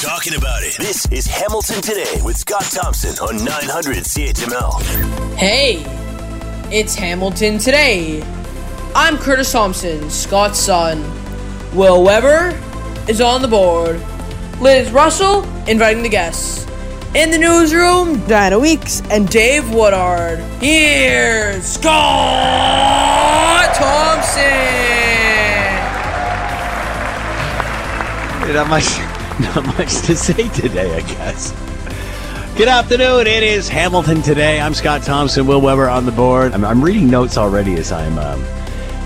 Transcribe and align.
talking 0.00 0.34
about 0.34 0.62
it. 0.62 0.74
This 0.78 1.04
is 1.12 1.26
Hamilton 1.26 1.82
Today 1.82 2.22
with 2.24 2.38
Scott 2.38 2.62
Thompson 2.62 3.10
on 3.18 3.44
900 3.44 3.98
CHML. 3.98 4.80
Hey, 5.36 5.82
it's 6.74 6.94
Hamilton 6.94 7.58
Today. 7.58 8.22
I'm 8.94 9.18
Curtis 9.18 9.52
Thompson, 9.52 10.08
Scott's 10.08 10.58
son. 10.58 11.02
Will 11.76 12.02
Weber 12.02 12.58
is 13.10 13.20
on 13.20 13.42
the 13.42 13.48
board. 13.48 14.00
Liz 14.58 14.90
Russell 14.90 15.44
inviting 15.68 16.02
the 16.02 16.08
guests. 16.08 16.66
In 17.14 17.30
the 17.30 17.36
newsroom, 17.36 18.26
Diana 18.26 18.58
Weeks 18.58 19.02
and 19.10 19.28
Dave 19.28 19.68
Woodard. 19.74 20.38
Here's 20.62 21.66
Scott 21.66 23.74
Thompson. 23.74 24.44
Not 28.54 28.68
much, 28.68 29.09
not 29.54 29.64
much 29.78 30.02
to 30.02 30.14
say 30.14 30.48
today, 30.50 30.94
I 30.94 31.00
guess. 31.00 31.52
Good 32.58 32.68
afternoon. 32.68 33.26
It 33.26 33.42
is 33.42 33.70
Hamilton 33.70 34.20
today. 34.20 34.60
I'm 34.60 34.74
Scott 34.74 35.02
Thompson. 35.02 35.46
Will 35.46 35.62
Weber 35.62 35.88
on 35.88 36.04
the 36.04 36.12
board. 36.12 36.52
I'm, 36.52 36.62
I'm 36.62 36.84
reading 36.84 37.08
notes 37.08 37.38
already 37.38 37.74
as 37.76 37.90
I'm. 37.90 38.18
Um, 38.18 38.44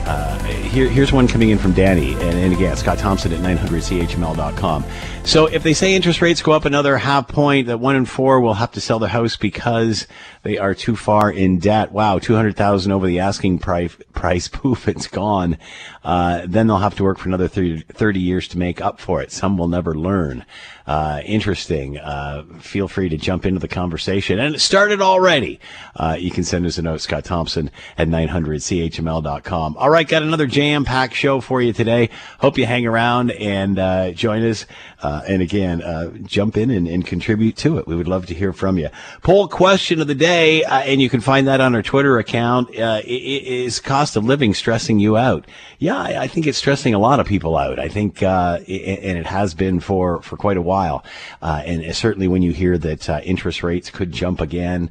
uh, 0.06 0.38
here, 0.74 0.88
here's 0.88 1.12
one 1.12 1.28
coming 1.28 1.50
in 1.50 1.58
from 1.58 1.72
Danny, 1.72 2.14
and, 2.14 2.22
and 2.36 2.52
again, 2.52 2.76
Scott 2.76 2.98
Thompson 2.98 3.32
at 3.32 3.38
900chml.com. 3.38 4.84
So, 5.22 5.46
if 5.46 5.62
they 5.62 5.72
say 5.72 5.94
interest 5.94 6.20
rates 6.20 6.42
go 6.42 6.52
up 6.52 6.64
another 6.64 6.98
half 6.98 7.28
point, 7.28 7.68
that 7.68 7.78
one 7.78 7.94
in 7.94 8.04
four 8.04 8.40
will 8.40 8.54
have 8.54 8.72
to 8.72 8.80
sell 8.80 8.98
their 8.98 9.08
house 9.08 9.36
because 9.36 10.08
they 10.42 10.58
are 10.58 10.74
too 10.74 10.96
far 10.96 11.30
in 11.30 11.58
debt. 11.58 11.92
Wow, 11.92 12.18
200,000 12.18 12.92
over 12.92 13.06
the 13.06 13.20
asking 13.20 13.60
price. 13.60 13.96
Price, 14.12 14.48
poof, 14.52 14.88
it's 14.88 15.06
gone. 15.06 15.56
Uh, 16.02 16.42
then 16.46 16.66
they'll 16.66 16.78
have 16.78 16.96
to 16.96 17.04
work 17.04 17.18
for 17.18 17.28
another 17.28 17.48
30, 17.48 17.80
30, 17.80 18.20
years 18.20 18.48
to 18.48 18.58
make 18.58 18.80
up 18.80 19.00
for 19.00 19.22
it. 19.22 19.32
Some 19.32 19.56
will 19.56 19.68
never 19.68 19.94
learn. 19.94 20.44
Uh, 20.86 21.22
interesting. 21.24 21.96
Uh, 21.96 22.44
feel 22.60 22.88
free 22.88 23.08
to 23.08 23.16
jump 23.16 23.46
into 23.46 23.58
the 23.58 23.68
conversation. 23.68 24.38
And 24.38 24.54
it 24.54 24.60
started 24.60 25.00
already. 25.00 25.60
Uh, 25.96 26.16
you 26.18 26.30
can 26.30 26.44
send 26.44 26.66
us 26.66 26.76
a 26.76 26.82
note, 26.82 27.00
Scott 27.00 27.24
Thompson 27.24 27.70
at 27.96 28.08
900chml.com. 28.08 29.76
All 29.78 29.90
right, 29.90 30.06
got 30.06 30.22
another 30.22 30.46
jam 30.64 30.84
packed 30.84 31.14
show 31.14 31.42
for 31.42 31.60
you 31.60 31.74
today. 31.74 32.08
Hope 32.38 32.56
you 32.56 32.64
hang 32.64 32.86
around 32.86 33.30
and 33.32 33.78
uh, 33.78 34.12
join 34.12 34.42
us. 34.42 34.64
Uh, 35.02 35.20
and 35.28 35.42
again, 35.42 35.82
jump 36.26 36.56
in 36.56 36.70
and, 36.70 36.88
and, 36.88 37.04
contribute 37.04 37.54
to 37.54 37.76
it. 37.76 37.86
We 37.86 37.94
would 37.94 38.08
love 38.08 38.24
to 38.26 38.34
hear 38.34 38.54
from 38.54 38.78
you. 38.78 38.88
Poll 39.22 39.48
question 39.48 40.00
of 40.00 40.06
the 40.06 40.14
day, 40.14 40.64
and 40.64 41.02
you 41.02 41.10
can 41.10 41.20
find 41.20 41.46
that 41.46 41.60
on 41.60 41.74
our 41.74 41.82
Twitter 41.82 42.18
account. 42.18 42.70
is 42.72 43.80
cost 43.80 44.16
of 44.16 44.24
living 44.24 44.54
stressing 44.54 44.98
you 44.98 45.18
out? 45.18 45.46
Yeah, 45.78 45.98
I, 45.98 46.22
I, 46.22 46.26
think 46.26 46.46
it's 46.46 46.56
stressing 46.56 46.94
a 46.94 46.98
lot 46.98 47.20
of 47.20 47.26
people 47.26 47.58
out. 47.58 47.78
I 47.78 47.88
think, 47.88 48.22
it, 48.22 48.98
and 49.02 49.18
it 49.18 49.26
has 49.26 49.52
been 49.52 49.78
for, 49.78 50.22
for 50.22 50.38
quite 50.38 50.56
a 50.56 50.62
while. 50.62 51.04
Uh, 51.42 51.62
and 51.66 51.94
certainly 51.94 52.26
when 52.26 52.40
you 52.40 52.52
hear 52.52 52.78
that 52.78 53.10
uh, 53.10 53.20
interest 53.24 53.62
rates 53.62 53.90
could 53.90 54.10
jump 54.10 54.40
again, 54.40 54.90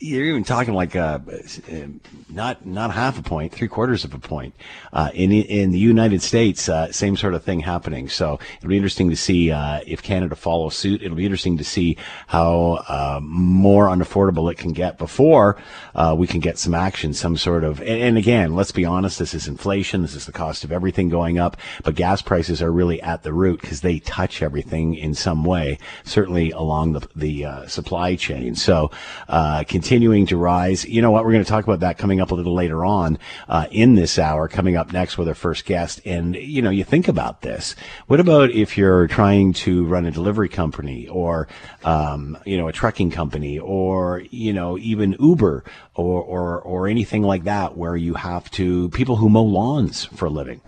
you're 0.00 0.24
even 0.24 0.44
talking 0.44 0.74
like 0.74 0.96
uh, 0.96 1.18
not 2.28 2.66
not 2.66 2.90
half 2.90 3.18
a 3.18 3.22
point, 3.22 3.52
three 3.52 3.68
quarters 3.68 4.04
of 4.04 4.12
a 4.14 4.18
point. 4.18 4.54
Uh, 4.92 5.10
in 5.14 5.32
in 5.32 5.70
the 5.70 5.78
United 5.78 6.22
States, 6.22 6.68
uh, 6.68 6.90
same 6.92 7.16
sort 7.16 7.34
of 7.34 7.44
thing 7.44 7.60
happening. 7.60 8.08
So 8.08 8.38
it'll 8.58 8.68
be 8.68 8.76
interesting 8.76 9.10
to 9.10 9.16
see 9.16 9.50
uh, 9.50 9.80
if 9.86 10.02
Canada 10.02 10.34
follows 10.34 10.74
suit. 10.74 11.02
It'll 11.02 11.16
be 11.16 11.24
interesting 11.24 11.58
to 11.58 11.64
see 11.64 11.96
how 12.26 12.84
uh, 12.88 13.20
more 13.22 13.86
unaffordable 13.86 14.50
it 14.50 14.58
can 14.58 14.72
get 14.72 14.98
before 14.98 15.56
uh, 15.94 16.14
we 16.16 16.26
can 16.26 16.40
get 16.40 16.58
some 16.58 16.74
action, 16.74 17.14
some 17.14 17.36
sort 17.36 17.64
of. 17.64 17.80
And, 17.80 18.02
and, 18.02 18.18
again, 18.18 18.54
let's 18.54 18.72
be 18.72 18.84
honest. 18.84 19.18
This 19.18 19.34
is 19.34 19.48
inflation. 19.48 20.02
This 20.02 20.14
is 20.14 20.26
the 20.26 20.32
cost 20.32 20.64
of 20.64 20.72
everything 20.72 21.08
going 21.08 21.38
up. 21.38 21.56
But 21.82 21.94
gas 21.94 22.20
prices 22.20 22.60
are 22.60 22.72
really 22.72 23.00
at 23.00 23.22
the 23.22 23.32
root 23.32 23.60
because 23.60 23.80
they 23.80 24.00
touch 24.00 24.42
everything 24.42 24.94
in 24.94 25.14
some 25.14 25.44
way. 25.44 25.78
Certainly 26.04 26.50
along 26.50 26.92
the 26.92 27.08
the 27.14 27.68
supply 27.68 28.16
chain. 28.16 28.54
So 28.54 28.90
continuing 29.84 30.24
to 30.24 30.38
rise. 30.38 30.86
You 30.86 31.02
know 31.02 31.10
what? 31.10 31.26
We're 31.26 31.32
going 31.32 31.44
to 31.44 31.50
talk 31.50 31.62
about 31.62 31.80
that 31.80 31.98
coming 31.98 32.18
up 32.18 32.30
a 32.30 32.34
little 32.34 32.54
later 32.54 32.86
on 32.86 33.18
uh, 33.50 33.66
in 33.70 33.96
this 33.96 34.18
hour, 34.18 34.48
coming 34.48 34.76
up 34.76 34.94
next 34.94 35.18
with 35.18 35.28
our 35.28 35.34
first 35.34 35.66
guest. 35.66 36.00
And, 36.06 36.34
you 36.36 36.62
know, 36.62 36.70
you 36.70 36.84
think 36.84 37.06
about 37.06 37.42
this. 37.42 37.76
What 38.06 38.18
about 38.18 38.50
if 38.50 38.78
you're 38.78 39.06
trying 39.08 39.52
to 39.64 39.84
run 39.84 40.06
a 40.06 40.10
delivery 40.10 40.48
company 40.48 41.06
or, 41.06 41.48
um, 41.84 42.38
you 42.46 42.56
know, 42.56 42.66
a 42.66 42.72
trucking 42.72 43.10
company 43.10 43.58
or, 43.58 44.22
you 44.30 44.54
know, 44.54 44.78
even 44.78 45.16
Uber 45.20 45.64
or, 45.94 46.22
or, 46.22 46.62
or 46.62 46.88
anything 46.88 47.22
like 47.22 47.44
that 47.44 47.76
where 47.76 47.94
you 47.94 48.14
have 48.14 48.50
to, 48.52 48.88
people 48.88 49.16
who 49.16 49.28
mow 49.28 49.42
lawns 49.42 50.06
for 50.06 50.24
a 50.24 50.30
living? 50.30 50.62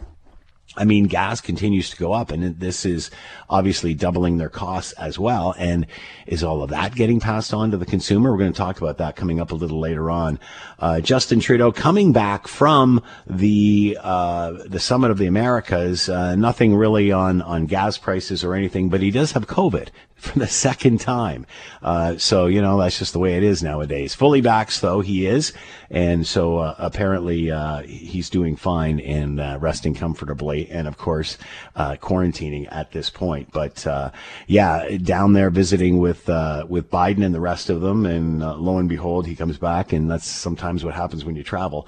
I 0.77 0.85
mean, 0.85 1.05
gas 1.05 1.41
continues 1.41 1.91
to 1.91 1.97
go 1.97 2.13
up, 2.13 2.31
and 2.31 2.59
this 2.61 2.85
is 2.85 3.11
obviously 3.49 3.95
doubling 3.95 4.39
their 4.39 4.49
costs 4.49 4.93
as 4.93 5.19
well. 5.19 5.55
And 5.59 5.87
is 6.27 6.45
all 6.45 6.63
of 6.63 6.71
that 6.71 6.95
getting 6.95 7.21
passed 7.21 7.55
on 7.55 7.71
to 7.71 7.77
the 7.77 7.87
consumer? 7.87 8.33
We're 8.33 8.39
going 8.39 8.53
to 8.53 8.57
talk 8.57 8.81
about 8.81 8.99
that 8.99 9.17
coming 9.17 9.41
up 9.41 9.53
a 9.53 9.55
little 9.55 9.81
later 9.81 10.11
on. 10.11 10.39
Uh, 10.79 11.01
Justin 11.01 11.41
Trudeau 11.41 11.73
coming 11.73 12.13
back 12.13 12.49
from 12.49 13.03
the 13.27 13.99
uh, 14.01 14.53
the 14.67 14.81
summit 14.81 15.11
of 15.11 15.19
the 15.19 15.27
Americas. 15.27 16.09
Uh, 16.09 16.37
nothing 16.37 16.75
really 16.75 17.13
on 17.13 17.43
on 17.43 17.67
gas 17.67 17.99
prices 17.99 18.45
or 18.45 18.55
anything, 18.55 18.89
but 18.89 19.01
he 19.01 19.11
does 19.11 19.33
have 19.33 19.47
COVID 19.47 19.89
for 20.17 20.39
the 20.39 20.47
second 20.47 20.99
time. 20.99 21.47
Uh, 21.83 22.17
so, 22.17 22.47
you 22.47 22.61
know, 22.61 22.79
that's 22.79 22.99
just 22.99 23.13
the 23.13 23.19
way 23.19 23.37
it 23.37 23.43
is 23.43 23.63
nowadays. 23.63 24.15
Fully 24.15 24.41
vaxxed, 24.41 24.81
though, 24.81 25.01
he 25.01 25.27
is. 25.27 25.53
And 25.91 26.27
so 26.27 26.59
uh, 26.59 26.75
apparently 26.79 27.51
uh, 27.51 27.83
he's 27.83 28.31
doing 28.31 28.57
fine 28.57 28.99
and 28.99 29.39
uh, 29.39 29.59
resting 29.61 29.95
comfortably. 29.95 30.69
And, 30.71 30.89
of 30.89 30.97
course, 30.97 31.37
uh, 31.77 31.97
quarantining 31.97 32.67
at 32.73 32.93
this 32.93 33.11
point. 33.11 33.53
But, 33.53 33.87
uh, 33.87 34.11
yeah, 34.47 34.97
down 34.97 35.35
there 35.35 35.51
visiting 35.51 35.99
with 35.99 36.27
with 36.27 36.91
Biden 36.91 37.25
and 37.25 37.35
the 37.35 37.41
rest 37.41 37.71
of 37.71 37.83
them. 37.83 38.07
And 38.07 38.41
lo 38.41 38.79
and 38.79 38.89
behold, 38.89 39.27
he 39.27 39.37
comes 39.37 39.59
back. 39.59 39.93
And 39.93 40.11
that's 40.11 40.27
sometimes 40.27 40.83
what 40.83 40.95
happens 40.95 41.25
when 41.25 41.37
you 41.37 41.43
travel. 41.43 41.87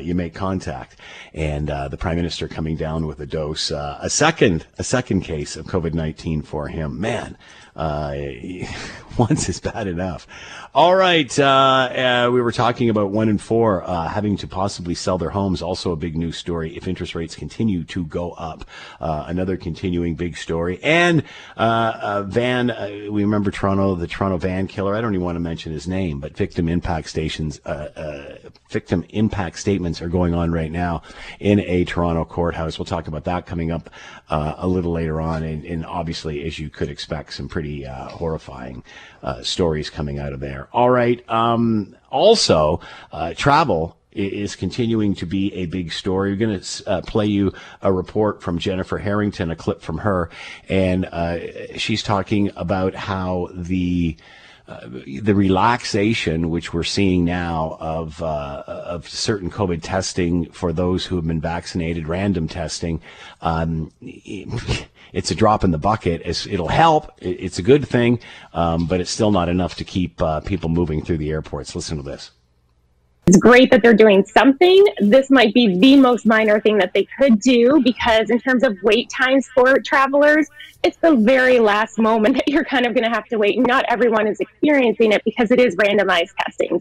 you 0.00 0.14
make 0.14 0.34
contact. 0.34 0.96
And 1.32 1.68
the 1.68 1.96
prime 1.98 2.16
minister 2.16 2.48
coming 2.48 2.76
down 2.76 3.06
with 3.06 3.20
a 3.20 3.26
dose, 3.26 3.70
a 3.70 4.10
second, 4.10 4.66
a 4.78 4.84
second 4.84 5.20
case 5.20 5.56
of 5.56 5.66
COVID-19 5.66 6.44
for 6.44 6.68
him. 6.68 7.00
Man, 7.00 7.36
uh, 7.78 8.10
once 9.28 9.48
is 9.48 9.58
bad 9.58 9.86
enough. 9.86 10.26
All 10.74 10.94
right. 10.94 11.36
Uh, 11.38 11.44
uh, 11.44 12.30
we 12.32 12.40
were 12.40 12.52
talking 12.52 12.88
about 12.88 13.10
one 13.10 13.28
in 13.28 13.38
four 13.38 13.82
uh, 13.82 14.06
having 14.06 14.36
to 14.36 14.46
possibly 14.46 14.94
sell 14.94 15.18
their 15.18 15.30
homes. 15.30 15.60
Also, 15.60 15.90
a 15.90 15.96
big 15.96 16.16
news 16.16 16.36
story 16.36 16.76
if 16.76 16.86
interest 16.86 17.14
rates 17.14 17.34
continue 17.34 17.82
to 17.84 18.04
go 18.04 18.32
up. 18.32 18.64
Uh, 19.00 19.24
another 19.26 19.56
continuing 19.56 20.14
big 20.14 20.36
story. 20.36 20.78
And 20.82 21.24
uh, 21.56 22.22
van, 22.28 22.68
we 23.12 23.24
remember 23.24 23.50
Toronto, 23.50 23.96
the 23.96 24.06
Toronto 24.06 24.38
van 24.38 24.68
killer. 24.68 24.94
I 24.94 25.00
don't 25.00 25.14
even 25.14 25.24
want 25.24 25.36
to 25.36 25.40
mention 25.40 25.72
his 25.72 25.88
name, 25.88 26.20
but 26.20 26.36
victim 26.36 26.68
impact 26.68 27.08
stations, 27.08 27.60
victim 28.70 29.04
impact 29.08 29.58
statements 29.58 30.00
are 30.00 30.08
going 30.08 30.34
on 30.34 30.52
right 30.52 30.70
now 30.70 31.02
in 31.40 31.60
a 31.60 31.84
Toronto 31.84 32.24
courthouse. 32.24 32.78
We'll 32.78 32.86
talk 32.86 33.08
about 33.08 33.24
that 33.24 33.46
coming 33.46 33.72
up 33.72 33.90
a 34.28 34.68
little 34.68 34.92
later 34.92 35.20
on. 35.20 35.42
And, 35.42 35.64
and 35.64 35.84
obviously, 35.84 36.44
as 36.44 36.58
you 36.58 36.70
could 36.70 36.88
expect, 36.88 37.32
some 37.32 37.48
pretty 37.48 37.84
uh, 37.84 38.08
horrifying 38.08 38.84
uh, 39.22 39.42
stories 39.42 39.90
coming 39.90 40.18
out 40.18 40.32
of 40.32 40.40
there. 40.40 40.68
All 40.72 40.90
right. 40.90 41.28
Um, 41.30 41.96
also, 42.10 42.80
uh, 43.12 43.34
travel 43.34 43.96
is 44.12 44.56
continuing 44.56 45.14
to 45.14 45.26
be 45.26 45.52
a 45.54 45.66
big 45.66 45.92
story. 45.92 46.30
We're 46.30 46.36
going 46.36 46.60
to 46.60 46.90
uh, 46.90 47.02
play 47.02 47.26
you 47.26 47.52
a 47.82 47.92
report 47.92 48.42
from 48.42 48.58
Jennifer 48.58 48.98
Harrington, 48.98 49.50
a 49.50 49.56
clip 49.56 49.80
from 49.82 49.98
her, 49.98 50.30
and 50.68 51.04
uh, 51.06 51.76
she's 51.76 52.02
talking 52.02 52.50
about 52.56 52.94
how 52.94 53.48
the 53.52 54.16
uh, 54.66 54.86
the 55.22 55.34
relaxation 55.34 56.50
which 56.50 56.74
we're 56.74 56.82
seeing 56.82 57.24
now 57.24 57.78
of 57.80 58.22
uh, 58.22 58.64
of 58.66 59.08
certain 59.08 59.50
COVID 59.50 59.80
testing 59.82 60.50
for 60.50 60.74
those 60.74 61.06
who 61.06 61.16
have 61.16 61.26
been 61.26 61.40
vaccinated, 61.40 62.06
random 62.06 62.48
testing, 62.48 63.00
um, 63.40 63.90
it's 65.12 65.30
a 65.30 65.34
drop 65.34 65.64
in 65.64 65.70
the 65.70 65.78
bucket. 65.78 66.22
It's, 66.24 66.46
it'll 66.46 66.68
help. 66.68 67.12
It's 67.18 67.58
a 67.58 67.62
good 67.62 67.86
thing, 67.86 68.20
um, 68.52 68.86
but 68.86 69.00
it's 69.00 69.10
still 69.10 69.30
not 69.30 69.48
enough 69.48 69.76
to 69.76 69.84
keep 69.84 70.20
uh, 70.22 70.40
people 70.40 70.68
moving 70.68 71.04
through 71.04 71.18
the 71.18 71.30
airports. 71.30 71.74
Listen 71.74 71.96
to 71.96 72.02
this. 72.02 72.30
It's 73.26 73.36
great 73.36 73.70
that 73.72 73.82
they're 73.82 73.92
doing 73.92 74.24
something. 74.24 74.86
This 75.00 75.30
might 75.30 75.52
be 75.52 75.78
the 75.78 75.96
most 75.96 76.24
minor 76.24 76.60
thing 76.60 76.78
that 76.78 76.94
they 76.94 77.06
could 77.18 77.40
do 77.40 77.78
because, 77.84 78.30
in 78.30 78.40
terms 78.40 78.62
of 78.62 78.74
wait 78.82 79.10
times 79.10 79.46
for 79.54 79.78
travelers, 79.80 80.48
it's 80.82 80.96
the 80.96 81.14
very 81.14 81.58
last 81.58 81.98
moment 81.98 82.36
that 82.36 82.48
you're 82.48 82.64
kind 82.64 82.86
of 82.86 82.94
going 82.94 83.04
to 83.04 83.10
have 83.10 83.26
to 83.26 83.36
wait. 83.36 83.58
Not 83.58 83.84
everyone 83.88 84.26
is 84.26 84.40
experiencing 84.40 85.12
it 85.12 85.22
because 85.24 85.50
it 85.50 85.60
is 85.60 85.76
randomized 85.76 86.30
testing. 86.38 86.80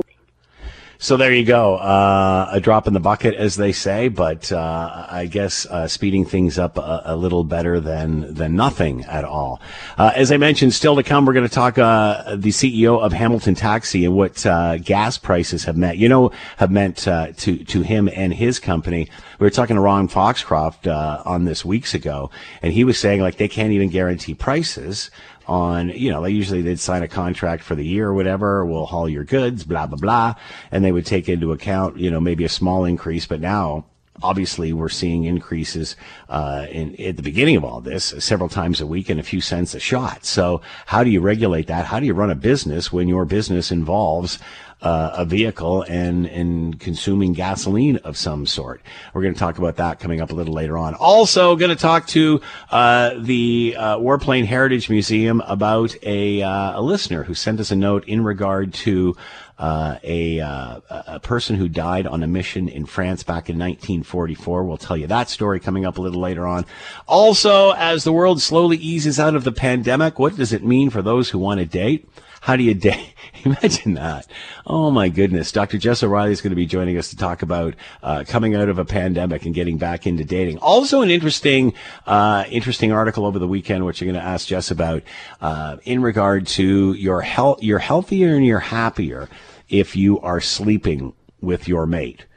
So 0.99 1.15
there 1.15 1.31
you 1.31 1.45
go. 1.45 1.75
Uh, 1.75 2.49
a 2.51 2.59
drop 2.59 2.88
in 2.88 2.94
the 2.94 2.99
bucket, 2.99 3.35
as 3.35 3.55
they 3.55 3.71
say, 3.71 4.07
but 4.07 4.51
uh, 4.51 5.05
I 5.07 5.27
guess 5.27 5.67
uh, 5.67 5.88
speeding 5.88 6.25
things 6.25 6.57
up 6.57 6.77
a, 6.77 7.03
a, 7.05 7.15
little 7.15 7.44
better 7.44 7.79
than 7.79 8.33
than 8.33 8.55
nothing 8.55 9.05
at 9.05 9.23
all. 9.23 9.61
Uh, 9.95 10.11
as 10.15 10.31
I 10.31 10.38
mentioned, 10.38 10.73
still 10.73 10.95
to 10.95 11.03
come, 11.03 11.27
we're 11.27 11.33
going 11.33 11.47
to 11.47 11.53
talk 11.53 11.77
uh, 11.77 12.35
the 12.35 12.49
CEO 12.49 12.99
of 12.99 13.13
Hamilton 13.13 13.53
Taxi 13.53 14.05
and 14.05 14.15
what 14.15 14.44
uh, 14.44 14.77
gas 14.79 15.19
prices 15.19 15.65
have 15.65 15.77
meant. 15.77 15.99
You 15.99 16.09
know, 16.09 16.31
have 16.57 16.71
meant 16.71 16.97
to 16.97 17.31
to 17.33 17.81
him 17.83 18.09
and 18.11 18.33
his 18.33 18.59
company. 18.59 19.07
We 19.39 19.45
were 19.45 19.51
talking 19.51 19.75
to 19.75 19.81
Ron 19.81 20.07
Foxcroft 20.07 20.88
on 20.88 21.45
this 21.45 21.63
weeks 21.63 21.94
ago, 21.94 22.31
and 22.63 22.73
he 22.73 22.83
was 22.83 22.97
saying 22.97 23.21
like 23.21 23.38
they 23.38 23.47
can't 23.47 23.71
even 23.71 23.89
guarantee 23.89 24.33
prices 24.33 25.11
on, 25.47 25.89
you 25.89 26.11
know, 26.11 26.21
they 26.21 26.31
usually 26.31 26.61
they'd 26.61 26.79
sign 26.79 27.03
a 27.03 27.07
contract 27.07 27.63
for 27.63 27.75
the 27.75 27.85
year 27.85 28.09
or 28.09 28.13
whatever. 28.13 28.65
We'll 28.65 28.85
haul 28.85 29.09
your 29.09 29.23
goods, 29.23 29.63
blah, 29.63 29.88
blah, 29.88 29.97
blah. 29.97 30.35
And 30.71 30.83
they 30.83 30.91
would 30.91 31.05
take 31.05 31.29
into 31.29 31.51
account, 31.51 31.97
you 31.97 32.11
know, 32.11 32.19
maybe 32.19 32.44
a 32.44 32.49
small 32.49 32.85
increase, 32.85 33.25
but 33.25 33.39
now 33.39 33.85
obviously 34.23 34.73
we're 34.73 34.89
seeing 34.89 35.25
increases 35.25 35.95
uh, 36.29 36.65
in 36.71 36.99
at 36.99 37.17
the 37.17 37.21
beginning 37.21 37.55
of 37.55 37.63
all 37.63 37.81
this 37.81 38.15
several 38.19 38.49
times 38.49 38.81
a 38.81 38.88
week 38.88 39.09
and 39.09 39.19
a 39.19 39.23
few 39.23 39.41
cents 39.41 39.75
a 39.75 39.79
shot. 39.79 40.25
So 40.25 40.61
how 40.85 41.03
do 41.03 41.09
you 41.09 41.21
regulate 41.21 41.67
that? 41.67 41.85
How 41.85 41.99
do 41.99 42.05
you 42.05 42.13
run 42.13 42.31
a 42.31 42.35
business 42.35 42.91
when 42.91 43.07
your 43.07 43.25
business 43.25 43.71
involves 43.71 44.39
uh, 44.81 45.12
a 45.13 45.25
vehicle 45.25 45.81
and 45.83 46.27
and 46.27 46.79
consuming 46.79 47.33
gasoline 47.33 47.97
of 47.97 48.15
some 48.18 48.45
sort. 48.45 48.81
We're 49.13 49.24
going 49.24 49.33
to 49.33 49.39
talk 49.39 49.57
about 49.57 49.77
that 49.77 50.00
coming 50.00 50.21
up 50.21 50.31
a 50.31 50.35
little 50.35 50.53
later 50.53 50.77
on. 50.77 50.94
Also, 50.94 51.56
going 51.56 51.75
to 51.75 51.81
talk 51.81 52.07
to 52.07 52.41
uh, 52.69 53.15
the 53.18 53.75
uh, 53.77 53.97
Warplane 53.97 54.45
Heritage 54.45 54.89
Museum 54.89 55.41
about 55.41 55.95
a, 56.03 56.44
uh, 56.44 56.79
a 56.79 56.81
listener 56.81 57.24
who 57.24 57.33
sent 57.33 57.59
us 57.59 57.71
a 57.71 57.75
note 57.75 58.07
in 58.07 58.24
regard 58.24 58.74
to 58.74 59.15
uh, 59.57 59.97
a, 60.03 60.39
uh, 60.39 60.80
a 60.89 61.19
person 61.19 61.56
who 61.56 61.68
died 61.68 62.06
on 62.06 62.21
a 62.21 62.27
mission 62.27 62.69
in 62.69 62.85
France 62.85 63.23
back 63.23 63.50
in 63.50 63.57
1944. 63.57 64.63
We'll 64.63 64.77
tell 64.77 64.95
you 64.97 65.07
that 65.07 65.30
story 65.30 65.59
coming 65.59 65.85
up 65.85 65.97
a 65.97 66.01
little 66.01 66.21
later 66.21 66.45
on. 66.45 66.65
Also, 67.07 67.71
as 67.71 68.03
the 68.03 68.13
world 68.13 68.41
slowly 68.41 68.77
eases 68.77 69.19
out 69.19 69.35
of 69.35 69.44
the 69.44 69.51
pandemic, 69.51 70.19
what 70.19 70.35
does 70.35 70.53
it 70.53 70.63
mean 70.63 70.91
for 70.91 71.01
those 71.01 71.30
who 71.30 71.39
want 71.39 71.59
to 71.59 71.65
date? 71.65 72.07
How 72.47 72.55
do 72.55 72.63
you 72.63 72.73
date? 72.73 73.13
Imagine 73.44 73.95
that. 73.95 74.25
Oh 74.65 74.89
my 74.89 75.09
goodness. 75.09 75.51
Dr. 75.51 75.77
Jess 75.77 76.01
O'Reilly 76.01 76.31
is 76.31 76.39
going 76.39 76.51
to 76.51 76.55
be 76.55 76.65
joining 76.65 76.97
us 76.97 77.09
to 77.09 77.17
talk 77.17 77.41
about 77.41 77.73
uh, 78.01 78.23
coming 78.25 78.55
out 78.55 78.69
of 78.69 78.79
a 78.79 78.85
pandemic 78.85 79.45
and 79.45 79.53
getting 79.53 79.77
back 79.77 80.07
into 80.07 80.23
dating. 80.23 80.57
Also, 80.59 81.01
an 81.01 81.09
interesting, 81.09 81.73
uh, 82.05 82.45
interesting 82.49 82.94
article 82.94 83.25
over 83.25 83.38
the 83.38 83.49
weekend, 83.49 83.85
which 83.85 84.01
I'm 84.01 84.07
going 84.07 84.15
to 84.17 84.25
ask 84.25 84.47
Jess 84.47 84.71
about, 84.71 85.03
uh, 85.41 85.75
in 85.83 86.01
regard 86.01 86.47
to 86.47 86.94
your 86.94 87.19
health. 87.19 87.61
You're 87.61 87.79
healthier 87.79 88.33
and 88.33 88.45
you're 88.45 88.59
happier 88.59 89.27
if 89.67 89.97
you 89.97 90.17
are 90.21 90.39
sleeping 90.39 91.11
with 91.41 91.67
your 91.67 91.85
mate. 91.85 92.27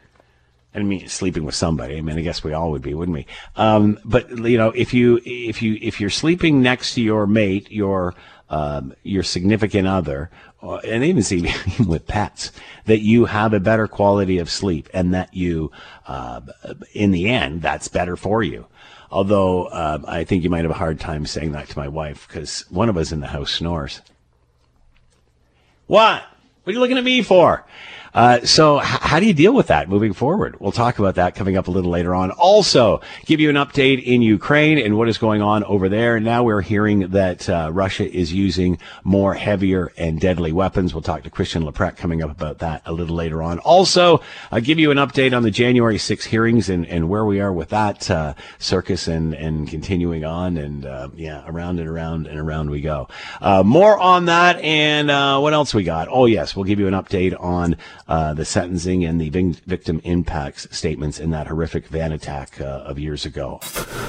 I 0.75 0.81
mean, 0.81 1.07
sleeping 1.09 1.45
with 1.45 1.55
somebody. 1.55 1.99
I 1.99 2.01
mean, 2.01 2.19
I 2.19 2.23
guess 2.23 2.43
we 2.43 2.53
all 2.53 2.73
would 2.73 2.83
be, 2.83 2.95
wouldn't 2.95 3.15
we? 3.15 3.27
Um, 3.55 4.01
but 4.05 4.29
you 4.31 4.59
know, 4.59 4.71
if 4.71 4.93
you 4.93 5.21
if 5.25 5.63
you 5.63 5.79
if 5.81 6.01
you're 6.01 6.11
sleeping 6.11 6.63
next 6.63 6.95
to 6.95 7.01
your 7.01 7.29
mate, 7.29 7.71
your 7.71 8.15
um, 8.51 8.95
your 9.03 9.23
significant 9.23 9.89
other, 9.89 10.31
and 10.61 11.05
even 11.05 11.23
see 11.23 11.51
with 11.87 12.07
pets, 12.07 12.53
that 12.85 13.01
you 13.01 13.25
have 13.25 13.55
a 13.55 13.61
better 13.61 13.89
quality 13.89 14.39
of 14.39 14.51
sleep, 14.51 14.89
and 14.93 15.15
that 15.15 15.33
you, 15.33 15.71
uh, 16.07 16.41
in 16.93 17.13
the 17.13 17.29
end, 17.29 17.63
that's 17.63 17.89
better 17.89 18.17
for 18.17 18.43
you. 18.43 18.67
Although 19.11 19.65
uh, 19.67 19.99
I 20.07 20.25
think 20.25 20.45
you 20.45 20.51
might 20.51 20.65
have 20.65 20.71
a 20.71 20.75
hard 20.75 21.01
time 21.01 21.27
saying 21.27 21.53
that 21.53 21.69
to 21.69 21.79
my 21.79 21.89
wife 21.89 22.29
because 22.29 22.65
one 22.71 22.89
of 22.89 22.97
us 22.97 23.11
in 23.11 23.21
the 23.21 23.27
house 23.29 23.51
snores. 23.51 24.03
What? 25.87 26.23
What 26.63 26.71
are 26.71 26.73
you 26.73 26.81
looking 26.81 26.99
at 26.99 27.05
me 27.05 27.23
for? 27.23 27.65
Uh, 28.15 28.41
so 28.45 28.81
h- 28.81 28.87
how 28.87 29.21
do 29.21 29.27
you 29.27 29.33
deal 29.33 29.53
with 29.53 29.69
that 29.69 29.89
moving 29.89 30.13
forward? 30.13 30.59
We'll 30.61 30.73
talk 30.73 30.99
about 30.99 31.15
that 31.15 31.35
coming 31.35 31.57
up 31.57 31.69
a 31.69 31.71
little 31.71 31.91
later 31.91 32.15
on. 32.15 32.31
Also, 32.33 33.01
give 33.25 33.41
you 33.41 33.51
an 33.51 33.57
update 33.57 34.03
in 34.03 34.23
Ukraine 34.23 34.79
and 34.79 34.97
what 34.97 35.09
is 35.09 35.19
going 35.19 35.43
on 35.43 35.65
over 35.65 35.89
there. 35.89 36.19
Now 36.19 36.43
we're 36.43 36.61
hearing 36.61 37.11
that 37.11 37.49
uh, 37.49 37.71
Russia 37.73 38.11
is 38.11 38.33
using 38.33 38.79
more 39.05 39.35
heavier 39.35 39.93
and 39.97 40.21
deadly 40.21 40.53
weapons. 40.53 40.95
We'll 40.95 41.03
talk 41.03 41.23
to 41.23 41.31
Christian 41.31 41.63
Leuprecht 41.63 41.97
coming 41.97 42.23
up 42.23 42.31
about 42.31 42.59
that 42.59 42.83
a 42.87 42.93
little 42.93 43.17
later 43.17 43.43
on. 43.43 43.59
Also, 43.61 44.21
I'll 44.51 44.61
give 44.61 44.79
you 44.79 44.91
an 44.91 44.97
update 44.99 45.37
on 45.37 45.43
the 45.43 45.51
January 45.51 45.99
6 45.99 46.25
hearings 46.25 46.69
and, 46.69 46.87
and 46.87 47.09
where 47.09 47.25
we 47.25 47.41
are 47.41 47.53
with 47.53 47.69
that 47.71 48.11
uh, 48.11 48.35
circus 48.59 49.07
and, 49.07 49.35
and 49.35 49.69
continuing 49.69 50.25
on. 50.25 50.57
And 50.57 50.85
uh, 50.85 51.09
yeah, 51.15 51.45
around 51.47 51.79
and 51.79 51.89
around 51.89 52.27
and 52.27 52.39
around 52.39 52.71
we 52.71 52.81
go. 52.81 53.09
Uh, 53.41 53.63
more 53.63 53.99
on 53.99 54.25
that 54.27 54.59
and 54.61 55.11
uh, 55.11 55.39
what 55.39 55.53
else 55.53 55.75
we 55.75 55.85
got? 55.85 56.09
Oh, 56.11 56.27
yes, 56.27 56.57
we'll 56.57 56.65
give 56.65 56.81
you 56.81 56.89
an 56.89 56.95
update 56.95 57.39
on 57.41 57.77
uh, 58.11 58.35
the 58.35 58.45
sentencing 58.45 59.05
and 59.05 59.21
the 59.21 59.31
victim 59.67 60.01
impacts 60.03 60.67
statements 60.77 61.21
in 61.21 61.31
that 61.31 61.47
horrific 61.47 61.87
van 61.87 62.11
attack 62.11 62.61
uh, 62.61 62.65
of 62.65 62.99
years 62.99 63.25
ago. 63.25 63.61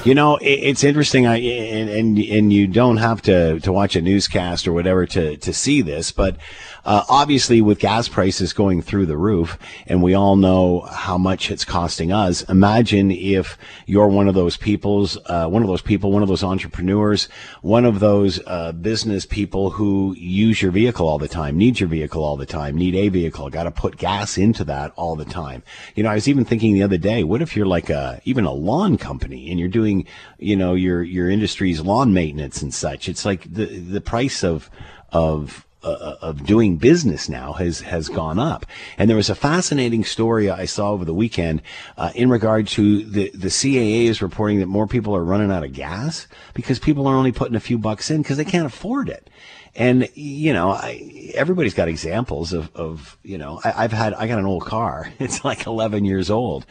You 0.04 0.12
know, 0.12 0.38
it, 0.38 0.58
it's 0.58 0.82
interesting. 0.82 1.24
I 1.24 1.36
and, 1.36 1.88
and 1.88 2.18
and 2.18 2.52
you 2.52 2.66
don't 2.66 2.96
have 2.96 3.22
to 3.22 3.60
to 3.60 3.72
watch 3.72 3.94
a 3.94 4.02
newscast 4.02 4.66
or 4.66 4.72
whatever 4.72 5.06
to 5.06 5.36
to 5.36 5.52
see 5.52 5.82
this, 5.82 6.10
but 6.10 6.36
uh, 6.84 7.04
obviously, 7.08 7.62
with 7.62 7.78
gas 7.78 8.08
prices 8.08 8.52
going 8.52 8.82
through 8.82 9.06
the 9.06 9.16
roof, 9.16 9.56
and 9.86 10.02
we 10.02 10.14
all 10.14 10.36
know 10.36 10.80
how 10.80 11.16
much 11.16 11.50
it's 11.50 11.64
costing 11.64 12.10
us. 12.10 12.42
Imagine 12.42 13.10
if 13.10 13.56
you're 13.86 14.08
one 14.08 14.26
of 14.26 14.34
those 14.34 14.56
people's, 14.56 15.16
uh, 15.26 15.46
one 15.46 15.62
of 15.62 15.68
those 15.68 15.82
people, 15.82 16.10
one 16.10 16.22
of 16.22 16.28
those 16.28 16.42
entrepreneurs, 16.42 17.28
one 17.60 17.84
of 17.84 18.00
those 18.00 18.40
uh, 18.46 18.72
business 18.72 19.24
people 19.24 19.70
who 19.70 20.14
use 20.18 20.60
your 20.60 20.72
vehicle 20.72 21.08
all 21.08 21.18
the 21.18 21.28
time, 21.28 21.56
need 21.56 21.78
your 21.78 21.88
vehicle 21.88 22.24
all 22.24 22.36
the 22.36 22.46
time, 22.46 22.76
need 22.76 22.96
a 22.96 23.08
vehicle, 23.08 23.48
got 23.48 23.64
to 23.64 23.70
put 23.70 23.96
gas 23.96 24.36
into 24.36 24.64
that 24.64 24.92
all 24.96 25.14
the 25.14 25.24
time. 25.24 25.62
You 25.94 26.02
know, 26.02 26.10
I 26.10 26.14
was 26.14 26.28
even 26.28 26.44
thinking 26.44 26.74
the 26.74 26.82
other 26.82 26.98
day, 26.98 27.22
what 27.22 27.42
if 27.42 27.54
you're 27.54 27.66
like 27.66 27.90
a 27.90 28.20
even 28.24 28.44
a 28.44 28.52
lawn 28.52 28.98
company 28.98 29.50
and 29.50 29.60
you're 29.60 29.68
doing, 29.68 30.06
you 30.38 30.56
know, 30.56 30.74
your 30.74 31.02
your 31.02 31.30
industry's 31.30 31.80
lawn 31.80 32.12
maintenance 32.12 32.60
and 32.60 32.74
such? 32.74 33.08
It's 33.08 33.24
like 33.24 33.52
the 33.52 33.66
the 33.66 34.00
price 34.00 34.42
of 34.42 34.68
of 35.12 35.66
uh, 35.82 36.16
of 36.20 36.44
doing 36.44 36.76
business 36.76 37.28
now 37.28 37.52
has 37.54 37.80
has 37.80 38.08
gone 38.08 38.38
up. 38.38 38.66
And 38.98 39.08
there 39.08 39.16
was 39.16 39.30
a 39.30 39.34
fascinating 39.34 40.04
story 40.04 40.50
I 40.50 40.64
saw 40.64 40.90
over 40.90 41.04
the 41.04 41.14
weekend 41.14 41.62
uh, 41.96 42.12
in 42.14 42.30
regard 42.30 42.66
to 42.68 43.04
the 43.04 43.30
the 43.30 43.48
CAA 43.48 44.06
is 44.06 44.22
reporting 44.22 44.60
that 44.60 44.66
more 44.66 44.86
people 44.86 45.14
are 45.16 45.24
running 45.24 45.50
out 45.50 45.64
of 45.64 45.72
gas 45.72 46.26
because 46.54 46.78
people 46.78 47.06
are 47.06 47.16
only 47.16 47.32
putting 47.32 47.56
a 47.56 47.60
few 47.60 47.78
bucks 47.78 48.10
in 48.10 48.22
because 48.22 48.36
they 48.36 48.44
can't 48.44 48.66
afford 48.66 49.08
it. 49.08 49.28
And 49.74 50.08
you 50.14 50.52
know, 50.52 50.70
I, 50.70 51.32
everybody's 51.34 51.74
got 51.74 51.88
examples 51.88 52.52
of, 52.52 52.70
of 52.74 53.16
you 53.22 53.38
know, 53.38 53.60
I, 53.64 53.82
have 53.82 53.92
had 53.92 54.14
I 54.14 54.26
got 54.26 54.38
an 54.38 54.46
old 54.46 54.64
car. 54.64 55.10
It's 55.18 55.44
like 55.44 55.66
11 55.66 56.04
years 56.04 56.30
old, 56.30 56.66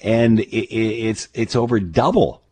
and 0.00 0.40
it, 0.40 0.46
it, 0.46 1.08
it's 1.08 1.28
it's 1.34 1.56
over 1.56 1.80
double 1.80 2.42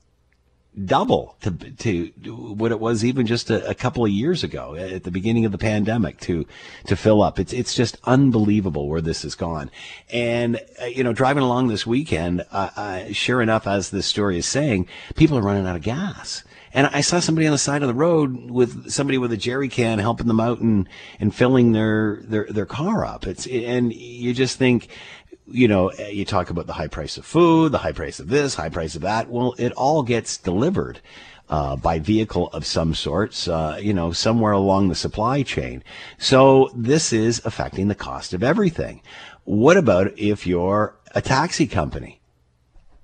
double 0.83 1.37
to 1.41 1.51
to 1.51 2.07
what 2.55 2.73
it 2.73 2.81
was 2.81 3.05
even 3.05 3.27
just 3.27 3.51
a, 3.51 3.69
a, 3.69 3.75
couple 3.75 4.05
of 4.05 4.11
years 4.11 4.43
ago 4.43 4.75
at 4.75 5.05
the 5.05 5.11
beginning 5.11 5.45
of 5.45 5.53
the 5.53 5.59
pandemic 5.59 6.19
to 6.21 6.47
to 6.87 6.97
fill 6.97 7.23
up. 7.23 7.39
It's 7.39 7.53
it's 7.53 7.75
just 7.75 7.97
unbelievable 8.05 8.89
where 8.89 9.01
this 9.01 9.23
has 9.23 9.35
gone. 9.35 9.71
And 10.13 10.61
uh, 10.83 10.87
you 10.87 11.05
know, 11.05 11.13
driving 11.13 11.45
along 11.45 11.69
this 11.69 11.87
weekend, 11.87 12.45
uh, 12.51 12.71
uh, 12.77 13.13
sure 13.13 13.41
enough, 13.41 13.67
as 13.67 13.91
this 13.91 14.07
story 14.07 14.39
is 14.39 14.47
saying, 14.47 14.89
people 15.15 15.39
are 15.39 15.43
running 15.43 15.67
out 15.67 15.77
of 15.77 15.83
gas. 15.83 16.43
And 16.77 16.89
I 16.89 17.03
saw 17.03 17.21
somebody 17.21 17.47
on 17.47 17.53
the 17.53 17.59
side 17.59 17.83
of 17.83 17.89
the 17.89 17.95
road 17.95 18.51
with 18.51 18.91
somebody 18.91 19.17
with 19.17 19.33
a 19.33 19.37
jerry 19.37 19.69
can 19.69 20.01
helping 20.01 20.27
them 20.27 20.41
out 20.41 20.59
and, 20.59 20.89
and 21.21 21.33
filling 21.33 21.71
their, 21.71 22.21
their, 22.25 22.47
their 22.51 22.67
car 22.67 23.05
up. 23.05 23.29
It's, 23.29 23.47
and 23.47 23.93
you 23.93 24.35
just 24.35 24.59
think, 24.59 24.89
you 25.47 25.69
know, 25.69 25.93
you 25.93 26.25
talk 26.25 26.51
about 26.51 26.67
the 26.67 26.73
high 26.73 26.89
price 26.89 27.17
of 27.17 27.27
food, 27.27 27.73
the 27.73 27.79
high 27.79 27.93
price 27.93 28.21
of 28.21 28.29
this, 28.29 28.55
high 28.55 28.69
price 28.69 28.95
of 28.95 29.03
that. 29.03 29.29
Well, 29.29 29.55
it 29.59 29.73
all 29.73 30.03
gets 30.03 30.37
delivered. 30.37 31.01
Uh, 31.47 31.77
by 31.77 31.99
vehicle 31.99 32.49
of 32.55 32.65
some 32.65 32.95
sorts, 32.95 33.49
uh, 33.49 33.79
you 33.79 33.93
know, 33.93 34.13
somewhere 34.13 34.53
along 34.53 34.89
the 34.89 34.95
supply 34.95 35.43
chain. 35.43 35.85
So 36.17 36.71
this 36.75 37.13
is 37.13 37.43
affecting 37.45 37.89
the 37.89 37.95
cost 37.95 38.33
of 38.33 38.43
everything. 38.43 39.03
What 39.45 39.77
about 39.77 40.19
if 40.19 40.47
you're 40.47 40.97
a 41.15 41.21
taxi 41.21 41.67
company? 41.67 42.23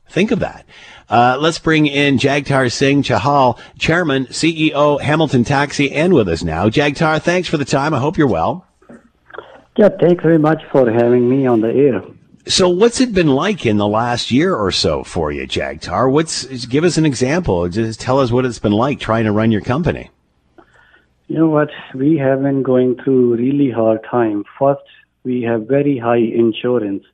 Think 0.08 0.30
of 0.30 0.38
that. 0.38 0.64
Uh, 1.10 1.36
let's 1.38 1.58
bring 1.58 1.86
in 1.86 2.16
Jagtar 2.16 2.72
Singh 2.72 3.02
Chahal, 3.02 3.58
Chairman, 3.78 4.26
CEO, 4.26 5.00
Hamilton 5.00 5.44
Taxi, 5.44 5.92
and 5.92 6.14
with 6.14 6.28
us 6.28 6.42
now. 6.42 6.70
Jagtar, 6.70 7.20
thanks 7.20 7.46
for 7.46 7.58
the 7.58 7.64
time. 7.66 7.92
I 7.92 7.98
hope 7.98 8.16
you're 8.16 8.26
well. 8.26 8.66
Yeah, 9.76 9.90
thanks 10.00 10.22
very 10.22 10.38
much 10.38 10.62
for 10.72 10.90
having 10.90 11.28
me 11.28 11.46
on 11.46 11.60
the 11.60 11.68
air. 11.68 12.02
So, 12.46 12.68
what's 12.70 13.00
it 13.00 13.12
been 13.12 13.28
like 13.28 13.66
in 13.66 13.76
the 13.76 13.86
last 13.86 14.30
year 14.30 14.54
or 14.54 14.72
so 14.72 15.04
for 15.04 15.30
you, 15.30 15.46
Jagtar? 15.46 16.10
What's 16.10 16.66
give 16.66 16.84
us 16.84 16.96
an 16.96 17.04
example? 17.04 17.68
Just 17.68 18.00
tell 18.00 18.18
us 18.18 18.32
what 18.32 18.46
it's 18.46 18.58
been 18.58 18.72
like 18.72 18.98
trying 18.98 19.24
to 19.24 19.32
run 19.32 19.52
your 19.52 19.60
company. 19.60 20.10
You 21.28 21.38
know 21.38 21.48
what? 21.48 21.68
We 21.94 22.16
have 22.16 22.42
been 22.42 22.62
going 22.62 22.96
through 22.96 23.36
really 23.36 23.70
hard 23.70 24.00
time. 24.10 24.44
First, 24.58 24.82
we 25.22 25.42
have 25.42 25.68
very 25.68 25.98
high 25.98 26.16
insurance. 26.16 27.04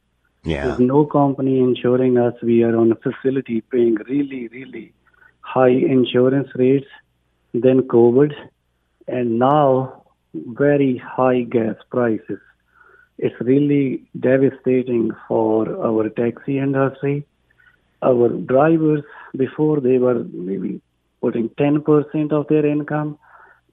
Yeah. 0.45 0.69
There's 0.69 0.79
no 0.79 1.05
company 1.05 1.59
insuring 1.59 2.17
us. 2.19 2.35
We 2.41 2.63
are 2.63 2.77
on 2.77 2.93
a 2.93 2.97
facility 2.97 3.63
paying 3.63 3.97
really, 4.09 4.47
really 4.49 4.93
high 5.41 5.71
insurance 5.71 6.49
rates. 6.55 6.87
Then 7.53 7.83
COVID, 7.83 8.33
and 9.09 9.39
now 9.39 10.05
very 10.35 10.99
high 10.99 11.43
gas 11.43 11.77
prices 11.91 12.39
it's 13.19 13.41
really 13.41 14.03
devastating 14.19 15.11
for 15.27 15.69
our 15.85 16.09
taxi 16.11 16.59
industry. 16.59 17.27
Our 18.03 18.29
drivers, 18.29 19.03
before 19.37 19.81
they 19.81 19.99
were 19.99 20.25
maybe 20.33 20.81
putting 21.21 21.49
10% 21.51 22.33
of 22.33 22.47
their 22.49 22.67
income, 22.67 23.19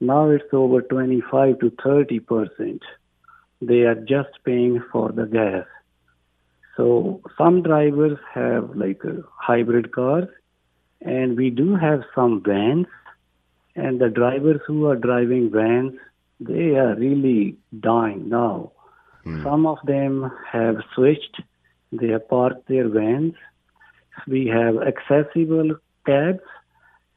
now 0.00 0.30
it's 0.30 0.52
over 0.52 0.80
25 0.82 1.58
to 1.60 1.70
30%. 1.70 2.80
They 3.60 3.80
are 3.82 3.94
just 3.94 4.30
paying 4.44 4.82
for 4.90 5.12
the 5.12 5.26
gas. 5.26 5.66
So 6.76 7.20
some 7.38 7.62
drivers 7.62 8.18
have 8.34 8.74
like 8.74 9.04
uh, 9.04 9.22
hybrid 9.38 9.92
cars, 9.92 10.28
and 11.00 11.36
we 11.36 11.50
do 11.50 11.76
have 11.76 12.02
some 12.14 12.42
vans, 12.42 12.86
And 13.76 14.00
the 14.00 14.08
drivers 14.08 14.60
who 14.66 14.86
are 14.86 14.96
driving 14.96 15.50
vans, 15.50 15.94
they 16.40 16.76
are 16.76 16.94
really 16.94 17.56
dying 17.80 18.28
now. 18.28 18.73
Hmm. 19.24 19.42
Some 19.42 19.66
of 19.66 19.78
them 19.84 20.30
have 20.50 20.76
switched. 20.94 21.40
They 21.92 22.08
have 22.08 22.28
parked 22.28 22.68
their 22.68 22.88
vans. 22.88 23.34
We 24.28 24.46
have 24.46 24.76
accessible 24.82 25.76
cabs, 26.06 26.40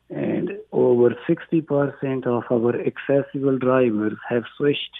and 0.10 0.52
over 0.72 1.16
60% 1.30 2.26
of 2.26 2.44
our 2.50 2.74
accessible 2.82 3.58
drivers 3.58 4.18
have 4.30 4.44
switched 4.58 4.96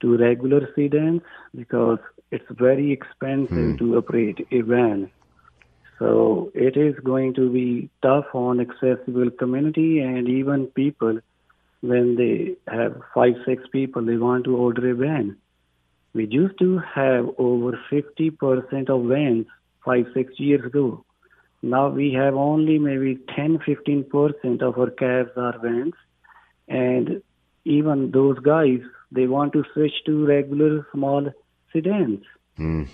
to 0.00 0.16
regular 0.16 0.68
sedans 0.74 1.22
because 1.54 1.98
it's 2.30 2.44
very 2.50 2.92
expensive 2.92 3.56
hmm. 3.56 3.76
to 3.76 3.96
operate 3.96 4.46
a 4.50 4.60
van. 4.62 5.10
So 5.98 6.50
it 6.54 6.76
is 6.76 6.94
going 7.04 7.34
to 7.34 7.50
be 7.50 7.88
tough 8.02 8.26
on 8.34 8.60
accessible 8.60 9.30
community 9.30 10.00
and 10.00 10.28
even 10.28 10.66
people 10.68 11.20
when 11.80 12.16
they 12.16 12.56
have 12.72 13.00
five, 13.14 13.34
six 13.46 13.62
people, 13.70 14.04
they 14.04 14.16
want 14.16 14.44
to 14.44 14.56
order 14.56 14.90
a 14.90 14.94
van. 14.94 15.36
We 16.14 16.26
used 16.26 16.58
to 16.60 16.78
have 16.78 17.28
over 17.38 17.78
50% 17.90 18.88
of 18.88 19.08
vans 19.08 19.46
five, 19.84 20.06
six 20.14 20.38
years 20.38 20.64
ago. 20.64 21.04
Now 21.62 21.88
we 21.88 22.12
have 22.12 22.34
only 22.34 22.78
maybe 22.78 23.18
10, 23.34 23.58
15% 23.58 24.62
of 24.62 24.78
our 24.78 24.90
cabs 24.90 25.30
are 25.36 25.58
vans. 25.58 25.94
And 26.68 27.22
even 27.64 28.12
those 28.12 28.38
guys, 28.38 28.80
they 29.10 29.26
want 29.26 29.52
to 29.54 29.64
switch 29.72 29.94
to 30.06 30.24
regular 30.26 30.86
small 30.92 31.30
sedans. 31.72 32.22
Hmm. 32.56 32.84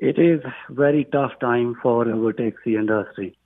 It 0.00 0.18
is 0.18 0.40
very 0.70 1.04
tough 1.04 1.32
time 1.40 1.76
for 1.82 2.08
our 2.08 2.32
taxi 2.32 2.76
industry. 2.76 3.36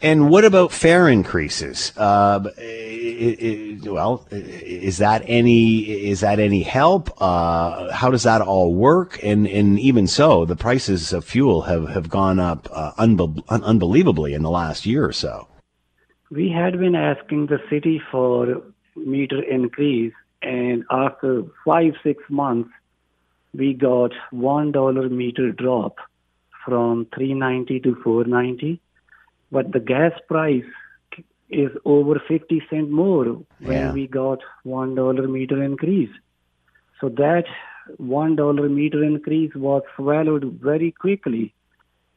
And 0.00 0.30
what 0.30 0.44
about 0.44 0.70
fare 0.70 1.08
increases? 1.08 1.92
Uh, 1.96 2.40
i- 2.56 3.36
i- 3.42 3.78
well, 3.90 4.24
is 4.30 4.98
that 4.98 5.22
any 5.26 5.80
is 5.80 6.20
that 6.20 6.38
any 6.38 6.62
help? 6.62 7.10
Uh, 7.20 7.90
how 7.92 8.08
does 8.10 8.22
that 8.22 8.40
all 8.40 8.74
work? 8.74 9.18
And 9.24 9.48
and 9.48 9.78
even 9.80 10.06
so, 10.06 10.44
the 10.44 10.54
prices 10.54 11.12
of 11.12 11.24
fuel 11.24 11.62
have 11.62 11.88
have 11.88 12.08
gone 12.08 12.38
up 12.38 12.68
uh, 12.72 12.92
unbe- 12.92 13.42
un- 13.48 13.64
unbelievably 13.64 14.34
in 14.34 14.42
the 14.42 14.50
last 14.50 14.86
year 14.86 15.04
or 15.04 15.12
so. 15.12 15.48
We 16.30 16.48
had 16.50 16.78
been 16.78 16.94
asking 16.94 17.46
the 17.46 17.58
city 17.68 18.00
for 18.10 18.62
meter 18.94 19.42
increase, 19.42 20.12
and 20.42 20.84
after 20.92 21.42
five, 21.64 21.94
six 22.04 22.22
months, 22.28 22.70
we 23.52 23.74
got 23.74 24.12
one 24.30 24.70
dollar 24.70 25.08
meter 25.08 25.50
drop 25.50 25.96
from 26.64 27.06
390 27.16 27.80
to 27.80 27.94
490. 28.04 28.80
But 29.50 29.72
the 29.72 29.80
gas 29.80 30.12
price 30.28 30.64
is 31.50 31.70
over 31.84 32.20
50 32.28 32.62
cent 32.70 32.90
more 32.90 33.24
when 33.60 33.72
Yeah. 33.82 33.92
we 33.92 34.06
got 34.06 34.40
one 34.64 34.94
dollar 34.94 35.26
meter 35.26 35.62
increase. 35.62 36.10
So 37.00 37.08
that 37.20 37.46
one 37.96 38.36
dollar 38.36 38.68
meter 38.68 39.02
increase 39.02 39.54
was 39.54 39.82
swallowed 39.96 40.44
very 40.70 40.90
quickly, 40.92 41.54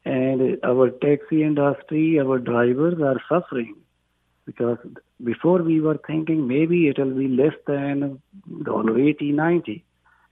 and 0.04 0.58
our 0.64 0.90
taxi 0.90 1.44
industry, 1.44 2.20
our 2.20 2.40
drivers 2.40 3.00
are 3.02 3.22
suffering 3.30 3.76
because 4.46 4.78
before 5.24 5.62
we 5.62 5.80
were 5.80 6.00
thinking 6.08 6.48
maybe 6.48 6.88
it 6.90 6.98
will 7.00 7.14
be 7.14 7.28
less 7.30 7.54
than 7.68 8.22
dollar 8.64 9.00
eighty 9.00 9.32
ninety. 9.32 9.84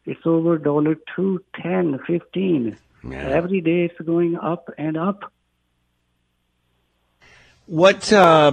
It's 0.06 0.26
over 0.26 0.58
dollar 0.58 0.96
two 1.16 1.42
ten 1.62 2.00
fifteen. 2.06 2.78
Every 3.40 3.62
day 3.62 3.86
it's 3.86 4.00
going 4.06 4.36
up 4.36 4.70
and 4.78 4.98
up. 4.98 5.32
What 7.70 8.12
uh, 8.12 8.52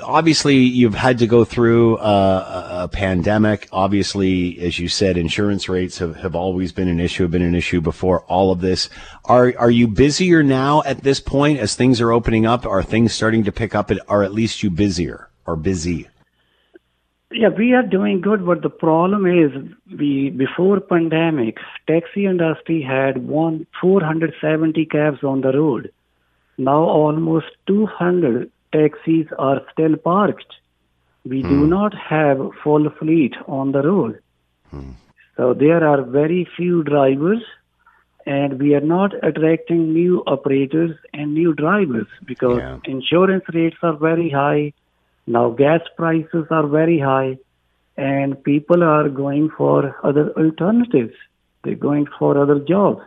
obviously 0.00 0.54
you've 0.54 0.94
had 0.94 1.18
to 1.18 1.26
go 1.26 1.44
through 1.44 1.98
a, 1.98 2.84
a 2.84 2.88
pandemic. 2.88 3.68
Obviously, 3.72 4.60
as 4.60 4.78
you 4.78 4.88
said, 4.88 5.16
insurance 5.16 5.68
rates 5.68 5.98
have, 5.98 6.14
have 6.14 6.36
always 6.36 6.70
been 6.70 6.86
an 6.86 7.00
issue. 7.00 7.24
Have 7.24 7.32
been 7.32 7.42
an 7.42 7.56
issue 7.56 7.80
before 7.80 8.20
all 8.26 8.52
of 8.52 8.60
this. 8.60 8.88
Are 9.24 9.52
are 9.58 9.72
you 9.72 9.88
busier 9.88 10.44
now 10.44 10.84
at 10.86 11.02
this 11.02 11.18
point 11.18 11.58
as 11.58 11.74
things 11.74 12.00
are 12.00 12.12
opening 12.12 12.46
up? 12.46 12.64
Are 12.64 12.80
things 12.80 13.12
starting 13.12 13.42
to 13.42 13.50
pick 13.50 13.74
up? 13.74 13.90
Are 14.06 14.22
at 14.22 14.32
least 14.32 14.62
you 14.62 14.70
busier 14.70 15.28
or 15.44 15.56
busy? 15.56 16.06
Yeah, 17.32 17.48
we 17.48 17.72
are 17.72 17.82
doing 17.82 18.20
good, 18.20 18.46
but 18.46 18.62
the 18.62 18.70
problem 18.70 19.26
is 19.26 19.50
we 19.98 20.30
before 20.30 20.78
pandemic, 20.78 21.58
taxi 21.88 22.26
industry 22.26 22.82
had 22.82 23.26
one 23.26 23.66
470 23.80 24.86
cabs 24.86 25.24
on 25.24 25.40
the 25.40 25.50
road. 25.50 25.90
Now 26.58 26.82
almost 26.82 27.46
200 27.66 28.50
taxis 28.72 29.26
are 29.38 29.62
still 29.72 29.96
parked. 29.96 30.52
We 31.24 31.42
do 31.42 31.60
hmm. 31.64 31.68
not 31.68 31.94
have 31.94 32.38
full 32.62 32.88
fleet 32.98 33.34
on 33.46 33.72
the 33.72 33.82
road. 33.82 34.20
Hmm. 34.70 34.92
So 35.36 35.54
there 35.54 35.86
are 35.86 36.02
very 36.02 36.48
few 36.56 36.82
drivers 36.82 37.42
and 38.24 38.58
we 38.58 38.74
are 38.74 38.80
not 38.80 39.12
attracting 39.22 39.92
new 39.92 40.22
operators 40.26 40.96
and 41.12 41.34
new 41.34 41.52
drivers 41.52 42.06
because 42.24 42.58
Yeah. 42.58 42.78
insurance 42.84 43.44
rates 43.52 43.76
are 43.82 43.96
very 43.96 44.30
high. 44.30 44.72
Now 45.26 45.50
gas 45.50 45.82
prices 45.96 46.46
are 46.50 46.66
very 46.66 46.98
high 46.98 47.38
and 47.96 48.42
people 48.44 48.82
are 48.82 49.08
going 49.08 49.50
for 49.50 49.94
other 50.02 50.30
alternatives. 50.36 51.14
They're 51.62 51.84
going 51.90 52.06
for 52.18 52.36
other 52.38 52.58
jobs. 52.58 53.02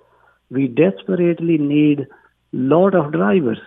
We 0.52 0.68
desperately 0.68 1.58
need 1.58 2.08
lot 2.52 2.96
of 2.96 3.12
drivers. 3.12 3.60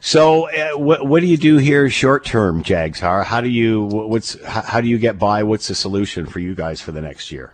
So, 0.00 0.48
uh, 0.48 0.78
what 0.78 1.06
what 1.06 1.20
do 1.20 1.26
you 1.26 1.36
do 1.36 1.56
here 1.56 1.90
short 1.90 2.24
term, 2.24 2.62
Jags? 2.62 3.00
How 3.00 3.22
how 3.24 3.40
do 3.40 3.48
you 3.48 3.82
what's 3.82 4.40
how, 4.44 4.62
how 4.62 4.80
do 4.80 4.88
you 4.88 4.98
get 4.98 5.18
by? 5.18 5.42
What's 5.42 5.68
the 5.68 5.74
solution 5.74 6.26
for 6.26 6.38
you 6.38 6.54
guys 6.54 6.80
for 6.80 6.92
the 6.92 7.00
next 7.00 7.32
year? 7.32 7.52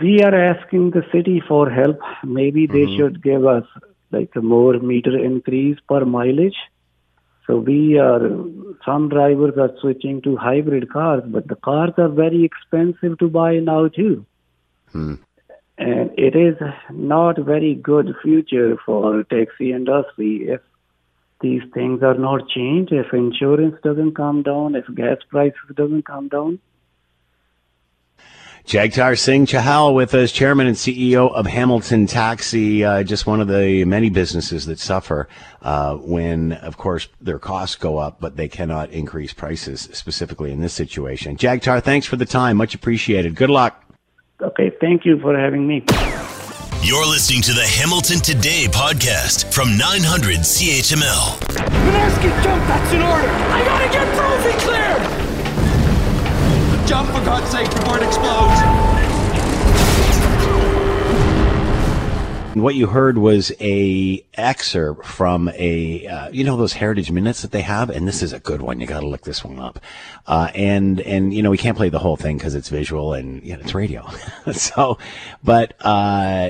We 0.00 0.22
are 0.22 0.34
asking 0.34 0.90
the 0.90 1.02
city 1.12 1.42
for 1.46 1.70
help. 1.70 1.98
Maybe 2.24 2.66
they 2.66 2.86
should 2.96 3.22
give 3.22 3.46
us 3.46 3.64
like 4.10 4.30
a 4.36 4.42
more 4.42 4.78
meter 4.78 5.18
increase 5.18 5.78
per 5.88 6.04
mileage. 6.04 6.56
So 7.46 7.58
we 7.58 7.98
are 7.98 8.20
some 8.86 9.10
drivers 9.10 9.54
are 9.58 9.70
switching 9.80 10.22
to 10.22 10.36
hybrid 10.36 10.90
cars, 10.90 11.22
but 11.26 11.46
the 11.48 11.56
cars 11.56 11.92
are 11.98 12.08
very 12.08 12.44
expensive 12.44 13.18
to 13.18 13.28
buy 13.28 13.58
now 13.58 13.88
too. 13.88 14.24
And 15.76 16.10
it 16.16 16.36
is 16.36 16.56
not 16.90 17.38
very 17.38 17.74
good 17.74 18.14
future 18.22 18.76
for 18.86 19.24
taxi 19.24 19.72
industry 19.72 20.48
if 20.48 20.60
these 21.40 21.62
things 21.72 22.02
are 22.02 22.14
not 22.14 22.48
changed, 22.48 22.92
if 22.92 23.12
insurance 23.12 23.76
doesn't 23.82 24.14
come 24.14 24.42
down, 24.42 24.76
if 24.76 24.86
gas 24.94 25.18
prices 25.28 25.58
doesn't 25.74 26.06
come 26.06 26.28
down. 26.28 26.60
Jagtar 28.66 29.18
Singh 29.18 29.44
Chahal 29.44 29.94
with 29.94 30.14
us, 30.14 30.32
chairman 30.32 30.66
and 30.66 30.74
CEO 30.74 31.30
of 31.30 31.44
Hamilton 31.44 32.06
Taxi, 32.06 32.82
uh, 32.82 33.02
just 33.02 33.26
one 33.26 33.42
of 33.42 33.48
the 33.48 33.84
many 33.84 34.08
businesses 34.08 34.64
that 34.64 34.78
suffer 34.78 35.28
uh, 35.60 35.96
when, 35.96 36.52
of 36.52 36.78
course, 36.78 37.08
their 37.20 37.38
costs 37.38 37.76
go 37.76 37.98
up, 37.98 38.20
but 38.20 38.36
they 38.36 38.48
cannot 38.48 38.88
increase 38.88 39.34
prices, 39.34 39.82
specifically 39.92 40.50
in 40.50 40.62
this 40.62 40.72
situation. 40.72 41.36
Jagtar, 41.36 41.82
thanks 41.82 42.06
for 42.06 42.16
the 42.16 42.24
time. 42.24 42.56
Much 42.56 42.74
appreciated. 42.74 43.34
Good 43.34 43.50
luck. 43.50 43.83
Okay, 44.40 44.70
thank 44.80 45.04
you 45.04 45.18
for 45.20 45.38
having 45.38 45.66
me. 45.66 45.84
You're 46.82 47.06
listening 47.06 47.40
to 47.42 47.52
the 47.52 47.64
Hamilton 47.64 48.18
Today 48.18 48.66
podcast 48.68 49.52
from 49.54 49.78
900 49.78 50.38
CHML. 50.40 51.38
Mynarski, 51.86 52.42
jump! 52.42 52.60
That's 52.66 52.92
an 52.92 53.02
order! 53.02 53.28
I 53.30 53.64
gotta 53.64 53.88
get 53.94 54.04
Brophy 54.18 54.52
cleared! 54.58 55.02
Jump, 56.86 57.08
for 57.10 57.24
God's 57.24 57.48
sake, 57.48 57.70
before 57.70 57.98
it 57.98 58.02
explodes! 58.02 58.60
What 62.54 62.76
you 62.76 62.86
heard 62.86 63.18
was 63.18 63.52
a 63.60 64.24
excerpt 64.34 65.04
from 65.04 65.48
a, 65.48 66.06
uh, 66.06 66.28
you 66.30 66.44
know, 66.44 66.56
those 66.56 66.74
heritage 66.74 67.10
minutes 67.10 67.42
that 67.42 67.50
they 67.50 67.62
have, 67.62 67.90
and 67.90 68.06
this 68.06 68.22
is 68.22 68.32
a 68.32 68.38
good 68.38 68.62
one. 68.62 68.80
You 68.80 68.86
got 68.86 69.00
to 69.00 69.08
look 69.08 69.22
this 69.22 69.44
one 69.44 69.58
up. 69.58 69.80
Uh, 70.26 70.50
and 70.54 71.00
and 71.00 71.34
you 71.34 71.42
know 71.42 71.50
we 71.50 71.58
can't 71.58 71.76
play 71.76 71.90
the 71.90 71.98
whole 71.98 72.16
thing 72.16 72.38
because 72.38 72.54
it's 72.54 72.70
visual 72.70 73.12
and 73.12 73.44
you 73.44 73.54
know, 73.54 73.60
it's 73.60 73.74
radio. 73.74 74.08
so, 74.52 74.96
but 75.42 75.74
uh, 75.80 76.48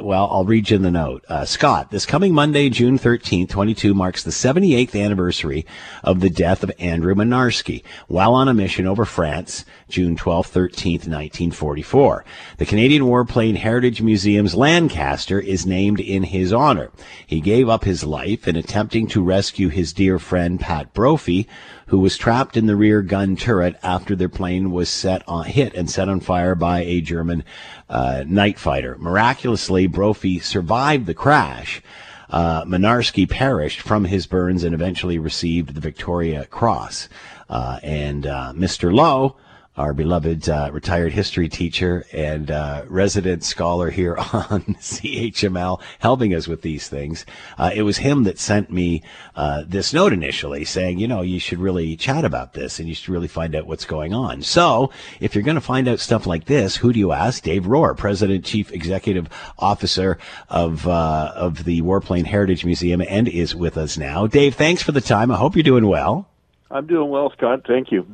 well, 0.00 0.28
I'll 0.30 0.44
read 0.44 0.70
you 0.70 0.78
the 0.78 0.90
note. 0.90 1.24
Uh, 1.28 1.44
Scott, 1.44 1.90
this 1.90 2.06
coming 2.06 2.32
Monday, 2.32 2.68
June 2.68 2.96
thirteenth, 2.96 3.50
twenty 3.50 3.74
two, 3.74 3.94
marks 3.94 4.22
the 4.22 4.30
seventy 4.30 4.76
eighth 4.76 4.94
anniversary 4.94 5.66
of 6.04 6.20
the 6.20 6.30
death 6.30 6.62
of 6.62 6.70
Andrew 6.78 7.16
Mynarski 7.16 7.82
while 8.06 8.32
on 8.34 8.46
a 8.46 8.54
mission 8.54 8.86
over 8.86 9.04
France, 9.04 9.64
June 9.88 10.14
twelfth, 10.14 10.52
thirteenth, 10.52 11.08
nineteen 11.08 11.50
forty 11.50 11.82
four. 11.82 12.24
The 12.58 12.66
Canadian 12.66 13.04
Warplane 13.04 13.56
Heritage 13.56 14.00
Museum's 14.02 14.54
Lancaster 14.98 15.38
is 15.38 15.64
named 15.64 16.00
in 16.00 16.24
his 16.24 16.52
honor. 16.52 16.90
He 17.24 17.40
gave 17.40 17.68
up 17.68 17.84
his 17.84 18.02
life 18.02 18.48
in 18.48 18.56
attempting 18.56 19.06
to 19.08 19.22
rescue 19.22 19.68
his 19.68 19.92
dear 19.92 20.18
friend 20.18 20.58
Pat 20.58 20.92
Brophy, 20.92 21.46
who 21.86 22.00
was 22.00 22.16
trapped 22.16 22.56
in 22.56 22.66
the 22.66 22.74
rear 22.74 23.00
gun 23.02 23.36
turret 23.36 23.76
after 23.80 24.16
their 24.16 24.28
plane 24.28 24.72
was 24.72 24.88
set 24.88 25.22
on, 25.28 25.44
hit 25.44 25.72
and 25.74 25.88
set 25.88 26.08
on 26.08 26.18
fire 26.18 26.56
by 26.56 26.80
a 26.80 27.00
German 27.00 27.44
uh, 27.88 28.24
night 28.26 28.58
fighter. 28.58 28.96
Miraculously, 28.98 29.86
Brophy 29.86 30.40
survived 30.40 31.06
the 31.06 31.14
crash. 31.14 31.80
uh, 32.28 32.64
Mynarski 32.64 33.30
perished 33.30 33.80
from 33.80 34.04
his 34.04 34.26
burns 34.26 34.64
and 34.64 34.74
eventually 34.74 35.20
received 35.20 35.74
the 35.74 35.80
Victoria 35.80 36.44
Cross. 36.46 37.08
Uh, 37.48 37.78
and 37.84 38.26
uh, 38.26 38.52
Mr. 38.52 38.92
Lowe 38.92 39.36
our 39.78 39.94
beloved 39.94 40.48
uh, 40.48 40.70
retired 40.72 41.12
history 41.12 41.48
teacher 41.48 42.04
and 42.12 42.50
uh, 42.50 42.84
resident 42.88 43.44
scholar 43.44 43.90
here 43.90 44.16
on 44.32 44.60
CHML, 44.80 45.80
helping 46.00 46.34
us 46.34 46.48
with 46.48 46.62
these 46.62 46.88
things. 46.88 47.24
Uh, 47.56 47.70
it 47.72 47.82
was 47.82 47.98
him 47.98 48.24
that 48.24 48.38
sent 48.38 48.70
me 48.70 49.02
uh, 49.36 49.62
this 49.66 49.94
note 49.94 50.12
initially 50.12 50.64
saying, 50.64 50.98
you 50.98 51.06
know, 51.06 51.22
you 51.22 51.38
should 51.38 51.58
really 51.58 51.96
chat 51.96 52.24
about 52.24 52.54
this 52.54 52.80
and 52.80 52.88
you 52.88 52.94
should 52.94 53.08
really 53.08 53.28
find 53.28 53.54
out 53.54 53.66
what's 53.66 53.84
going 53.84 54.12
on. 54.12 54.42
So 54.42 54.90
if 55.20 55.34
you're 55.34 55.44
going 55.44 55.54
to 55.54 55.60
find 55.60 55.86
out 55.86 56.00
stuff 56.00 56.26
like 56.26 56.46
this, 56.46 56.76
who 56.76 56.92
do 56.92 56.98
you 56.98 57.12
ask? 57.12 57.44
Dave 57.44 57.64
Rohr, 57.64 57.96
President, 57.96 58.44
Chief 58.44 58.72
Executive 58.72 59.28
Officer 59.58 60.18
of, 60.48 60.88
uh, 60.88 61.32
of 61.36 61.64
the 61.64 61.82
Warplane 61.82 62.26
Heritage 62.26 62.64
Museum 62.64 63.00
and 63.00 63.28
is 63.28 63.54
with 63.54 63.78
us 63.78 63.96
now. 63.96 64.26
Dave, 64.26 64.56
thanks 64.56 64.82
for 64.82 64.90
the 64.90 65.00
time. 65.00 65.30
I 65.30 65.36
hope 65.36 65.54
you're 65.54 65.62
doing 65.62 65.86
well. 65.86 66.28
I'm 66.70 66.86
doing 66.86 67.08
well, 67.10 67.30
Scott. 67.30 67.62
Thank 67.66 67.92
you. 67.92 68.06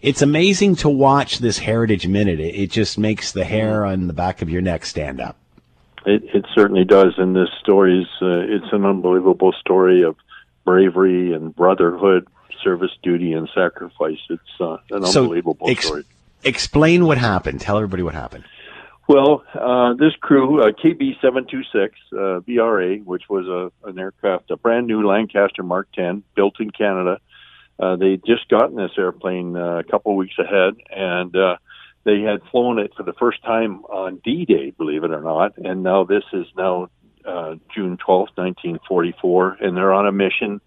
It's 0.00 0.22
amazing 0.22 0.76
to 0.76 0.88
watch 0.88 1.38
this 1.38 1.58
Heritage 1.58 2.06
Minute. 2.06 2.40
It, 2.40 2.54
it 2.54 2.70
just 2.70 2.98
makes 2.98 3.32
the 3.32 3.44
hair 3.44 3.84
on 3.84 4.06
the 4.06 4.12
back 4.12 4.42
of 4.42 4.50
your 4.50 4.62
neck 4.62 4.84
stand 4.84 5.20
up. 5.20 5.36
It, 6.04 6.22
it 6.34 6.46
certainly 6.54 6.84
does, 6.84 7.14
and 7.18 7.36
this 7.36 7.48
story 7.60 8.00
is 8.02 8.08
uh, 8.20 8.40
it's 8.40 8.72
an 8.72 8.84
unbelievable 8.84 9.52
story 9.60 10.02
of 10.02 10.16
bravery 10.64 11.32
and 11.32 11.54
brotherhood, 11.54 12.26
service, 12.62 12.90
duty, 13.02 13.32
and 13.32 13.48
sacrifice. 13.54 14.18
It's 14.28 14.42
uh, 14.60 14.78
an 14.90 15.06
So, 15.06 15.22
unbelievable 15.22 15.70
ex- 15.70 15.86
story. 15.86 16.04
Explain 16.44 17.04
what 17.06 17.18
happened. 17.18 17.60
Tell 17.60 17.76
everybody 17.76 18.02
what 18.02 18.14
happened. 18.14 18.44
Well, 19.08 19.44
uh, 19.54 19.94
this 19.94 20.14
crew, 20.20 20.62
uh, 20.62 20.70
KB 20.72 21.20
seven 21.20 21.46
two 21.46 21.62
six 21.72 21.94
uh, 22.12 22.40
VRA, 22.40 23.04
which 23.04 23.28
was 23.28 23.46
a 23.46 23.88
an 23.88 23.98
aircraft, 23.98 24.50
a 24.50 24.56
brand 24.56 24.86
new 24.86 25.06
Lancaster 25.06 25.62
Mark 25.62 25.88
ten, 25.92 26.22
built 26.34 26.58
in 26.60 26.70
Canada. 26.70 27.20
Uh, 27.82 27.96
they 27.96 28.16
just 28.24 28.48
gotten 28.48 28.76
this 28.76 28.92
airplane 28.96 29.56
uh, 29.56 29.78
a 29.78 29.82
couple 29.82 30.14
weeks 30.14 30.36
ahead, 30.38 30.74
and 30.88 31.34
uh, 31.34 31.56
they 32.04 32.20
had 32.20 32.40
flown 32.52 32.78
it 32.78 32.92
for 32.96 33.02
the 33.02 33.12
first 33.14 33.42
time 33.42 33.84
on 33.86 34.20
D-Day, 34.24 34.70
believe 34.70 35.02
it 35.02 35.10
or 35.10 35.20
not. 35.20 35.58
And 35.58 35.82
now 35.82 36.04
this 36.04 36.22
is 36.32 36.46
now 36.56 36.90
uh, 37.24 37.56
June 37.74 37.96
twelfth, 37.96 38.32
nineteen 38.38 38.78
forty 38.88 39.14
four, 39.20 39.56
and 39.60 39.76
they're 39.76 39.92
on 39.92 40.06
a 40.06 40.12
mission 40.12 40.60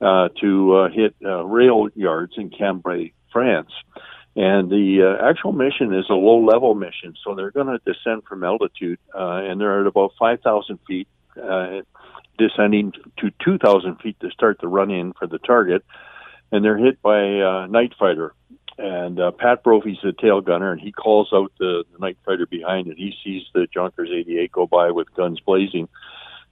uh, 0.00 0.28
to 0.40 0.76
uh, 0.76 0.88
hit 0.88 1.14
uh, 1.24 1.44
rail 1.44 1.88
yards 1.94 2.32
in 2.36 2.50
Cambrai, 2.50 3.12
France. 3.32 3.70
And 4.34 4.68
the 4.68 5.16
uh, 5.18 5.24
actual 5.24 5.52
mission 5.52 5.94
is 5.94 6.06
a 6.10 6.14
low 6.14 6.44
level 6.44 6.74
mission, 6.74 7.14
so 7.24 7.36
they're 7.36 7.52
going 7.52 7.68
to 7.68 7.78
descend 7.86 8.24
from 8.28 8.42
altitude, 8.42 8.98
uh, 9.14 9.40
and 9.44 9.60
they're 9.60 9.80
at 9.80 9.86
about 9.86 10.12
5,000 10.18 10.78
feet, 10.86 11.08
uh, 11.42 11.80
descending 12.36 12.92
to 13.18 13.30
2,000 13.42 13.96
feet 13.96 14.20
to 14.20 14.30
start 14.30 14.58
the 14.60 14.68
run 14.68 14.90
in 14.90 15.14
for 15.14 15.26
the 15.26 15.38
target. 15.38 15.84
And 16.52 16.64
they're 16.64 16.78
hit 16.78 17.02
by 17.02 17.18
a 17.18 17.66
night 17.66 17.92
fighter. 17.98 18.34
And 18.78 19.18
uh, 19.18 19.30
Pat 19.32 19.62
Brophy's 19.64 19.98
the 20.02 20.12
tail 20.12 20.40
gunner, 20.42 20.70
and 20.70 20.80
he 20.80 20.92
calls 20.92 21.30
out 21.32 21.50
the, 21.58 21.84
the 21.92 21.98
night 21.98 22.18
fighter 22.24 22.46
behind, 22.46 22.88
and 22.88 22.96
he 22.96 23.14
sees 23.24 23.42
the 23.54 23.66
Junkers 23.72 24.10
88 24.12 24.52
go 24.52 24.66
by 24.66 24.90
with 24.90 25.12
guns 25.14 25.40
blazing. 25.40 25.88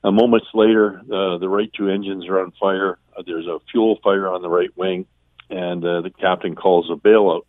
Uh, 0.02 0.10
moments 0.10 0.46
later, 0.54 1.00
uh, 1.00 1.38
the 1.38 1.48
right 1.48 1.70
two 1.76 1.88
engines 1.88 2.26
are 2.26 2.40
on 2.40 2.52
fire. 2.58 2.98
Uh, 3.16 3.22
there's 3.26 3.46
a 3.46 3.58
fuel 3.70 3.98
fire 4.02 4.28
on 4.28 4.40
the 4.40 4.48
right 4.48 4.74
wing, 4.74 5.06
and 5.50 5.84
uh, 5.84 6.00
the 6.00 6.10
captain 6.10 6.54
calls 6.54 6.90
a 6.90 6.96
bailout 6.96 7.42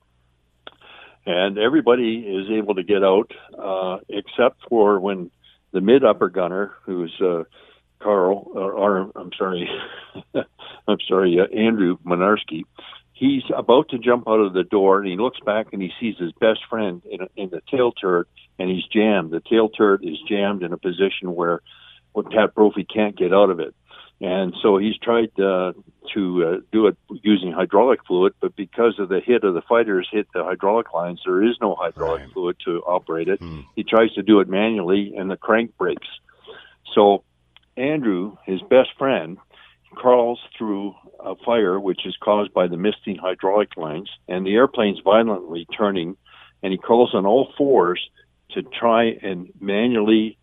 and 1.25 1.57
everybody 1.57 2.19
is 2.19 2.49
able 2.51 2.75
to 2.75 2.83
get 2.83 3.03
out 3.03 3.31
uh, 3.57 3.97
except 4.09 4.61
for 4.69 4.99
when 4.99 5.31
the 5.71 5.81
mid 5.81 6.03
upper 6.03 6.29
gunner, 6.29 6.73
who's 6.83 7.13
uh, 7.19 7.43
Carl, 8.05 8.51
or, 8.53 8.71
or 8.73 9.11
I'm 9.15 9.31
sorry, 9.37 9.67
I'm 10.87 10.97
sorry, 11.07 11.39
uh, 11.39 11.45
Andrew 11.57 11.97
Mynarski, 12.05 12.61
he's 13.13 13.41
about 13.55 13.89
to 13.89 13.97
jump 13.97 14.27
out 14.27 14.39
of 14.39 14.53
the 14.53 14.63
door 14.63 14.99
and 14.99 15.07
he 15.07 15.17
looks 15.17 15.39
back 15.39 15.67
and 15.73 15.81
he 15.81 15.91
sees 15.99 16.15
his 16.19 16.31
best 16.39 16.59
friend 16.69 17.01
in, 17.09 17.21
a, 17.21 17.27
in 17.35 17.49
the 17.49 17.61
tail 17.71 17.91
turret 17.91 18.27
and 18.59 18.69
he's 18.69 18.85
jammed. 18.85 19.31
The 19.31 19.41
tail 19.41 19.69
turret 19.69 20.01
is 20.03 20.17
jammed 20.29 20.61
in 20.61 20.71
a 20.71 20.77
position 20.77 21.33
where, 21.33 21.61
where 22.13 22.23
Pat 22.23 22.53
Brophy 22.53 22.83
can't 22.85 23.17
get 23.17 23.33
out 23.33 23.49
of 23.49 23.59
it. 23.59 23.73
And 24.21 24.53
so 24.61 24.77
he's 24.77 24.97
tried 24.97 25.37
uh, 25.39 25.73
to 26.13 26.45
uh, 26.45 26.57
do 26.71 26.87
it 26.87 26.95
using 27.23 27.51
hydraulic 27.51 27.99
fluid, 28.07 28.33
but 28.39 28.55
because 28.55 28.97
of 28.99 29.09
the 29.09 29.19
hit 29.19 29.43
of 29.43 29.55
the 29.55 29.61
fighters 29.61 30.07
hit 30.09 30.27
the 30.33 30.43
hydraulic 30.43 30.93
lines, 30.93 31.21
there 31.25 31.43
is 31.43 31.57
no 31.59 31.75
hydraulic 31.75 32.21
Right. 32.21 32.31
fluid 32.31 32.55
to 32.65 32.81
operate 32.83 33.27
it. 33.27 33.41
He 33.75 33.83
tries 33.83 34.13
to 34.13 34.21
do 34.23 34.39
it 34.39 34.47
manually, 34.47 35.15
and 35.17 35.29
the 35.29 35.35
crank 35.35 35.75
breaks. 35.77 36.07
So 36.93 37.23
Andrew, 37.77 38.37
his 38.45 38.61
best 38.61 38.89
friend, 38.97 39.37
crawls 39.91 40.39
through 40.57 40.95
a 41.19 41.35
fire 41.45 41.79
which 41.79 42.05
is 42.05 42.15
caused 42.21 42.53
by 42.53 42.67
the 42.67 42.77
misting 42.77 43.17
hydraulic 43.17 43.77
lines, 43.77 44.09
and 44.27 44.45
the 44.45 44.53
airplane's 44.53 44.99
violently 45.03 45.65
turning, 45.77 46.17
and 46.61 46.71
he 46.71 46.77
crawls 46.77 47.13
on 47.13 47.25
all 47.25 47.51
fours 47.57 48.09
to 48.51 48.61
try 48.61 49.05
and 49.21 49.51
manually 49.59 50.37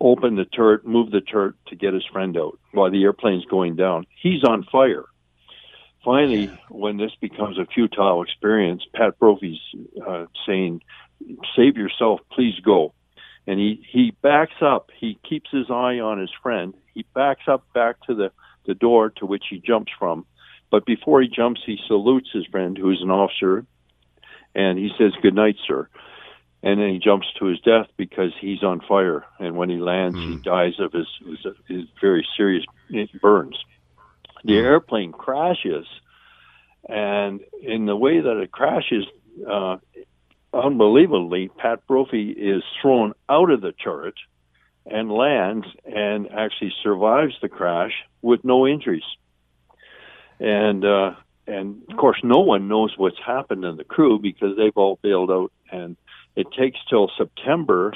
open 0.00 0.36
the 0.36 0.44
turret, 0.44 0.86
move 0.86 1.10
the 1.10 1.20
turret 1.20 1.54
to 1.68 1.76
get 1.76 1.94
his 1.94 2.04
friend 2.12 2.36
out 2.36 2.58
while 2.72 2.90
the 2.90 3.02
airplane's 3.02 3.44
going 3.46 3.76
down. 3.76 4.06
He's 4.20 4.44
on 4.44 4.64
fire. 4.64 5.04
Finally, 6.04 6.46
when 6.68 6.98
this 6.98 7.12
becomes 7.20 7.58
a 7.58 7.66
futile 7.66 8.22
experience, 8.22 8.82
Pat 8.94 9.18
Brophy's 9.18 9.58
uh, 10.06 10.26
saying, 10.46 10.82
"Save 11.56 11.76
yourself, 11.76 12.20
please 12.30 12.54
go." 12.60 12.92
And 13.46 13.60
he 13.60 13.86
he 13.90 14.12
backs 14.22 14.60
up. 14.60 14.90
He 14.98 15.18
keeps 15.28 15.50
his 15.50 15.70
eye 15.70 16.00
on 16.00 16.18
his 16.18 16.30
friend. 16.42 16.74
He 16.94 17.04
backs 17.14 17.44
up 17.46 17.64
back 17.72 18.00
to 18.06 18.14
the 18.14 18.32
the 18.66 18.74
door 18.74 19.10
to 19.10 19.26
which 19.26 19.44
he 19.48 19.58
jumps 19.58 19.92
from. 19.98 20.26
But 20.70 20.84
before 20.84 21.22
he 21.22 21.28
jumps, 21.28 21.60
he 21.64 21.78
salutes 21.86 22.30
his 22.32 22.44
friend, 22.46 22.76
who 22.76 22.90
is 22.90 23.00
an 23.00 23.10
officer, 23.10 23.64
and 24.54 24.78
he 24.78 24.90
says, 24.98 25.12
"Good 25.22 25.34
night, 25.34 25.56
sir." 25.66 25.88
and 26.66 26.80
then 26.80 26.88
he 26.90 26.98
jumps 26.98 27.28
to 27.38 27.46
his 27.46 27.60
death 27.60 27.86
because 27.96 28.32
he's 28.40 28.64
on 28.64 28.80
fire. 28.80 29.24
And 29.38 29.56
when 29.56 29.70
he 29.70 29.76
lands, 29.76 30.18
he 30.18 30.36
dies 30.36 30.80
of 30.80 30.92
his, 30.92 31.06
his, 31.24 31.54
his 31.68 31.84
very 32.00 32.26
serious 32.36 32.64
burns. 33.22 33.56
The 34.44 34.58
airplane 34.58 35.12
crashes, 35.12 35.86
and 36.88 37.40
in 37.62 37.86
the 37.86 37.96
way 37.96 38.20
that 38.20 38.36
it 38.38 38.50
crashes, 38.50 39.04
uh, 39.48 39.76
unbelievably, 40.56 41.50
Pat 41.56 41.86
Brophy 41.86 42.30
is 42.30 42.62
thrown 42.80 43.14
out 43.28 43.50
of 43.50 43.60
the 43.60 43.72
turret 43.72 44.14
and 44.86 45.10
lands 45.10 45.66
and 45.84 46.30
actually 46.32 46.72
survives 46.82 47.34
the 47.42 47.48
crash 47.48 47.92
with 48.22 48.44
no 48.44 48.66
injuries. 48.66 49.02
And 50.38 50.84
uh, 50.84 51.14
and 51.46 51.82
of 51.90 51.96
course, 51.96 52.18
no 52.22 52.40
one 52.40 52.68
knows 52.68 52.94
what's 52.96 53.18
happened 53.24 53.64
in 53.64 53.76
the 53.76 53.84
crew 53.84 54.18
because 54.18 54.56
they've 54.56 54.76
all 54.76 54.98
bailed 55.02 55.30
out 55.30 55.52
and 55.70 55.96
it 56.34 56.46
takes 56.52 56.78
till 56.88 57.10
September 57.16 57.94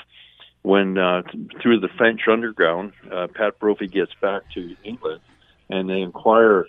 when 0.62 0.99
uh, 0.99 1.23
through 1.62 1.81
the 1.81 1.88
French 1.96 2.23
underground, 2.31 2.92
uh, 3.11 3.29
Pat 3.35 3.59
Brophy 3.59 3.87
gets 3.87 4.12
back 4.20 4.42
to 4.55 4.77
England, 4.85 5.20
and 5.68 5.88
they 5.88 6.01
inquire 6.01 6.66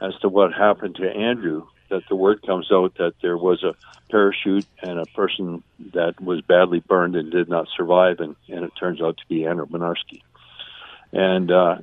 as 0.00 0.14
to 0.20 0.28
what 0.28 0.52
happened 0.52 0.96
to 0.96 1.10
Andrew. 1.10 1.66
That 1.90 2.02
the 2.08 2.16
word 2.16 2.42
comes 2.46 2.70
out 2.72 2.94
that 2.98 3.14
there 3.22 3.36
was 3.36 3.62
a 3.62 3.74
parachute 4.10 4.66
and 4.82 4.98
a 4.98 5.06
person 5.06 5.62
that 5.92 6.20
was 6.20 6.40
badly 6.42 6.80
burned 6.80 7.16
and 7.16 7.30
did 7.30 7.48
not 7.48 7.66
survive, 7.76 8.20
and, 8.20 8.36
and 8.48 8.64
it 8.64 8.72
turns 8.78 9.02
out 9.02 9.16
to 9.18 9.22
be 9.28 9.44
Andrew 9.44 9.66
Mynarski. 9.66 10.22
And 11.12 11.50
uh, 11.50 11.76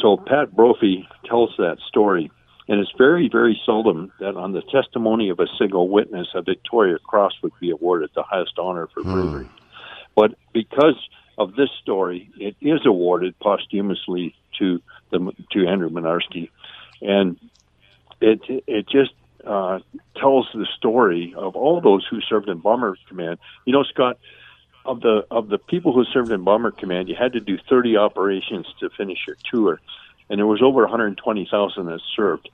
so 0.00 0.16
Pat 0.16 0.54
Brophy 0.54 1.08
tells 1.24 1.54
that 1.58 1.78
story, 1.86 2.30
and 2.68 2.80
it's 2.80 2.92
very, 2.96 3.28
very 3.28 3.60
seldom 3.64 4.12
that 4.20 4.36
on 4.36 4.52
the 4.52 4.62
testimony 4.62 5.30
of 5.30 5.40
a 5.40 5.46
single 5.58 5.88
witness, 5.88 6.28
a 6.34 6.42
Victoria 6.42 6.98
Cross 6.98 7.34
would 7.42 7.52
be 7.60 7.70
awarded 7.70 8.10
the 8.14 8.22
highest 8.22 8.58
honor 8.58 8.88
for 8.92 9.02
bravery. 9.02 9.48
But 10.14 10.34
because 10.52 10.96
of 11.38 11.54
this 11.54 11.70
story, 11.80 12.30
it 12.38 12.56
is 12.60 12.80
awarded 12.84 13.38
posthumously 13.38 14.34
to 14.58 14.82
the 15.10 15.32
to 15.52 15.66
Andrew 15.66 15.88
Mynarski, 15.88 16.50
and 17.00 17.38
it 18.20 18.40
it 18.66 18.88
just 18.88 19.12
uh, 19.48 19.80
tells 20.16 20.48
the 20.52 20.66
story 20.76 21.32
of 21.36 21.56
all 21.56 21.80
those 21.80 22.06
who 22.08 22.20
served 22.20 22.48
in 22.48 22.58
Bomber 22.58 22.96
Command. 23.08 23.40
You 23.64 23.72
know, 23.72 23.82
Scott, 23.82 24.20
of 24.84 25.00
the 25.00 25.26
of 25.30 25.48
the 25.48 25.58
people 25.58 25.92
who 25.92 26.04
served 26.04 26.30
in 26.30 26.44
Bomber 26.44 26.70
Command, 26.70 27.08
you 27.08 27.16
had 27.18 27.32
to 27.32 27.40
do 27.40 27.58
30 27.68 27.96
operations 27.96 28.66
to 28.80 28.90
finish 28.90 29.18
your 29.26 29.36
tour, 29.50 29.80
and 30.28 30.38
there 30.38 30.46
was 30.46 30.62
over 30.62 30.82
120,000 30.82 31.86
that 31.86 32.00
served. 32.14 32.48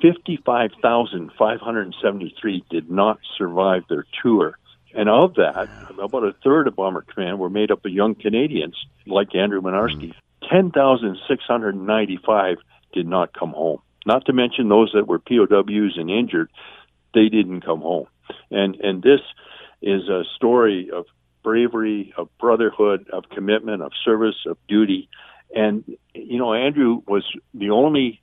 55,573 0.00 2.64
did 2.70 2.88
not 2.88 3.18
survive 3.36 3.82
their 3.88 4.06
tour. 4.22 4.56
And 4.94 5.08
of 5.08 5.34
that, 5.34 5.68
about 5.90 6.22
a 6.24 6.32
third 6.44 6.68
of 6.68 6.76
Bomber 6.76 7.02
Command 7.02 7.40
were 7.40 7.50
made 7.50 7.72
up 7.72 7.84
of 7.84 7.92
young 7.92 8.14
Canadians 8.14 8.76
like 9.06 9.34
Andrew 9.34 9.60
Mynarski. 9.60 10.14
10,695 10.48 12.56
did 12.92 13.06
not 13.06 13.34
come 13.34 13.50
home. 13.50 13.80
Not 14.08 14.24
to 14.24 14.32
mention 14.32 14.70
those 14.70 14.90
that 14.94 15.06
were 15.06 15.18
POWs 15.18 15.98
and 15.98 16.10
injured, 16.10 16.50
they 17.12 17.28
didn't 17.28 17.60
come 17.60 17.82
home. 17.82 18.06
And 18.50 18.74
and 18.76 19.02
this 19.02 19.20
is 19.82 20.08
a 20.08 20.24
story 20.34 20.90
of 20.90 21.04
bravery, 21.42 22.14
of 22.16 22.30
brotherhood, 22.38 23.06
of 23.12 23.28
commitment, 23.28 23.82
of 23.82 23.92
service, 24.02 24.46
of 24.46 24.56
duty, 24.66 25.10
And 25.54 25.84
you 26.14 26.38
know, 26.38 26.54
Andrew 26.54 27.02
was 27.06 27.22
the 27.52 27.68
only 27.68 28.22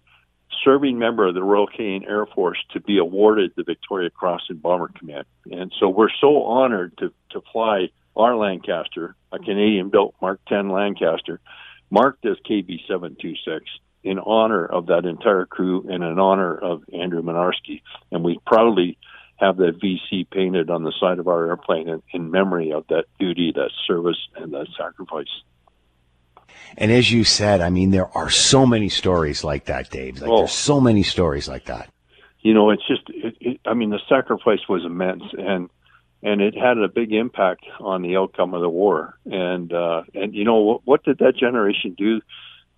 serving 0.63 0.97
member 0.97 1.27
of 1.27 1.35
the 1.35 1.43
Royal 1.43 1.67
Canadian 1.67 2.05
Air 2.09 2.25
Force 2.25 2.57
to 2.73 2.79
be 2.79 2.97
awarded 2.97 3.51
the 3.55 3.63
Victoria 3.63 4.09
Cross 4.09 4.47
in 4.49 4.57
Bomber 4.57 4.89
Command. 4.97 5.25
And 5.51 5.71
so 5.79 5.87
we're 5.87 6.15
so 6.19 6.43
honored 6.43 6.97
to, 6.97 7.13
to 7.29 7.41
fly 7.53 7.89
our 8.15 8.35
Lancaster, 8.35 9.15
a 9.31 9.37
Canadian 9.37 9.89
built 9.89 10.15
Mark 10.19 10.39
10 10.47 10.69
Lancaster, 10.69 11.39
marked 11.91 12.25
as 12.25 12.37
KB 12.49 12.79
726 12.87 13.65
in 14.05 14.19
honor 14.19 14.65
of 14.65 14.85
that 14.85 15.05
entire 15.05 15.45
crew 15.45 15.85
and 15.89 16.03
in 16.03 16.19
honor 16.19 16.55
of 16.55 16.83
Andrew 16.93 17.21
Mynarski. 17.21 17.81
And 18.11 18.23
we 18.23 18.39
proudly 18.45 18.97
have 19.37 19.57
that 19.57 19.79
VC 19.81 20.29
painted 20.29 20.69
on 20.69 20.83
the 20.83 20.93
side 20.99 21.19
of 21.19 21.27
our 21.27 21.47
airplane 21.47 21.89
in, 21.89 22.01
in 22.13 22.31
memory 22.31 22.71
of 22.71 22.85
that 22.87 23.05
duty, 23.19 23.51
that 23.55 23.71
service, 23.85 24.17
and 24.37 24.53
that 24.53 24.67
sacrifice. 24.77 25.27
And 26.77 26.91
as 26.91 27.11
you 27.11 27.23
said, 27.23 27.61
I 27.61 27.69
mean, 27.69 27.91
there 27.91 28.15
are 28.17 28.29
so 28.29 28.65
many 28.65 28.89
stories 28.89 29.43
like 29.43 29.65
that, 29.65 29.89
Dave. 29.89 30.21
Like, 30.21 30.29
Oh. 30.31 30.37
there's 30.39 30.51
so 30.51 30.79
many 30.79 31.03
stories 31.03 31.47
like 31.47 31.65
that. 31.65 31.89
you 32.41 32.53
know, 32.53 32.69
it's 32.69 32.87
just, 32.87 33.01
it, 33.09 33.35
it, 33.41 33.59
I 33.65 33.73
mean, 33.73 33.89
the 33.89 33.99
sacrifice 34.07 34.59
was 34.69 34.85
immense, 34.85 35.23
and 35.37 35.69
and 36.21 36.41
it 36.41 36.55
had 36.55 36.77
a 36.77 36.87
big 36.87 37.11
impact 37.11 37.65
on 37.79 38.01
the 38.03 38.17
outcome 38.17 38.53
of 38.53 38.61
the 38.61 38.69
war. 38.69 39.17
And 39.25 39.73
uh, 39.73 40.03
and 40.13 40.33
you 40.35 40.43
know, 40.43 40.57
what, 40.57 40.81
what 40.85 41.03
did 41.03 41.17
that 41.19 41.35
generation 41.35 41.95
do? 41.97 42.21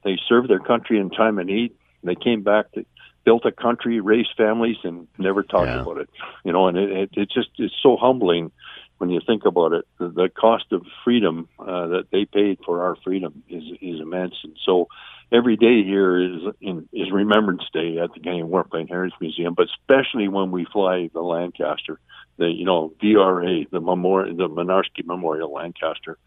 They 0.07 0.17
served 0.29 0.49
their 0.49 0.59
country 0.59 0.99
in 0.99 1.09
time 1.09 1.37
of 1.37 1.47
need. 1.47 1.73
They 2.01 2.15
came 2.15 2.41
back, 2.41 2.67
they 2.73 2.85
built 3.25 3.43
a 3.45 3.51
country, 3.51 3.99
raised 3.99 4.29
families, 4.37 4.77
and 4.85 5.09
never 5.17 5.43
talked 5.43 5.67
Yeah. 5.67 5.81
about 5.81 5.97
it. 5.97 6.09
You 6.45 6.53
know, 6.53 6.69
and 6.69 6.77
it, 6.77 6.89
it, 6.89 7.09
it 7.17 7.29
just 7.29 7.49
is 7.59 7.73
so 7.83 7.97
humbling 7.97 8.53
when 8.99 9.09
you 9.09 9.19
think 9.27 9.43
about 9.43 9.73
it. 9.73 9.83
The, 9.99 10.07
the 10.07 10.29
cost 10.29 10.71
of 10.71 10.83
freedom 11.03 11.49
uh, 11.59 11.87
that 11.87 12.05
they 12.13 12.23
paid 12.23 12.59
for 12.65 12.83
our 12.83 12.95
freedom 13.03 13.43
is 13.49 13.63
is 13.81 13.99
immense, 13.99 14.35
and 14.45 14.55
so 14.65 14.87
every 15.29 15.57
day 15.57 15.83
here 15.83 16.17
is 16.17 16.53
in, 16.61 16.87
is 16.93 17.11
Remembrance 17.11 17.63
Day 17.73 17.97
at 17.97 18.13
the 18.13 18.21
Canadian 18.21 18.47
Warplane 18.47 18.87
Heritage 18.87 19.19
Museum, 19.19 19.55
but 19.55 19.67
especially 19.67 20.29
when 20.29 20.51
we 20.51 20.65
fly 20.71 21.09
the 21.13 21.19
Lancaster, 21.21 21.99
the 22.37 22.47
you 22.47 22.63
know 22.63 22.93
VRA, 23.03 23.69
the 23.69 23.81
memorial, 23.81 24.37
the 24.37 24.47
Mynarski 24.47 25.05
Memorial 25.05 25.51
Lancaster. 25.51 26.17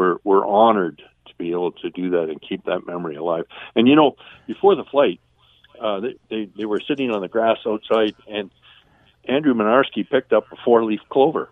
We're 0.00 0.16
we're 0.24 0.46
honored 0.46 1.02
to 1.26 1.34
be 1.36 1.50
able 1.50 1.72
to 1.72 1.90
do 1.90 2.08
that 2.12 2.30
and 2.30 2.40
keep 2.40 2.64
that 2.64 2.86
memory 2.86 3.16
alive. 3.16 3.44
And 3.76 3.86
you 3.86 3.94
know, 3.94 4.16
before 4.46 4.74
the 4.74 4.84
flight, 4.84 5.20
uh, 5.78 6.00
they, 6.00 6.14
they 6.30 6.48
they 6.56 6.64
were 6.64 6.80
sitting 6.80 7.10
on 7.10 7.20
the 7.20 7.28
grass 7.28 7.58
outside, 7.66 8.14
and 8.26 8.50
Andrew 9.26 9.52
Mynarski 9.52 10.08
picked 10.08 10.32
up 10.32 10.44
a 10.52 10.56
four 10.64 10.82
leaf 10.86 11.00
clover, 11.10 11.50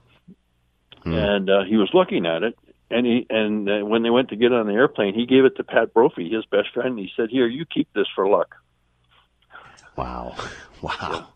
and 1.04 1.50
uh, 1.50 1.64
he 1.64 1.76
was 1.76 1.90
looking 1.92 2.24
at 2.24 2.42
it. 2.42 2.58
And 2.90 3.04
he 3.04 3.26
and 3.28 3.68
uh, 3.68 3.84
when 3.84 4.02
they 4.02 4.08
went 4.08 4.30
to 4.30 4.36
get 4.36 4.50
on 4.50 4.66
the 4.66 4.72
airplane, 4.72 5.12
he 5.12 5.26
gave 5.26 5.44
it 5.44 5.56
to 5.56 5.62
Pat 5.62 5.92
Brophy, 5.92 6.30
his 6.30 6.46
best 6.46 6.72
friend. 6.72 6.88
And 6.88 6.98
he 6.98 7.10
said, 7.14 7.28
"Here, 7.28 7.46
you 7.46 7.66
keep 7.66 7.92
this 7.92 8.06
for 8.14 8.26
luck." 8.26 8.54
Wow. 9.96 10.34
Wow. 10.80 11.26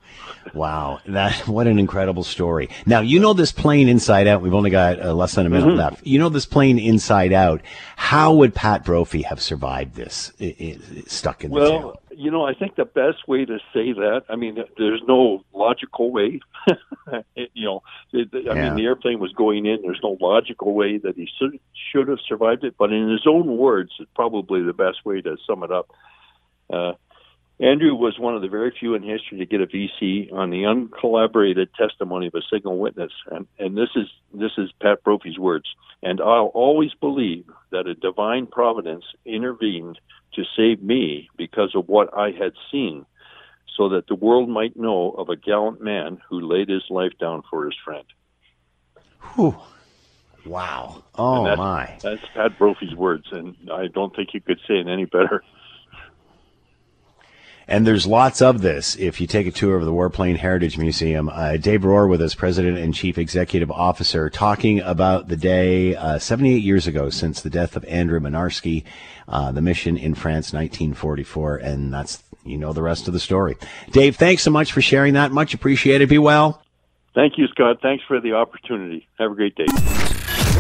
Wow. 0.55 1.01
That, 1.07 1.49
what 1.49 1.67
an 1.67 1.81
incredible 1.81 2.23
story. 2.23 2.69
Now, 2.87 3.01
you 3.01 3.19
know 3.19 3.33
this 3.33 3.51
plane 3.51 3.89
inside 3.89 4.29
out. 4.29 4.41
We've 4.41 4.55
only 4.55 4.71
got 4.71 5.01
uh, 5.05 5.13
less 5.15 5.35
than 5.35 5.47
a 5.47 5.51
minute 5.51 5.67
Mm-hmm. 5.71 5.79
left. 5.79 6.07
You 6.07 6.21
know 6.21 6.29
this 6.29 6.47
plane 6.47 6.79
inside 6.79 7.33
out. 7.33 7.61
How 7.97 8.33
would 8.35 8.55
Pat 8.55 8.85
Brophy 8.85 9.23
have 9.23 9.43
survived 9.43 9.97
this? 9.97 10.33
i 10.41 10.55
i 10.61 10.79
stuck 11.09 11.43
in 11.43 11.51
the 11.51 11.57
Well, 11.57 11.71
tail? 11.81 12.01
you 12.13 12.31
know, 12.31 12.45
I 12.47 12.55
think 12.55 12.77
the 12.77 12.85
best 12.85 13.27
way 13.27 13.45
to 13.45 13.59
say 13.75 13.93
that, 13.95 14.23
I 14.29 14.37
mean, 14.37 14.63
there's 14.79 15.03
no 15.09 15.43
logical 15.53 16.13
way. 16.13 16.39
It- 17.35 17.51
you 17.55 17.65
know, 17.65 17.83
it, 18.13 18.29
I 18.33 18.39
Yeah. 18.55 18.63
mean, 18.69 18.77
the 18.77 18.85
airplane 18.85 19.19
was 19.19 19.33
going 19.33 19.67
in. 19.67 19.83
There's 19.83 20.01
no 20.05 20.17
logical 20.21 20.73
way 20.73 20.99
that 20.99 21.17
he 21.17 21.29
should, 21.37 21.59
should 21.91 22.07
have 22.07 22.21
survived 22.29 22.63
it. 22.63 22.77
But 22.79 22.93
in 22.93 23.11
his 23.11 23.27
own 23.27 23.57
words, 23.57 23.91
it's 23.99 24.11
probably 24.15 24.63
the 24.63 24.73
best 24.73 25.05
way 25.05 25.21
to 25.21 25.37
sum 25.49 25.65
it 25.65 25.73
up. 25.73 25.91
Uh, 26.73 26.93
Andrew 27.61 27.95
was 27.95 28.19
one 28.19 28.35
of 28.35 28.43
the 28.43 28.49
very 28.49 28.73
few 28.79 28.95
in 28.95 29.03
history 29.03 29.39
to 29.39 29.47
get 29.47 29.61
a 29.61 29.67
VC 29.67 30.33
on 30.33 30.51
the 30.51 30.67
uncollaborated 30.67 31.69
testimony 31.75 32.27
of 32.27 32.35
a 32.35 32.43
single 32.51 32.79
witness, 32.79 33.13
and, 33.31 33.47
and 33.59 33.77
this 33.77 33.91
is 33.95 34.09
this 34.35 34.53
is 34.59 34.71
Pat 34.81 35.05
Brophy's 35.05 35.39
words. 35.39 35.67
And 36.03 36.21
I'll 36.21 36.51
always 36.55 36.93
believe 36.95 37.45
that 37.71 37.87
a 37.87 37.95
divine 37.95 38.47
providence 38.47 39.05
intervened 39.25 40.01
to 40.35 40.43
save 40.57 40.83
me 40.83 41.29
because 41.37 41.75
of 41.77 41.89
what 41.89 42.17
I 42.17 42.31
had 42.31 42.53
seen, 42.73 43.07
so 43.77 43.91
that 43.91 44.09
the 44.09 44.17
world 44.17 44.49
might 44.49 44.77
know 44.77 45.11
of 45.13 45.29
a 45.29 45.37
gallant 45.37 45.81
man 45.81 46.19
who 46.29 46.41
laid 46.41 46.69
his 46.69 46.85
life 46.91 47.13
down 47.21 47.43
for 47.49 47.65
his 47.65 47.77
friend. 47.85 48.05
Whew. 49.35 49.57
Wow. 50.45 51.05
Oh, 51.15 51.45
that's, 51.45 51.59
my. 51.59 51.99
That's 52.03 52.23
Pat 52.35 52.59
Brophy's 52.59 52.95
words, 52.95 53.27
and 53.31 53.55
I 53.73 53.87
don't 53.87 54.15
think 54.17 54.31
you 54.35 54.41
could 54.41 54.59
say 54.67 54.75
it 54.75 54.89
any 54.89 55.05
better. 55.05 55.45
And 57.69 57.87
there's 57.87 58.07
lots 58.07 58.43
of 58.43 58.61
this. 58.61 58.97
If 58.97 59.21
you 59.21 59.27
take 59.27 59.47
a 59.47 59.51
tour 59.51 59.77
of 59.77 59.85
the 59.85 59.93
Warplane 59.93 60.37
Heritage 60.37 60.79
Museum, 60.79 61.29
uh, 61.29 61.57
Dave 61.57 61.83
Rohr 61.83 62.09
with 62.09 62.21
us, 62.21 62.35
President 62.35 62.79
and 62.79 62.95
Chief 62.95 63.19
Executive 63.19 63.71
Officer, 63.71 64.29
talking 64.29 64.81
about 64.81 65.29
the 65.29 65.37
day 65.37 65.95
uh, 65.95 66.19
78 66.19 66.63
years 66.63 66.87
ago 66.87 67.11
since 67.11 67.41
the 67.41 67.51
death 67.51 67.77
of 67.77 67.85
Andrew 67.85 68.21
Mynarski, 68.21 68.85
uh, 69.29 69.53
the 69.53 69.63
mission 69.63 69.97
in 69.97 70.15
France, 70.15 70.53
1944, 70.53 71.57
and 71.57 71.93
that's 71.93 72.23
you 72.45 72.59
know 72.59 72.73
the 72.73 72.83
rest 72.83 73.07
of 73.07 73.15
the 73.15 73.21
story. 73.21 73.57
Dave, 73.91 74.17
thanks 74.17 74.43
so 74.43 74.51
much 74.51 74.73
for 74.73 74.83
sharing 74.83 75.15
that. 75.15 75.33
Much 75.33 75.55
appreciated. 75.55 76.09
Be 76.09 76.19
well. 76.19 76.62
Thank 77.15 77.37
you, 77.37 77.47
Scott. 77.49 77.79
Thanks 77.83 78.03
for 78.09 78.21
the 78.21 78.33
opportunity. 78.33 79.09
Have 79.19 79.33
a 79.33 79.35
great 79.35 79.55
day. 79.55 79.67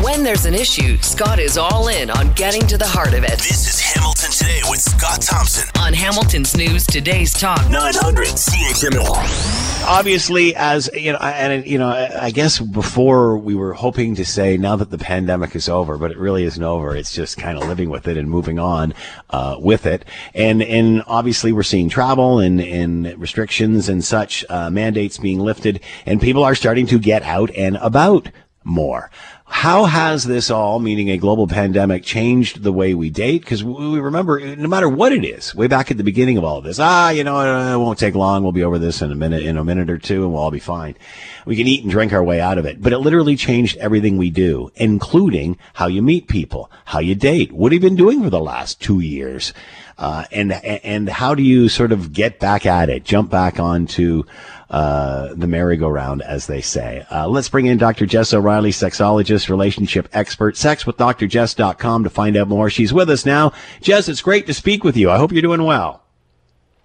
When 0.02 0.22
there's 0.22 0.46
an 0.46 0.54
issue, 0.54 0.96
Scott 0.98 1.38
is 1.38 1.56
all 1.56 1.88
in 1.88 2.10
on 2.10 2.32
getting 2.32 2.66
to 2.66 2.76
the 2.76 2.86
heart 2.86 3.14
of 3.14 3.24
it. 3.24 3.38
This 3.38 3.68
is 3.68 3.80
Hamilton 3.80 4.30
Today 4.30 4.60
with 4.68 4.80
Scott 4.80 5.22
Thompson. 5.22 5.68
On 5.80 5.92
Hamilton's 5.92 6.56
News 6.56 6.86
Today's 6.86 7.32
Talk. 7.32 7.70
900 7.70 8.26
CHML. 8.26 9.61
Obviously 9.84 10.54
as 10.54 10.88
you 10.94 11.12
know 11.12 11.18
and 11.18 11.66
you 11.66 11.78
know 11.78 11.88
i 12.20 12.30
guess 12.30 12.58
before 12.58 13.36
we 13.36 13.54
were 13.54 13.72
hoping 13.72 14.14
to 14.14 14.24
say 14.24 14.56
now 14.56 14.76
that 14.76 14.90
the 14.90 14.98
pandemic 14.98 15.54
is 15.54 15.68
over 15.68 15.98
but 15.98 16.10
it 16.10 16.18
really 16.18 16.44
isn't 16.44 16.62
over 16.62 16.96
it's 16.96 17.12
just 17.12 17.36
kind 17.36 17.58
of 17.58 17.66
living 17.68 17.90
with 17.90 18.06
it 18.08 18.16
and 18.16 18.30
moving 18.30 18.58
on 18.58 18.94
uh, 19.30 19.56
with 19.58 19.86
it. 19.86 20.04
And 20.34 20.62
and 20.62 21.02
obviously 21.06 21.52
we're 21.52 21.62
seeing 21.62 21.88
travel 21.88 22.38
and 22.38 22.60
and 22.60 23.18
restrictions 23.20 23.88
and 23.88 24.04
such 24.04 24.44
uh, 24.48 24.70
mandates 24.70 25.18
being 25.18 25.40
lifted 25.40 25.80
and 26.06 26.20
people 26.20 26.44
are 26.44 26.54
starting 26.54 26.86
to 26.86 26.98
get 26.98 27.22
out 27.22 27.50
and 27.56 27.76
about 27.76 28.28
more 28.64 29.10
how 29.52 29.84
has 29.84 30.24
this 30.24 30.50
all, 30.50 30.78
meaning 30.78 31.10
a 31.10 31.18
global 31.18 31.46
pandemic, 31.46 32.02
changed 32.02 32.62
the 32.62 32.72
way 32.72 32.94
we 32.94 33.10
date? 33.10 33.42
Because 33.42 33.62
we 33.62 34.00
remember, 34.00 34.40
no 34.56 34.66
matter 34.66 34.88
what 34.88 35.12
it 35.12 35.26
is, 35.26 35.54
way 35.54 35.66
back 35.66 35.90
at 35.90 35.98
the 35.98 36.02
beginning 36.02 36.38
of 36.38 36.42
all 36.42 36.56
of 36.56 36.64
this, 36.64 36.78
ah, 36.80 37.10
you 37.10 37.22
know, 37.22 37.38
it 37.38 37.78
won't 37.78 37.98
take 37.98 38.14
long. 38.14 38.42
We'll 38.42 38.52
be 38.52 38.64
over 38.64 38.78
this 38.78 39.02
in 39.02 39.12
a 39.12 39.14
minute, 39.14 39.42
in 39.42 39.58
a 39.58 39.62
minute 39.62 39.90
or 39.90 39.98
two, 39.98 40.24
and 40.24 40.32
we'll 40.32 40.42
all 40.42 40.50
be 40.50 40.58
fine. 40.58 40.96
We 41.44 41.54
can 41.54 41.66
eat 41.66 41.82
and 41.82 41.90
drink 41.90 42.14
our 42.14 42.24
way 42.24 42.40
out 42.40 42.56
of 42.56 42.64
it. 42.64 42.80
But 42.80 42.94
it 42.94 42.98
literally 43.00 43.36
changed 43.36 43.76
everything 43.76 44.16
we 44.16 44.30
do, 44.30 44.72
including 44.76 45.58
how 45.74 45.86
you 45.86 46.00
meet 46.00 46.28
people, 46.28 46.70
how 46.86 47.00
you 47.00 47.14
date. 47.14 47.52
What 47.52 47.72
have 47.72 47.82
you 47.82 47.88
been 47.90 47.96
doing 47.96 48.22
for 48.22 48.30
the 48.30 48.40
last 48.40 48.80
two 48.80 49.00
years? 49.00 49.52
Uh, 49.98 50.24
and, 50.32 50.52
and 50.52 51.10
how 51.10 51.34
do 51.34 51.42
you 51.42 51.68
sort 51.68 51.92
of 51.92 52.12
get 52.12 52.40
back 52.40 52.64
at 52.64 52.88
it, 52.88 53.04
jump 53.04 53.30
back 53.30 53.60
onto, 53.60 54.24
uh, 54.72 55.34
the 55.34 55.46
merry-go-round, 55.46 56.22
as 56.22 56.46
they 56.46 56.62
say. 56.62 57.04
Uh, 57.10 57.28
let's 57.28 57.50
bring 57.50 57.66
in 57.66 57.76
Dr. 57.76 58.06
Jess 58.06 58.32
O'Reilly, 58.32 58.70
sexologist, 58.70 59.50
relationship 59.50 60.08
expert, 60.12 60.54
sexwithdrjess.com 60.54 62.04
to 62.04 62.10
find 62.10 62.36
out 62.36 62.48
more. 62.48 62.70
She's 62.70 62.92
with 62.92 63.10
us 63.10 63.26
now. 63.26 63.52
Jess, 63.82 64.08
it's 64.08 64.22
great 64.22 64.46
to 64.46 64.54
speak 64.54 64.82
with 64.82 64.96
you. 64.96 65.10
I 65.10 65.18
hope 65.18 65.30
you're 65.30 65.42
doing 65.42 65.64
well. 65.64 66.02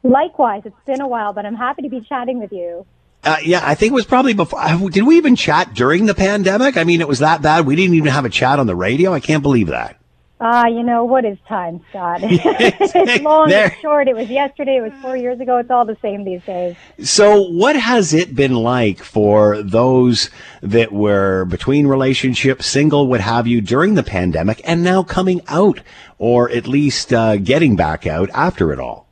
Likewise, 0.04 0.64
it's 0.66 0.76
been 0.86 1.02
a 1.02 1.08
while, 1.08 1.32
but 1.32 1.46
I'm 1.46 1.56
happy 1.56 1.82
to 1.82 1.90
be 1.90 2.02
chatting 2.02 2.40
with 2.40 2.52
you. 2.52 2.86
Uh, 3.24 3.38
yeah, 3.44 3.62
I 3.64 3.74
think 3.74 3.92
it 3.92 3.96
was 3.96 4.06
probably 4.06 4.34
before. 4.34 4.62
Did 4.90 5.04
we 5.04 5.18
even 5.18 5.36
chat 5.36 5.74
during 5.74 6.06
the 6.06 6.14
pandemic? 6.14 6.78
I 6.78 6.84
mean, 6.84 7.02
it 7.02 7.08
was 7.08 7.20
that 7.20 7.42
bad. 7.42 7.66
We 7.66 7.76
didn't 7.76 7.96
even 7.96 8.12
have 8.12 8.26
a 8.26 8.30
chat 8.30 8.60
on 8.60 8.68
the 8.68 8.76
radio. 8.76 9.14
I 9.14 9.20
can't 9.20 9.42
believe 9.42 9.68
that. 9.68 10.00
Ah, 10.40 10.68
you 10.68 10.84
know, 10.84 11.04
what 11.04 11.26
is 11.26 11.38
time, 11.48 11.82
Scott? 11.90 12.20
it's 12.24 13.24
long, 13.24 13.50
There- 13.50 13.68
it's 13.68 13.76
short. 13.78 14.08
It 14.08 14.16
was 14.16 14.30
yesterday. 14.30 14.78
It 14.78 14.82
was 14.82 14.94
four 15.02 15.18
years 15.18 15.40
ago. 15.40 15.58
It's 15.58 15.72
all 15.72 15.84
the 15.86 15.98
same 16.02 16.26
these 16.26 16.44
days. 16.44 16.76
So, 17.04 17.42
what 17.42 17.76
has 17.76 18.14
it 18.14 18.36
been 18.36 18.54
like 18.54 19.00
for 19.00 19.64
those 19.64 20.30
that 20.62 20.92
were 20.92 21.46
between 21.46 21.88
relationships, 21.88 22.68
single, 22.68 23.08
what 23.08 23.22
have 23.22 23.48
you, 23.48 23.62
during 23.62 23.96
the 23.96 24.04
pandemic, 24.04 24.62
and 24.64 24.84
now 24.84 25.02
coming 25.02 25.42
out, 25.48 25.82
or 26.20 26.52
at 26.52 26.68
least 26.68 27.12
uh, 27.12 27.38
getting 27.38 27.76
back 27.76 28.06
out 28.06 28.30
after 28.34 28.72
it 28.72 28.80
all? 28.80 29.08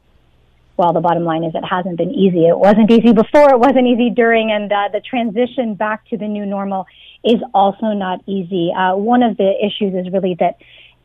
Well, 0.78 0.94
the 0.94 1.00
bottom 1.00 1.24
line 1.24 1.44
is 1.44 1.56
it 1.56 1.64
hasn't 1.64 1.98
been 1.98 2.12
easy. 2.12 2.46
It 2.46 2.60
wasn't 2.60 2.92
easy 2.92 3.14
before. 3.14 3.50
It 3.50 3.60
wasn't 3.60 3.88
easy 3.88 4.10
during, 4.12 4.52
and 4.52 4.72
uh, 4.72 4.90
the 4.92 5.00
transition 5.00 5.74
back 5.74 6.06
to 6.10 6.18
the 6.18 6.28
new 6.28 6.46
normal 6.46 6.86
is 7.24 7.42
also 7.54 7.94
not 7.94 8.20
easy. 8.28 8.72
Uh, 8.78 8.96
one 8.96 9.24
of 9.24 9.38
the 9.38 9.54
issues 9.66 9.96
is 9.96 10.12
really 10.14 10.36
that 10.40 10.58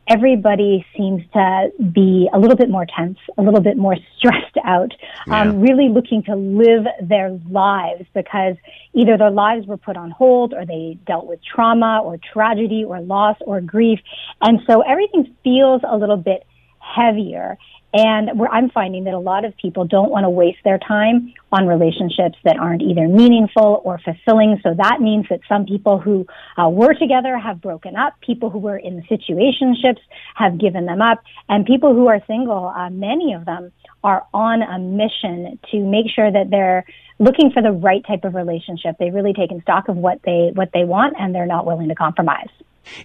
everybody 0.08 0.84
seems 0.96 1.22
to 1.32 1.70
be 1.92 2.28
a 2.32 2.38
little 2.38 2.56
bit 2.56 2.68
more 2.68 2.84
tense, 2.84 3.18
a 3.38 3.42
little 3.42 3.60
bit 3.60 3.76
more 3.76 3.96
stressed 4.18 4.56
out, 4.64 4.92
um, 5.28 5.60
really 5.60 5.88
looking 5.88 6.22
to 6.24 6.34
live 6.34 6.84
their 7.02 7.30
lives 7.48 8.04
because 8.14 8.56
either 8.92 9.16
their 9.16 9.30
lives 9.30 9.66
were 9.66 9.76
put 9.76 9.96
on 9.96 10.10
hold 10.10 10.52
or 10.52 10.66
they 10.66 10.98
dealt 11.06 11.26
with 11.26 11.38
trauma 11.44 12.00
or 12.02 12.18
tragedy 12.32 12.84
or 12.84 13.00
loss 13.00 13.36
or 13.40 13.60
grief. 13.60 14.00
And 14.40 14.60
so 14.66 14.80
everything 14.80 15.34
feels 15.44 15.82
a 15.88 15.96
little 15.96 16.16
bit 16.16 16.44
heavier. 16.80 17.56
And 17.92 18.30
I'm 18.52 18.70
finding 18.70 19.04
that 19.04 19.14
a 19.14 19.18
lot 19.18 19.44
of 19.44 19.56
people 19.56 19.84
don't 19.84 20.10
want 20.10 20.24
to 20.24 20.30
waste 20.30 20.58
their 20.62 20.78
time 20.78 21.34
on 21.50 21.66
relationships 21.66 22.38
that 22.44 22.56
aren't 22.56 22.82
either 22.82 23.08
meaningful 23.08 23.82
or 23.84 23.98
fulfilling. 23.98 24.60
So 24.62 24.74
that 24.74 25.00
means 25.00 25.26
that 25.28 25.40
some 25.48 25.66
people 25.66 25.98
who 25.98 26.24
uh, 26.56 26.68
were 26.68 26.94
together 26.94 27.36
have 27.36 27.60
broken 27.60 27.96
up. 27.96 28.14
People 28.20 28.48
who 28.48 28.58
were 28.58 28.76
in 28.76 29.02
situationships 29.10 29.98
have 30.36 30.58
given 30.58 30.86
them 30.86 31.02
up. 31.02 31.20
And 31.48 31.66
people 31.66 31.92
who 31.92 32.06
are 32.06 32.20
single, 32.28 32.68
uh, 32.68 32.90
many 32.90 33.32
of 33.32 33.44
them 33.44 33.72
are 34.04 34.24
on 34.32 34.62
a 34.62 34.78
mission 34.78 35.58
to 35.72 35.80
make 35.80 36.06
sure 36.14 36.30
that 36.30 36.48
they're 36.48 36.84
looking 37.18 37.50
for 37.50 37.60
the 37.60 37.72
right 37.72 38.06
type 38.06 38.24
of 38.24 38.34
relationship. 38.34 38.96
They've 38.98 39.12
really 39.12 39.34
taken 39.34 39.60
stock 39.62 39.88
of 39.88 39.96
what 39.96 40.20
they, 40.24 40.52
what 40.54 40.70
they 40.72 40.84
want 40.84 41.16
and 41.18 41.34
they're 41.34 41.44
not 41.44 41.66
willing 41.66 41.88
to 41.88 41.96
compromise. 41.96 42.48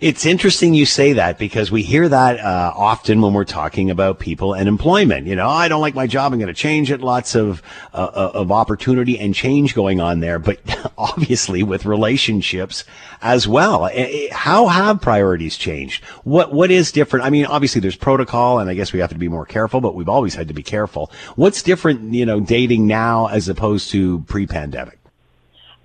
It's 0.02 0.26
interesting 0.26 0.74
you 0.74 0.86
say 0.86 1.14
that 1.14 1.38
because 1.38 1.72
we 1.72 1.82
hear 1.82 2.10
that 2.10 2.40
uh, 2.40 2.74
often 2.76 3.22
when 3.22 3.34
we're 3.34 3.46
talking 3.46 3.90
about 3.90 4.20
people 4.20 4.54
and 4.54 4.68
employment. 4.68 5.28
You 5.28 5.36
know, 5.36 5.48
I 5.48 5.68
don't 5.68 5.82
like 5.82 5.96
my 5.96 6.08
job. 6.08 6.34
I'm 6.34 6.40
going 6.40 6.48
to 6.48 6.54
change 6.54 6.92
it. 6.92 7.02
Lots 7.02 7.36
of 7.36 7.62
uh, 7.94 7.98
uh 8.14 8.32
of 8.34 8.52
opportunity 8.52 9.18
and 9.20 9.34
change 9.34 9.74
going 9.74 10.02
on 10.02 10.20
there, 10.20 10.40
but 10.40 10.60
obviously 10.98 11.64
with 11.64 11.86
relationships 11.86 12.84
as 13.22 13.48
well. 13.48 13.90
How 14.32 14.68
have 14.68 15.02
priorities 15.02 15.56
changed? 15.56 16.04
What 16.24 16.52
what 16.52 16.72
is 16.72 16.92
different? 16.92 17.26
I 17.26 17.30
mean, 17.30 17.46
obviously 17.46 17.82
there's 17.82 17.96
protocol, 17.96 18.60
and 18.60 18.70
I 18.70 18.74
guess 18.74 18.92
we 18.92 19.00
have 19.00 19.12
to 19.12 19.18
be 19.18 19.30
more 19.30 19.46
careful. 19.46 19.82
But 19.82 19.96
we've 19.96 20.10
always 20.10 20.36
had 20.36 20.48
to 20.48 20.54
be 20.54 20.64
careful. 20.64 21.12
What's 21.36 21.62
different? 21.62 22.14
You 22.14 22.26
know, 22.26 22.40
dating 22.40 22.88
now 22.88 23.28
as 23.28 23.48
opposed 23.48 23.92
to 23.92 24.20
pre-pandemic. 24.22 25.00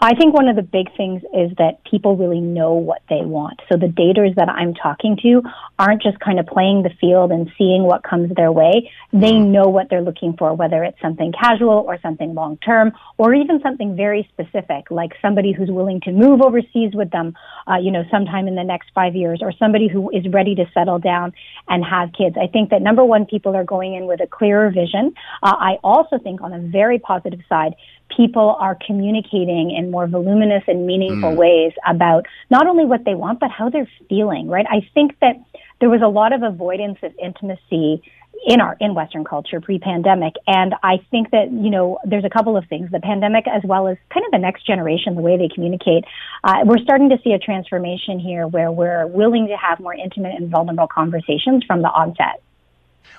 I 0.02 0.14
think 0.14 0.32
one 0.32 0.48
of 0.48 0.56
the 0.56 0.62
big 0.62 0.96
things 0.96 1.22
is 1.34 1.52
that 1.58 1.84
people 1.84 2.16
really 2.16 2.40
know 2.40 2.72
what 2.72 3.02
they 3.10 3.20
want. 3.20 3.60
So 3.70 3.76
the 3.76 3.86
daters 3.86 4.34
that 4.36 4.48
I'm 4.48 4.72
talking 4.72 5.18
to 5.22 5.42
aren't 5.78 6.02
just 6.02 6.18
kind 6.20 6.40
of 6.40 6.46
playing 6.46 6.84
the 6.84 6.90
field 6.98 7.30
and 7.30 7.50
seeing 7.58 7.82
what 7.82 8.02
comes 8.02 8.34
their 8.34 8.50
way. 8.50 8.90
They 9.12 9.32
mm-hmm. 9.32 9.52
know 9.52 9.68
what 9.68 9.90
they're 9.90 10.00
looking 10.00 10.36
for, 10.38 10.54
whether 10.54 10.84
it's 10.84 10.98
something 11.02 11.32
casual 11.38 11.84
or 11.86 11.98
something 12.00 12.32
long 12.32 12.56
term 12.58 12.92
or 13.18 13.34
even 13.34 13.60
something 13.60 13.94
very 13.94 14.26
specific, 14.32 14.90
like 14.90 15.12
somebody 15.20 15.52
who's 15.52 15.70
willing 15.70 16.00
to 16.02 16.12
move 16.12 16.40
overseas 16.40 16.94
with 16.94 17.10
them, 17.10 17.36
uh, 17.68 17.76
you 17.76 17.90
know, 17.90 18.04
sometime 18.10 18.48
in 18.48 18.54
the 18.54 18.64
next 18.64 18.90
five 18.94 19.14
years 19.14 19.40
or 19.42 19.52
somebody 19.52 19.86
who 19.86 20.08
is 20.10 20.26
ready 20.32 20.54
to 20.54 20.64
settle 20.72 20.98
down 20.98 21.34
and 21.68 21.84
have 21.84 22.10
kids. 22.14 22.36
I 22.40 22.46
think 22.46 22.70
that 22.70 22.80
number 22.80 23.04
one, 23.04 23.26
people 23.26 23.54
are 23.54 23.64
going 23.64 23.94
in 23.94 24.06
with 24.06 24.22
a 24.22 24.26
clearer 24.26 24.70
vision. 24.70 25.12
Uh, 25.42 25.56
I 25.58 25.76
also 25.84 26.18
think 26.18 26.40
on 26.40 26.54
a 26.54 26.58
very 26.58 26.98
positive 26.98 27.40
side, 27.50 27.74
people 28.16 28.56
are 28.58 28.76
communicating 28.86 29.70
in 29.76 29.90
more 29.90 30.06
voluminous 30.06 30.62
and 30.66 30.86
meaningful 30.86 31.32
mm. 31.32 31.36
ways 31.36 31.72
about 31.86 32.26
not 32.50 32.66
only 32.66 32.84
what 32.84 33.04
they 33.04 33.14
want, 33.14 33.40
but 33.40 33.50
how 33.50 33.70
they're 33.70 33.90
feeling, 34.08 34.48
right? 34.48 34.66
I 34.68 34.88
think 34.94 35.18
that 35.20 35.36
there 35.80 35.90
was 35.90 36.02
a 36.02 36.08
lot 36.08 36.32
of 36.32 36.42
avoidance 36.42 36.98
of 37.02 37.12
intimacy 37.22 38.02
in 38.46 38.60
our 38.60 38.76
in 38.80 38.94
Western 38.94 39.24
culture 39.24 39.60
pre-pandemic, 39.60 40.34
and 40.46 40.74
I 40.82 40.98
think 41.10 41.30
that 41.30 41.50
you 41.50 41.70
know 41.70 41.98
there's 42.04 42.24
a 42.24 42.30
couple 42.30 42.56
of 42.56 42.64
things: 42.68 42.90
the 42.90 43.00
pandemic, 43.00 43.46
as 43.46 43.62
well 43.64 43.86
as 43.86 43.98
kind 44.12 44.24
of 44.24 44.32
the 44.32 44.38
next 44.38 44.66
generation, 44.66 45.14
the 45.14 45.22
way 45.22 45.36
they 45.36 45.48
communicate. 45.48 46.04
Uh, 46.42 46.60
we're 46.64 46.78
starting 46.78 47.10
to 47.10 47.18
see 47.22 47.32
a 47.32 47.38
transformation 47.38 48.18
here, 48.18 48.46
where 48.46 48.72
we're 48.72 49.06
willing 49.06 49.48
to 49.48 49.56
have 49.56 49.78
more 49.80 49.94
intimate 49.94 50.34
and 50.36 50.50
vulnerable 50.50 50.88
conversations 50.88 51.64
from 51.64 51.82
the 51.82 51.88
onset. 51.88 52.42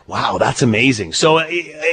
Wow, 0.08 0.38
that's 0.40 0.62
amazing. 0.62 1.14
So 1.14 1.38
uh, 1.38 1.48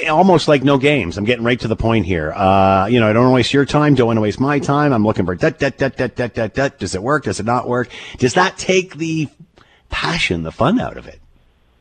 almost 0.09 0.49
like 0.49 0.65
no 0.65 0.79
games. 0.79 1.19
I'm 1.19 1.25
getting 1.25 1.45
right 1.45 1.61
to 1.61 1.69
the 1.69 1.77
point 1.77 2.07
here. 2.07 2.33
Uh, 2.33 2.87
you 2.87 2.99
know, 2.99 3.09
I 3.09 3.13
don't 3.13 3.25
want 3.25 3.33
to 3.33 3.35
waste 3.37 3.53
your 3.53 3.65
time. 3.65 3.95
Don't 3.95 4.07
want 4.07 4.17
to 4.17 4.23
waste 4.23 4.41
my 4.41 4.59
time. 4.59 4.93
I'm 4.93 5.05
looking 5.05 5.27
for 5.27 5.37
that, 5.37 5.59
that, 5.61 5.79
that, 5.79 5.97
that, 5.99 6.17
that, 6.17 6.35
that, 6.35 6.55
that. 6.55 6.79
Does 6.79 6.95
it 6.95 7.03
work? 7.03 7.25
Does 7.25 7.39
it 7.39 7.47
not 7.47 7.69
work? 7.69 7.91
Does 8.19 8.35
that 8.35 8.57
take 8.57 8.97
the 8.97 9.29
passion, 9.89 10.43
the 10.43 10.53
fun 10.53 10.81
out 10.81 10.97
of 10.97 11.07
it? 11.07 11.21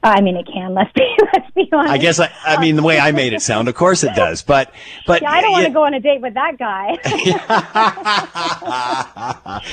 I 0.07 0.21
mean, 0.21 0.37
it 0.37 0.47
can. 0.47 0.73
Let's 0.73 0.91
be 0.93 1.03
let's 1.33 1.51
be 1.51 1.69
honest. 1.71 1.91
I 1.91 1.97
guess 1.97 2.19
I, 2.19 2.31
I 2.45 2.59
mean 2.59 2.75
the 2.75 2.83
way 2.83 2.99
I 2.99 3.11
made 3.11 3.33
it 3.33 3.41
sound. 3.41 3.67
Of 3.67 3.75
course 3.75 4.03
it 4.03 4.15
does, 4.15 4.41
but 4.41 4.73
but 5.05 5.21
yeah, 5.21 5.31
I 5.31 5.41
don't 5.41 5.51
want 5.51 5.65
to 5.65 5.73
go 5.73 5.83
on 5.83 5.93
a 5.93 5.99
date 5.99 6.21
with 6.21 6.33
that 6.35 6.57
guy. 6.57 6.97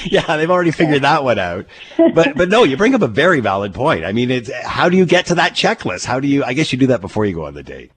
yeah, 0.04 0.36
they've 0.36 0.50
already 0.50 0.70
figured 0.70 1.02
that 1.02 1.24
one 1.24 1.38
out. 1.38 1.66
But 1.96 2.36
but 2.36 2.48
no, 2.48 2.64
you 2.64 2.76
bring 2.76 2.94
up 2.94 3.02
a 3.02 3.08
very 3.08 3.40
valid 3.40 3.74
point. 3.74 4.04
I 4.04 4.12
mean, 4.12 4.30
it's 4.30 4.50
how 4.64 4.88
do 4.88 4.96
you 4.96 5.06
get 5.06 5.26
to 5.26 5.36
that 5.36 5.52
checklist? 5.52 6.04
How 6.04 6.20
do 6.20 6.28
you? 6.28 6.44
I 6.44 6.52
guess 6.52 6.72
you 6.72 6.78
do 6.78 6.88
that 6.88 7.00
before 7.00 7.24
you 7.24 7.34
go 7.34 7.46
on 7.46 7.54
the 7.54 7.62
date. 7.62 7.92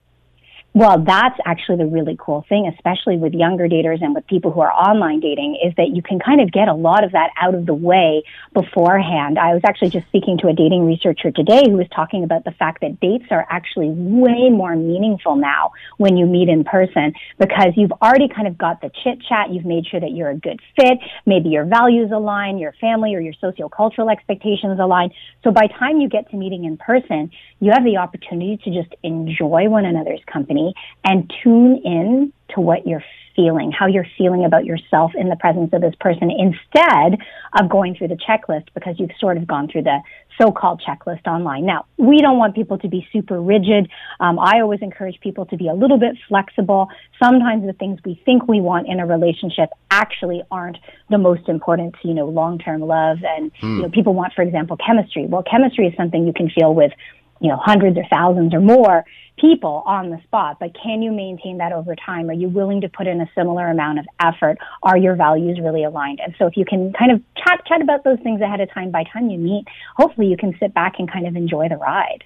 Well, 0.78 1.02
that's 1.04 1.36
actually 1.44 1.78
the 1.78 1.86
really 1.86 2.16
cool 2.20 2.46
thing, 2.48 2.70
especially 2.72 3.16
with 3.16 3.34
younger 3.34 3.66
daters 3.66 4.00
and 4.00 4.14
with 4.14 4.24
people 4.28 4.52
who 4.52 4.60
are 4.60 4.70
online 4.70 5.18
dating, 5.18 5.58
is 5.60 5.74
that 5.76 5.88
you 5.88 6.02
can 6.02 6.20
kind 6.20 6.40
of 6.40 6.52
get 6.52 6.68
a 6.68 6.72
lot 6.72 7.02
of 7.02 7.10
that 7.18 7.30
out 7.42 7.56
of 7.56 7.66
the 7.66 7.74
way 7.74 8.22
beforehand. 8.54 9.40
I 9.40 9.54
was 9.54 9.62
actually 9.66 9.90
just 9.90 10.06
speaking 10.06 10.38
to 10.38 10.46
a 10.46 10.52
dating 10.52 10.86
researcher 10.86 11.32
today 11.32 11.64
who 11.66 11.76
was 11.76 11.88
talking 11.92 12.22
about 12.22 12.44
the 12.44 12.52
fact 12.52 12.82
that 12.82 13.00
dates 13.00 13.24
are 13.32 13.44
actually 13.50 13.88
way 13.90 14.50
more 14.50 14.76
meaningful 14.76 15.34
now 15.34 15.72
when 15.96 16.16
you 16.16 16.26
meet 16.26 16.48
in 16.48 16.62
person 16.62 17.12
because 17.40 17.72
you've 17.74 17.90
already 18.00 18.28
kind 18.28 18.46
of 18.46 18.56
got 18.56 18.80
the 18.80 18.92
chit 19.02 19.18
chat. 19.28 19.50
You've 19.50 19.66
made 19.66 19.84
sure 19.84 19.98
that 19.98 20.12
you're 20.12 20.30
a 20.30 20.36
good 20.38 20.60
fit. 20.76 20.98
Maybe 21.26 21.48
your 21.48 21.64
values 21.64 22.12
align, 22.14 22.56
your 22.56 22.74
family 22.80 23.16
or 23.16 23.20
your 23.20 23.34
sociocultural 23.42 24.12
expectations 24.12 24.78
align. 24.78 25.10
So 25.42 25.50
by 25.50 25.66
time 25.66 25.98
you 25.98 26.08
get 26.08 26.30
to 26.30 26.36
meeting 26.36 26.66
in 26.66 26.76
person, 26.76 27.32
you 27.58 27.72
have 27.72 27.82
the 27.82 27.96
opportunity 27.96 28.60
to 28.62 28.70
just 28.70 28.94
enjoy 29.02 29.68
one 29.68 29.84
another's 29.84 30.22
company 30.32 30.67
and 31.04 31.32
tune 31.42 31.80
in 31.84 32.32
to 32.54 32.60
what 32.60 32.86
you're 32.86 33.04
feeling, 33.38 33.70
how 33.70 33.86
you're 33.86 34.06
feeling 34.16 34.44
about 34.44 34.64
yourself 34.64 35.12
in 35.14 35.28
the 35.28 35.36
presence 35.36 35.70
of 35.72 35.80
this 35.80 35.94
person 36.00 36.28
instead 36.30 37.18
of 37.58 37.70
going 37.70 37.94
through 37.94 38.08
the 38.08 38.16
checklist 38.16 38.64
because 38.74 38.96
you've 38.98 39.12
sort 39.20 39.36
of 39.36 39.46
gone 39.46 39.68
through 39.68 39.82
the 39.82 40.00
so-called 40.40 40.82
checklist 40.86 41.26
online. 41.26 41.64
Now, 41.66 41.86
we 41.96 42.18
don't 42.18 42.38
want 42.38 42.54
people 42.54 42.78
to 42.78 42.88
be 42.88 43.06
super 43.12 43.40
rigid. 43.40 43.88
Um, 44.20 44.38
I 44.38 44.60
always 44.60 44.80
encourage 44.82 45.20
people 45.20 45.46
to 45.46 45.56
be 45.56 45.68
a 45.68 45.72
little 45.72 45.98
bit 45.98 46.16
flexible. 46.28 46.88
Sometimes 47.22 47.66
the 47.66 47.72
things 47.72 48.00
we 48.04 48.20
think 48.24 48.48
we 48.48 48.60
want 48.60 48.88
in 48.88 49.00
a 49.00 49.06
relationship 49.06 49.70
actually 49.90 50.42
aren't 50.50 50.78
the 51.10 51.18
most 51.18 51.48
important 51.48 51.94
to, 52.02 52.08
you 52.08 52.14
know, 52.14 52.26
long-term 52.26 52.80
love. 52.82 53.18
And, 53.24 53.52
hmm. 53.60 53.76
you 53.76 53.82
know, 53.82 53.88
people 53.88 54.14
want, 54.14 54.32
for 54.34 54.42
example, 54.42 54.76
chemistry. 54.84 55.26
Well, 55.26 55.42
chemistry 55.42 55.86
is 55.86 55.96
something 55.96 56.26
you 56.26 56.32
can 56.32 56.50
feel 56.50 56.74
with 56.74 56.92
you 57.40 57.48
know, 57.48 57.56
hundreds 57.56 57.96
or 57.96 58.04
thousands 58.10 58.54
or 58.54 58.60
more 58.60 59.04
people 59.38 59.82
on 59.86 60.10
the 60.10 60.20
spot, 60.24 60.58
but 60.58 60.74
can 60.74 61.00
you 61.02 61.12
maintain 61.12 61.58
that 61.58 61.72
over 61.72 61.94
time? 61.94 62.28
Are 62.28 62.34
you 62.34 62.48
willing 62.48 62.80
to 62.80 62.88
put 62.88 63.06
in 63.06 63.20
a 63.20 63.30
similar 63.34 63.68
amount 63.68 64.00
of 64.00 64.06
effort? 64.20 64.58
Are 64.82 64.96
your 64.96 65.14
values 65.14 65.60
really 65.62 65.84
aligned? 65.84 66.20
And 66.20 66.34
so 66.38 66.46
if 66.46 66.56
you 66.56 66.64
can 66.64 66.92
kind 66.92 67.12
of 67.12 67.22
chat, 67.36 67.64
chat 67.66 67.80
about 67.80 68.04
those 68.04 68.18
things 68.20 68.40
ahead 68.40 68.60
of 68.60 68.70
time, 68.72 68.90
by 68.90 69.04
time 69.04 69.30
you 69.30 69.38
meet, 69.38 69.66
hopefully 69.96 70.26
you 70.26 70.36
can 70.36 70.56
sit 70.58 70.74
back 70.74 70.94
and 70.98 71.10
kind 71.10 71.26
of 71.26 71.36
enjoy 71.36 71.68
the 71.68 71.76
ride. 71.76 72.24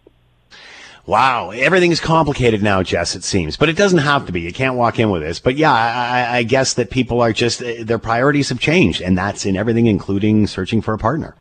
Wow, 1.04 1.50
everything 1.50 1.90
is 1.90 1.98
complicated 1.98 2.62
now, 2.62 2.84
Jess. 2.84 3.16
It 3.16 3.24
seems, 3.24 3.56
but 3.56 3.68
it 3.68 3.76
doesn't 3.76 3.98
have 3.98 4.26
to 4.26 4.32
be. 4.32 4.42
You 4.42 4.52
can't 4.52 4.76
walk 4.76 5.00
in 5.00 5.10
with 5.10 5.22
this. 5.22 5.40
But 5.40 5.56
yeah, 5.56 5.72
I, 5.72 6.38
I 6.38 6.42
guess 6.44 6.74
that 6.74 6.90
people 6.90 7.20
are 7.20 7.32
just 7.32 7.58
their 7.58 7.98
priorities 7.98 8.50
have 8.50 8.60
changed, 8.60 9.00
and 9.00 9.18
that's 9.18 9.44
in 9.44 9.56
everything, 9.56 9.88
including 9.88 10.46
searching 10.46 10.80
for 10.80 10.94
a 10.94 10.98
partner. 10.98 11.34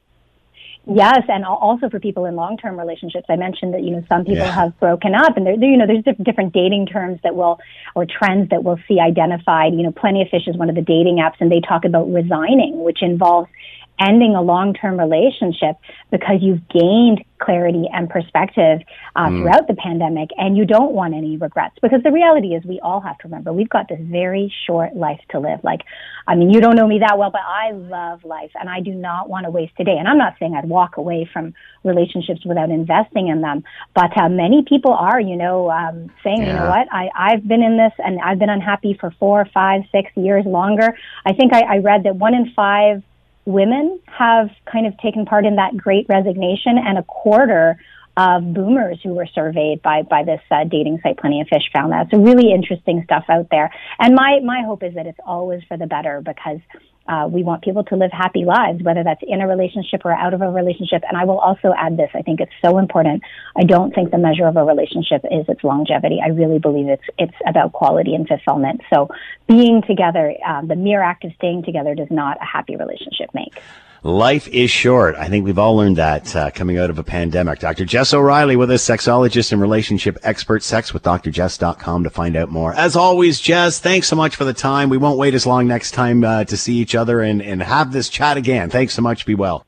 Yes, 0.87 1.21
and 1.27 1.45
also 1.45 1.89
for 1.89 1.99
people 1.99 2.25
in 2.25 2.35
long-term 2.35 2.77
relationships. 2.77 3.27
I 3.29 3.35
mentioned 3.35 3.73
that 3.75 3.83
you 3.83 3.91
know 3.91 4.03
some 4.09 4.25
people 4.25 4.45
yeah. 4.45 4.51
have 4.51 4.79
broken 4.79 5.13
up, 5.13 5.37
and 5.37 5.45
there, 5.45 5.53
you 5.53 5.77
know 5.77 5.85
there's 5.85 6.03
different 6.23 6.53
dating 6.53 6.87
terms 6.87 7.19
that 7.23 7.35
will 7.35 7.59
or 7.93 8.07
trends 8.07 8.49
that 8.49 8.63
we'll 8.63 8.79
see 8.87 8.99
identified. 8.99 9.73
You 9.73 9.83
know, 9.83 9.91
Plenty 9.91 10.23
of 10.23 10.29
Fish 10.29 10.47
is 10.47 10.57
one 10.57 10.69
of 10.69 10.75
the 10.75 10.81
dating 10.81 11.17
apps, 11.17 11.35
and 11.39 11.51
they 11.51 11.61
talk 11.61 11.85
about 11.85 12.11
resigning, 12.11 12.83
which 12.83 13.03
involves 13.03 13.47
ending 13.99 14.36
a 14.36 14.41
long-term 14.41 14.99
relationship 14.99 15.75
because 16.10 16.38
you've 16.41 16.67
gained 16.69 17.23
clarity 17.39 17.86
and 17.93 18.10
perspective 18.10 18.80
uh, 19.15 19.27
mm. 19.27 19.41
throughout 19.41 19.67
the 19.67 19.73
pandemic 19.75 20.30
and 20.38 20.58
you 20.58 20.65
don't 20.65 20.91
want 20.91 21.13
any 21.13 21.38
regrets. 21.38 21.75
Because 21.82 22.01
the 22.04 22.12
reality 22.12 22.49
is 22.49 22.63
we 22.65 22.80
all 22.82 22.99
have 22.99 23.17
to 23.19 23.27
remember 23.27 23.54
we've 23.54 23.69
got 23.69 23.88
this 23.89 23.99
very 24.01 24.54
short 24.65 24.95
life 24.95 25.21
to 25.30 25.39
live. 25.39 25.63
Like 25.63 25.82
i 26.27 26.36
mean 26.36 26.49
you 26.49 26.62
don't 26.62 26.75
know 26.75 26.88
me 26.88 26.99
that 26.99 27.17
well 27.17 27.32
but 27.32 27.41
i 27.45 27.71
love 27.71 28.23
life 28.23 28.51
and 28.60 28.69
i 28.69 28.80
do 28.80 28.91
not 28.91 29.30
want 29.30 29.45
to 29.45 29.49
waste 29.49 29.75
today 29.77 29.95
and 29.97 30.08
i'm 30.08 30.17
not 30.17 30.34
saying 30.39 30.56
i'd 30.56 30.67
walk 30.67 30.97
away 30.97 31.30
from 31.32 31.54
relationships 31.84 32.45
without 32.45 32.69
investing 32.69 33.27
in 33.27 33.41
them 33.41 33.63
but 33.93 34.15
uh, 34.17 34.30
many 34.30 34.63
people 34.63 34.93
are 34.93 35.19
you 35.19 35.36
know 35.36 35.69
um, 35.71 36.12
saying 36.23 36.41
yeah. 36.41 36.47
you 36.47 36.54
know 36.54 36.69
what? 36.69 36.88
I, 36.91 37.10
i've 37.15 37.47
been 37.47 37.63
in 37.63 37.77
this 37.77 37.93
and 37.97 38.19
i've 38.21 38.39
been 38.39 38.49
unhappy 38.49 38.97
for 38.99 39.12
four 39.19 39.45
five 39.54 39.82
six 39.91 40.12
years 40.15 40.45
longer. 40.45 40.97
I 41.25 41.34
think 41.34 41.54
I, 41.54 41.62
I 41.62 41.77
read 41.77 42.04
that 42.04 42.15
one 42.15 42.34
in 42.34 42.51
five 42.54 43.04
women 43.51 43.99
have 44.07 44.49
kind 44.71 44.87
of 44.87 44.97
taken 44.97 45.25
part 45.25 45.45
in 45.45 45.55
that 45.57 45.75
great 45.77 46.05
resignation, 46.09 46.77
and 46.77 46.97
a 46.97 47.03
quarter 47.03 47.77
of 48.17 48.53
boomers 48.53 48.99
who 49.03 49.13
were 49.13 49.27
surveyed 49.27 49.81
by 49.81 50.01
by 50.01 50.23
this 50.23 50.41
uh, 50.51 50.63
dating 50.65 50.99
site 51.01 51.17
Plenty 51.17 51.41
of 51.41 51.47
Fish 51.47 51.63
found 51.73 51.91
that. 51.91 52.07
So 52.11 52.17
really 52.17 52.51
interesting 52.51 53.03
stuff 53.05 53.25
out 53.29 53.47
there. 53.51 53.71
And 53.99 54.15
my 54.15 54.39
my 54.43 54.63
hope 54.65 54.83
is 54.83 54.93
that 54.95 55.07
it's 55.07 55.19
always 55.25 55.61
for 55.67 55.77
the 55.77 55.87
better 55.87 56.21
because 56.21 56.59
uh, 57.12 57.28
we 57.28 57.43
want 57.43 57.62
people 57.62 57.84
to 57.84 57.95
live 57.97 58.12
happy 58.12 58.45
lives, 58.45 58.82
whether 58.82 59.04
that's 59.04 59.21
in 59.28 59.41
a 59.41 59.47
relationship 59.47 60.02
or 60.06 60.13
out 60.13 60.34
of 60.34 60.41
a 60.41 60.50
relationship. 60.50 61.04
And 61.08 61.17
I 61.17 61.26
will 61.26 61.39
also 61.39 61.74
add 61.78 61.97
this: 61.97 62.10
I 62.15 62.21
think 62.21 62.39
it's 62.39 62.54
so 62.63 62.78
important. 62.78 63.21
I 63.58 63.63
don't 63.63 63.93
think 63.93 64.12
the 64.12 64.17
measure 64.17 64.47
of 64.47 64.56
a 64.56 64.63
relationship 64.63 65.26
is 65.30 65.45
its 65.50 65.63
longevity. 65.63 66.19
I 66.24 66.30
really 66.30 66.60
believe 66.60 66.88
it's 66.88 67.04
it's 67.17 67.36
about 67.45 67.74
quality 67.74 68.15
and 68.15 68.26
fulfillment. 68.26 68.82
So 68.89 69.10
being 69.47 69.82
together, 69.82 70.34
um, 70.47 70.67
the 70.67 70.78
mere 70.78 71.02
act 71.02 71.26
of 71.26 71.34
staying 71.36 71.63
together, 71.63 71.95
does 71.95 72.10
not 72.10 72.38
a 72.41 72.45
happy 72.45 72.78
relationship 72.78 73.30
make. 73.34 73.60
Life 74.03 74.47
is 74.47 74.71
short. 74.71 75.13
I 75.15 75.27
think 75.27 75.45
we've 75.45 75.59
all 75.59 75.75
learned 75.75 75.97
that 75.97 76.35
uh, 76.35 76.49
coming 76.49 76.79
out 76.79 76.89
of 76.89 76.97
a 76.97 77.03
pandemic. 77.03 77.59
Dr. 77.59 77.85
Jess 77.85 78.15
O'Reilly 78.15 78.55
with 78.55 78.71
us, 78.71 78.83
sexologist 78.83 79.51
and 79.51 79.61
relationship 79.61 80.17
expert, 80.23 80.63
sexwithdrjess.com 80.63 82.03
to 82.03 82.09
find 82.09 82.35
out 82.35 82.49
more. 82.49 82.73
As 82.73 82.95
always, 82.95 83.39
Jess, 83.39 83.79
thanks 83.79 84.07
so 84.07 84.15
much 84.15 84.35
for 84.35 84.43
the 84.43 84.55
time. 84.55 84.89
We 84.89 84.97
won't 84.97 85.19
wait 85.19 85.35
as 85.35 85.45
long 85.45 85.67
next 85.67 85.91
time 85.91 86.23
uh, 86.23 86.45
to 86.45 86.57
see 86.57 86.77
each 86.77 86.95
other 86.95 87.21
and, 87.21 87.43
and 87.43 87.61
have 87.61 87.91
this 87.91 88.09
chat 88.09 88.37
again. 88.37 88.71
Thanks 88.71 88.95
so 88.95 89.03
much. 89.03 89.27
Be 89.27 89.35
well. 89.35 89.67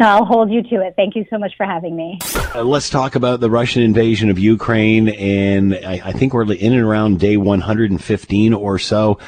I'll 0.00 0.24
hold 0.24 0.50
you 0.50 0.62
to 0.62 0.80
it. 0.80 0.94
Thank 0.96 1.14
you 1.14 1.26
so 1.28 1.36
much 1.36 1.52
for 1.54 1.66
having 1.66 1.94
me. 1.94 2.18
Uh, 2.54 2.62
let's 2.64 2.88
talk 2.88 3.14
about 3.16 3.40
the 3.40 3.50
Russian 3.50 3.82
invasion 3.82 4.30
of 4.30 4.38
Ukraine. 4.38 5.10
And 5.10 5.74
I, 5.74 6.00
I 6.06 6.12
think 6.12 6.32
we're 6.32 6.50
in 6.50 6.72
and 6.72 6.82
around 6.82 7.20
day 7.20 7.36
115 7.36 8.54
or 8.54 8.78
so 8.78 9.18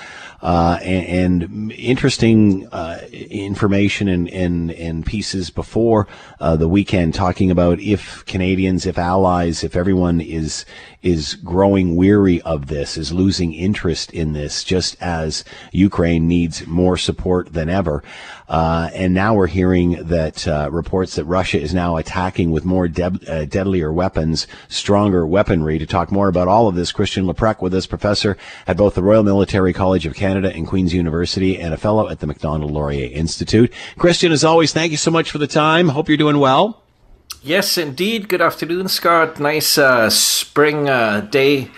uh, 0.43 0.79
and, 0.83 1.43
and, 1.43 1.73
interesting 1.73 2.67
uh, 2.69 3.01
information 3.13 4.09
and, 4.09 4.29
and, 4.31 4.71
and 4.73 5.07
pieces 5.07 5.51
before 5.51 6.07
uh, 6.41 6.57
the 6.57 6.69
weekend 6.69 7.15
talking 7.15 7.51
about 7.51 7.81
if 7.81 8.25
Canadians, 8.27 8.87
if 8.87 8.99
allies, 8.99 9.65
if 9.65 9.77
everyone 9.77 10.21
is 10.21 10.65
is 11.07 11.37
growing 11.37 11.95
weary 11.95 12.43
of 12.43 12.67
this, 12.67 12.99
is 12.99 13.13
losing 13.13 13.55
interest 13.55 14.11
in 14.11 14.33
this, 14.33 14.65
just 14.65 15.01
as 15.01 15.45
Ukraine 15.71 16.27
needs 16.27 16.67
more 16.67 16.97
support 16.97 17.53
than 17.53 17.69
ever. 17.69 18.03
Uh, 18.49 18.91
and 18.93 19.15
now 19.15 19.33
we're 19.33 19.47
hearing 19.47 19.93
that 20.03 20.49
uh, 20.49 20.69
reports 20.73 21.15
that 21.15 21.25
Russia 21.25 21.61
is 21.61 21.73
now 21.73 21.97
attacking 21.97 22.51
with 22.51 22.65
more 22.65 22.87
uh, 22.87 23.45
deadlier 23.45 23.93
weapons, 23.93 24.49
stronger 24.69 25.25
weaponry. 25.25 25.79
To 25.79 25.87
talk 25.87 26.11
more 26.11 26.27
about 26.27 26.49
all 26.49 26.67
of 26.67 26.75
this, 26.75 26.91
Christian 26.91 27.25
Leuprecht 27.25 27.63
with 27.63 27.75
us, 27.75 27.87
professor 27.87 28.37
at 28.67 28.77
both 28.77 28.97
the 28.97 29.03
Royal 29.03 29.23
Military 29.23 29.73
College 29.73 30.07
of 30.07 30.15
Canada 30.15 30.53
and 30.53 30.67
Queen's 30.67 30.93
University, 30.93 31.57
and 31.57 31.73
a 31.73 31.77
fellow 31.77 32.09
at 32.09 32.19
the 32.19 32.27
Macdonald 32.27 32.73
Laurier 32.73 33.11
Institute. 33.13 33.73
Christian, 33.97 34.33
as 34.33 34.43
always, 34.43 34.73
thank 34.73 34.91
you 34.91 34.99
so 34.99 35.13
much 35.13 35.31
for 35.31 35.39
the 35.39 35.47
time. 35.47 35.89
Hope 35.91 36.09
you're 36.09 36.19
doing 36.19 36.41
well. 36.41 36.83
Yes, 37.47 37.79
indeed. 37.79 38.29
Good 38.29 38.43
afternoon, 38.43 38.89
Scott. 38.89 39.39
Nice 39.39 39.79
uh, 39.79 40.11
spring 40.11 40.89
uh, 40.89 41.21
day. 41.21 41.71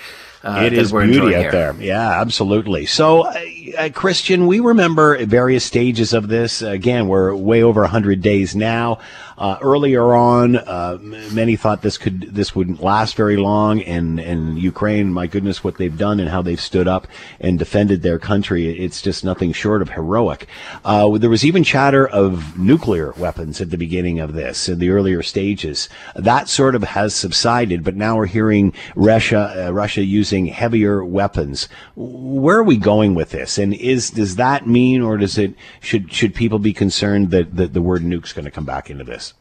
Uh, 0.43 0.63
it 0.65 0.73
is 0.73 0.93
beauty 0.93 1.35
out 1.35 1.43
here. 1.43 1.51
there. 1.51 1.75
Yeah, 1.79 2.23
absolutely. 2.23 2.87
So, 2.87 3.31
uh, 3.77 3.91
Christian, 3.91 4.47
we 4.47 4.61
remember 4.61 5.25
various 5.27 5.65
stages 5.65 6.13
of 6.13 6.29
this. 6.29 6.63
Again, 6.63 7.09
we're 7.09 7.35
way 7.35 7.63
over 7.63 7.83
100 7.83 8.21
days 8.21 8.55
now. 8.55 8.99
Uh, 9.39 9.57
earlier 9.61 10.17
on, 10.17 10.57
uh, 10.57 10.99
many 11.01 11.55
thought 11.55 11.81
this 11.83 11.97
could 11.97 12.23
this 12.35 12.57
wouldn't 12.57 12.83
last 12.83 13.15
very 13.15 13.37
long, 13.37 13.81
and 13.83 14.19
and 14.19 14.59
Ukraine, 14.59 15.13
my 15.13 15.29
goodness, 15.29 15.63
what 15.63 15.77
they've 15.77 15.97
done 15.97 16.19
and 16.19 16.29
how 16.29 16.43
they've 16.43 16.61
stood 16.61 16.89
up 16.89 17.07
and 17.39 17.57
defended 17.57 18.03
their 18.03 18.19
country, 18.19 18.77
it's 18.81 19.01
just 19.01 19.23
nothing 19.23 19.53
short 19.53 19.81
of 19.81 19.91
heroic. 19.91 20.49
Uh, 20.85 21.17
there 21.19 21.31
was 21.31 21.45
even 21.45 21.63
chatter 21.63 22.09
of 22.09 22.59
nuclear 22.59 23.13
weapons 23.13 23.61
at 23.61 23.71
the 23.71 23.79
beginning 23.79 24.19
of 24.19 24.33
this 24.33 24.69
in 24.69 24.81
the 24.81 24.91
earlier 24.91 25.23
stages. 25.23 25.89
That 26.17 26.49
sort 26.49 26.75
of 26.75 26.83
has 26.83 27.15
subsided, 27.15 27.85
but 27.85 27.95
now 27.95 28.17
we're 28.17 28.27
hearing 28.27 28.73
Russia 28.97 29.69
uh, 29.69 29.73
Russia 29.73 30.03
using 30.03 30.47
heavier 30.47 31.05
weapons. 31.05 31.69
Where 31.95 32.59
are 32.59 32.65
we 32.65 32.77
going 32.77 33.15
with 33.15 33.31
this? 33.31 33.57
And 33.59 33.75
is 33.75 34.11
does 34.11 34.37
that 34.37 34.67
mean, 34.67 35.03
or 35.03 35.17
does 35.17 35.39
it 35.39 35.55
should 35.81 36.13
should 36.13 36.35
people 36.35 36.59
be 36.59 36.73
concerned 36.73 37.31
that, 37.31 37.57
that 37.57 37.75
the 37.75 37.83
word 37.83 38.05
nuke's 38.05 38.33
going 38.33 38.45
to 38.45 38.51
come 38.51 38.65
back 38.65 38.91
into 38.91 39.05
this? 39.05 39.35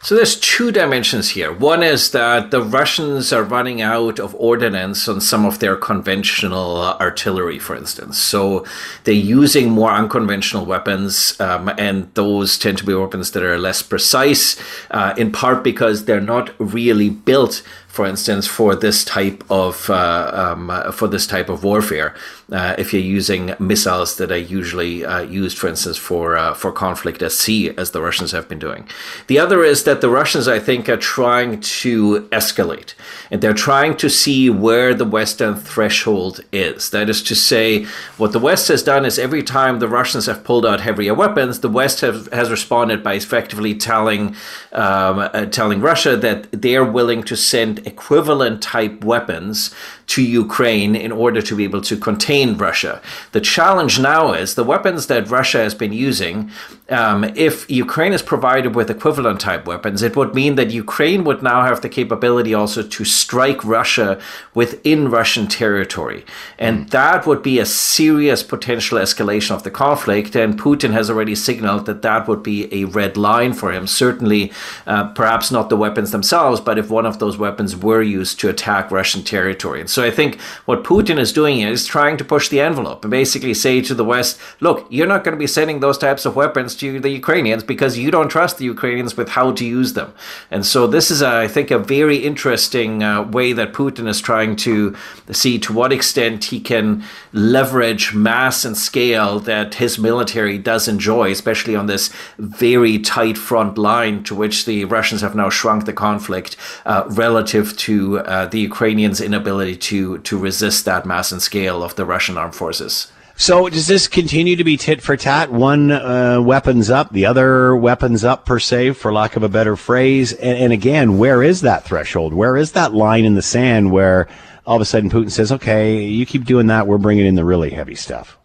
So 0.00 0.16
there's 0.16 0.38
two 0.38 0.72
dimensions 0.72 1.30
here. 1.30 1.52
One 1.52 1.84
is 1.84 2.10
that 2.10 2.50
the 2.50 2.60
Russians 2.60 3.32
are 3.32 3.44
running 3.44 3.80
out 3.80 4.18
of 4.18 4.34
ordnance 4.34 5.08
on 5.08 5.20
some 5.20 5.44
of 5.44 5.60
their 5.60 5.76
conventional 5.76 6.76
uh, 6.76 6.96
artillery, 6.98 7.60
for 7.60 7.76
instance. 7.76 8.18
So 8.18 8.66
they're 9.04 9.14
using 9.14 9.70
more 9.70 9.92
unconventional 9.92 10.66
weapons, 10.66 11.40
um, 11.40 11.70
and 11.78 12.12
those 12.14 12.58
tend 12.58 12.78
to 12.78 12.84
be 12.84 12.94
weapons 12.94 13.30
that 13.30 13.44
are 13.44 13.58
less 13.58 13.80
precise, 13.80 14.60
uh, 14.90 15.14
in 15.16 15.30
part 15.30 15.62
because 15.62 16.04
they're 16.04 16.20
not 16.20 16.50
really 16.58 17.08
built 17.08 17.62
for 17.92 18.06
instance, 18.06 18.46
for 18.46 18.74
this 18.74 19.04
type 19.04 19.44
of 19.50 19.90
uh, 19.90 20.30
um, 20.32 20.70
uh, 20.70 20.90
for 20.90 21.08
this 21.08 21.26
type 21.26 21.50
of 21.50 21.62
warfare. 21.62 22.14
Uh, 22.50 22.74
if 22.78 22.92
you're 22.92 23.02
using 23.02 23.54
missiles 23.58 24.16
that 24.16 24.30
are 24.32 24.36
usually 24.36 25.04
uh, 25.04 25.20
used, 25.20 25.58
for 25.58 25.68
instance, 25.68 25.98
for 25.98 26.36
uh, 26.36 26.54
for 26.54 26.72
conflict 26.72 27.20
at 27.20 27.32
sea, 27.32 27.70
as 27.76 27.90
the 27.90 28.00
Russians 28.00 28.32
have 28.32 28.48
been 28.48 28.58
doing. 28.58 28.88
The 29.26 29.38
other 29.38 29.62
is 29.62 29.84
that 29.84 30.00
the 30.00 30.08
Russians, 30.08 30.48
I 30.48 30.58
think, 30.58 30.88
are 30.88 30.96
trying 30.96 31.60
to 31.60 32.22
escalate, 32.32 32.94
and 33.30 33.42
they're 33.42 33.52
trying 33.52 33.96
to 33.98 34.08
see 34.08 34.48
where 34.48 34.94
the 34.94 35.04
Western 35.04 35.54
threshold 35.54 36.40
is. 36.50 36.88
That 36.90 37.10
is 37.10 37.22
to 37.24 37.34
say, 37.34 37.84
what 38.16 38.32
the 38.32 38.38
West 38.38 38.68
has 38.68 38.82
done 38.82 39.04
is 39.04 39.18
every 39.18 39.42
time 39.42 39.78
the 39.78 39.88
Russians 39.88 40.24
have 40.26 40.44
pulled 40.44 40.64
out 40.64 40.80
heavier 40.80 41.12
weapons, 41.12 41.60
the 41.60 41.68
West 41.68 42.00
have, 42.00 42.32
has 42.32 42.50
responded 42.50 43.02
by 43.02 43.14
effectively 43.14 43.74
telling 43.74 44.34
um, 44.72 45.18
uh, 45.18 45.44
telling 45.46 45.82
Russia 45.82 46.16
that 46.16 46.48
they're 46.52 46.84
willing 46.84 47.22
to 47.24 47.36
send 47.36 47.81
equivalent 47.86 48.62
type 48.62 49.04
weapons 49.04 49.74
to 50.08 50.22
Ukraine 50.22 50.94
in 50.94 51.12
order 51.12 51.40
to 51.42 51.56
be 51.56 51.64
able 51.64 51.80
to 51.82 51.96
contain 51.96 52.56
Russia. 52.56 53.00
The 53.32 53.40
challenge 53.40 53.98
now 53.98 54.32
is 54.32 54.54
the 54.54 54.64
weapons 54.64 55.06
that 55.06 55.30
Russia 55.30 55.58
has 55.58 55.74
been 55.74 55.92
using. 55.92 56.50
Um, 56.88 57.24
if 57.36 57.70
Ukraine 57.70 58.12
is 58.12 58.22
provided 58.22 58.74
with 58.74 58.90
equivalent 58.90 59.40
type 59.40 59.66
weapons, 59.66 60.02
it 60.02 60.16
would 60.16 60.34
mean 60.34 60.56
that 60.56 60.70
Ukraine 60.70 61.24
would 61.24 61.42
now 61.42 61.62
have 61.64 61.80
the 61.80 61.88
capability 61.88 62.52
also 62.52 62.82
to 62.82 63.04
strike 63.04 63.64
Russia 63.64 64.20
within 64.54 65.10
Russian 65.10 65.46
territory. 65.46 66.24
And 66.58 66.86
mm. 66.86 66.90
that 66.90 67.26
would 67.26 67.42
be 67.42 67.58
a 67.58 67.66
serious 67.66 68.42
potential 68.42 68.98
escalation 68.98 69.52
of 69.52 69.62
the 69.62 69.70
conflict. 69.70 70.36
And 70.36 70.60
Putin 70.60 70.92
has 70.92 71.08
already 71.08 71.34
signaled 71.34 71.86
that 71.86 72.02
that 72.02 72.28
would 72.28 72.42
be 72.42 72.72
a 72.72 72.84
red 72.84 73.16
line 73.16 73.52
for 73.52 73.72
him. 73.72 73.86
Certainly, 73.86 74.52
uh, 74.86 75.08
perhaps 75.12 75.50
not 75.50 75.70
the 75.70 75.76
weapons 75.76 76.10
themselves, 76.10 76.60
but 76.60 76.78
if 76.78 76.90
one 76.90 77.06
of 77.06 77.18
those 77.18 77.38
weapons 77.38 77.76
were 77.76 78.02
used 78.02 78.38
to 78.40 78.48
attack 78.48 78.90
Russian 78.90 79.22
territory. 79.22 79.80
And 79.80 79.90
so 79.92 80.02
I 80.02 80.10
think 80.10 80.40
what 80.64 80.84
Putin 80.84 81.18
is 81.18 81.32
doing 81.32 81.60
is 81.60 81.86
trying 81.86 82.16
to 82.16 82.24
push 82.24 82.48
the 82.48 82.60
envelope 82.60 83.04
and 83.04 83.10
basically 83.10 83.54
say 83.54 83.80
to 83.82 83.94
the 83.94 84.04
West, 84.04 84.40
look, 84.60 84.86
you're 84.88 85.06
not 85.06 85.22
going 85.22 85.34
to 85.34 85.38
be 85.38 85.46
sending 85.46 85.80
those 85.80 85.98
types 85.98 86.24
of 86.24 86.34
weapons 86.34 86.74
to 86.76 86.98
the 86.98 87.10
Ukrainians 87.10 87.62
because 87.62 87.98
you 87.98 88.10
don't 88.10 88.30
trust 88.30 88.58
the 88.58 88.64
Ukrainians 88.64 89.16
with 89.16 89.28
how 89.30 89.52
to 89.52 89.64
use 89.64 89.92
them. 89.92 90.12
And 90.50 90.64
so 90.64 90.86
this 90.86 91.10
is, 91.10 91.22
I 91.22 91.46
think, 91.46 91.70
a 91.70 91.78
very 91.78 92.16
interesting 92.16 93.02
uh, 93.02 93.22
way 93.22 93.52
that 93.52 93.74
Putin 93.74 94.08
is 94.08 94.20
trying 94.20 94.56
to 94.56 94.96
see 95.30 95.58
to 95.58 95.72
what 95.72 95.92
extent 95.92 96.44
he 96.44 96.58
can 96.60 97.04
leverage 97.32 98.14
mass 98.14 98.64
and 98.64 98.76
scale 98.76 99.38
that 99.40 99.74
his 99.74 99.98
military 99.98 100.56
does 100.56 100.88
enjoy, 100.88 101.30
especially 101.30 101.76
on 101.76 101.86
this 101.86 102.10
very 102.38 102.98
tight 102.98 103.36
front 103.36 103.76
line 103.76 104.24
to 104.24 104.34
which 104.34 104.64
the 104.64 104.86
Russians 104.86 105.20
have 105.20 105.34
now 105.34 105.50
shrunk 105.50 105.84
the 105.84 105.92
conflict 105.92 106.56
uh, 106.86 107.04
relative 107.08 107.76
to 107.76 108.20
uh, 108.20 108.46
the 108.46 108.60
Ukrainians' 108.60 109.20
inability 109.20 109.81
to 109.82 110.18
to 110.18 110.38
resist 110.38 110.84
that 110.84 111.06
mass 111.06 111.32
and 111.32 111.42
scale 111.42 111.82
of 111.82 111.96
the 111.96 112.04
Russian 112.04 112.38
armed 112.38 112.54
forces. 112.54 113.12
So 113.36 113.68
does 113.68 113.86
this 113.86 114.08
continue 114.08 114.56
to 114.56 114.64
be 114.64 114.76
tit 114.76 115.00
for 115.00 115.16
tat? 115.16 115.50
One 115.50 115.90
uh, 115.90 116.40
weapons 116.40 116.90
up, 116.90 117.12
the 117.12 117.26
other 117.26 117.74
weapons 117.74 118.24
up 118.24 118.44
per 118.44 118.58
se, 118.58 118.92
for 118.92 119.12
lack 119.12 119.36
of 119.36 119.42
a 119.42 119.48
better 119.48 119.74
phrase. 119.74 120.32
And, 120.34 120.58
and, 120.58 120.72
again, 120.72 121.18
where 121.18 121.42
is 121.42 121.62
that 121.62 121.84
threshold? 121.84 122.34
Where 122.34 122.56
is 122.56 122.72
that 122.72 122.92
line 122.92 123.24
in 123.24 123.34
the 123.34 123.42
sand 123.42 123.90
where 123.90 124.28
all 124.66 124.76
of 124.76 124.82
a 124.82 124.84
sudden 124.84 125.10
Putin 125.10 125.30
says, 125.30 125.50
"Okay, 125.50 126.02
you 126.04 126.26
keep 126.26 126.44
doing 126.44 126.66
that, 126.68 126.86
we're 126.86 126.98
bringing 126.98 127.26
in 127.26 127.34
the 127.34 127.44
really 127.44 127.70
heavy 127.70 127.94
stuff." 127.94 128.38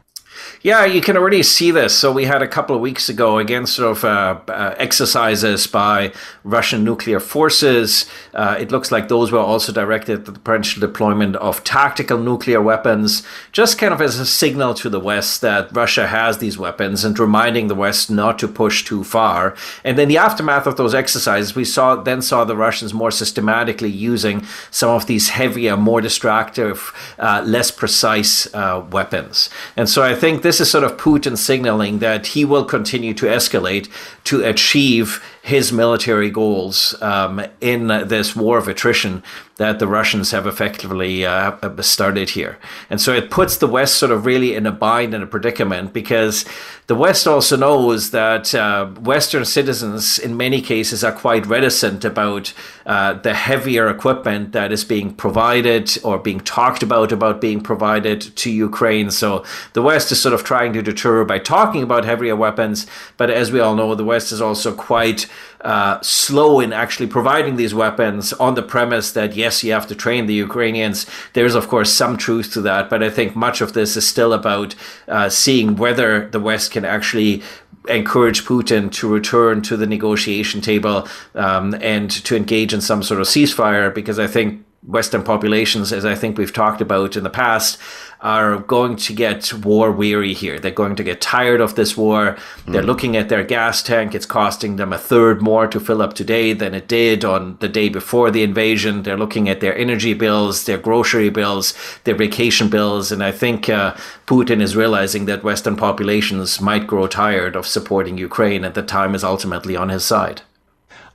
Yeah, 0.67 0.84
you 0.84 0.99
can 0.99 1.15
already 1.15 1.43
see 1.43 1.71
this. 1.71 1.97
So 1.97 2.12
we 2.12 2.25
had 2.25 2.41
a 2.41 2.47
couple 2.47 2.75
of 2.75 2.82
weeks 2.82 3.08
ago 3.08 3.38
again 3.38 3.65
sort 3.65 3.97
of 3.97 4.03
uh, 4.03 4.41
uh, 4.49 4.75
exercises 4.77 5.65
by 5.65 6.12
Russian 6.43 6.84
nuclear 6.84 7.21
forces. 7.21 8.06
Uh, 8.34 8.58
it 8.60 8.69
looks 8.69 8.91
like 8.91 9.08
those 9.08 9.32
were 9.32 9.39
also 9.39 9.71
directed 9.71 10.19
at 10.19 10.25
the 10.25 10.34
potential 10.34 10.82
deployment 10.82 11.38
of 11.38 11.63
tactical 11.63 12.17
nuclear 12.17 12.62
weapons, 12.62 13.23
just 13.53 13.77
kind 13.77 13.93
of 13.93 14.01
as 14.01 14.19
a 14.19 14.25
signal 14.25 14.73
to 14.73 14.89
the 14.89 14.99
West 14.99 15.39
that 15.39 15.73
Russia 15.73 16.06
has 16.06 16.39
these 16.39 16.58
weapons 16.58 17.06
and 17.06 17.17
reminding 17.17 17.69
the 17.69 17.73
West 17.73 18.12
not 18.12 18.38
to 18.39 18.45
push 18.49 18.84
too 18.84 19.06
far. 19.06 19.56
And 19.86 19.97
then 19.97 20.10
the 20.10 20.17
aftermath 20.17 20.67
of 20.67 20.75
those 20.75 20.93
exercises, 20.93 21.56
we 21.56 21.63
saw 21.63 21.95
then 21.95 22.21
saw 22.21 22.43
the 22.43 22.58
Russians 22.58 22.93
more 22.93 23.11
systematically 23.11 23.89
using 23.89 24.45
some 24.70 24.89
of 24.89 25.05
these 25.05 25.30
heavier, 25.30 25.78
more 25.78 26.01
destructive, 26.01 26.93
uh, 27.20 27.41
less 27.45 27.72
precise 27.72 28.53
uh, 28.53 28.86
weapons. 28.91 29.49
And 29.78 29.88
so 29.88 30.03
I 30.03 30.13
think 30.13 30.41
this 30.41 30.57
is 30.60 30.70
sort 30.70 30.84
of 30.84 30.97
Putin 30.97 31.38
signaling 31.38 31.99
that 31.99 32.28
he 32.28 32.45
will 32.45 32.66
continue 32.66 33.14
to 33.14 33.26
escalate 33.26 33.89
to 34.26 34.43
achieve 34.43 35.24
his 35.48 35.72
military 35.72 36.30
goals 36.30 36.93
um, 37.02 37.41
in 37.62 37.88
this 37.88 38.36
war 38.36 38.58
of 38.58 38.68
attrition 38.68 39.24
that 39.56 39.80
the 39.80 39.88
Russians 39.88 40.32
have 40.32 40.45
effectively 40.45 41.26
uh, 41.26 41.82
started 41.82 42.32
here. 42.32 42.60
And 42.89 43.00
so 43.00 43.14
it 43.14 43.32
puts 43.32 43.58
the 43.58 43.66
West 43.66 43.95
sort 43.95 44.12
of 44.12 44.26
really 44.26 44.54
in 44.54 44.66
a 44.66 44.72
bind 44.72 45.14
and 45.14 45.24
a 45.24 45.28
predicament 45.28 45.93
because 45.93 46.43
the 46.88 46.95
West 46.95 47.28
also 47.28 47.58
knows 47.58 48.12
that 48.12 48.54
uh, 48.54 48.88
Western 48.88 49.45
citizens, 49.45 50.20
in 50.20 50.38
many 50.38 50.62
cases, 50.62 51.04
are 51.04 51.12
quite 51.12 51.45
reticent 51.45 52.06
about 52.06 52.54
uh, 52.86 53.14
the 53.14 53.34
heavier 53.34 53.89
equipment 53.89 54.52
that 54.52 54.72
is 54.72 54.86
being 54.86 55.14
provided 55.14 55.98
or 56.04 56.20
being 56.20 56.39
talked 56.39 56.84
about 56.84 57.12
about 57.12 57.41
being 57.41 57.62
provided 57.62 58.22
to 58.22 58.52
Ukraine. 58.52 59.12
So 59.12 59.43
the 59.74 59.82
West 59.82 60.12
is 60.12 60.22
sort 60.22 60.34
of 60.34 60.43
trying 60.43 60.74
to 60.74 60.82
deter 60.82 61.26
by 61.26 61.39
talking 61.39 61.84
about 61.84 62.06
heavier 62.06 62.36
weapons. 62.36 62.86
But 63.18 63.32
as 63.32 63.52
we 63.52 63.60
all 63.60 63.76
know, 63.76 63.95
the 63.95 64.06
West 64.06 64.32
is 64.32 64.41
also 64.41 64.74
quite 64.74 65.26
uh, 65.62 65.99
slow 66.01 66.60
in 66.60 66.72
actually 66.72 67.08
providing 67.08 67.55
these 67.55 67.74
weapons 67.74 68.34
on 68.34 68.55
the 68.55 68.64
premise 68.64 69.12
that 69.12 69.36
yes, 69.36 69.64
you 69.64 69.72
have 69.72 69.88
to 69.88 69.95
train 69.95 70.26
the 70.26 70.34
Ukrainians. 70.34 71.05
There's 71.34 71.55
of 71.55 71.68
course 71.68 71.93
some 71.93 72.18
truth 72.18 72.53
to 72.53 72.62
that, 72.62 72.89
but 72.89 73.01
I 73.03 73.10
think 73.10 73.36
much 73.36 73.62
of 73.62 73.74
this 73.74 73.97
is 73.97 74.08
still 74.08 74.34
about 74.34 74.76
uh, 75.08 75.30
seeing 75.30 75.76
whether 75.76 76.30
the 76.30 76.39
West 76.39 76.72
can 76.72 76.86
actually 76.86 77.41
encourage 77.89 78.43
Putin 78.43 78.91
to 78.91 79.08
return 79.08 79.62
to 79.62 79.78
the 79.78 79.88
negotiation 79.88 80.62
table 80.62 81.08
um, 81.36 81.76
and 81.82 82.12
to 82.12 82.36
engage 82.36 82.74
in 82.74 82.82
some 82.82 83.01
sort 83.01 83.22
of 83.22 83.28
ceasefire, 83.28 83.93
because 83.93 84.20
I 84.20 84.28
think 84.28 84.66
Western 84.84 85.24
populations, 85.24 85.91
as 85.91 86.05
I 86.05 86.16
think 86.16 86.38
we've 86.38 86.53
talked 86.53 86.82
about 86.82 87.16
in 87.18 87.24
the 87.24 87.30
past, 87.30 87.78
are 88.22 88.57
going 88.57 88.95
to 88.95 89.13
get 89.13 89.53
war 89.53 89.91
weary 89.91 90.34
here. 90.34 90.59
They're 90.59 90.72
going 90.72 90.95
to 90.95 91.03
get 91.03 91.22
tired 91.22 91.61
of 91.61 91.76
this 91.76 91.95
war. 91.95 92.38
Mm. 92.65 92.74
They're 92.74 92.84
looking 92.84 93.15
at 93.15 93.30
their 93.30 93.43
gas 93.43 93.84
tank. 93.84 94.15
It's 94.15 94.26
costing 94.26 94.78
them 94.78 94.91
a 94.91 94.97
third 94.97 95.41
more 95.41 95.68
to 95.68 95.80
fill 95.80 96.01
up 96.01 96.13
today 96.13 96.53
than 96.53 96.74
it 96.74 96.88
did 96.88 97.24
on 97.24 97.57
the 97.59 97.70
day 97.70 97.89
before 97.89 98.32
the 98.32 98.43
invasion. 98.43 99.03
They're 99.03 99.18
looking 99.18 99.49
at 99.49 99.59
their 99.59 99.78
energy 99.78 100.13
bills, 100.13 100.65
their 100.65 100.78
grocery 100.78 101.30
bills, 101.30 101.74
their 102.05 102.15
vacation 102.15 102.70
bills. 102.70 103.11
And 103.11 103.24
I 103.24 103.32
think 103.32 103.70
uh, 103.70 103.95
Putin 104.26 104.61
is 104.61 104.76
realizing 104.76 105.26
that 105.26 105.43
Western 105.43 105.76
populations 105.76 106.59
might 106.59 106.88
grow 106.88 107.07
tired 107.07 107.55
of 107.55 107.68
supporting 107.68 108.18
Ukraine, 108.18 108.63
and 108.63 108.74
the 108.74 108.84
time 108.84 109.13
is 109.13 109.24
ultimately 109.24 109.76
on 109.76 109.89
his 109.89 110.03
side. 110.03 110.41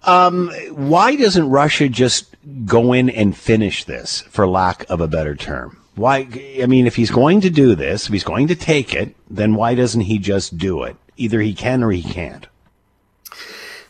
Um, 0.04 0.50
why 0.70 1.14
doesn't 1.16 1.48
Russia 1.48 1.88
just 1.88 2.34
go 2.64 2.92
in 2.92 3.08
and 3.10 3.36
finish 3.36 3.84
this, 3.84 4.22
for 4.22 4.48
lack 4.48 4.84
of 4.88 5.00
a 5.00 5.08
better 5.08 5.36
term? 5.36 5.81
Why? 5.94 6.26
I 6.62 6.66
mean, 6.66 6.86
if 6.86 6.96
he's 6.96 7.10
going 7.10 7.40
to 7.42 7.50
do 7.50 7.74
this, 7.74 8.06
if 8.06 8.12
he's 8.12 8.24
going 8.24 8.48
to 8.48 8.54
take 8.54 8.94
it, 8.94 9.14
then 9.28 9.54
why 9.54 9.74
doesn't 9.74 10.02
he 10.02 10.18
just 10.18 10.56
do 10.56 10.82
it? 10.84 10.96
Either 11.16 11.40
he 11.40 11.54
can 11.54 11.82
or 11.82 11.90
he 11.90 12.02
can't. 12.02 12.46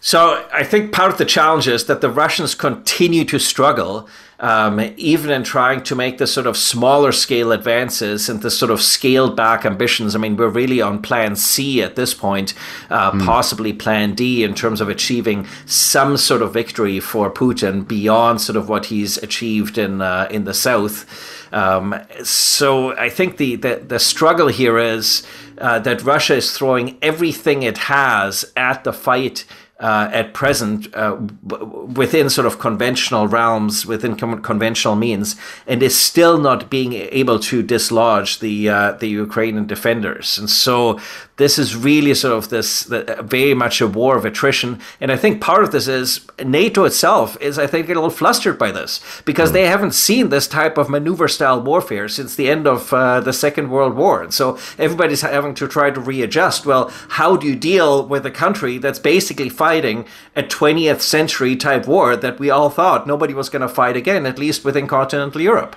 So 0.05 0.45
I 0.53 0.65
think 0.65 0.93
part 0.93 1.13
of 1.13 1.19
the 1.19 1.25
challenge 1.25 1.69
is 1.69 1.85
that 1.87 2.01
the 2.01 2.11
Russians 2.11 2.57
continue 2.57 3.25
to 3.27 3.39
struggle, 3.39 4.09
um, 4.41 4.81
even 4.97 5.31
in 5.31 5.45
trying 5.45 5.85
to 5.85 5.95
make 5.95 6.19
the 6.19 6.27
sort 6.27 6.49
of 6.49 6.57
smaller 6.57 7.13
scale 7.13 7.53
advances 7.53 8.29
and 8.29 8.43
the 8.43 8.51
sort 8.51 8.73
of 8.73 8.83
scaled 8.83 9.37
back 9.37 9.65
ambitions. 9.65 10.17
I 10.17 10.19
mean, 10.19 10.37
we're 10.37 10.49
really 10.49 10.81
on 10.81 11.03
Plan 11.03 11.37
C 11.37 11.81
at 11.83 11.95
this 11.95 12.15
point, 12.15 12.53
uh, 12.91 13.13
mm. 13.13 13.25
possibly 13.25 13.73
Plan 13.73 14.17
D 14.17 14.43
in 14.43 14.55
terms 14.55 14.81
of 14.81 14.89
achieving 14.89 15.47
some 15.67 16.17
sort 16.17 16.43
of 16.43 16.53
victory 16.53 16.99
for 16.99 17.31
Putin 17.31 17.87
beyond 17.87 18.41
sort 18.41 18.57
of 18.57 18.69
what 18.69 18.87
he's 18.87 19.19
achieved 19.19 19.79
in 19.79 20.01
uh, 20.01 20.27
in 20.33 20.43
the 20.43 20.55
south. 20.55 21.07
Um, 21.53 21.95
so 22.25 22.97
I 22.97 23.09
think 23.09 23.37
the, 23.37 23.57
the, 23.57 23.85
the 23.87 23.99
struggle 24.01 24.49
here 24.49 24.79
is 24.79 25.23
uh, 25.59 25.79
that 25.81 26.03
Russia 26.03 26.37
is 26.37 26.57
throwing 26.57 26.99
everything 27.03 27.63
it 27.63 27.79
has 27.79 28.51
at 28.57 28.83
the 28.83 28.93
fight 28.93 29.45
uh, 29.83 30.09
at 30.13 30.33
present 30.33 30.95
uh, 30.95 31.17
within 31.97 32.31
sort 32.31 32.47
of 32.47 32.59
conventional 32.59 33.27
realms, 33.27 33.85
within 33.85 34.17
com- 34.17 34.41
conventional 34.41 34.95
means, 34.95 35.37
and 35.67 35.83
is 35.83 35.99
still 35.99 36.39
not 36.39 36.71
being 36.71 36.93
able 36.93 37.39
to 37.41 37.63
dislodge 37.63 38.39
the 38.39 38.69
uh, 38.69 38.93
the 38.93 39.09
Ukrainian 39.09 39.67
defenders. 39.67 40.39
And 40.39 40.49
so 40.49 41.01
this 41.37 41.59
is 41.59 41.75
really 41.75 42.15
sort 42.15 42.35
of 42.35 42.51
this 42.51 42.85
very 42.85 43.55
much 43.55 43.81
a 43.81 43.87
war 43.87 44.17
of 44.17 44.25
attrition. 44.25 44.79
And 45.01 45.11
I 45.11 45.17
think 45.17 45.41
part 45.41 45.65
of 45.65 45.73
this 45.73 45.89
is 45.89 46.27
NATO 46.45 46.85
itself 46.85 47.41
is, 47.41 47.59
I 47.59 47.67
think, 47.67 47.87
a 47.87 47.95
little 47.95 48.11
flustered 48.11 48.59
by 48.59 48.71
this 48.71 49.01
because 49.25 49.51
mm. 49.51 49.55
they 49.55 49.67
haven't 49.67 49.93
seen 49.93 50.29
this 50.29 50.47
type 50.47 50.77
of 50.77 50.91
maneuver 50.91 51.29
style 51.29 51.61
warfare 51.61 52.09
since 52.09 52.35
the 52.35 52.51
end 52.51 52.67
of 52.67 52.93
uh, 52.93 53.21
the 53.21 53.33
Second 53.33 53.71
World 53.71 53.97
War. 53.97 54.23
And 54.23 54.35
so 54.35 54.59
everybody's 54.79 55.23
having 55.23 55.55
to 55.55 55.67
try 55.67 55.91
to 55.91 56.01
readjust. 56.01 56.67
Well, 56.67 56.93
how 57.11 57.37
do 57.37 57.47
you 57.47 57.57
deal 57.57 58.07
with 58.07 58.27
a 58.27 58.31
country 58.31 58.77
that's 58.79 58.99
basically 58.99 59.49
fighting 59.49 60.07
a 60.37 60.43
20th 60.43 61.01
century 61.01 61.57
type 61.57 61.87
war 61.87 62.15
that 62.15 62.39
we 62.39 62.51
all 62.51 62.69
thought 62.69 63.07
nobody 63.07 63.33
was 63.33 63.49
going 63.49 63.63
to 63.63 63.69
fight 63.69 63.97
again, 63.97 64.27
at 64.27 64.39
least 64.39 64.65
within 64.65 64.87
continental 64.87 65.41
Europe? 65.41 65.77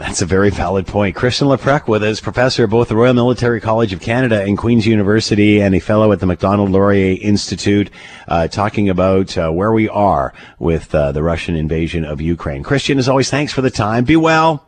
That's 0.00 0.22
a 0.22 0.26
very 0.26 0.48
valid 0.48 0.86
point. 0.86 1.14
Christian 1.14 1.48
Leuprecht 1.48 1.86
with 1.86 2.02
us, 2.02 2.20
professor 2.20 2.64
of 2.64 2.70
both 2.70 2.88
the 2.88 2.96
Royal 2.96 3.12
Military 3.12 3.60
College 3.60 3.92
of 3.92 4.00
Canada 4.00 4.40
and 4.40 4.56
Queen's 4.56 4.86
University 4.86 5.60
and 5.60 5.74
a 5.74 5.78
fellow 5.78 6.10
at 6.10 6.20
the 6.20 6.26
Macdonald 6.26 6.70
Laurier 6.70 7.18
Institute, 7.20 7.90
uh, 8.26 8.48
talking 8.48 8.88
about 8.88 9.36
uh, 9.36 9.50
where 9.50 9.72
we 9.72 9.90
are 9.90 10.32
with 10.58 10.94
uh, 10.94 11.12
the 11.12 11.22
Russian 11.22 11.54
invasion 11.54 12.06
of 12.06 12.18
Ukraine. 12.18 12.62
Christian, 12.62 12.98
as 12.98 13.10
always, 13.10 13.28
thanks 13.28 13.52
for 13.52 13.60
the 13.60 13.70
time. 13.70 14.04
Be 14.04 14.16
well. 14.16 14.66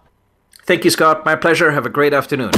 Thank 0.65 0.85
you, 0.85 0.91
Scott. 0.91 1.25
My 1.25 1.35
pleasure. 1.35 1.71
Have 1.71 1.87
a 1.87 1.91
great 1.91 2.13
afternoon. 2.13 2.51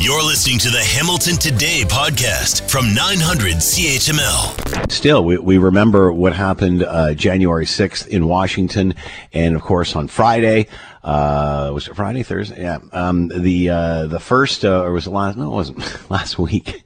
You're 0.00 0.22
listening 0.22 0.58
to 0.58 0.70
the 0.70 0.82
Hamilton 0.82 1.36
Today 1.36 1.82
podcast 1.86 2.68
from 2.68 2.92
900 2.94 3.54
CHML. 3.54 4.90
Still, 4.92 5.24
we, 5.24 5.38
we 5.38 5.56
remember 5.56 6.12
what 6.12 6.34
happened 6.34 6.82
uh, 6.82 7.14
January 7.14 7.64
6th 7.64 8.06
in 8.08 8.26
Washington, 8.26 8.94
and 9.32 9.54
of 9.54 9.62
course 9.62 9.96
on 9.96 10.08
Friday 10.08 10.66
uh, 11.04 11.70
was 11.72 11.88
it 11.88 11.94
Friday, 11.96 12.22
Thursday? 12.22 12.62
Yeah. 12.62 12.80
Um, 12.92 13.28
the, 13.28 13.70
uh, 13.70 14.06
the 14.06 14.20
first, 14.20 14.64
uh, 14.64 14.82
or 14.82 14.92
was 14.92 15.06
it 15.06 15.10
last, 15.10 15.38
no, 15.38 15.52
it 15.52 15.54
wasn't 15.54 16.10
last 16.10 16.38
week. 16.38 16.82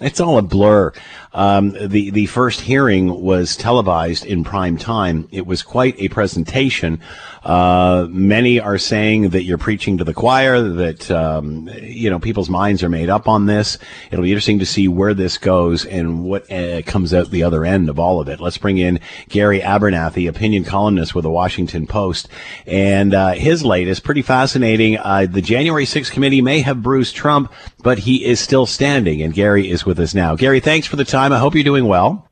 It's 0.00 0.20
all 0.20 0.38
a 0.38 0.42
blur. 0.42 0.92
Um, 1.32 1.70
the 1.70 2.10
the 2.10 2.26
first 2.26 2.60
hearing 2.60 3.22
was 3.22 3.56
televised 3.56 4.26
in 4.26 4.44
prime 4.44 4.76
time. 4.76 5.28
It 5.30 5.46
was 5.46 5.62
quite 5.62 5.94
a 5.98 6.08
presentation 6.08 7.00
uh, 7.42 8.06
many 8.10 8.60
are 8.60 8.78
saying 8.78 9.30
that 9.30 9.44
you're 9.44 9.58
preaching 9.58 9.98
to 9.98 10.04
the 10.04 10.12
choir, 10.12 10.60
that, 10.60 11.10
um, 11.10 11.70
you 11.80 12.10
know, 12.10 12.18
people's 12.18 12.50
minds 12.50 12.82
are 12.82 12.88
made 12.88 13.08
up 13.08 13.28
on 13.28 13.46
this. 13.46 13.78
It'll 14.10 14.24
be 14.24 14.30
interesting 14.30 14.58
to 14.58 14.66
see 14.66 14.88
where 14.88 15.14
this 15.14 15.38
goes 15.38 15.86
and 15.86 16.24
what 16.24 16.50
uh, 16.52 16.82
comes 16.82 17.14
out 17.14 17.30
the 17.30 17.42
other 17.42 17.64
end 17.64 17.88
of 17.88 17.98
all 17.98 18.20
of 18.20 18.28
it. 18.28 18.40
Let's 18.40 18.58
bring 18.58 18.78
in 18.78 19.00
Gary 19.28 19.60
Abernathy, 19.60 20.28
opinion 20.28 20.64
columnist 20.64 21.14
with 21.14 21.22
the 21.22 21.30
Washington 21.30 21.86
Post. 21.86 22.28
And 22.66 23.14
uh, 23.14 23.32
his 23.32 23.64
latest, 23.64 24.04
pretty 24.04 24.22
fascinating. 24.22 24.98
Uh, 24.98 25.26
the 25.30 25.42
January 25.42 25.86
6th 25.86 26.10
committee 26.10 26.42
may 26.42 26.60
have 26.60 26.82
bruised 26.82 27.14
Trump, 27.14 27.52
but 27.82 28.00
he 28.00 28.24
is 28.24 28.38
still 28.38 28.66
standing. 28.66 29.22
And 29.22 29.32
Gary 29.32 29.70
is 29.70 29.86
with 29.86 29.98
us 29.98 30.14
now. 30.14 30.36
Gary, 30.36 30.60
thanks 30.60 30.86
for 30.86 30.96
the 30.96 31.04
time. 31.04 31.19
I 31.20 31.38
hope 31.38 31.54
you're 31.54 31.64
doing 31.64 31.86
well. 31.86 32.28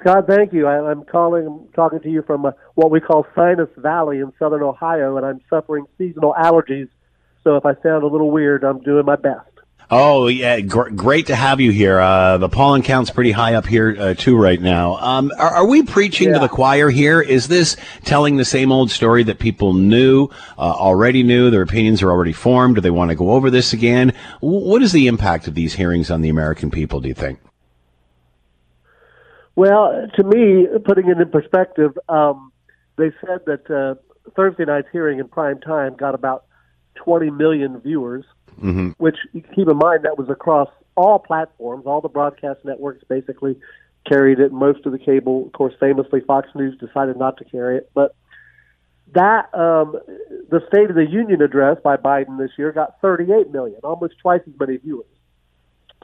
Scott, 0.00 0.26
thank 0.26 0.52
you. 0.52 0.66
I, 0.66 0.90
am 0.90 1.04
calling, 1.04 1.46
I'm 1.46 1.68
talking 1.74 2.00
to 2.00 2.10
you 2.10 2.22
from 2.22 2.44
uh, 2.44 2.52
what 2.74 2.90
we 2.90 3.00
call 3.00 3.24
Sinus 3.36 3.68
Valley 3.76 4.18
in 4.18 4.32
southern 4.36 4.62
Ohio, 4.62 5.16
and 5.16 5.24
I'm 5.24 5.40
suffering 5.48 5.86
seasonal 5.96 6.34
allergies. 6.36 6.88
So 7.44 7.56
if 7.56 7.64
I 7.64 7.74
sound 7.82 8.02
a 8.02 8.08
little 8.08 8.30
weird, 8.30 8.64
I'm 8.64 8.80
doing 8.80 9.06
my 9.06 9.14
best. 9.14 9.51
Oh 9.90 10.26
yeah, 10.28 10.60
gr- 10.60 10.88
great 10.90 11.26
to 11.26 11.36
have 11.36 11.60
you 11.60 11.70
here. 11.70 12.00
Uh, 12.00 12.38
the 12.38 12.48
pollen 12.48 12.82
count's 12.82 13.10
pretty 13.10 13.32
high 13.32 13.54
up 13.54 13.66
here 13.66 13.94
uh, 13.98 14.14
too 14.14 14.36
right 14.36 14.60
now. 14.60 14.96
Um, 14.96 15.30
are, 15.38 15.56
are, 15.56 15.66
we 15.66 15.82
preaching 15.82 16.28
yeah. 16.28 16.34
to 16.34 16.40
the 16.40 16.48
choir 16.48 16.88
here? 16.88 17.20
Is 17.20 17.48
this 17.48 17.76
telling 18.04 18.36
the 18.36 18.44
same 18.44 18.72
old 18.72 18.90
story 18.90 19.22
that 19.24 19.38
people 19.38 19.74
knew 19.74 20.28
uh, 20.56 20.62
already 20.62 21.22
knew? 21.22 21.50
Their 21.50 21.62
opinions 21.62 22.02
are 22.02 22.10
already 22.10 22.32
formed. 22.32 22.76
Do 22.76 22.80
they 22.80 22.90
want 22.90 23.10
to 23.10 23.14
go 23.14 23.32
over 23.32 23.50
this 23.50 23.72
again? 23.72 24.14
W- 24.40 24.66
what 24.66 24.82
is 24.82 24.92
the 24.92 25.08
impact 25.08 25.46
of 25.46 25.54
these 25.54 25.74
hearings 25.74 26.10
on 26.10 26.22
the 26.22 26.30
American 26.30 26.70
people? 26.70 27.00
Do 27.00 27.08
you 27.08 27.14
think? 27.14 27.38
Well, 29.54 30.08
to 30.14 30.24
me, 30.24 30.66
putting 30.84 31.08
it 31.08 31.18
in 31.18 31.30
perspective, 31.30 31.98
um, 32.08 32.52
they 32.96 33.10
said 33.20 33.40
that 33.46 33.70
uh, 33.70 34.30
Thursday 34.34 34.64
night's 34.64 34.88
hearing 34.92 35.18
in 35.18 35.28
prime 35.28 35.60
time 35.60 35.96
got 35.96 36.14
about 36.14 36.46
20 36.94 37.30
million 37.30 37.80
viewers, 37.80 38.24
mm-hmm. 38.60 38.90
which 38.98 39.16
keep 39.32 39.68
in 39.68 39.76
mind 39.76 40.04
that 40.04 40.18
was 40.18 40.28
across 40.28 40.68
all 40.96 41.18
platforms, 41.18 41.84
all 41.86 42.00
the 42.00 42.08
broadcast 42.08 42.60
networks 42.64 43.02
basically 43.08 43.56
carried 44.06 44.40
it. 44.40 44.52
Most 44.52 44.84
of 44.86 44.92
the 44.92 44.98
cable, 44.98 45.46
of 45.46 45.52
course, 45.52 45.74
famously 45.80 46.20
Fox 46.20 46.48
News 46.54 46.78
decided 46.78 47.16
not 47.16 47.38
to 47.38 47.44
carry 47.44 47.78
it, 47.78 47.90
but 47.94 48.14
that 49.14 49.54
um, 49.54 49.98
the 50.50 50.62
State 50.68 50.88
of 50.88 50.96
the 50.96 51.06
Union 51.08 51.42
address 51.42 51.76
by 51.82 51.96
Biden 51.96 52.38
this 52.38 52.50
year 52.56 52.72
got 52.72 53.00
38 53.00 53.50
million, 53.50 53.80
almost 53.84 54.14
twice 54.20 54.40
as 54.46 54.54
many 54.58 54.76
viewers. 54.78 55.06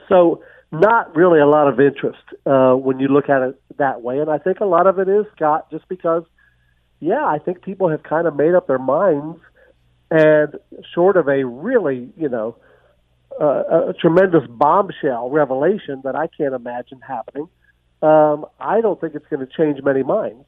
So 0.09 0.43
not 0.71 1.17
really 1.17 1.41
a 1.41 1.47
lot 1.47 1.69
of 1.69 1.81
interest 1.81 2.23
uh, 2.45 2.75
when 2.75 3.01
you 3.01 3.09
look 3.09 3.29
at 3.29 3.43
it 3.43 3.61
that 3.79 4.03
way. 4.03 4.19
And 4.19 4.31
I 4.31 4.39
think 4.39 4.61
a 4.61 4.67
lot 4.67 4.87
of 4.87 4.99
it 4.99 5.09
is, 5.09 5.25
Scott, 5.35 5.71
just 5.71 5.89
because, 5.89 6.25
yeah, 7.01 7.25
I 7.25 7.39
think 7.39 7.63
people 7.63 7.89
have 7.89 8.03
kind 8.03 8.27
of 8.27 8.37
made 8.37 8.55
up 8.55 8.67
their 8.67 8.79
minds. 8.79 9.39
And 10.11 10.57
short 10.95 11.17
of 11.17 11.29
a 11.29 11.45
really, 11.45 12.11
you 12.17 12.29
know, 12.29 12.57
uh, 13.41 13.89
a 13.91 13.95
tremendous 14.01 14.47
bombshell 14.49 15.31
revelation 15.31 16.01
that 16.05 16.17
I 16.17 16.29
can't 16.29 16.55
imagine 16.55 17.01
happening, 17.01 17.49
um, 18.03 18.47
I 18.59 18.81
don't 18.81 19.01
think 19.01 19.15
it's 19.15 19.27
going 19.27 19.47
to 19.47 19.53
change 19.55 19.83
many 19.83 20.03
minds. 20.03 20.45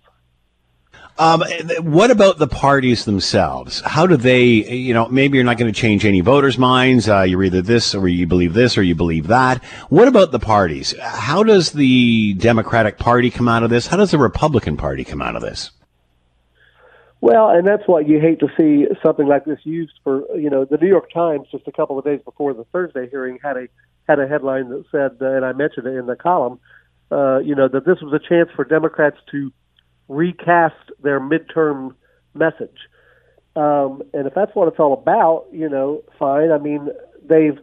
Um, 1.19 1.43
what 1.81 2.11
about 2.11 2.39
the 2.39 2.47
parties 2.47 3.05
themselves? 3.05 3.83
How 3.83 4.07
do 4.07 4.17
they, 4.17 4.45
you 4.45 4.95
know, 4.95 5.07
maybe 5.09 5.37
you're 5.37 5.45
not 5.45 5.59
going 5.59 5.73
to 5.73 5.79
change 5.79 6.07
any 6.07 6.21
voters' 6.21 6.57
minds. 6.57 7.09
Uh, 7.09 7.23
you're 7.23 7.45
either 7.45 7.61
this 7.61 7.95
or 7.95 8.09
you 8.09 8.27
believe 8.27 8.55
this 8.55 8.79
or 8.79 8.83
you 8.83 8.95
believe 8.95 9.27
that. 9.27 9.63
What 9.91 10.09
about 10.09 10.33
the 10.33 10.39
parties? 10.39 10.95
How 10.99 11.43
does 11.43 11.73
the 11.73 12.35
Democratic 12.35 12.99
Party 12.99 13.31
come 13.31 13.49
out 13.49 13.63
of 13.63 13.71
this? 13.71 13.89
How 13.89 13.99
does 13.99 14.13
the 14.13 14.19
Republican 14.19 14.77
Party 14.79 15.05
come 15.05 15.21
out 15.21 15.37
of 15.37 15.43
this? 15.43 15.71
Well, 17.21 17.51
and 17.51 17.67
that's 17.67 17.83
why 17.87 18.01
you 18.01 18.19
hate 18.19 18.41
to 18.41 18.49
see 18.59 18.87
something 19.03 19.27
like 19.27 19.45
this 19.45 19.59
used 19.65 19.93
for. 20.03 20.25
You 20.37 20.49
know, 20.49 20.65
the 20.65 20.79
New 20.79 20.89
York 20.89 21.13
Times 21.13 21.49
just 21.51 21.69
a 21.69 21.73
couple 21.73 21.99
of 21.99 22.05
days 22.05 22.21
before 22.25 22.55
the 22.55 22.65
Thursday 22.73 23.09
hearing 23.11 23.39
had 23.43 23.57
a 23.57 23.67
had 24.09 24.19
a 24.19 24.27
headline 24.27 24.71
that 24.71 24.85
said, 24.91 25.19
uh, 25.21 25.31
and 25.31 25.45
I 25.45 25.53
mentioned 25.53 25.87
it 25.87 25.97
in 25.97 26.07
the 26.07 26.17
column, 26.17 26.59
uh, 27.13 27.39
you 27.39 27.55
know, 27.55 27.69
that 27.69 27.85
this 27.85 27.99
was 28.01 28.13
a 28.13 28.19
chance 28.19 28.49
for 28.57 28.65
Democrats 28.65 29.19
to 29.31 29.53
recast 30.09 30.75
their 31.03 31.21
midterm 31.21 31.95
message. 32.35 32.77
Um, 33.55 34.03
and 34.15 34.27
if 34.27 34.35
that's 34.35 34.55
what 34.55 34.69
it's 34.69 34.79
all 34.79 34.95
about, 34.95 35.47
you 35.53 35.69
know, 35.69 36.03
fine. 36.19 36.51
I 36.51 36.59
mean, 36.59 36.89
they've 37.23 37.59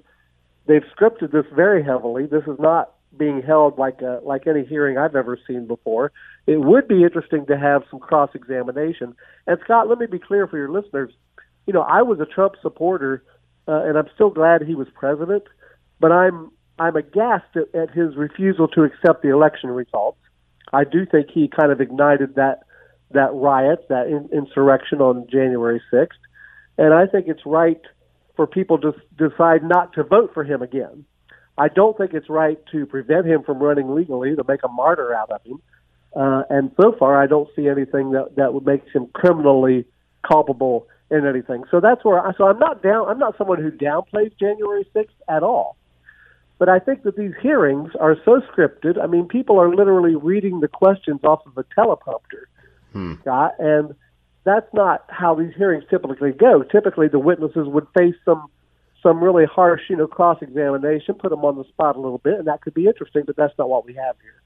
they've 0.68 0.84
scripted 0.96 1.32
this 1.32 1.46
very 1.54 1.84
heavily. 1.84 2.28
This 2.28 2.44
is 2.44 2.60
not 2.60 2.92
being 3.18 3.42
held 3.42 3.78
like 3.78 4.02
a, 4.02 4.20
like 4.24 4.48
any 4.48 4.66
hearing 4.66 4.98
I've 4.98 5.16
ever 5.16 5.38
seen 5.48 5.68
before. 5.68 6.12
It 6.46 6.62
would 6.62 6.88
be 6.88 7.04
interesting 7.04 7.46
to 7.48 7.58
have 7.58 7.84
some 7.90 8.00
cross 8.00 8.30
examination. 8.34 9.16
And 9.46 9.60
Scott, 9.64 9.88
let 9.90 10.00
me 10.00 10.06
be 10.06 10.20
clear 10.20 10.48
for 10.48 10.58
your 10.58 10.70
listeners. 10.70 11.12
You 11.66 11.74
know, 11.74 11.82
I 11.82 12.02
was 12.02 12.20
a 12.20 12.26
Trump 12.26 12.56
supporter, 12.62 13.24
uh, 13.68 13.84
and 13.84 13.98
I'm 13.98 14.08
still 14.16 14.30
glad 14.30 14.62
he 14.62 14.76
was 14.76 14.88
president. 14.94 15.44
But 16.00 16.12
I'm 16.12 16.52
I'm 16.80 16.96
aghast 16.96 17.56
at, 17.56 17.74
at 17.74 17.90
his 17.92 18.16
refusal 18.16 18.68
to 18.70 18.84
accept 18.84 19.24
the 19.24 19.30
election 19.30 19.70
results. 19.70 20.20
I 20.72 20.84
do 20.84 21.06
think 21.06 21.30
he 21.34 21.48
kind 21.48 21.72
of 21.72 21.82
ignited 21.82 22.36
that 22.36 22.62
that 23.12 23.34
riot, 23.34 23.86
that 23.90 24.08
in, 24.08 24.30
insurrection 24.34 25.02
on 25.02 25.28
January 25.32 25.82
6th, 25.92 26.10
and 26.78 26.94
I 26.94 27.08
think 27.08 27.28
it's 27.28 27.46
right 27.46 27.82
for 28.36 28.46
people 28.46 28.78
to 28.80 28.94
decide 29.18 29.64
not 29.64 29.94
to 29.94 30.04
vote 30.04 30.32
for 30.34 30.44
him 30.44 30.62
again. 30.62 31.06
I 31.58 31.70
don't 31.70 31.98
think 31.98 32.14
it's 32.14 32.30
right 32.30 32.60
to 32.72 32.86
prevent 32.86 33.26
him 33.26 33.44
from 33.44 33.60
running 33.60 33.94
legally 33.94 34.36
to 34.36 34.44
make 34.48 34.62
a 34.64 34.68
martyr 34.68 35.14
out 35.14 35.32
of 35.32 35.42
him. 35.44 35.62
Uh, 36.16 36.44
and 36.50 36.72
so 36.80 36.94
far, 36.98 37.22
I 37.22 37.28
don't 37.28 37.50
see 37.56 37.68
anything 37.68 38.12
that 38.12 38.36
that 38.38 38.54
would 38.54 38.66
make 38.66 38.84
him 38.94 39.08
criminally 39.14 39.86
culpable 40.28 40.88
in 41.10 41.26
anything. 41.26 41.64
So 41.72 41.80
that's 41.80 42.04
where. 42.04 42.20
I, 42.20 42.34
so 42.38 42.48
I'm 42.48 42.60
not 42.60 42.82
down. 42.82 43.08
I'm 43.08 43.20
not 43.20 43.38
someone 43.38 43.62
who 43.62 43.72
downplays 43.72 44.32
January 44.40 44.86
6th 44.96 45.08
at 45.28 45.44
all. 45.44 45.78
But 46.60 46.70
I 46.70 46.80
think 46.80 47.04
that 47.04 47.16
these 47.16 47.34
hearings 47.42 47.92
are 48.00 48.18
so 48.26 48.42
scripted. 48.52 49.02
I 49.02 49.06
mean, 49.06 49.28
people 49.28 49.60
are 49.60 49.74
literally 49.74 50.16
reading 50.16 50.60
the 50.60 50.68
questions 50.68 51.20
off 51.24 51.46
of 51.46 51.56
a 51.58 51.64
teleprompter, 51.80 52.46
hmm. 52.94 53.14
Scott, 53.22 53.54
and 53.60 53.94
that's 54.44 54.74
not 54.74 55.06
how 55.10 55.36
these 55.36 55.54
hearings 55.56 55.84
typically 55.90 56.32
go. 56.32 56.64
Typically, 56.64 57.10
the 57.10 57.20
witnesses 57.20 57.68
would 57.68 57.86
face 57.96 58.16
some 58.26 58.48
some 59.04 59.24
really 59.24 59.46
harsh, 59.46 59.82
you 59.90 59.96
know, 59.96 60.08
cross 60.08 60.40
examination, 60.42 61.16
put 61.16 61.30
them 61.30 61.46
on 61.46 61.58
the 61.58 61.64
spot 61.66 61.96
a 61.96 62.00
little 62.00 62.18
bit, 62.18 62.36
and 62.36 62.48
that 62.48 62.62
could 62.62 62.74
be 62.74 62.88
interesting. 62.88 63.24
But 63.26 63.36
that's 63.36 63.54
not 63.58 63.70
what 63.70 63.86
we 63.86 63.94
have 63.94 64.16
here. 64.22 64.42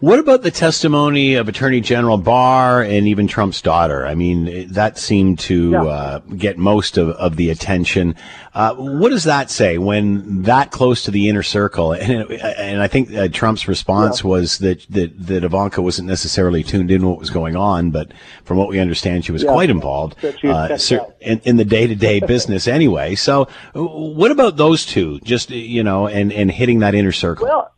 What 0.00 0.18
about 0.18 0.42
the 0.42 0.50
testimony 0.50 1.34
of 1.34 1.48
Attorney 1.48 1.80
General 1.80 2.16
Barr 2.18 2.82
and 2.82 3.06
even 3.06 3.28
Trump's 3.28 3.62
daughter? 3.62 4.04
I 4.04 4.16
mean, 4.16 4.66
that 4.72 4.98
seemed 4.98 5.38
to 5.40 5.70
Yeah. 5.70 5.82
uh, 5.84 6.18
get 6.36 6.58
most 6.58 6.98
of, 6.98 7.10
of 7.10 7.36
the 7.36 7.50
attention. 7.50 8.16
Uh, 8.52 8.74
what 8.74 9.10
does 9.10 9.22
that 9.24 9.48
say 9.48 9.78
when 9.78 10.42
that 10.42 10.72
close 10.72 11.04
to 11.04 11.12
the 11.12 11.28
inner 11.28 11.44
circle? 11.44 11.92
And, 11.92 12.28
and 12.32 12.82
I 12.82 12.88
think 12.88 13.14
uh, 13.14 13.28
Trump's 13.28 13.68
response 13.68 14.24
was 14.24 14.58
that, 14.58 14.84
that, 14.90 15.12
that 15.26 15.44
Ivanka 15.44 15.80
wasn't 15.80 16.08
necessarily 16.08 16.64
tuned 16.64 16.90
in 16.90 17.06
what 17.06 17.20
was 17.20 17.30
going 17.30 17.54
on, 17.54 17.92
but 17.92 18.10
from 18.44 18.56
what 18.58 18.68
we 18.68 18.80
understand, 18.80 19.24
she 19.24 19.30
was 19.32 19.44
Yeah. 19.44 19.52
quite 19.52 19.70
involved 19.70 20.16
That 20.20 20.38
she 20.40 20.48
was 20.48 20.56
uh, 20.56 20.68
checked 20.68 20.80
cer- 20.80 21.00
out. 21.00 21.14
in, 21.20 21.40
in 21.44 21.56
the 21.58 21.64
day 21.64 21.86
to 21.86 21.94
day 21.94 22.18
business 22.18 22.66
anyway. 22.66 23.14
So, 23.14 23.46
uh, 23.76 23.82
what 23.84 24.32
about 24.32 24.56
those 24.56 24.84
two? 24.84 25.20
Just, 25.20 25.50
you 25.50 25.84
know, 25.84 26.08
and, 26.08 26.32
and 26.32 26.50
hitting 26.50 26.80
that 26.80 26.94
inner 26.96 27.12
circle? 27.12 27.46
Well, 27.46 27.71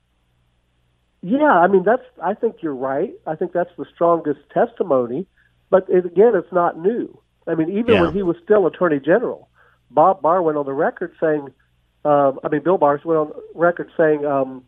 yeah, 1.25 1.53
I 1.59 1.69
mean 1.69 1.85
that's. 1.85 2.03
I 2.23 2.35
think 2.35 2.57
you're 2.61 2.75
right. 2.75 3.15
I 3.27 3.35
think 3.35 3.53
that's 3.53 3.71
the 3.79 3.87
strongest 3.95 4.41
testimony. 4.53 5.27
But 5.71 5.89
it, 5.89 6.05
again, 6.05 6.33
it's 6.35 6.53
not 6.53 6.79
new. 6.79 7.19
I 7.47 7.55
mean, 7.55 7.71
even 7.71 7.95
Yeah. 7.95 8.03
when 8.03 8.13
he 8.15 8.23
was 8.23 8.37
still 8.45 8.67
Attorney 8.67 9.01
General, 9.01 9.49
Bob 9.91 10.21
Barr 10.21 10.43
went 10.43 10.59
on 10.59 10.67
the 10.67 10.75
record 10.75 11.13
saying, 11.19 11.49
um, 12.05 12.39
I 12.45 12.49
mean, 12.49 12.63
Bill 12.63 12.77
Barr 12.77 13.01
went 13.05 13.19
on 13.19 13.33
record 13.55 13.91
saying, 13.97 14.27
um, 14.27 14.65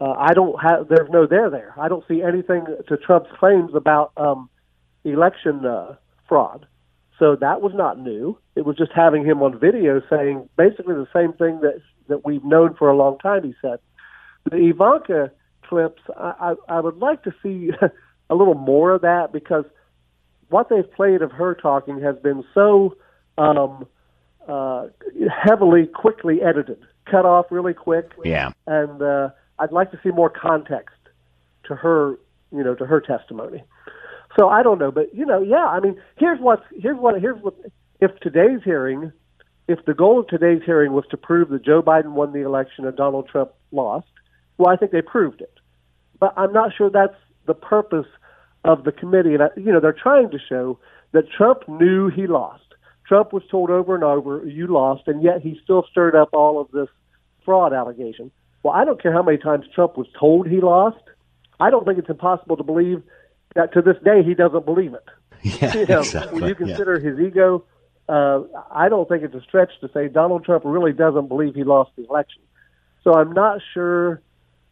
uh, 0.00 0.14
"I 0.18 0.34
don't 0.34 0.60
have. 0.60 0.88
There's 0.88 1.08
no 1.10 1.26
there 1.26 1.48
there. 1.48 1.72
I 1.78 1.86
don't 1.88 2.04
see 2.08 2.22
anything 2.22 2.66
to 2.88 2.96
Trump's 2.96 3.30
claims 3.38 3.72
about 3.76 4.10
um, 4.16 4.50
election 5.04 5.64
uh, 5.64 5.94
fraud." 6.28 6.66
So 7.20 7.36
that 7.36 7.62
was 7.62 7.72
not 7.72 8.00
new. 8.00 8.36
It 8.56 8.66
was 8.66 8.76
just 8.76 8.90
having 8.90 9.24
him 9.24 9.40
on 9.42 9.56
video 9.60 10.02
saying 10.10 10.48
basically 10.56 10.94
the 10.96 11.06
same 11.14 11.32
thing 11.34 11.60
that 11.60 11.80
that 12.08 12.24
we've 12.24 12.44
known 12.44 12.74
for 12.74 12.90
a 12.90 12.96
long 12.96 13.18
time. 13.18 13.44
He 13.44 13.54
said 13.62 13.78
the 14.50 14.56
Ivanka 14.56 15.30
clips. 15.68 16.02
I, 16.16 16.54
I, 16.68 16.76
I 16.76 16.80
would 16.80 16.98
like 16.98 17.22
to 17.24 17.34
see 17.42 17.70
a 18.30 18.34
little 18.34 18.54
more 18.54 18.92
of 18.92 19.02
that 19.02 19.32
because 19.32 19.64
what 20.48 20.68
they've 20.68 20.90
played 20.92 21.22
of 21.22 21.32
her 21.32 21.54
talking 21.54 22.00
has 22.00 22.16
been 22.18 22.44
so 22.54 22.96
um, 23.38 23.86
uh, 24.48 24.88
heavily, 25.30 25.86
quickly 25.86 26.42
edited, 26.42 26.78
cut 27.10 27.24
off 27.24 27.46
really 27.50 27.74
quick. 27.74 28.12
Yeah. 28.24 28.52
and 28.66 29.02
uh, 29.02 29.30
I'd 29.58 29.72
like 29.72 29.90
to 29.92 30.00
see 30.02 30.10
more 30.10 30.30
context 30.30 30.96
to 31.64 31.74
her, 31.74 32.18
you 32.52 32.62
know, 32.62 32.74
to 32.74 32.86
her 32.86 33.00
testimony. 33.00 33.64
So 34.38 34.48
I 34.48 34.62
don't 34.62 34.78
know, 34.78 34.90
but 34.90 35.14
you 35.14 35.24
know, 35.24 35.42
yeah. 35.42 35.66
I 35.66 35.80
mean, 35.80 36.00
here's 36.16 36.40
what 36.40 36.64
here's 36.76 36.98
what 36.98 37.20
here's 37.20 37.40
what 37.40 37.54
if 38.00 38.18
today's 38.20 38.60
hearing, 38.64 39.12
if 39.68 39.84
the 39.84 39.94
goal 39.94 40.20
of 40.20 40.26
today's 40.26 40.62
hearing 40.64 40.92
was 40.92 41.04
to 41.10 41.16
prove 41.16 41.50
that 41.50 41.64
Joe 41.64 41.82
Biden 41.82 42.12
won 42.12 42.32
the 42.32 42.40
election 42.40 42.84
and 42.84 42.96
Donald 42.96 43.28
Trump 43.28 43.52
lost, 43.70 44.08
well, 44.58 44.72
I 44.72 44.76
think 44.76 44.92
they 44.92 45.02
proved 45.02 45.40
it. 45.40 45.52
But 46.20 46.34
I'm 46.36 46.52
not 46.52 46.72
sure 46.76 46.90
that's 46.90 47.16
the 47.46 47.54
purpose 47.54 48.06
of 48.64 48.84
the 48.84 48.92
committee. 48.92 49.34
And 49.34 49.42
I, 49.42 49.48
you 49.56 49.72
know, 49.72 49.80
they're 49.80 49.92
trying 49.92 50.30
to 50.30 50.38
show 50.38 50.78
that 51.12 51.30
Trump 51.30 51.68
knew 51.68 52.08
he 52.08 52.26
lost. 52.26 52.62
Trump 53.06 53.32
was 53.32 53.42
told 53.50 53.70
over 53.70 53.94
and 53.94 54.02
over, 54.02 54.46
"You 54.46 54.66
lost," 54.66 55.06
and 55.06 55.22
yet 55.22 55.42
he 55.42 55.60
still 55.62 55.84
stirred 55.90 56.16
up 56.16 56.30
all 56.32 56.60
of 56.60 56.70
this 56.70 56.88
fraud 57.44 57.72
allegation. 57.72 58.30
Well, 58.62 58.72
I 58.72 58.84
don't 58.84 59.00
care 59.00 59.12
how 59.12 59.22
many 59.22 59.36
times 59.36 59.66
Trump 59.74 59.98
was 59.98 60.06
told 60.18 60.48
he 60.48 60.60
lost. 60.60 61.02
I 61.60 61.70
don't 61.70 61.84
think 61.84 61.98
it's 61.98 62.08
impossible 62.08 62.56
to 62.56 62.62
believe 62.62 63.02
that 63.54 63.72
to 63.74 63.82
this 63.82 63.96
day 64.02 64.22
he 64.22 64.34
doesn't 64.34 64.64
believe 64.64 64.94
it. 64.94 65.04
Yeah, 65.44 65.76
you 65.76 65.84
know, 65.84 65.98
exactly. 66.00 66.40
when 66.40 66.48
you 66.48 66.56
yeah. 66.58 66.66
consider 66.66 66.98
his 66.98 67.20
ego, 67.20 67.64
uh, 68.08 68.40
I 68.70 68.88
don't 68.88 69.06
think 69.06 69.24
it's 69.24 69.34
a 69.34 69.42
stretch 69.42 69.72
to 69.82 69.90
say 69.92 70.08
Donald 70.08 70.42
Trump 70.46 70.64
really 70.64 70.94
doesn't 70.94 71.28
believe 71.28 71.54
he 71.54 71.64
lost 71.64 71.90
the 71.96 72.06
election. 72.08 72.40
So 73.02 73.12
I'm 73.12 73.32
not 73.32 73.60
sure 73.74 74.22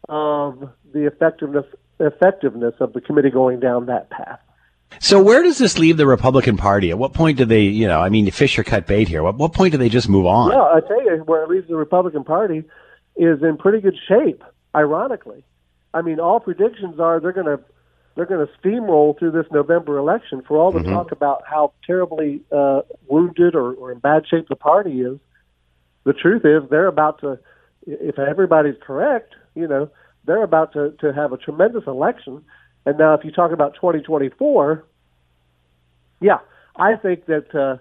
of 0.09 0.69
the 0.93 1.05
effectiveness 1.07 1.65
effectiveness 1.99 2.73
of 2.79 2.93
the 2.93 3.01
committee 3.01 3.29
going 3.29 3.59
down 3.59 3.85
that 3.85 4.09
path. 4.09 4.39
So 4.99 5.21
where 5.21 5.41
does 5.41 5.57
this 5.57 5.77
leave 5.79 5.97
the 5.97 6.05
Republican 6.07 6.57
Party? 6.57 6.89
At 6.91 6.97
what 6.97 7.13
point 7.13 7.37
do 7.37 7.45
they, 7.45 7.61
you 7.61 7.87
know, 7.87 7.99
I 7.99 8.09
mean, 8.09 8.29
Fisher 8.31 8.63
cut 8.63 8.85
bait 8.87 9.07
here. 9.07 9.23
What, 9.23 9.37
what 9.37 9.53
point 9.53 9.71
do 9.71 9.77
they 9.77 9.89
just 9.89 10.09
move 10.09 10.25
on? 10.25 10.49
Well, 10.49 10.65
I 10.65 10.81
tell 10.81 11.03
you, 11.03 11.23
where 11.25 11.43
it 11.43 11.49
leaves 11.49 11.67
the 11.67 11.75
Republican 11.75 12.23
Party 12.23 12.63
is 13.15 13.41
in 13.41 13.57
pretty 13.57 13.79
good 13.79 13.95
shape. 14.07 14.43
Ironically, 14.75 15.43
I 15.93 16.01
mean, 16.01 16.19
all 16.19 16.39
predictions 16.39 16.99
are 16.99 17.19
they're 17.19 17.31
going 17.31 17.45
to 17.45 17.59
they're 18.15 18.25
going 18.27 18.45
to 18.45 18.51
steamroll 18.59 19.17
through 19.17 19.31
this 19.31 19.45
November 19.51 19.97
election. 19.97 20.41
For 20.47 20.57
all 20.57 20.71
the 20.71 20.79
Mhm. 20.79 20.91
talk 20.93 21.11
about 21.11 21.43
how 21.47 21.73
terribly 21.85 22.41
uh, 22.51 22.81
wounded 23.07 23.55
or, 23.55 23.73
or 23.73 23.91
in 23.91 23.99
bad 23.99 24.27
shape 24.27 24.47
the 24.49 24.55
party 24.55 25.01
is, 25.01 25.17
the 26.03 26.13
truth 26.13 26.43
is 26.45 26.67
they're 26.69 26.87
about 26.87 27.21
to. 27.21 27.39
If 27.85 28.17
everybody's 28.19 28.75
correct, 28.81 29.33
you 29.55 29.67
know, 29.67 29.89
they're 30.25 30.43
about 30.43 30.73
to 30.73 30.91
to 30.99 31.13
have 31.13 31.31
a 31.31 31.37
tremendous 31.37 31.83
election. 31.87 32.43
And 32.85 32.97
now, 32.97 33.13
if 33.13 33.23
you 33.23 33.31
talk 33.31 33.51
about 33.51 33.75
2024, 33.75 34.85
yeah, 36.21 36.39
I 36.75 36.95
think 36.95 37.25
that. 37.25 37.53
Uh, 37.55 37.77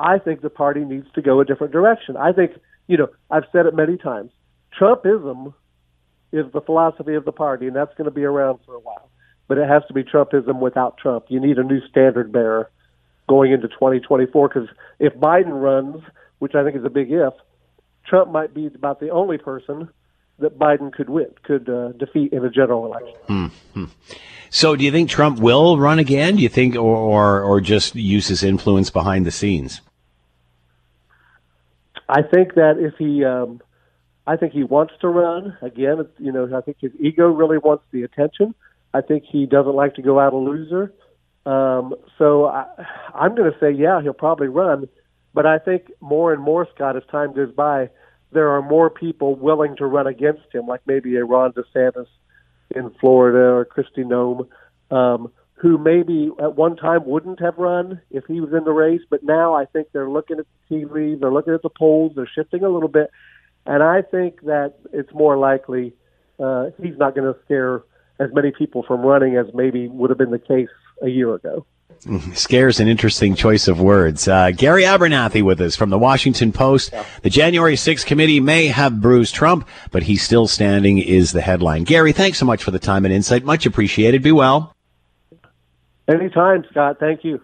I 0.00 0.18
think 0.18 0.40
the 0.40 0.50
party 0.50 0.80
needs 0.80 1.06
to 1.14 1.22
go 1.22 1.40
a 1.40 1.44
different 1.44 1.72
direction. 1.72 2.16
I 2.16 2.32
think, 2.32 2.52
you 2.88 2.96
know, 2.96 3.08
I've 3.30 3.44
said 3.52 3.66
it 3.66 3.74
many 3.74 3.96
times. 3.98 4.32
Trumpism 4.78 5.52
is 6.32 6.46
the 6.52 6.60
philosophy 6.60 7.14
of 7.14 7.24
the 7.24 7.32
party, 7.32 7.66
and 7.66 7.76
that's 7.76 7.94
going 7.96 8.06
to 8.06 8.10
be 8.10 8.24
around 8.24 8.60
for 8.64 8.74
a 8.74 8.80
while. 8.80 9.10
But 9.46 9.58
it 9.58 9.68
has 9.68 9.82
to 9.88 9.94
be 9.94 10.02
Trumpism 10.02 10.60
without 10.60 10.96
Trump. 10.96 11.26
You 11.28 11.40
need 11.40 11.58
a 11.58 11.62
new 11.62 11.86
standard 11.88 12.32
bearer 12.32 12.70
going 13.28 13.52
into 13.52 13.68
2024 13.68 14.48
because 14.48 14.68
if 14.98 15.12
Biden 15.14 15.60
runs, 15.60 16.02
which 16.38 16.54
I 16.54 16.64
think 16.64 16.76
is 16.76 16.84
a 16.84 16.90
big 16.90 17.10
if, 17.10 17.34
Trump 18.06 18.32
might 18.32 18.54
be 18.54 18.66
about 18.66 19.00
the 19.00 19.10
only 19.10 19.38
person 19.38 19.88
that 20.40 20.58
Biden 20.58 20.92
could 20.92 21.08
win, 21.08 21.28
could 21.42 21.68
uh, 21.68 21.92
defeat 21.92 22.32
in 22.32 22.44
a 22.44 22.50
general 22.50 22.86
election. 22.86 23.14
Hmm, 23.26 23.46
hmm. 23.74 23.84
So 24.50 24.74
do 24.74 24.84
you 24.84 24.90
think 24.90 25.08
Trump 25.08 25.38
will 25.38 25.78
run 25.78 25.98
again? 25.98 26.36
Do 26.36 26.42
you 26.42 26.48
think, 26.48 26.74
or, 26.74 26.96
or, 26.96 27.42
or 27.42 27.60
just 27.60 27.94
use 27.94 28.28
his 28.28 28.42
influence 28.42 28.90
behind 28.90 29.24
the 29.24 29.30
scenes? 29.30 29.80
I 32.08 32.22
think 32.22 32.54
that 32.54 32.76
if 32.78 32.94
he, 32.98 33.24
um, 33.24 33.60
I 34.26 34.36
think 34.36 34.52
he 34.52 34.64
wants 34.64 34.94
to 35.00 35.08
run. 35.08 35.56
Again, 35.62 36.00
it's, 36.00 36.10
you 36.18 36.32
know, 36.32 36.50
I 36.56 36.60
think 36.60 36.78
his 36.80 36.92
ego 36.98 37.28
really 37.28 37.58
wants 37.58 37.84
the 37.92 38.02
attention. 38.02 38.54
I 38.92 39.00
think 39.00 39.24
he 39.24 39.46
doesn't 39.46 39.74
like 39.74 39.94
to 39.94 40.02
go 40.02 40.18
out 40.18 40.32
a 40.32 40.36
loser. 40.36 40.92
Um, 41.46 41.94
so 42.18 42.46
I, 42.46 42.66
I'm 43.14 43.34
going 43.34 43.52
to 43.52 43.58
say, 43.60 43.70
yeah, 43.70 44.02
he'll 44.02 44.12
probably 44.12 44.48
run. 44.48 44.88
But 45.32 45.46
I 45.46 45.58
think 45.58 45.92
more 46.00 46.32
and 46.32 46.42
more, 46.42 46.66
Scott, 46.74 46.96
as 46.96 47.04
time 47.10 47.32
goes 47.32 47.52
by, 47.52 47.90
there 48.32 48.50
are 48.50 48.62
more 48.62 48.90
people 48.90 49.34
willing 49.34 49.76
to 49.76 49.86
run 49.86 50.06
against 50.06 50.52
him, 50.52 50.66
like 50.66 50.80
maybe 50.86 51.16
a 51.16 51.24
Ron 51.24 51.52
DeSantis 51.52 52.06
in 52.74 52.90
Florida 53.00 53.38
or 53.38 53.64
Kristi 53.64 54.04
Noem, 54.04 54.46
um, 54.94 55.32
who 55.54 55.76
maybe 55.76 56.30
at 56.40 56.56
one 56.56 56.76
time 56.76 57.04
wouldn't 57.04 57.40
have 57.40 57.58
run 57.58 58.00
if 58.10 58.24
he 58.26 58.40
was 58.40 58.52
in 58.52 58.64
the 58.64 58.72
race. 58.72 59.02
But 59.10 59.22
now 59.22 59.54
I 59.54 59.64
think 59.66 59.88
they're 59.92 60.08
looking 60.08 60.38
at 60.38 60.46
the 60.68 60.76
tea 60.76 60.84
leaves, 60.84 61.20
they're 61.20 61.32
looking 61.32 61.54
at 61.54 61.62
the 61.62 61.70
polls, 61.70 62.12
they're 62.14 62.30
shifting 62.32 62.62
a 62.62 62.68
little 62.68 62.88
bit. 62.88 63.10
And 63.66 63.82
I 63.82 64.02
think 64.02 64.42
that 64.42 64.74
it's 64.92 65.12
more 65.12 65.36
likely 65.36 65.92
uh, 66.38 66.70
he's 66.82 66.96
not 66.96 67.14
going 67.14 67.32
to 67.32 67.38
scare 67.44 67.82
as 68.18 68.30
many 68.32 68.52
people 68.52 68.82
from 68.82 69.02
running 69.02 69.36
as 69.36 69.46
maybe 69.54 69.88
would 69.88 70.10
have 70.10 70.18
been 70.18 70.30
the 70.30 70.38
case 70.38 70.68
a 71.02 71.08
year 71.08 71.34
ago. 71.34 71.66
Scares 72.34 72.80
an 72.80 72.88
interesting 72.88 73.34
choice 73.34 73.68
of 73.68 73.80
words. 73.80 74.26
Uh, 74.26 74.50
Gary 74.52 74.84
Abernathy 74.84 75.42
with 75.42 75.60
us 75.60 75.76
from 75.76 75.90
the 75.90 75.98
Washington 75.98 76.50
Post. 76.50 76.94
The 77.22 77.30
January 77.30 77.74
6th 77.74 78.06
committee 78.06 78.40
may 78.40 78.68
have 78.68 79.00
bruised 79.00 79.34
Trump, 79.34 79.68
but 79.90 80.04
he's 80.04 80.22
still 80.22 80.48
standing 80.48 80.98
is 80.98 81.32
the 81.32 81.42
headline. 81.42 81.84
Gary, 81.84 82.12
thanks 82.12 82.38
so 82.38 82.46
much 82.46 82.64
for 82.64 82.70
the 82.70 82.78
time 82.78 83.04
and 83.04 83.12
insight. 83.12 83.44
Much 83.44 83.66
appreciated. 83.66 84.22
Be 84.22 84.32
well. 84.32 84.74
Anytime, 86.08 86.64
Scott. 86.70 86.98
Thank 86.98 87.22
you. 87.22 87.40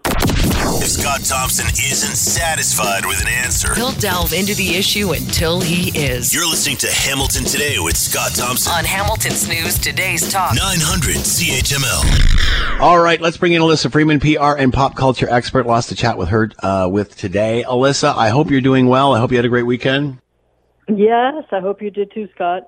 If 0.87 0.93
Scott 0.93 1.25
Thompson 1.25 1.65
isn't 1.67 2.15
satisfied 2.15 3.05
with 3.05 3.19
an 3.21 3.27
answer, 3.27 3.75
He'll 3.75 3.91
delve 3.91 4.31
into 4.31 4.55
the 4.55 4.75
issue 4.77 5.11
until 5.11 5.59
he 5.59 5.89
is. 5.89 6.33
you're 6.33 6.49
listening 6.49 6.77
to 6.77 6.87
Hamilton 6.87 7.43
Today 7.43 7.75
with 7.77 7.97
Scott 7.97 8.31
Thompson. 8.33 8.71
On 8.71 8.85
Hamilton's 8.85 9.49
News 9.49 9.77
Today's 9.77 10.31
Talk. 10.31 10.55
900 10.55 11.17
CHML. 11.17 12.79
All 12.79 12.99
right, 12.99 13.19
let's 13.19 13.35
bring 13.35 13.51
in 13.51 13.61
Alyssa 13.61 13.91
Freeman, 13.91 14.21
PR 14.21 14.57
and 14.57 14.71
pop 14.71 14.95
culture 14.95 15.29
expert. 15.29 15.65
Lost 15.65 15.89
to 15.89 15.95
chat 15.95 16.17
with 16.17 16.29
her 16.29 16.51
uh, 16.63 16.87
with 16.89 17.17
today. 17.17 17.65
Alyssa, 17.67 18.15
I 18.15 18.29
hope 18.29 18.49
you're 18.49 18.61
doing 18.61 18.87
well. 18.87 19.13
I 19.13 19.19
hope 19.19 19.31
you 19.31 19.37
had 19.37 19.45
a 19.45 19.49
great 19.49 19.65
weekend. 19.65 20.19
Yes, 20.87 21.43
I 21.51 21.59
hope 21.59 21.81
you 21.81 21.91
did 21.91 22.13
too, 22.13 22.29
Scott. 22.33 22.63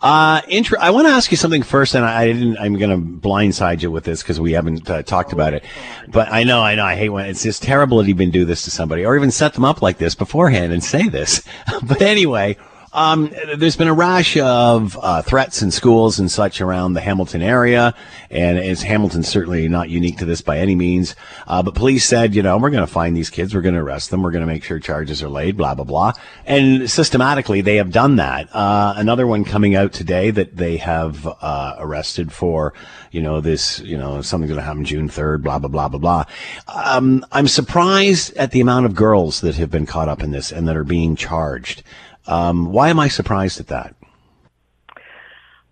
Uh, 0.00 0.42
intro, 0.48 0.78
I 0.78 0.90
want 0.90 1.06
to 1.06 1.12
ask 1.12 1.30
you 1.30 1.36
something 1.36 1.62
first, 1.62 1.94
and 1.94 2.04
I 2.04 2.26
didn't. 2.26 2.58
I'm 2.58 2.76
going 2.78 2.90
to 2.90 3.28
blindside 3.28 3.82
you 3.82 3.90
with 3.90 4.04
this 4.04 4.22
because 4.22 4.40
we 4.40 4.52
haven't 4.52 4.88
uh, 4.88 5.02
talked 5.02 5.32
about 5.32 5.54
it. 5.54 5.64
But 6.08 6.30
I 6.30 6.44
know, 6.44 6.62
I 6.62 6.74
know, 6.74 6.84
I 6.84 6.94
hate 6.94 7.08
when 7.08 7.26
it's 7.26 7.42
just 7.42 7.62
terrible 7.62 8.02
to 8.02 8.08
even 8.08 8.30
do 8.30 8.44
this 8.44 8.62
to 8.64 8.70
somebody, 8.70 9.04
or 9.04 9.16
even 9.16 9.30
set 9.30 9.54
them 9.54 9.64
up 9.64 9.82
like 9.82 9.98
this 9.98 10.14
beforehand 10.14 10.72
and 10.72 10.82
say 10.82 11.08
this. 11.08 11.42
but 11.82 12.02
anyway, 12.02 12.56
um, 12.94 13.32
there's 13.56 13.76
been 13.76 13.88
a 13.88 13.94
rash 13.94 14.36
of 14.36 14.96
uh, 15.02 15.20
threats 15.20 15.62
in 15.62 15.72
schools 15.72 16.20
and 16.20 16.30
such 16.30 16.60
around 16.60 16.92
the 16.92 17.00
Hamilton 17.00 17.42
area, 17.42 17.92
and 18.30 18.56
it's 18.56 18.82
Hamilton 18.82 19.24
certainly 19.24 19.66
not 19.68 19.90
unique 19.90 20.18
to 20.18 20.24
this 20.24 20.40
by 20.40 20.58
any 20.58 20.76
means. 20.76 21.16
Uh, 21.48 21.60
but 21.60 21.74
police 21.74 22.04
said, 22.06 22.36
you 22.36 22.42
know, 22.42 22.56
we're 22.56 22.70
going 22.70 22.86
to 22.86 22.92
find 22.92 23.16
these 23.16 23.30
kids, 23.30 23.52
we're 23.52 23.62
going 23.62 23.74
to 23.74 23.80
arrest 23.80 24.12
them, 24.12 24.22
we're 24.22 24.30
going 24.30 24.46
to 24.46 24.46
make 24.46 24.62
sure 24.62 24.78
charges 24.78 25.24
are 25.24 25.28
laid, 25.28 25.56
blah 25.56 25.74
blah 25.74 25.84
blah, 25.84 26.12
and 26.46 26.88
systematically 26.88 27.60
they 27.60 27.76
have 27.76 27.90
done 27.90 28.14
that. 28.16 28.48
Uh, 28.54 28.94
another 28.96 29.26
one 29.26 29.44
coming 29.44 29.74
out 29.74 29.92
today 29.92 30.30
that 30.30 30.56
they 30.56 30.76
have 30.76 31.26
uh, 31.26 31.74
arrested 31.78 32.32
for, 32.32 32.74
you 33.10 33.20
know, 33.20 33.40
this, 33.40 33.80
you 33.80 33.98
know, 33.98 34.22
something's 34.22 34.50
going 34.50 34.60
to 34.60 34.64
happen 34.64 34.84
June 34.84 35.08
3rd, 35.08 35.42
blah 35.42 35.58
blah 35.58 35.68
blah 35.68 35.88
blah 35.88 35.98
blah. 35.98 36.24
Um, 36.68 37.26
I'm 37.32 37.48
surprised 37.48 38.36
at 38.36 38.52
the 38.52 38.60
amount 38.60 38.86
of 38.86 38.94
girls 38.94 39.40
that 39.40 39.56
have 39.56 39.70
been 39.72 39.84
caught 39.84 40.08
up 40.08 40.22
in 40.22 40.30
this 40.30 40.52
and 40.52 40.68
that 40.68 40.76
are 40.76 40.84
being 40.84 41.16
charged. 41.16 41.82
Um, 42.26 42.72
why 42.72 42.88
am 42.88 42.98
I 42.98 43.08
surprised 43.08 43.60
at 43.60 43.66
that? 43.68 43.94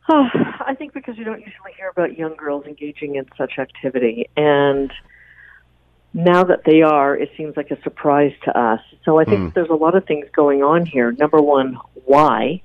Oh, 0.09 0.27
I 0.67 0.75
think 0.75 0.93
because 0.93 1.17
you 1.17 1.25
don't 1.25 1.41
usually 1.41 1.73
hear 1.77 1.89
about 1.89 2.19
young 2.19 2.35
girls 2.37 2.65
engaging 2.67 3.15
in 3.15 3.25
such 3.39 3.59
activity. 3.59 4.29
And 4.37 4.93
now 6.13 6.45
that 6.45 6.63
they 6.67 6.83
are, 6.83 7.17
it 7.17 7.31
seems 7.37 7.57
like 7.57 7.71
a 7.71 7.81
surprise 7.83 8.33
to 8.45 8.59
us. 8.59 8.81
So 9.05 9.19
I 9.19 9.25
think 9.25 9.41
Mm. 9.41 9.55
there's 9.55 9.71
a 9.71 9.75
lot 9.75 9.95
of 9.95 10.05
things 10.05 10.27
going 10.35 10.63
on 10.63 10.85
here. 10.85 11.13
Number 11.13 11.41
one, 11.41 11.79
why? 12.05 12.61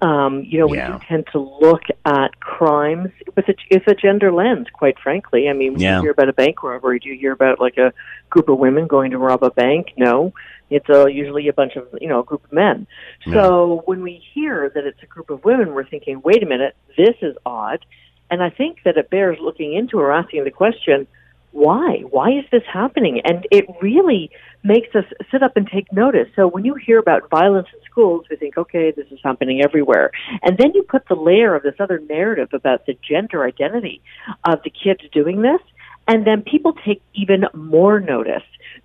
Um, 0.00 0.42
you 0.44 0.58
know, 0.58 0.66
we 0.66 0.78
Yeah. 0.78 0.88
do 0.92 0.98
tend 1.06 1.26
to 1.28 1.38
look 1.38 1.82
at 2.04 2.40
crimes 2.40 3.12
with 3.36 3.48
a, 3.48 3.54
with 3.70 3.86
a 3.86 3.94
gender 3.94 4.32
lens, 4.32 4.66
quite 4.72 4.98
frankly. 4.98 5.48
I 5.48 5.52
mean, 5.52 5.74
when 5.74 5.80
Yeah. 5.82 5.96
you 5.96 6.02
hear 6.02 6.10
about 6.10 6.28
a 6.28 6.32
bank 6.32 6.62
robbery, 6.64 6.98
do 6.98 7.08
you 7.08 7.16
hear 7.16 7.32
about 7.32 7.60
like 7.60 7.78
a 7.78 7.92
group 8.30 8.48
of 8.48 8.58
women 8.58 8.88
going 8.88 9.12
to 9.12 9.18
rob 9.18 9.44
a 9.44 9.50
bank? 9.50 9.92
No. 9.96 10.32
It's 10.74 10.90
uh, 10.90 11.06
usually 11.06 11.48
a 11.48 11.52
bunch 11.52 11.76
of, 11.76 11.88
you 12.00 12.08
know, 12.08 12.20
a 12.20 12.24
group 12.24 12.44
of 12.44 12.52
men. 12.52 12.86
So 13.32 13.82
when 13.86 14.02
we 14.02 14.22
hear 14.34 14.70
that 14.74 14.84
it's 14.84 15.02
a 15.02 15.06
group 15.06 15.30
of 15.30 15.44
women, 15.44 15.74
we're 15.74 15.88
thinking, 15.88 16.20
wait 16.24 16.42
a 16.42 16.46
minute, 16.46 16.76
this 16.96 17.16
is 17.20 17.36
odd. 17.46 17.84
And 18.30 18.42
I 18.42 18.50
think 18.50 18.78
that 18.84 18.96
it 18.96 19.10
bears 19.10 19.38
looking 19.40 19.74
into 19.74 19.98
or 19.98 20.12
asking 20.12 20.44
the 20.44 20.50
question, 20.50 21.06
why? 21.52 22.02
Why 22.08 22.30
is 22.30 22.44
this 22.50 22.62
happening? 22.72 23.20
And 23.24 23.46
it 23.50 23.66
really 23.82 24.30
makes 24.64 24.94
us 24.94 25.04
sit 25.30 25.42
up 25.42 25.56
and 25.56 25.68
take 25.68 25.92
notice. 25.92 26.28
So 26.34 26.48
when 26.48 26.64
you 26.64 26.74
hear 26.74 26.98
about 26.98 27.28
violence 27.28 27.68
in 27.74 27.80
schools, 27.90 28.24
we 28.30 28.36
think, 28.36 28.56
okay, 28.56 28.90
this 28.90 29.06
is 29.10 29.18
happening 29.22 29.60
everywhere. 29.62 30.10
And 30.42 30.56
then 30.56 30.72
you 30.74 30.82
put 30.82 31.06
the 31.08 31.14
layer 31.14 31.54
of 31.54 31.62
this 31.62 31.74
other 31.78 32.00
narrative 32.08 32.48
about 32.54 32.86
the 32.86 32.96
gender 33.06 33.44
identity 33.44 34.00
of 34.44 34.62
the 34.64 34.70
kids 34.70 35.00
doing 35.12 35.42
this, 35.42 35.60
and 36.08 36.26
then 36.26 36.42
people 36.42 36.72
take 36.86 37.02
even 37.14 37.44
more 37.54 38.00
notice. 38.00 38.42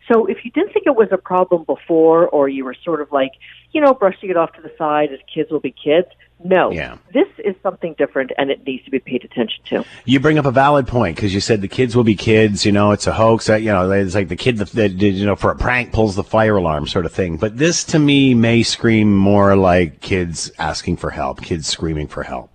So 0.07 0.25
if 0.25 0.45
you 0.45 0.51
didn't 0.51 0.73
think 0.73 0.85
it 0.85 0.95
was 0.95 1.09
a 1.11 1.17
problem 1.17 1.63
before, 1.63 2.27
or 2.29 2.47
you 2.47 2.63
were 2.63 2.75
sort 2.83 3.01
of 3.01 3.11
like, 3.11 3.31
you 3.71 3.81
know, 3.81 3.93
brushing 3.93 4.29
it 4.29 4.37
off 4.37 4.53
to 4.53 4.61
the 4.61 4.71
side 4.77 5.11
as 5.11 5.19
kids 5.33 5.51
will 5.51 5.59
be 5.59 5.71
kids, 5.71 6.07
no. 6.43 6.71
Yeah. 6.71 6.97
This 7.13 7.27
is 7.39 7.55
something 7.63 7.95
different 7.97 8.31
and 8.37 8.51
it 8.51 8.65
needs 8.65 8.85
to 8.85 8.91
be 8.91 8.99
paid 8.99 9.25
attention 9.25 9.63
to. 9.65 9.83
You 10.05 10.19
bring 10.19 10.37
up 10.37 10.45
a 10.45 10.51
valid 10.51 10.87
point 10.87 11.15
because 11.15 11.33
you 11.33 11.39
said 11.39 11.61
the 11.61 11.67
kids 11.67 11.95
will 11.95 12.03
be 12.03 12.15
kids. 12.15 12.65
You 12.65 12.71
know, 12.71 12.91
it's 12.91 13.07
a 13.07 13.13
hoax. 13.13 13.47
That 13.47 13.63
you 13.63 13.71
know, 13.71 13.89
it's 13.89 14.13
like 14.13 14.27
the 14.27 14.35
kid 14.35 14.57
that, 14.57 14.69
that 14.73 14.97
did, 14.97 15.15
you 15.15 15.25
know 15.25 15.35
for 15.35 15.51
a 15.51 15.55
prank 15.55 15.93
pulls 15.93 16.15
the 16.15 16.23
fire 16.23 16.57
alarm 16.57 16.87
sort 16.87 17.05
of 17.05 17.11
thing. 17.11 17.37
But 17.37 17.57
this 17.57 17.83
to 17.85 17.99
me 17.99 18.35
may 18.35 18.63
scream 18.63 19.15
more 19.15 19.55
like 19.55 19.99
kids 20.01 20.51
asking 20.59 20.97
for 20.97 21.09
help, 21.09 21.41
kids 21.41 21.67
screaming 21.67 22.07
for 22.07 22.23
help. 22.23 22.51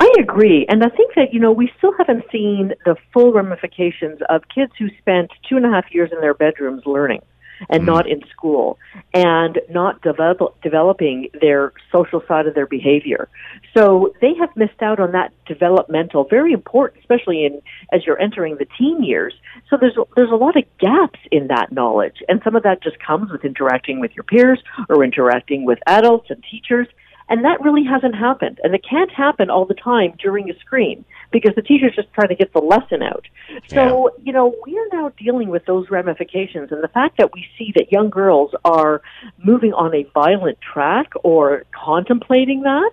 I 0.00 0.12
agree. 0.20 0.64
And 0.68 0.84
I 0.84 0.88
think 0.90 1.14
that, 1.16 1.32
you 1.34 1.40
know, 1.40 1.50
we 1.50 1.70
still 1.76 1.92
haven't 1.98 2.24
seen 2.30 2.72
the 2.84 2.96
full 3.12 3.32
ramifications 3.32 4.20
of 4.28 4.42
kids 4.54 4.72
who 4.78 4.88
spent 4.98 5.30
two 5.48 5.56
and 5.56 5.66
a 5.66 5.70
half 5.70 5.86
years 5.92 6.10
in 6.12 6.20
their 6.20 6.34
bedrooms 6.34 6.82
learning 6.86 7.20
and 7.68 7.80
mm-hmm. 7.80 7.86
not 7.86 8.08
in 8.08 8.22
school 8.30 8.78
and 9.12 9.58
not 9.68 10.00
develop, 10.02 10.60
developing 10.62 11.28
their 11.40 11.72
social 11.90 12.22
side 12.28 12.46
of 12.46 12.54
their 12.54 12.66
behavior. 12.66 13.28
So 13.76 14.14
they 14.20 14.34
have 14.38 14.50
missed 14.56 14.80
out 14.82 15.00
on 15.00 15.12
that 15.12 15.32
developmental, 15.46 16.24
very 16.24 16.52
important, 16.52 17.00
especially 17.00 17.44
in 17.44 17.60
as 17.92 18.06
you're 18.06 18.20
entering 18.20 18.56
the 18.56 18.66
teen 18.78 19.02
years. 19.02 19.34
So 19.68 19.76
there's 19.80 19.96
there's 20.16 20.30
a 20.30 20.36
lot 20.36 20.56
of 20.56 20.64
gaps 20.78 21.18
in 21.32 21.48
that 21.48 21.72
knowledge, 21.72 22.22
and 22.28 22.40
some 22.44 22.54
of 22.54 22.62
that 22.62 22.82
just 22.82 22.98
comes 23.00 23.30
with 23.30 23.44
interacting 23.44 24.00
with 24.00 24.12
your 24.14 24.24
peers 24.24 24.62
or 24.88 25.02
interacting 25.02 25.64
with 25.64 25.78
adults 25.86 26.30
and 26.30 26.44
teachers. 26.48 26.86
And 27.28 27.44
that 27.44 27.60
really 27.60 27.84
hasn't 27.84 28.14
happened. 28.14 28.58
And 28.62 28.74
it 28.74 28.84
can't 28.88 29.10
happen 29.10 29.50
all 29.50 29.66
the 29.66 29.74
time 29.74 30.14
during 30.18 30.50
a 30.50 30.58
screen 30.60 31.04
because 31.30 31.54
the 31.54 31.62
teacher's 31.62 31.94
just 31.94 32.12
trying 32.14 32.28
to 32.28 32.34
get 32.34 32.52
the 32.52 32.60
lesson 32.60 33.02
out. 33.02 33.26
So, 33.68 34.10
you 34.22 34.32
know, 34.32 34.54
we 34.64 34.78
are 34.78 34.88
now 34.92 35.12
dealing 35.18 35.48
with 35.48 35.66
those 35.66 35.90
ramifications. 35.90 36.72
And 36.72 36.82
the 36.82 36.88
fact 36.88 37.18
that 37.18 37.34
we 37.34 37.46
see 37.58 37.72
that 37.76 37.92
young 37.92 38.08
girls 38.08 38.52
are 38.64 39.02
moving 39.36 39.74
on 39.74 39.94
a 39.94 40.04
violent 40.14 40.58
track 40.60 41.12
or 41.22 41.64
contemplating 41.72 42.62
that, 42.62 42.92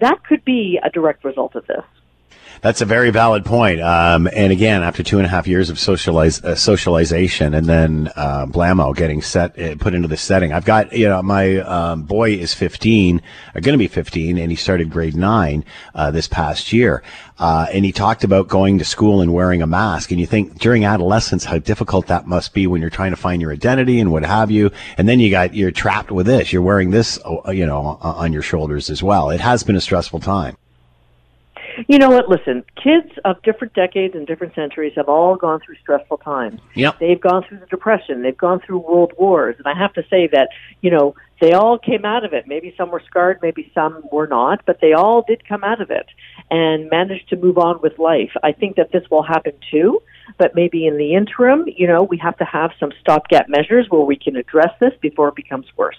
that 0.00 0.24
could 0.24 0.44
be 0.44 0.78
a 0.82 0.90
direct 0.90 1.24
result 1.24 1.54
of 1.54 1.66
this. 1.66 1.84
That's 2.62 2.80
a 2.80 2.84
very 2.84 3.10
valid 3.10 3.44
point. 3.44 3.80
Um, 3.80 4.28
and 4.32 4.52
again, 4.52 4.82
after 4.82 5.02
two 5.02 5.18
and 5.18 5.26
a 5.26 5.28
half 5.28 5.46
years 5.46 5.70
of 5.70 5.78
socialize, 5.78 6.42
uh, 6.42 6.54
socialization 6.54 7.54
and 7.54 7.66
then, 7.66 8.10
uh, 8.16 8.46
blammo 8.46 8.94
getting 8.94 9.22
set, 9.22 9.58
uh, 9.58 9.76
put 9.76 9.94
into 9.94 10.08
the 10.08 10.16
setting. 10.16 10.52
I've 10.52 10.64
got, 10.64 10.92
you 10.92 11.08
know, 11.08 11.22
my, 11.22 11.58
um, 11.58 12.02
boy 12.02 12.32
is 12.32 12.54
15, 12.54 13.20
or 13.54 13.60
going 13.60 13.74
to 13.74 13.78
be 13.78 13.88
15, 13.88 14.38
and 14.38 14.50
he 14.50 14.56
started 14.56 14.90
grade 14.90 15.16
nine, 15.16 15.64
uh, 15.94 16.10
this 16.10 16.28
past 16.28 16.72
year. 16.72 17.02
Uh, 17.38 17.66
and 17.72 17.84
he 17.84 17.92
talked 17.92 18.24
about 18.24 18.48
going 18.48 18.78
to 18.78 18.84
school 18.84 19.20
and 19.20 19.34
wearing 19.34 19.62
a 19.62 19.66
mask. 19.66 20.10
And 20.10 20.18
you 20.18 20.26
think 20.26 20.58
during 20.58 20.84
adolescence, 20.84 21.44
how 21.44 21.58
difficult 21.58 22.06
that 22.06 22.26
must 22.26 22.54
be 22.54 22.66
when 22.66 22.80
you're 22.80 22.90
trying 22.90 23.10
to 23.12 23.16
find 23.16 23.42
your 23.42 23.52
identity 23.52 24.00
and 24.00 24.10
what 24.10 24.24
have 24.24 24.50
you. 24.50 24.70
And 24.96 25.08
then 25.08 25.20
you 25.20 25.30
got, 25.30 25.54
you're 25.54 25.70
trapped 25.70 26.10
with 26.10 26.26
this. 26.26 26.52
You're 26.52 26.62
wearing 26.62 26.90
this, 26.90 27.18
uh, 27.24 27.50
you 27.50 27.66
know, 27.66 27.98
on 28.00 28.32
your 28.32 28.42
shoulders 28.42 28.88
as 28.88 29.02
well. 29.02 29.30
It 29.30 29.40
has 29.40 29.62
been 29.62 29.76
a 29.76 29.80
stressful 29.80 30.20
time. 30.20 30.56
You 31.88 31.98
know 31.98 32.10
what? 32.10 32.28
Listen, 32.28 32.64
kids 32.82 33.10
of 33.24 33.42
different 33.42 33.74
decades 33.74 34.14
and 34.14 34.26
different 34.26 34.54
centuries 34.54 34.94
have 34.96 35.08
all 35.08 35.36
gone 35.36 35.60
through 35.60 35.76
stressful 35.76 36.18
times. 36.18 36.60
Yep. 36.74 36.98
They've 36.98 37.20
gone 37.20 37.44
through 37.48 37.58
the 37.58 37.66
Depression. 37.66 38.22
They've 38.22 38.36
gone 38.36 38.60
through 38.60 38.78
world 38.78 39.12
wars. 39.18 39.56
And 39.58 39.66
I 39.66 39.78
have 39.78 39.92
to 39.94 40.02
say 40.08 40.28
that, 40.32 40.48
you 40.80 40.90
know, 40.90 41.14
they 41.40 41.52
all 41.52 41.78
came 41.78 42.04
out 42.04 42.24
of 42.24 42.32
it. 42.32 42.46
Maybe 42.46 42.74
some 42.76 42.90
were 42.90 43.02
scarred, 43.06 43.40
maybe 43.42 43.70
some 43.74 44.02
were 44.10 44.26
not, 44.26 44.64
but 44.64 44.80
they 44.80 44.94
all 44.94 45.22
did 45.26 45.46
come 45.46 45.64
out 45.64 45.80
of 45.80 45.90
it 45.90 46.06
and 46.50 46.88
managed 46.88 47.28
to 47.30 47.36
move 47.36 47.58
on 47.58 47.80
with 47.82 47.98
life. 47.98 48.30
I 48.42 48.52
think 48.52 48.76
that 48.76 48.90
this 48.92 49.02
will 49.10 49.22
happen 49.22 49.52
too, 49.70 50.00
but 50.38 50.54
maybe 50.54 50.86
in 50.86 50.96
the 50.96 51.14
interim, 51.14 51.64
you 51.66 51.86
know, 51.86 52.02
we 52.02 52.16
have 52.18 52.38
to 52.38 52.44
have 52.44 52.70
some 52.80 52.92
stopgap 53.00 53.48
measures 53.48 53.86
where 53.90 54.00
we 54.00 54.16
can 54.16 54.36
address 54.36 54.70
this 54.80 54.92
before 55.00 55.28
it 55.28 55.34
becomes 55.34 55.66
worse. 55.76 55.98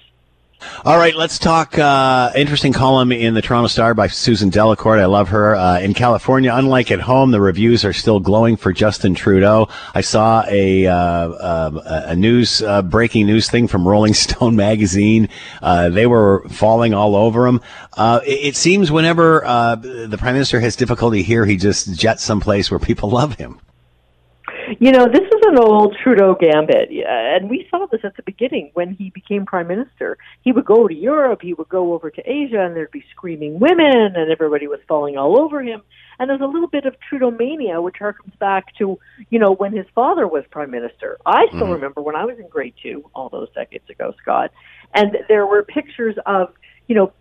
All 0.85 0.97
right, 0.97 1.15
let's 1.15 1.37
talk. 1.37 1.77
Uh, 1.77 2.31
interesting 2.35 2.73
column 2.73 3.11
in 3.11 3.33
the 3.33 3.41
Toronto 3.41 3.67
Star 3.67 3.93
by 3.93 4.07
Susan 4.07 4.49
Delacourt. 4.49 4.99
I 4.99 5.05
love 5.05 5.29
her. 5.29 5.55
Uh, 5.55 5.79
in 5.79 5.93
California, 5.93 6.51
unlike 6.53 6.91
at 6.91 6.99
home, 6.99 7.31
the 7.31 7.41
reviews 7.41 7.83
are 7.85 7.93
still 7.93 8.19
glowing 8.19 8.57
for 8.57 8.71
Justin 8.71 9.13
Trudeau. 9.13 9.67
I 9.93 10.01
saw 10.01 10.43
a 10.47 10.87
uh, 10.87 10.93
uh 10.93 12.03
a 12.07 12.15
news 12.15 12.61
uh, 12.61 12.81
breaking 12.81 13.25
news 13.25 13.49
thing 13.49 13.67
from 13.67 13.87
Rolling 13.87 14.13
Stone 14.15 14.55
magazine. 14.55 15.29
Uh, 15.61 15.89
they 15.89 16.07
were 16.07 16.47
falling 16.49 16.93
all 16.93 17.15
over 17.15 17.47
him. 17.47 17.61
It, 17.97 18.23
it, 18.27 18.55
seems 18.55 18.91
whenever 18.91 19.41
the 19.81 20.17
prime 20.17 20.33
minister 20.33 20.59
has 20.59 20.75
difficulty 20.75 21.21
here, 21.21 21.45
he 21.45 21.57
just 21.57 21.95
jets 21.95 22.23
someplace 22.23 22.71
where 22.71 22.79
people 22.79 23.09
love 23.17 23.35
him. 23.35 23.59
You 24.79 24.91
know, 24.91 25.07
this 25.07 25.21
is 25.21 25.41
an 25.43 25.57
old 25.57 25.95
Trudeau 26.03 26.35
gambit, 26.37 26.89
and 26.89 27.49
we 27.49 27.65
saw 27.71 27.85
this 27.85 28.01
at 28.03 28.17
the 28.17 28.23
beginning 28.23 28.71
when 28.73 28.93
he 28.95 29.11
became 29.11 29.45
prime 29.45 29.67
minister. 29.67 30.17
He 30.41 30.51
would 30.51 30.65
go 30.65 30.87
to 30.89 30.93
Europe, 30.93 31.39
he 31.41 31.53
would 31.53 31.69
go 31.69 31.93
over 31.93 32.09
to 32.09 32.21
Asia, 32.29 32.59
and 32.59 32.75
there'd 32.75 32.91
be 32.91 33.05
screaming 33.11 33.59
women, 33.59 34.15
and 34.15 34.29
everybody 34.29 34.67
was 34.67 34.79
falling 34.85 35.17
all 35.17 35.39
over 35.39 35.61
him. 35.63 35.83
And 36.19 36.29
there's 36.29 36.41
a 36.41 36.45
little 36.45 36.67
bit 36.67 36.85
of 36.85 36.95
Trudeau 36.99 37.31
mania, 37.31 37.81
which 37.81 37.95
harkens 38.01 38.37
back 38.39 38.75
to, 38.77 38.99
you 39.29 39.39
know, 39.39 39.53
when 39.53 39.71
his 39.71 39.85
father 39.95 40.27
was 40.27 40.43
prime 40.51 40.71
minister. 40.71 41.17
I 41.25 41.45
still 41.47 41.67
mm. 41.67 41.75
remember 41.75 42.01
when 42.01 42.17
I 42.17 42.25
was 42.25 42.37
in 42.37 42.49
grade 42.49 42.73
two, 42.81 43.09
all 43.15 43.29
those 43.29 43.49
decades 43.53 43.89
ago, 43.89 44.13
Scott, 44.21 44.51
and 44.93 45.17
there 45.29 45.45
were 45.45 45.63
pictures 45.63 46.15
of, 46.25 46.53
you 46.87 46.95
know, 46.95 47.13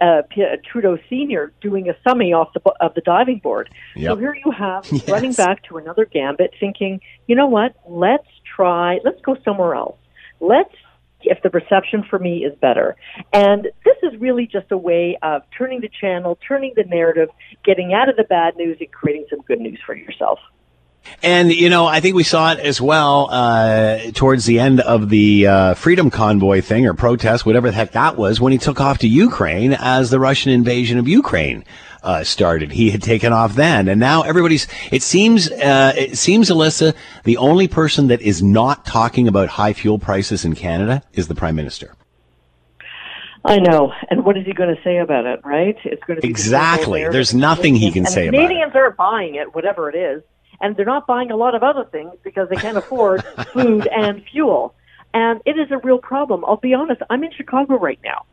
uh, 0.00 0.22
Trudeau 0.70 0.98
Senior 1.08 1.52
doing 1.60 1.88
a 1.88 1.94
summy 2.08 2.34
off 2.34 2.52
the 2.54 2.60
of 2.80 2.94
the 2.94 3.00
diving 3.00 3.38
board. 3.38 3.70
Yep. 3.96 4.10
So 4.10 4.16
here 4.16 4.36
you 4.44 4.50
have 4.52 4.86
yes. 4.92 5.08
running 5.08 5.32
back 5.32 5.64
to 5.64 5.76
another 5.78 6.04
gambit, 6.04 6.54
thinking, 6.58 7.00
you 7.26 7.34
know 7.34 7.46
what? 7.46 7.74
Let's 7.88 8.28
try. 8.56 8.98
Let's 9.04 9.20
go 9.22 9.36
somewhere 9.44 9.74
else. 9.74 9.98
Let's 10.40 10.74
if 11.24 11.42
the 11.42 11.50
reception 11.50 12.04
for 12.08 12.18
me 12.18 12.44
is 12.44 12.52
better. 12.60 12.96
And 13.32 13.68
this 13.84 13.96
is 14.02 14.20
really 14.20 14.46
just 14.46 14.70
a 14.72 14.76
way 14.76 15.16
of 15.22 15.42
turning 15.56 15.80
the 15.80 15.88
channel, 15.88 16.38
turning 16.46 16.72
the 16.74 16.84
narrative, 16.84 17.28
getting 17.64 17.94
out 17.94 18.08
of 18.08 18.16
the 18.16 18.24
bad 18.24 18.56
news, 18.56 18.78
and 18.80 18.90
creating 18.90 19.26
some 19.30 19.40
good 19.42 19.60
news 19.60 19.78
for 19.84 19.94
yourself. 19.94 20.40
And 21.22 21.52
you 21.52 21.68
know, 21.68 21.86
I 21.86 22.00
think 22.00 22.16
we 22.16 22.24
saw 22.24 22.52
it 22.52 22.58
as 22.58 22.80
well 22.80 23.28
uh, 23.30 23.98
towards 24.12 24.44
the 24.44 24.58
end 24.58 24.80
of 24.80 25.08
the 25.08 25.46
uh, 25.46 25.74
Freedom 25.74 26.10
Convoy 26.10 26.60
thing 26.60 26.86
or 26.86 26.94
protest, 26.94 27.46
whatever 27.46 27.70
the 27.70 27.76
heck 27.76 27.92
that 27.92 28.16
was, 28.16 28.40
when 28.40 28.52
he 28.52 28.58
took 28.58 28.80
off 28.80 28.98
to 28.98 29.08
Ukraine 29.08 29.72
as 29.72 30.10
the 30.10 30.18
Russian 30.18 30.52
invasion 30.52 30.98
of 30.98 31.06
Ukraine 31.06 31.64
uh, 32.02 32.24
started. 32.24 32.72
He 32.72 32.90
had 32.90 33.02
taken 33.02 33.32
off 33.32 33.54
then, 33.54 33.88
and 33.88 34.00
now 34.00 34.22
everybody's. 34.22 34.66
It 34.90 35.02
seems. 35.02 35.50
Uh, 35.50 35.92
it 35.96 36.18
seems, 36.18 36.50
Alyssa, 36.50 36.94
the 37.24 37.36
only 37.36 37.68
person 37.68 38.08
that 38.08 38.20
is 38.20 38.42
not 38.42 38.84
talking 38.84 39.28
about 39.28 39.48
high 39.48 39.72
fuel 39.72 39.98
prices 39.98 40.44
in 40.44 40.54
Canada 40.54 41.02
is 41.12 41.28
the 41.28 41.34
Prime 41.34 41.54
Minister. 41.54 41.94
I 43.44 43.58
know. 43.58 43.92
And 44.08 44.24
what 44.24 44.36
is 44.36 44.46
he 44.46 44.52
going 44.52 44.74
to 44.74 44.80
say 44.82 44.98
about 44.98 45.26
it, 45.26 45.40
right? 45.44 45.76
It's 45.84 46.02
going 46.04 46.16
to 46.16 46.22
be 46.22 46.28
Exactly. 46.28 47.02
There's 47.08 47.34
nothing 47.34 47.74
he 47.74 47.90
can 47.90 48.06
say 48.06 48.28
about 48.28 48.38
it. 48.38 48.42
Canadians 48.42 48.72
aren't 48.74 48.96
buying 48.96 49.34
it, 49.34 49.52
whatever 49.52 49.90
it 49.90 49.96
is 49.96 50.22
and 50.62 50.76
they're 50.76 50.86
not 50.86 51.06
buying 51.06 51.30
a 51.30 51.36
lot 51.36 51.54
of 51.54 51.62
other 51.62 51.84
things 51.84 52.12
because 52.22 52.48
they 52.48 52.56
can't 52.56 52.78
afford 52.78 53.22
food 53.52 53.86
and 53.88 54.24
fuel. 54.30 54.74
And 55.12 55.42
it 55.44 55.58
is 55.58 55.70
a 55.70 55.78
real 55.78 55.98
problem. 55.98 56.44
I'll 56.46 56.56
be 56.56 56.72
honest, 56.72 57.02
I'm 57.10 57.22
in 57.24 57.32
Chicago 57.32 57.78
right 57.78 58.00
now. 58.02 58.24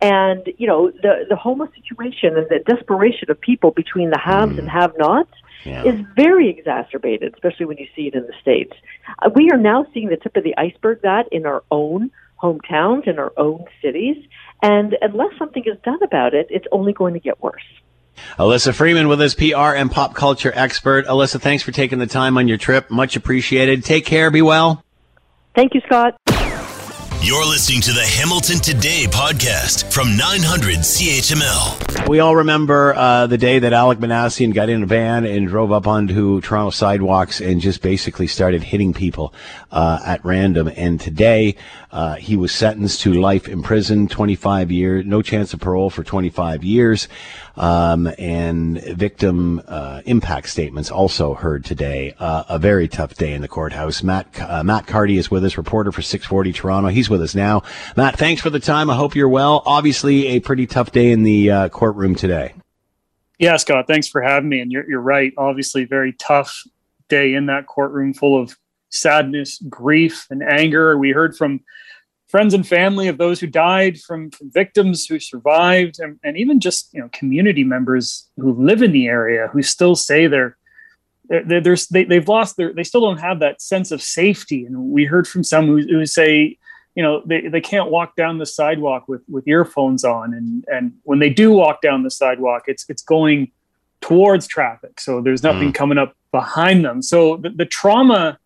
And, 0.00 0.48
you 0.56 0.66
know, 0.66 0.90
the, 0.90 1.26
the 1.28 1.36
homeless 1.36 1.70
situation 1.74 2.36
and 2.36 2.46
the 2.48 2.60
desperation 2.66 3.30
of 3.30 3.40
people 3.40 3.70
between 3.70 4.10
the 4.10 4.18
haves 4.18 4.52
mm. 4.52 4.60
and 4.60 4.68
have 4.68 4.96
nots 4.96 5.32
yeah. 5.64 5.84
is 5.84 6.00
very 6.14 6.48
exacerbated, 6.48 7.34
especially 7.34 7.66
when 7.66 7.76
you 7.76 7.86
see 7.94 8.06
it 8.06 8.14
in 8.14 8.22
the 8.22 8.32
States. 8.40 8.72
Uh, 9.18 9.30
we 9.34 9.50
are 9.50 9.58
now 9.58 9.84
seeing 9.92 10.08
the 10.08 10.16
tip 10.16 10.36
of 10.36 10.44
the 10.44 10.56
iceberg 10.56 11.02
that 11.02 11.28
in 11.32 11.44
our 11.44 11.62
own 11.70 12.10
hometowns, 12.42 13.06
in 13.06 13.18
our 13.18 13.32
own 13.36 13.64
cities. 13.82 14.16
And 14.62 14.96
unless 15.02 15.36
something 15.38 15.64
is 15.66 15.76
done 15.84 16.02
about 16.02 16.32
it, 16.34 16.46
it's 16.48 16.66
only 16.72 16.92
going 16.92 17.14
to 17.14 17.20
get 17.20 17.42
worse. 17.42 17.64
Alyssa 18.38 18.74
Freeman 18.74 19.08
with 19.08 19.20
us, 19.20 19.34
PR 19.34 19.74
and 19.76 19.90
pop 19.90 20.14
culture 20.14 20.52
expert. 20.54 21.06
Alyssa, 21.06 21.40
thanks 21.40 21.62
for 21.62 21.72
taking 21.72 21.98
the 21.98 22.06
time 22.06 22.38
on 22.38 22.48
your 22.48 22.58
trip. 22.58 22.90
Much 22.90 23.16
appreciated. 23.16 23.84
Take 23.84 24.06
care. 24.06 24.30
Be 24.30 24.42
well. 24.42 24.84
Thank 25.54 25.74
you, 25.74 25.80
Scott. 25.86 26.16
You're 27.22 27.44
listening 27.44 27.82
to 27.82 27.92
the 27.92 28.02
Hamilton 28.02 28.60
Today 28.60 29.04
podcast 29.06 29.92
from 29.92 30.16
900 30.16 30.76
CHML. 30.78 32.08
We 32.08 32.18
all 32.18 32.34
remember 32.34 32.94
uh, 32.94 33.26
the 33.26 33.36
day 33.36 33.58
that 33.58 33.74
Alec 33.74 33.98
Minassian 33.98 34.54
got 34.54 34.70
in 34.70 34.84
a 34.84 34.86
van 34.86 35.26
and 35.26 35.46
drove 35.46 35.70
up 35.70 35.86
onto 35.86 36.40
Toronto 36.40 36.70
sidewalks 36.70 37.42
and 37.42 37.60
just 37.60 37.82
basically 37.82 38.26
started 38.26 38.62
hitting 38.62 38.94
people 38.94 39.34
uh, 39.70 40.00
at 40.06 40.24
random. 40.24 40.72
And 40.74 40.98
today, 40.98 41.56
uh, 41.92 42.14
he 42.14 42.36
was 42.36 42.52
sentenced 42.52 43.02
to 43.02 43.12
life 43.12 43.48
in 43.48 43.62
prison, 43.62 44.08
25 44.08 44.70
years, 44.70 45.04
no 45.04 45.20
chance 45.20 45.52
of 45.52 45.60
parole 45.60 45.90
for 45.90 46.02
25 46.02 46.64
years. 46.64 47.06
Um, 47.60 48.10
and 48.18 48.82
victim 48.82 49.60
uh, 49.68 50.00
impact 50.06 50.48
statements 50.48 50.90
also 50.90 51.34
heard 51.34 51.62
today. 51.62 52.14
Uh, 52.18 52.44
a 52.48 52.58
very 52.58 52.88
tough 52.88 53.14
day 53.16 53.34
in 53.34 53.42
the 53.42 53.48
courthouse. 53.48 54.02
Matt 54.02 54.40
uh, 54.40 54.64
Matt 54.64 54.86
Carty 54.86 55.18
is 55.18 55.30
with 55.30 55.44
us, 55.44 55.58
reporter 55.58 55.92
for 55.92 56.00
640 56.00 56.54
Toronto. 56.54 56.88
He's 56.88 57.10
with 57.10 57.20
us 57.20 57.34
now. 57.34 57.62
Matt, 57.98 58.16
thanks 58.16 58.40
for 58.40 58.48
the 58.48 58.60
time. 58.60 58.88
I 58.88 58.96
hope 58.96 59.14
you're 59.14 59.28
well. 59.28 59.62
Obviously, 59.66 60.28
a 60.28 60.40
pretty 60.40 60.66
tough 60.66 60.90
day 60.90 61.12
in 61.12 61.22
the 61.22 61.50
uh, 61.50 61.68
courtroom 61.68 62.14
today. 62.14 62.54
Yeah, 63.38 63.58
Scott, 63.58 63.86
thanks 63.86 64.08
for 64.08 64.22
having 64.22 64.48
me. 64.48 64.60
And 64.60 64.72
you're, 64.72 64.88
you're 64.88 65.00
right. 65.02 65.34
Obviously, 65.36 65.84
very 65.84 66.14
tough 66.14 66.62
day 67.08 67.34
in 67.34 67.44
that 67.46 67.66
courtroom 67.66 68.14
full 68.14 68.40
of 68.40 68.56
sadness, 68.88 69.62
grief, 69.68 70.26
and 70.30 70.42
anger. 70.42 70.96
We 70.96 71.10
heard 71.10 71.36
from 71.36 71.60
friends 72.30 72.54
and 72.54 72.66
family 72.66 73.08
of 73.08 73.18
those 73.18 73.40
who 73.40 73.46
died, 73.46 74.00
from, 74.00 74.30
from 74.30 74.50
victims 74.50 75.06
who 75.06 75.18
survived, 75.18 75.98
and, 75.98 76.18
and, 76.22 76.36
even 76.36 76.60
just 76.60 76.92
you 76.94 77.00
know 77.00 77.08
community 77.12 77.64
members 77.64 78.28
who 78.36 78.52
live 78.52 78.82
in 78.82 78.92
the 78.92 79.06
area 79.06 79.48
who 79.52 79.62
still 79.62 79.96
say 79.96 80.26
they're 80.26 80.56
they're, 81.28 81.60
they're 81.60 81.76
they, 81.90 82.04
they've 82.04 82.28
lost 82.28 82.56
their 82.56 82.72
they 82.72 82.84
still 82.84 83.00
don't 83.00 83.20
have 83.20 83.40
that 83.40 83.60
sense 83.60 83.90
of 83.90 84.00
safety. 84.02 84.64
And 84.64 84.90
we 84.90 85.04
heard 85.04 85.26
from 85.26 85.44
some 85.44 85.66
who, 85.66 85.78
who 85.78 86.06
say 86.06 86.58
you 86.94 87.02
know 87.02 87.22
they, 87.24 87.48
they 87.48 87.60
can't 87.60 87.90
walk 87.90 88.16
down 88.16 88.38
the 88.38 88.46
sidewalk 88.46 89.08
with 89.08 89.22
with 89.28 89.46
earphones 89.46 90.04
on 90.04 90.34
and 90.34 90.64
and 90.68 90.92
when 91.04 91.18
they 91.18 91.30
do 91.30 91.52
walk 91.52 91.80
down 91.80 92.02
the 92.02 92.10
sidewalk 92.10 92.64
it's 92.66 92.84
it's 92.88 93.02
going 93.02 93.50
towards 94.00 94.46
traffic 94.46 94.98
so 94.98 95.20
there's 95.20 95.42
nothing 95.42 95.70
mm. 95.70 95.74
coming 95.74 95.98
up 95.98 96.16
behind 96.32 96.84
them 96.84 97.00
so 97.00 97.36
the, 97.36 97.50
the 97.50 97.64
trauma 97.64 98.38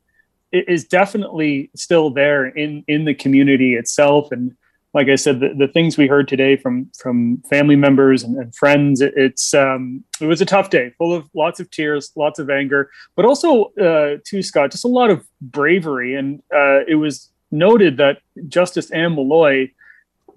is 0.55 0.85
definitely 0.85 1.71
still 1.75 2.11
there 2.11 2.47
in 2.47 2.85
in 2.89 3.05
the 3.05 3.15
community 3.15 3.75
itself. 3.75 4.33
And 4.33 4.57
like 4.95 5.09
i 5.09 5.17
said 5.17 5.41
the, 5.41 5.53
the 5.59 5.69
things 5.69 5.99
we 5.99 6.07
heard 6.07 6.29
today 6.29 6.57
from 6.57 6.89
from 6.97 7.43
family 7.51 7.77
members 7.77 8.23
and, 8.23 8.37
and 8.37 8.55
friends 8.55 9.01
it, 9.01 9.13
it's 9.17 9.53
um 9.53 10.05
it 10.21 10.27
was 10.27 10.41
a 10.41 10.47
tough 10.47 10.71
day 10.71 10.91
full 10.97 11.13
of 11.13 11.29
lots 11.35 11.59
of 11.59 11.69
tears 11.71 12.13
lots 12.17 12.39
of 12.39 12.49
anger 12.49 12.89
but 13.17 13.25
also 13.25 13.65
uh 13.75 14.17
too 14.25 14.41
scott 14.41 14.71
just 14.71 14.85
a 14.85 14.89
lot 14.89 15.11
of 15.11 15.27
bravery. 15.43 16.15
And 16.15 16.41
uh 16.55 16.85
it 16.87 16.95
was 16.95 17.31
noted 17.51 17.97
that 17.99 18.19
justice 18.49 18.91
anne 18.93 19.17
molloy 19.17 19.69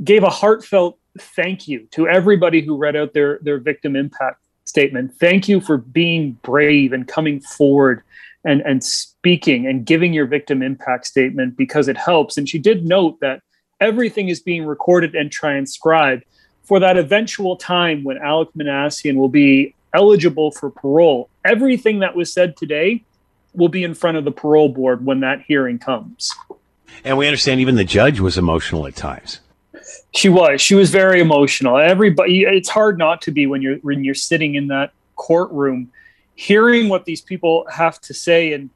gave 0.03 0.24
a 0.24 0.30
heartfelt 0.30 0.99
thank 1.20 1.68
you 1.68 1.88
to 1.91 2.07
everybody 2.07 2.61
who 2.61 2.78
read 2.78 2.95
out 2.95 3.13
their 3.13 3.39
their 3.41 3.59
victim 3.59 3.95
impact 3.95 4.41
statement. 4.65 5.13
Thank 5.20 5.47
you 5.47 5.61
for 5.61 5.78
being 5.78 6.34
brave 6.43 6.93
and 6.93 7.07
coming 7.07 7.39
forward 7.39 8.03
and 8.48 8.62
and 8.62 8.84
speaking 8.84 9.68
and 9.68 9.86
giving 9.86 10.14
your 10.14 10.26
victim 10.26 10.64
impact 10.64 11.06
statement 11.06 11.58
because 11.58 11.88
it 11.88 11.98
helps. 11.98 12.38
And 12.38 12.48
she 12.48 12.58
did 12.58 12.86
note 12.86 13.20
that 13.20 13.41
everything 13.80 14.30
is 14.30 14.39
being 14.39 14.66
recorded 14.66 15.14
and 15.14 15.32
transcribed 15.32 16.24
for 16.64 16.80
that 16.80 16.98
eventual 16.98 17.58
time 17.58 18.04
when 18.04 18.18
Alec 18.18 18.50
Minassian 18.58 19.16
will 19.16 19.30
be 19.30 19.76
eligible 19.93 20.52
for 20.52 20.70
parole. 20.70 21.30
Everything 21.45 22.00
that 22.00 22.16
was 22.16 22.32
said 22.32 22.56
today 22.58 23.04
will 23.54 23.70
be 23.70 23.84
in 23.84 23.93
front 23.93 24.18
of 24.18 24.24
the 24.24 24.32
parole 24.32 24.70
board 24.70 25.06
when 25.06 25.20
that 25.20 25.41
hearing 25.41 25.78
comes. 25.78 26.32
And 27.04 27.18
we 27.18 27.28
understand 27.28 27.60
even 27.60 27.76
the 27.76 27.84
judge 27.84 28.20
was 28.20 28.38
emotional 28.38 28.88
at 28.88 28.95
times. 28.95 29.41
She 30.14 30.30
was. 30.30 30.62
She 30.62 30.76
was 30.76 30.89
very 30.89 31.20
emotional. 31.20 31.78
Everybody 31.78 32.43
it's 32.43 32.70
hard 32.70 32.98
not 32.98 33.22
to 33.24 33.32
be 33.32 33.45
when 33.45 33.62
you're 33.62 33.78
when 33.78 34.04
you're 34.04 34.16
sitting 34.16 34.56
in 34.56 34.68
that 34.68 34.93
courtroom 35.16 35.91
hearing 36.38 36.88
what 36.88 37.03
these 37.05 37.19
people 37.19 37.65
have 37.69 37.99
to 37.99 38.13
say 38.13 38.53
and 38.53 38.69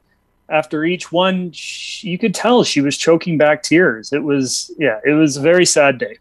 after 0.48 0.84
each 0.84 1.12
one 1.12 1.52
she, 1.52 2.08
you 2.08 2.18
could 2.18 2.34
tell 2.34 2.64
she 2.64 2.80
was 2.80 2.98
choking 2.98 3.38
back 3.38 3.62
tears. 3.62 4.12
It 4.12 4.22
was 4.22 4.70
yeah 4.78 4.98
it 5.04 5.12
was 5.12 5.36
a 5.36 5.40
very 5.40 5.64
sad 5.64 5.96
day. 5.96 6.18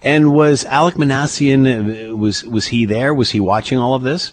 And 0.00 0.32
was 0.34 0.64
alec 0.64 0.94
minassian 0.94 2.10
uh, 2.10 2.16
was 2.16 2.42
was 2.44 2.66
he 2.66 2.86
there? 2.86 3.14
Was 3.14 3.30
he 3.30 3.38
watching 3.38 3.78
all 3.78 3.94
of 3.94 4.02
this? 4.02 4.32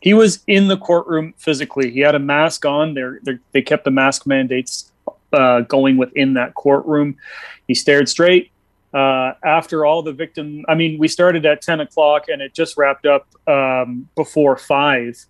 He 0.00 0.14
was 0.14 0.44
in 0.46 0.68
the 0.68 0.76
courtroom 0.76 1.34
physically. 1.38 1.90
He 1.90 2.00
had 2.00 2.14
a 2.14 2.20
mask 2.20 2.64
on. 2.64 2.94
They 2.94 3.38
they 3.52 3.60
kept 3.60 3.84
the 3.84 3.90
mask 3.90 4.26
mandates 4.26 4.92
uh, 5.32 5.62
going 5.62 5.96
within 5.96 6.34
that 6.34 6.54
courtroom. 6.54 7.16
He 7.66 7.74
stared 7.74 8.08
straight 8.08 8.52
uh, 8.94 9.32
after 9.42 9.84
all 9.84 10.02
the 10.02 10.12
victim 10.12 10.64
i 10.68 10.74
mean 10.74 10.98
we 11.00 11.08
started 11.08 11.44
at 11.44 11.60
10 11.60 11.80
o'clock 11.80 12.28
and 12.28 12.40
it 12.40 12.54
just 12.54 12.76
wrapped 12.76 13.06
up 13.06 13.26
um, 13.48 14.08
before 14.14 14.56
5 14.56 15.26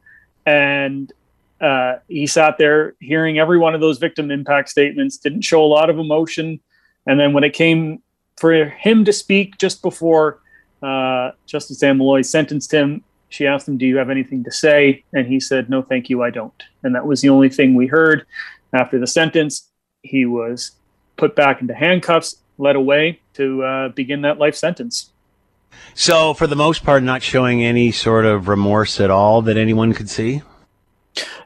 and 0.47 1.12
uh, 1.61 1.97
he 2.09 2.26
sat 2.26 2.59
there 2.59 2.95
hearing 3.01 3.38
every 3.38 3.59
one 3.59 3.74
of 3.74 3.80
those 3.80 3.99
victim 3.99 4.30
impact 4.30 4.68
statements, 4.68 5.16
didn't 5.16 5.42
show 5.42 5.64
a 5.64 5.66
lot 5.66 5.90
of 5.90 5.99
emotion. 5.99 6.61
And 7.07 7.18
then 7.18 7.32
when 7.32 7.45
it 7.45 7.53
came 7.53 8.03
for 8.36 8.64
him 8.66 9.05
to 9.05 9.12
speak 9.12 9.59
just 9.59 9.82
before 9.82 10.40
uh, 10.84 11.32
Justice 11.47 11.82
Anne 11.82 11.97
Molloy 11.97 12.20
sentenced 12.22 12.70
him. 12.70 13.03
She 13.30 13.47
asked 13.47 13.66
him, 13.66 13.78
"Do 13.78 13.86
you 13.86 13.97
have 13.97 14.11
anything 14.11 14.45
to 14.45 14.53
say?" 14.53 15.03
And 15.12 15.26
he 15.26 15.40
said, 15.40 15.70
"No, 15.70 15.82
thank 15.82 16.11
you, 16.11 16.22
I 16.22 16.30
don't." 16.30 16.62
And 16.82 16.95
that 16.95 17.07
was 17.07 17.22
the 17.22 17.30
only 17.30 17.49
thing 17.49 17.74
we 17.74 17.86
heard. 17.86 18.26
After 18.72 18.99
the 18.99 19.07
sentence, 19.07 19.70
he 20.03 20.26
was 20.26 20.72
put 21.16 21.34
back 21.34 21.61
into 21.61 21.74
handcuffs, 21.74 22.36
led 22.59 22.76
away 22.76 23.20
to 23.34 23.62
uh, 23.64 23.88
begin 23.88 24.22
that 24.22 24.38
life 24.38 24.55
sentence. 24.55 25.12
So, 25.95 26.35
for 26.35 26.47
the 26.47 26.57
most 26.57 26.85
part, 26.85 27.03
not 27.03 27.22
showing 27.22 27.62
any 27.62 27.93
sort 27.93 28.27
of 28.27 28.49
remorse 28.49 29.01
at 29.01 29.11
all 29.11 29.43
that 29.43 29.57
anyone 29.57 29.93
could 29.93 30.11
see. 30.11 30.43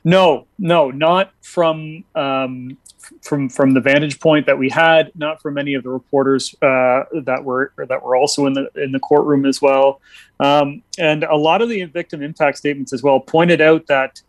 No, 0.04 0.46
no, 0.58 0.90
not 0.90 1.32
from 1.42 2.04
um, 2.14 2.78
from 3.22 3.48
from 3.48 3.74
the 3.74 3.80
vantage 3.80 4.20
point 4.20 4.46
that 4.46 4.58
we 4.58 4.68
had, 4.68 5.12
not 5.14 5.42
from 5.42 5.58
any 5.58 5.74
of 5.74 5.82
the 5.82 5.90
reporters 5.90 6.54
uh, 6.62 7.04
that 7.24 7.42
were 7.44 7.72
that 7.76 8.02
were 8.02 8.16
also 8.16 8.46
in 8.46 8.54
the 8.54 8.70
in 8.76 8.92
the 8.92 9.00
courtroom 9.00 9.44
as 9.44 9.60
well, 9.60 10.00
um, 10.40 10.82
and 10.98 11.24
a 11.24 11.36
lot 11.36 11.62
of 11.62 11.68
the 11.68 11.84
victim 11.84 12.22
impact 12.22 12.58
statements 12.58 12.92
as 12.92 13.02
well 13.02 13.20
pointed 13.20 13.60
out 13.60 13.86
that 13.86 14.22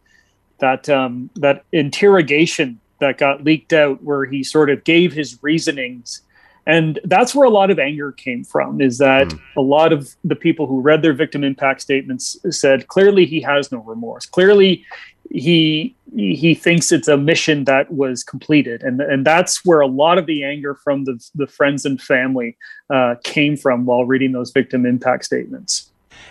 that 0.60 0.90
um, 0.90 1.30
that 1.36 1.64
interrogation 1.72 2.80
that 3.00 3.18
got 3.18 3.44
leaked 3.44 3.74
out, 3.74 4.04
where 4.04 4.26
he 4.26 4.44
sort 4.44 4.70
of 4.70 4.84
gave 4.84 5.14
his 5.14 5.42
reasonings 5.42 6.22
and 6.70 7.00
that's 7.06 7.34
where 7.34 7.48
a 7.48 7.50
lot 7.50 7.72
of 7.72 7.80
anger 7.80 8.12
came 8.12 8.44
from 8.44 8.80
is 8.80 9.00
that 9.00 9.28
mm. 9.28 9.40
a 9.58 9.62
lot 9.62 9.92
of 9.92 10.16
the 10.24 10.36
people 10.36 10.68
who 10.68 10.82
read 10.82 11.02
their 11.02 11.14
victim 11.14 11.44
impact 11.44 11.82
statements 11.82 12.38
said 12.52 12.88
clearly 12.88 13.26
he 13.26 13.42
has 13.42 13.72
no 13.72 13.80
remorse. 13.80 14.28
Clearly 14.28 14.86
he 15.32 15.96
he 16.16 16.54
thinks 16.54 16.92
it's 16.92 17.08
a 17.08 17.18
mission 17.18 17.64
that 17.64 17.92
was 17.92 18.24
completed. 18.24 18.84
And 18.84 19.02
and 19.02 19.26
that's 19.26 19.66
where 19.66 19.80
a 19.80 19.88
lot 19.88 20.20
of 20.20 20.28
the 20.28 20.44
anger 20.44 20.76
from 20.76 21.06
the 21.06 21.20
the 21.34 21.48
friends 21.48 21.86
and 21.86 22.00
family 22.00 22.56
uh, 22.92 23.16
came 23.24 23.58
from 23.58 23.86
while 23.88 24.06
reading 24.06 24.32
those 24.32 24.52
victim 24.52 24.86
impact 24.86 25.26
statements 25.26 25.89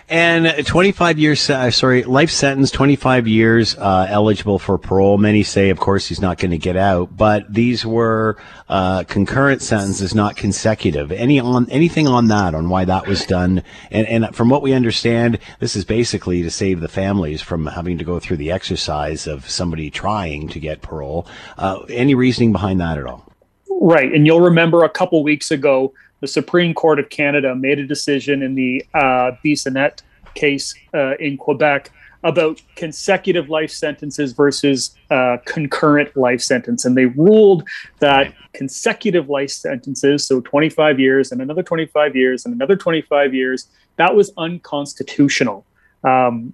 and 0.09 0.65
25 0.65 1.19
years, 1.19 1.49
uh, 1.49 1.69
sorry, 1.69 2.03
life 2.03 2.31
sentence, 2.31 2.71
25 2.71 3.27
years 3.27 3.75
uh, 3.77 4.07
eligible 4.09 4.57
for 4.57 4.77
parole. 4.77 5.17
Many 5.17 5.43
say, 5.43 5.69
of 5.69 5.79
course, 5.79 6.07
he's 6.07 6.19
not 6.19 6.39
going 6.39 6.51
to 6.51 6.57
get 6.57 6.75
out, 6.75 7.15
but 7.15 7.51
these 7.53 7.85
were 7.85 8.37
uh, 8.67 9.03
concurrent 9.03 9.61
sentences, 9.61 10.15
not 10.15 10.35
consecutive. 10.35 11.11
Any 11.11 11.39
on 11.39 11.69
anything 11.69 12.07
on 12.07 12.27
that, 12.29 12.55
on 12.55 12.69
why 12.69 12.85
that 12.85 13.07
was 13.07 13.25
done? 13.25 13.63
And, 13.91 14.07
and 14.07 14.35
from 14.35 14.49
what 14.49 14.63
we 14.63 14.73
understand, 14.73 15.37
this 15.59 15.75
is 15.75 15.85
basically 15.85 16.41
to 16.41 16.49
save 16.49 16.79
the 16.79 16.87
families 16.87 17.41
from 17.41 17.67
having 17.67 17.99
to 17.99 18.03
go 18.03 18.19
through 18.19 18.37
the 18.37 18.51
exercise 18.51 19.27
of 19.27 19.47
somebody 19.47 19.91
trying 19.91 20.47
to 20.49 20.59
get 20.59 20.81
parole. 20.81 21.27
Uh, 21.57 21.81
any 21.89 22.15
reasoning 22.15 22.51
behind 22.51 22.81
that 22.81 22.97
at 22.97 23.05
all? 23.05 23.31
Right, 23.69 24.11
and 24.11 24.25
you'll 24.25 24.41
remember 24.41 24.83
a 24.83 24.89
couple 24.89 25.23
weeks 25.23 25.51
ago 25.51 25.93
the 26.21 26.27
Supreme 26.27 26.73
Court 26.73 26.99
of 26.99 27.09
Canada 27.09 27.55
made 27.55 27.79
a 27.79 27.85
decision 27.85 28.41
in 28.41 28.55
the 28.55 28.85
uh, 28.93 29.31
Bissonnette 29.43 30.01
case 30.35 30.75
uh, 30.93 31.15
in 31.17 31.37
Quebec 31.37 31.91
about 32.23 32.61
consecutive 32.75 33.49
life 33.49 33.71
sentences 33.71 34.33
versus 34.33 34.95
uh, 35.09 35.37
concurrent 35.45 36.15
life 36.17 36.41
sentence. 36.41 36.83
And 36.83 36.97
they 36.97 37.05
ruled 37.05 37.67
that 37.99 38.33
consecutive 38.53 39.29
life 39.29 39.51
sentences, 39.51 40.27
so 40.27 40.41
25 40.41 40.99
years 40.99 41.31
and 41.31 41.41
another 41.41 41.63
25 41.63 42.15
years 42.15 42.45
and 42.45 42.53
another 42.53 42.75
25 42.75 43.33
years, 43.33 43.69
that 43.95 44.15
was 44.15 44.31
unconstitutional. 44.37 45.65
Um, 46.03 46.53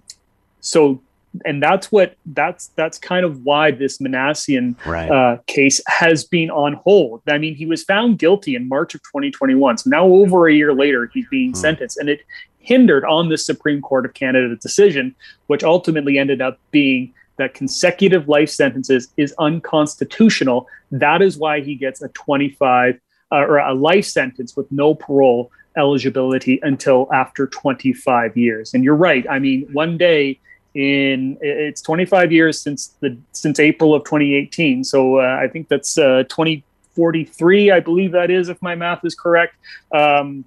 so 0.59 1.01
and 1.45 1.61
that's 1.61 1.91
what 1.91 2.15
that's 2.27 2.67
that's 2.75 2.97
kind 2.97 3.25
of 3.25 3.43
why 3.43 3.71
this 3.71 3.97
Minassian 3.97 4.75
right. 4.85 5.09
uh, 5.09 5.37
case 5.47 5.81
has 5.87 6.23
been 6.23 6.49
on 6.49 6.73
hold. 6.73 7.21
I 7.27 7.37
mean, 7.37 7.55
he 7.55 7.65
was 7.65 7.83
found 7.83 8.19
guilty 8.19 8.55
in 8.55 8.69
March 8.69 8.95
of 8.95 9.01
2021, 9.03 9.79
so 9.79 9.89
now 9.89 10.05
over 10.05 10.47
a 10.47 10.53
year 10.53 10.73
later, 10.73 11.09
he's 11.13 11.27
being 11.29 11.51
hmm. 11.51 11.55
sentenced, 11.55 11.97
and 11.97 12.09
it 12.09 12.21
hindered 12.59 13.05
on 13.05 13.29
the 13.29 13.37
Supreme 13.37 13.81
Court 13.81 14.05
of 14.05 14.13
Canada 14.13 14.55
decision, 14.55 15.15
which 15.47 15.63
ultimately 15.63 16.17
ended 16.17 16.41
up 16.41 16.59
being 16.71 17.13
that 17.37 17.53
consecutive 17.53 18.27
life 18.27 18.49
sentences 18.49 19.09
is 19.17 19.33
unconstitutional. 19.39 20.67
That 20.91 21.21
is 21.21 21.37
why 21.37 21.61
he 21.61 21.75
gets 21.75 22.01
a 22.01 22.07
25 22.09 22.99
uh, 23.31 23.35
or 23.35 23.57
a 23.57 23.73
life 23.73 24.05
sentence 24.05 24.55
with 24.55 24.71
no 24.71 24.95
parole 24.95 25.51
eligibility 25.77 26.59
until 26.63 27.09
after 27.13 27.47
25 27.47 28.37
years. 28.37 28.73
And 28.73 28.83
you're 28.83 28.95
right. 28.95 29.25
I 29.29 29.39
mean, 29.39 29.67
one 29.73 29.97
day 29.97 30.39
in 30.75 31.37
it's 31.39 31.81
25 31.81 32.31
years 32.31 32.61
since 32.61 32.95
the 32.99 33.17
since 33.31 33.59
April 33.59 33.95
of 33.95 34.03
2018. 34.03 34.83
So 34.83 35.19
uh, 35.19 35.39
I 35.41 35.47
think 35.47 35.69
that's 35.69 35.97
uh, 35.97 36.23
2043, 36.29 37.71
I 37.71 37.79
believe 37.79 38.11
that 38.11 38.29
is, 38.29 38.49
if 38.49 38.61
my 38.61 38.75
math 38.75 39.03
is 39.05 39.15
correct. 39.15 39.55
Um, 39.93 40.43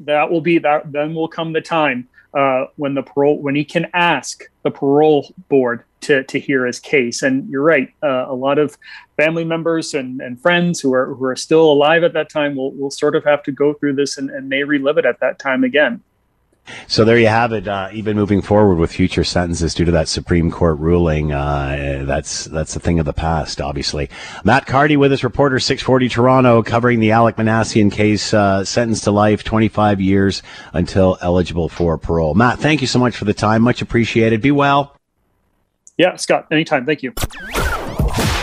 that 0.00 0.30
will 0.30 0.40
be 0.40 0.58
that. 0.58 0.90
Then 0.90 1.14
will 1.14 1.28
come 1.28 1.52
the 1.52 1.60
time 1.60 2.08
uh, 2.34 2.66
when 2.76 2.94
the 2.94 3.02
parole 3.02 3.40
when 3.40 3.54
he 3.54 3.64
can 3.64 3.88
ask 3.92 4.44
the 4.62 4.70
parole 4.70 5.32
board 5.48 5.84
to 6.00 6.24
to 6.24 6.40
hear 6.40 6.64
his 6.64 6.80
case. 6.80 7.22
And 7.22 7.48
you're 7.50 7.62
right, 7.62 7.92
uh, 8.02 8.24
a 8.28 8.34
lot 8.34 8.58
of 8.58 8.78
family 9.18 9.44
members 9.44 9.92
and, 9.92 10.20
and 10.22 10.40
friends 10.40 10.80
who 10.80 10.94
are 10.94 11.14
who 11.14 11.24
are 11.26 11.36
still 11.36 11.70
alive 11.70 12.04
at 12.04 12.14
that 12.14 12.30
time 12.30 12.56
will 12.56 12.72
will 12.72 12.90
sort 12.90 13.14
of 13.14 13.24
have 13.24 13.42
to 13.44 13.52
go 13.52 13.74
through 13.74 13.96
this 13.96 14.16
and, 14.16 14.30
and 14.30 14.48
may 14.48 14.64
relive 14.64 14.96
it 14.96 15.04
at 15.04 15.20
that 15.20 15.38
time 15.38 15.62
again. 15.62 16.02
So 16.86 17.04
there 17.04 17.18
you 17.18 17.26
have 17.26 17.52
it. 17.52 17.66
Uh, 17.66 17.88
even 17.92 18.16
moving 18.16 18.40
forward 18.42 18.76
with 18.76 18.92
future 18.92 19.24
sentences 19.24 19.74
due 19.74 19.84
to 19.84 19.90
that 19.92 20.08
Supreme 20.08 20.50
Court 20.50 20.78
ruling, 20.78 21.32
uh, 21.32 22.04
that's 22.06 22.44
that's 22.44 22.76
a 22.76 22.80
thing 22.80 22.98
of 22.98 23.06
the 23.06 23.12
past. 23.12 23.60
Obviously, 23.60 24.08
Matt 24.44 24.66
Carty 24.66 24.96
with 24.96 25.12
us, 25.12 25.24
reporter 25.24 25.58
640 25.58 26.08
Toronto, 26.08 26.62
covering 26.62 27.00
the 27.00 27.10
Alec 27.10 27.36
Minassian 27.36 27.90
case, 27.90 28.32
uh, 28.32 28.64
sentenced 28.64 29.04
to 29.04 29.10
life, 29.10 29.42
25 29.42 30.00
years 30.00 30.42
until 30.72 31.18
eligible 31.20 31.68
for 31.68 31.98
parole. 31.98 32.34
Matt, 32.34 32.58
thank 32.58 32.80
you 32.80 32.86
so 32.86 32.98
much 32.98 33.16
for 33.16 33.24
the 33.24 33.34
time. 33.34 33.62
Much 33.62 33.82
appreciated. 33.82 34.40
Be 34.40 34.52
well. 34.52 34.96
Yeah, 35.98 36.16
Scott. 36.16 36.46
Anytime. 36.50 36.86
Thank 36.86 37.02
you. 37.02 37.12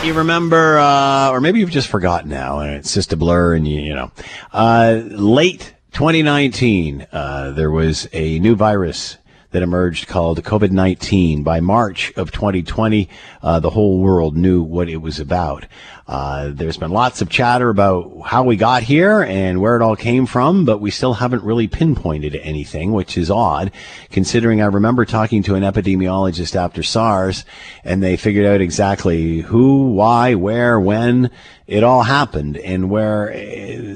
You 0.04 0.14
remember, 0.14 0.78
uh, 0.78 1.30
or 1.30 1.40
maybe 1.40 1.60
you've 1.60 1.70
just 1.70 1.88
forgotten 1.88 2.30
now, 2.30 2.60
and 2.60 2.76
it's 2.76 2.94
just 2.94 3.12
a 3.12 3.16
blur, 3.16 3.54
and 3.54 3.68
you, 3.68 3.80
you 3.80 3.94
know, 3.94 4.10
uh, 4.52 5.02
late 5.04 5.74
2019, 5.92 7.06
uh, 7.10 7.50
there 7.50 7.70
was 7.70 8.08
a 8.12 8.38
new 8.38 8.54
virus 8.54 9.18
that 9.50 9.62
emerged 9.62 10.06
called 10.06 10.42
COVID 10.42 10.70
19. 10.70 11.42
By 11.42 11.60
March 11.60 12.12
of 12.16 12.30
2020, 12.30 13.08
uh, 13.42 13.60
the 13.60 13.70
whole 13.70 13.98
world 13.98 14.36
knew 14.36 14.62
what 14.62 14.88
it 14.88 14.98
was 14.98 15.18
about. 15.18 15.66
Uh, 16.10 16.50
there's 16.52 16.76
been 16.76 16.90
lots 16.90 17.22
of 17.22 17.28
chatter 17.28 17.68
about 17.68 18.22
how 18.26 18.42
we 18.42 18.56
got 18.56 18.82
here 18.82 19.22
and 19.22 19.60
where 19.60 19.76
it 19.76 19.82
all 19.82 19.94
came 19.94 20.26
from, 20.26 20.64
but 20.64 20.80
we 20.80 20.90
still 20.90 21.14
haven't 21.14 21.44
really 21.44 21.68
pinpointed 21.68 22.34
anything, 22.34 22.90
which 22.90 23.16
is 23.16 23.30
odd, 23.30 23.70
considering 24.10 24.60
I 24.60 24.64
remember 24.64 25.04
talking 25.04 25.44
to 25.44 25.54
an 25.54 25.62
epidemiologist 25.62 26.56
after 26.56 26.82
SARS, 26.82 27.44
and 27.84 28.02
they 28.02 28.16
figured 28.16 28.44
out 28.44 28.60
exactly 28.60 29.38
who, 29.38 29.92
why, 29.92 30.34
where, 30.34 30.80
when 30.80 31.30
it 31.68 31.84
all 31.84 32.02
happened, 32.02 32.56
and 32.56 32.90
where 32.90 33.30
uh, 33.30 33.36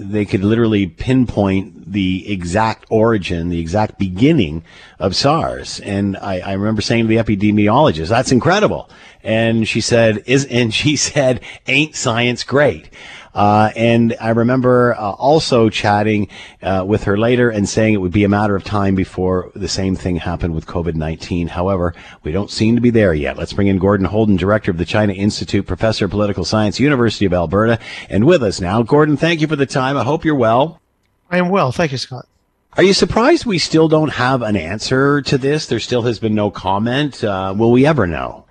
they 0.09 0.25
could 0.25 0.45
literally 0.45 0.87
pinpoint 0.87 1.91
the 1.91 2.31
exact 2.33 2.87
origin, 2.91 3.49
the 3.49 3.59
exact 3.59 3.99
beginning 3.99 4.63
of 5.01 5.17
SARS. 5.17 5.81
And 5.81 6.17
I, 6.17 6.39
I 6.39 6.53
remember 6.53 6.81
saying 6.81 7.09
to 7.09 7.09
the 7.09 7.17
epidemiologist, 7.17 8.09
"That's 8.09 8.31
incredible." 8.31 8.89
And 9.25 9.67
she 9.67 9.81
said, 9.81 10.23
"Is," 10.27 10.45
and 10.45 10.73
she 10.73 10.95
said, 11.11 11.41
"Ain't 11.67 11.97
science 11.97 12.45
great?" 12.45 12.91
Uh, 13.35 13.71
and 13.75 14.15
I 14.21 14.31
remember 14.31 14.95
uh, 14.95 15.11
also 15.13 15.69
chatting 15.69 16.29
uh, 16.63 16.85
with 16.87 17.05
her 17.05 17.19
later 17.19 17.51
and 17.51 17.69
saying 17.69 17.95
it 17.95 18.01
would 18.01 18.13
be 18.13 18.23
a 18.23 18.29
matter 18.29 18.55
of 18.55 18.63
time 18.63 18.95
before 18.95 19.51
the 19.57 19.67
same 19.67 19.97
thing 19.97 20.17
happened 20.17 20.55
with 20.55 20.67
COVID 20.67 20.95
19. 20.95 21.49
However, 21.49 21.95
we 22.23 22.31
don't 22.31 22.51
seem 22.51 22.77
to 22.77 22.81
be 22.81 22.91
there 22.91 23.13
yet. 23.13 23.37
Let's 23.37 23.53
bring 23.53 23.67
in 23.67 23.79
Gordon 23.79 24.07
Houlden, 24.07 24.39
director 24.39 24.71
of 24.71 24.79
the 24.79 24.85
China 24.85 25.13
Institute, 25.13 25.67
professor 25.67 26.05
of 26.05 26.13
political 26.13 26.45
science, 26.45 26.79
University 26.79 27.25
of 27.25 27.33
Alberta, 27.33 27.81
and 28.09 28.25
with 28.25 28.43
us 28.43 28.61
now. 28.61 28.83
Gordon, 28.83 29.17
thank 29.17 29.41
you 29.41 29.49
for 29.49 29.57
the 29.57 29.67
time. 29.67 29.97
I 29.97 30.05
hope 30.05 30.25
you're 30.25 30.35
well. 30.37 30.81
I 31.29 31.39
am 31.39 31.49
well. 31.49 31.73
Thank 31.73 31.91
you, 31.91 31.99
Scott. 31.99 32.29
Are 32.77 32.83
you 32.83 32.93
surprised 32.93 33.47
we 33.47 33.59
still 33.59 33.89
don't 33.89 34.11
have 34.11 34.43
an 34.43 34.57
answer 34.57 35.23
to 35.23 35.39
this? 35.39 35.67
There 35.67 35.81
still 35.81 36.03
has 36.03 36.19
been 36.19 36.35
no 36.35 36.51
comment. 36.51 37.23
Uh, 37.23 37.55
will 37.57 37.73
we 37.73 37.87
ever 37.87 38.07
know? 38.07 38.44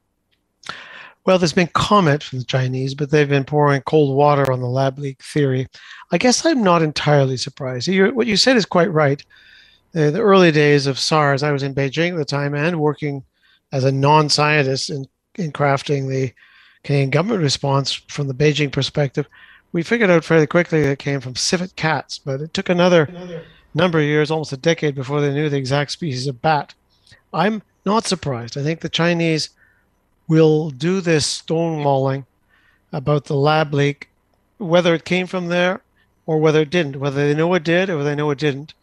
Well, 1.26 1.40
there's 1.40 1.54
been 1.54 1.68
comment 1.68 2.22
from 2.22 2.40
the 2.40 2.46
Chinese, 2.46 2.94
but 2.94 3.10
they've 3.10 3.30
been 3.30 3.46
pouring 3.46 3.82
cold 3.84 4.16
water 4.16 4.52
on 4.52 4.60
the 4.60 4.68
lab 4.68 5.00
leak 5.00 5.22
theory. 5.22 5.68
I 6.12 6.18
guess 6.18 6.46
I'm 6.46 6.64
not 6.64 6.82
entirely 6.82 7.38
surprised. 7.38 7.88
You, 7.88 8.14
what 8.14 8.28
you 8.28 8.36
said 8.36 8.58
is 8.58 8.66
quite 8.66 8.92
right. 8.92 9.24
Uh, 9.96 10.12
the 10.12 10.20
early 10.20 10.52
days 10.52 10.86
of 10.86 11.00
SARS, 11.00 11.42
I 11.42 11.52
was 11.52 11.64
in 11.64 11.74
Beijing 11.74 12.12
at 12.12 12.18
the 12.18 12.26
time 12.26 12.56
and 12.56 12.80
working 12.80 13.24
as 13.72 13.86
a 13.86 13.92
non-scientist 13.92 14.90
in, 14.90 15.08
in 15.36 15.54
crafting 15.54 16.10
the 16.10 16.34
Canadian 16.84 17.10
government 17.10 17.42
response 17.42 17.94
from 17.94 18.28
the 18.28 18.34
Beijing 18.34 18.72
perspective. 18.72 19.26
We 19.72 19.82
figured 19.82 20.10
out 20.10 20.26
fairly 20.26 20.48
quickly 20.48 20.82
that 20.82 20.92
it 20.92 21.00
came 21.00 21.22
from 21.22 21.36
civet 21.36 21.76
cats, 21.78 22.18
but 22.18 22.42
it 22.42 22.54
took 22.54 22.68
another, 22.68 23.06
another 23.06 23.44
number 23.74 24.00
of 24.00 24.06
years, 24.06 24.30
almost 24.30 24.52
a 24.52 24.58
decade, 24.58 24.94
before 24.94 25.22
they 25.22 25.34
knew 25.34 25.48
the 25.48 25.58
exact 25.58 25.92
species 25.92 26.28
of 26.28 26.42
bat. 26.42 26.74
I'm 27.34 27.64
not 27.86 28.06
surprised. 28.06 28.58
I 28.58 28.64
think 28.64 28.82
the 28.82 28.90
Chinese– 28.90 29.52
will 30.28 30.70
do 30.70 31.02
this 31.02 31.42
stonewalling 31.42 32.26
about 32.92 33.26
the 33.26 33.36
lab 33.36 33.74
leak. 33.74 34.10
Whether 34.58 34.94
it 34.94 35.04
came 35.04 35.28
from 35.28 35.48
there, 35.48 35.82
or 36.26 36.40
whether 36.40 36.62
it 36.62 36.70
didn't, 36.70 36.98
whether 36.98 37.28
they 37.28 37.36
know 37.36 37.54
it 37.54 37.64
did 37.64 37.90
or 37.90 37.98
whether 37.98 38.10
they 38.10 38.16
know 38.16 38.32
it 38.32 38.40
didn't. 38.40 38.74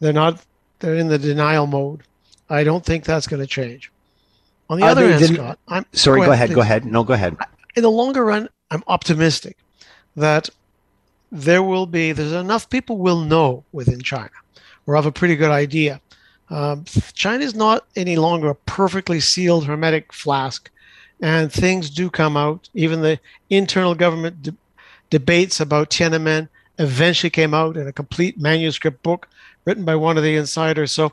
They're 0.00 0.12
not, 0.12 0.42
they're 0.78 0.96
in 0.96 1.08
the 1.08 1.18
denial 1.18 1.66
mode. 1.66 2.02
I 2.48 2.64
don't 2.64 2.84
think 2.84 3.04
that's 3.04 3.26
going 3.26 3.40
to 3.40 3.46
change. 3.46 3.92
On 4.68 4.78
the 4.78 4.86
Uh, 4.86 4.90
other 4.90 5.12
hand, 5.12 5.34
Scott, 5.34 5.58
I'm 5.68 5.84
Sorry, 5.92 6.24
go 6.24 6.32
ahead. 6.32 6.54
Go 6.54 6.60
ahead. 6.60 6.84
No, 6.84 7.04
go 7.04 7.12
ahead. 7.12 7.36
In 7.76 7.82
the 7.82 7.90
longer 7.90 8.24
run, 8.24 8.48
I'm 8.70 8.82
optimistic 8.86 9.56
that 10.16 10.48
there 11.30 11.62
will 11.62 11.86
be, 11.86 12.12
there's 12.12 12.32
enough 12.32 12.68
people 12.70 12.98
will 12.98 13.20
know 13.20 13.64
within 13.72 14.00
China 14.00 14.30
or 14.86 14.96
have 14.96 15.06
a 15.06 15.12
pretty 15.12 15.36
good 15.36 15.50
idea. 15.50 16.00
Um, 16.50 16.84
China 17.14 17.44
is 17.44 17.54
not 17.54 17.86
any 17.96 18.16
longer 18.16 18.50
a 18.50 18.54
perfectly 18.54 19.20
sealed 19.20 19.66
hermetic 19.66 20.12
flask, 20.12 20.70
and 21.20 21.52
things 21.52 21.90
do 21.90 22.10
come 22.10 22.36
out. 22.36 22.68
Even 22.74 23.00
the 23.00 23.20
internal 23.48 23.94
government 23.94 24.42
de- 24.42 24.56
debates 25.10 25.60
about 25.60 25.90
Tiananmen 25.90 26.48
eventually 26.78 27.30
came 27.30 27.54
out 27.54 27.76
in 27.76 27.86
a 27.86 27.92
complete 27.92 28.38
manuscript 28.38 29.02
book 29.02 29.28
written 29.64 29.84
by 29.84 29.94
one 29.94 30.16
of 30.16 30.22
the 30.22 30.36
insiders. 30.36 30.90
So 30.92 31.12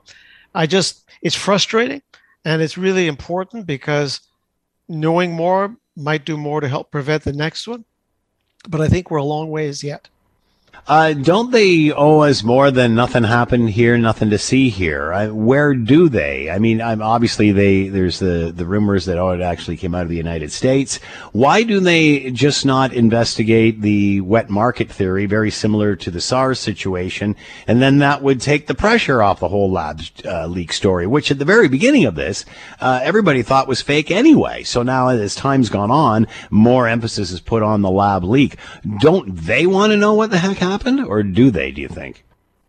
I 0.55 0.65
just, 0.65 1.05
it's 1.21 1.35
frustrating 1.35 2.01
and 2.45 2.61
it's 2.61 2.77
really 2.77 3.07
important 3.07 3.67
because 3.67 4.21
knowing 4.87 5.33
more 5.33 5.75
might 5.95 6.25
do 6.25 6.37
more 6.37 6.61
to 6.61 6.69
help 6.69 6.89
prevent 6.89 7.23
the 7.23 7.33
next 7.33 7.67
one. 7.67 7.83
But 8.69 8.81
I 8.81 8.87
think 8.87 9.11
we're 9.11 9.17
a 9.17 9.23
long 9.23 9.49
ways 9.49 9.83
yet. 9.83 10.07
Uh, 10.85 11.13
don't 11.13 11.51
they 11.51 11.91
owe 11.91 12.19
us 12.19 12.43
more 12.43 12.71
than 12.71 12.95
nothing 12.95 13.23
happened 13.23 13.69
here, 13.69 13.97
nothing 13.97 14.29
to 14.29 14.37
see 14.37 14.69
here? 14.69 15.11
I, 15.11 15.27
where 15.27 15.73
do 15.73 16.07
they? 16.07 16.49
I 16.49 16.59
mean, 16.59 16.81
I'm 16.81 17.01
obviously 17.01 17.51
they. 17.51 17.89
There's 17.89 18.19
the 18.19 18.53
the 18.55 18.65
rumors 18.65 19.05
that 19.05 19.17
oh, 19.17 19.31
it 19.31 19.41
actually 19.41 19.77
came 19.77 19.93
out 19.93 20.03
of 20.03 20.09
the 20.09 20.15
United 20.15 20.51
States. 20.51 20.97
Why 21.33 21.63
do 21.63 21.79
they 21.79 22.31
just 22.31 22.65
not 22.65 22.93
investigate 22.93 23.81
the 23.81 24.21
wet 24.21 24.49
market 24.49 24.89
theory, 24.89 25.25
very 25.25 25.51
similar 25.51 25.95
to 25.97 26.11
the 26.11 26.21
SARS 26.21 26.59
situation, 26.59 27.35
and 27.67 27.81
then 27.81 27.99
that 27.99 28.21
would 28.21 28.39
take 28.39 28.67
the 28.67 28.75
pressure 28.75 29.21
off 29.21 29.39
the 29.39 29.49
whole 29.49 29.71
lab 29.71 30.01
uh, 30.23 30.47
leak 30.47 30.71
story, 30.71 31.05
which 31.05 31.31
at 31.31 31.39
the 31.39 31.45
very 31.45 31.67
beginning 31.67 32.05
of 32.05 32.15
this, 32.15 32.45
uh, 32.79 32.99
everybody 33.03 33.41
thought 33.41 33.67
was 33.67 33.81
fake 33.81 34.09
anyway. 34.09 34.63
So 34.63 34.83
now, 34.83 35.09
as 35.09 35.35
time's 35.35 35.69
gone 35.69 35.91
on, 35.91 36.27
more 36.49 36.87
emphasis 36.87 37.31
is 37.31 37.39
put 37.39 37.63
on 37.63 37.81
the 37.81 37.91
lab 37.91 38.23
leak. 38.23 38.57
Don't 38.99 39.35
they 39.35 39.65
want 39.65 39.91
to 39.91 39.97
know 39.97 40.13
what 40.13 40.29
the 40.29 40.37
heck 40.37 40.57
happened, 40.57 40.66
or 41.07 41.23
do 41.23 41.51
they? 41.51 41.71
Do 41.71 41.81
you 41.81 41.87
think? 41.87 42.23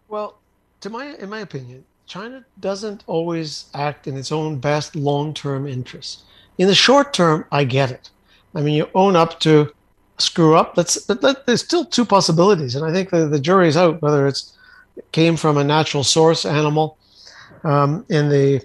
Well, 0.09 0.39
to 0.81 0.91
my 0.91 1.15
in 1.17 1.29
my 1.29 1.41
opinion, 1.41 1.85
China 2.07 2.45
doesn't 2.61 3.05
always 3.07 3.67
act 3.75 4.07
in 4.07 4.17
its 4.17 4.33
own 4.33 4.59
best 4.59 4.97
long-term 4.97 5.67
interest. 5.67 6.23
In 6.57 6.67
the 6.67 6.75
short 6.75 7.13
term, 7.13 7.45
I 7.53 7.65
get 7.65 7.91
it. 7.91 8.11
I 8.55 8.63
mean, 8.63 8.75
you 8.75 8.89
own 8.95 9.15
up 9.15 9.41
to 9.41 9.73
screw 10.19 10.57
up. 10.57 10.75
But 10.75 10.89
that, 11.09 11.45
there's 11.47 11.63
still 11.63 11.85
two 11.85 12.05
possibilities, 12.05 12.75
and 12.75 12.85
I 12.85 12.93
think 12.93 13.11
the, 13.11 13.27
the 13.27 13.41
jury's 13.41 13.77
out 13.77 14.03
whether 14.03 14.27
it's 14.27 14.55
it 14.97 15.11
came 15.13 15.37
from 15.37 15.57
a 15.57 15.65
natural 15.65 16.03
source 16.03 16.45
animal 16.45 16.99
um, 17.65 18.05
in 18.09 18.29
the 18.29 18.61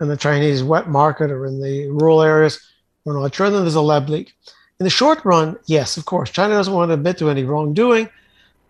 in 0.00 0.08
the 0.08 0.16
Chinese 0.16 0.62
wet 0.62 0.88
market 0.88 1.30
or 1.30 1.46
in 1.46 1.60
the 1.60 1.88
rural 1.88 2.22
areas. 2.22 2.60
We're 3.04 3.18
not 3.18 3.34
sure. 3.34 3.50
Then 3.50 3.62
there's 3.62 3.74
a 3.74 3.80
lab 3.80 4.08
leak. 4.08 4.32
In 4.78 4.84
the 4.84 4.90
short 4.90 5.24
run, 5.24 5.58
yes, 5.66 5.96
of 5.96 6.06
course, 6.06 6.30
China 6.30 6.54
doesn't 6.54 6.72
want 6.72 6.90
to 6.90 6.94
admit 6.94 7.18
to 7.18 7.28
any 7.30 7.44
wrongdoing, 7.44 8.08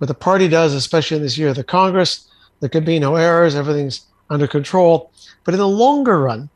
but 0.01 0.09
the 0.09 0.15
party 0.15 0.49
does, 0.49 0.75
especially 0.75 1.19
in 1.19 1.23
this 1.23 1.39
year 1.39 1.51
of 1.51 1.57
the 1.57 1.63
Congress. 1.63 2.29
There 2.59 2.69
could 2.69 2.85
be 2.85 2.99
no 2.99 3.15
errors, 3.15 3.55
everything's 3.55 4.07
under 4.31 4.49
control. 4.49 5.13
But 5.45 5.55
in 5.55 5.61
the 5.61 5.69
longer 5.69 6.21
run, 6.21 6.49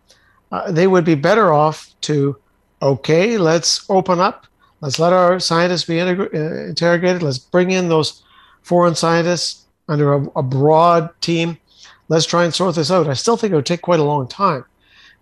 uh, 0.50 0.72
they 0.72 0.86
would 0.86 1.04
be 1.04 1.14
better 1.14 1.52
off 1.52 1.94
to, 2.02 2.36
okay, 2.82 3.38
let's 3.38 3.88
open 3.88 4.18
up, 4.18 4.46
let's 4.80 4.98
let 4.98 5.12
our 5.12 5.38
scientists 5.38 5.84
be 5.84 5.94
integra- 5.94 6.34
uh, 6.34 6.68
interrogated, 6.68 7.22
let's 7.22 7.38
bring 7.38 7.70
in 7.70 7.88
those 7.88 8.22
foreign 8.62 8.94
scientists 8.94 9.66
under 9.88 10.14
a, 10.14 10.26
a 10.36 10.42
broad 10.42 11.10
team, 11.20 11.58
let's 12.08 12.26
try 12.26 12.44
and 12.44 12.54
sort 12.54 12.74
this 12.74 12.90
out. 12.90 13.08
I 13.08 13.14
still 13.14 13.36
think 13.36 13.52
it 13.52 13.56
would 13.56 13.66
take 13.66 13.82
quite 13.82 14.00
a 14.00 14.04
long 14.04 14.26
time. 14.26 14.64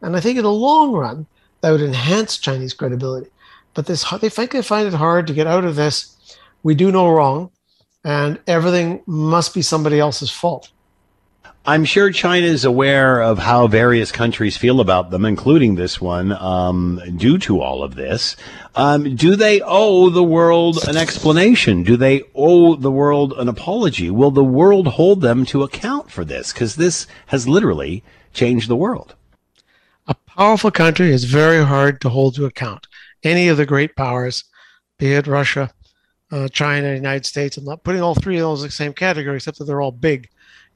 And 0.01 0.17
I 0.17 0.21
think 0.21 0.37
in 0.39 0.45
the 0.45 0.53
long 0.53 0.93
run, 0.93 1.27
that 1.61 1.71
would 1.71 1.81
enhance 1.81 2.39
Chinese 2.39 2.75
credibility. 2.75 3.31
But 3.75 3.87
this, 3.87 4.05
they 4.21 4.29
frankly 4.29 4.63
find 4.63 4.87
it 4.87 4.95
hard 4.95 5.27
to 5.27 5.35
get 5.35 5.47
out 5.47 5.65
of 5.65 5.77
this. 5.77 6.37
We 6.63 6.75
do 6.75 6.93
no 6.93 7.11
wrong, 7.11 7.51
and 8.05 8.39
everything 8.47 9.03
must 9.07 9.55
be 9.55 9.63
somebody 9.63 9.99
else's 9.99 10.31
fault. 10.31 10.71
I'm 11.65 11.85
sure 11.85 12.11
China 12.11 12.47
is 12.47 12.65
aware 12.65 13.23
of 13.23 13.39
how 13.39 13.69
various 13.69 14.11
countries 14.11 14.57
feel 14.57 14.81
about 14.81 15.11
them, 15.11 15.25
including 15.25 15.77
this 15.77 16.01
one, 16.01 16.33
um, 16.33 17.01
due 17.17 17.39
to 17.39 17.61
all 17.61 17.85
of 17.85 17.95
this. 17.95 18.35
Um, 18.75 19.15
do 19.15 19.37
they 19.37 19.61
owe 19.61 20.11
the 20.11 20.25
world 20.25 20.79
an 20.89 20.97
explanation? 20.97 21.85
Do 21.85 21.97
they 21.97 22.25
owe 22.35 22.75
the 22.75 22.91
world 22.91 23.35
an 23.35 23.49
apology? 23.49 24.11
Will 24.11 24.33
the 24.33 24.43
world 24.43 24.89
hold 24.89 25.21
them 25.21 25.45
to 25.47 25.63
account 25.63 26.11
for 26.11 26.25
this? 26.25 26.53
Because 26.53 26.75
this 26.75 27.07
has 27.27 27.47
literally 27.47 28.03
changed 28.33 28.69
the 28.69 28.75
world. 28.75 29.15
A 30.09 30.15
powerful 30.15 30.73
country 30.73 31.13
is 31.13 31.25
very 31.25 31.65
hard 31.65 32.01
to 32.01 32.09
hold 32.09 32.35
to 32.35 32.45
account. 32.45 32.89
Any 33.23 33.47
of 33.47 33.57
the 33.57 33.67
great 33.67 33.95
powers, 33.95 34.43
be 34.99 35.13
it 35.13 35.29
Russia, 35.29 35.71
uh, 36.33 36.49
China, 36.49 36.95
United 36.95 37.27
States, 37.27 37.57
I'm 37.57 37.65
not 37.65 37.85
putting 37.85 38.03
all 38.03 38.15
three 38.15 38.37
of 38.37 38.43
those 38.43 38.63
in 38.63 38.69
the 38.69 38.73
same 38.73 38.95
category, 38.95 39.37
except 39.37 39.59
that 39.59 39.65
they're 39.65 39.83
all 39.83 39.93
big. 39.93 40.29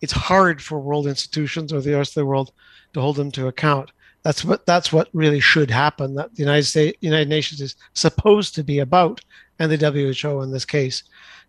It's 0.03 0.13
hard 0.13 0.63
for 0.63 0.79
world 0.79 1.07
institutions 1.07 1.73
or 1.73 1.81
the 1.81 1.95
rest 1.95 2.11
of 2.11 2.21
the 2.21 2.27
world 2.27 2.53
to 2.93 3.01
hold 3.01 3.17
them 3.17 3.31
to 3.33 3.49
account. 3.49 3.91
That's 4.23 4.45
what 4.45 4.67
that's 4.67 4.93
what 4.93 5.09
really 5.13 5.41
should 5.41 5.71
happen. 5.71 6.15
That 6.15 6.35
the 6.35 6.43
United 6.43 6.65
States, 6.65 6.99
United 7.01 7.29
Nations 7.29 7.61
is 7.61 7.77
supposed 7.95 8.55
to 8.57 8.65
be 8.65 8.81
about, 8.81 9.21
and 9.59 9.71
the 9.71 10.23
WHO 10.23 10.43
in 10.43 10.51
this 10.51 10.65
case. 10.65 11.05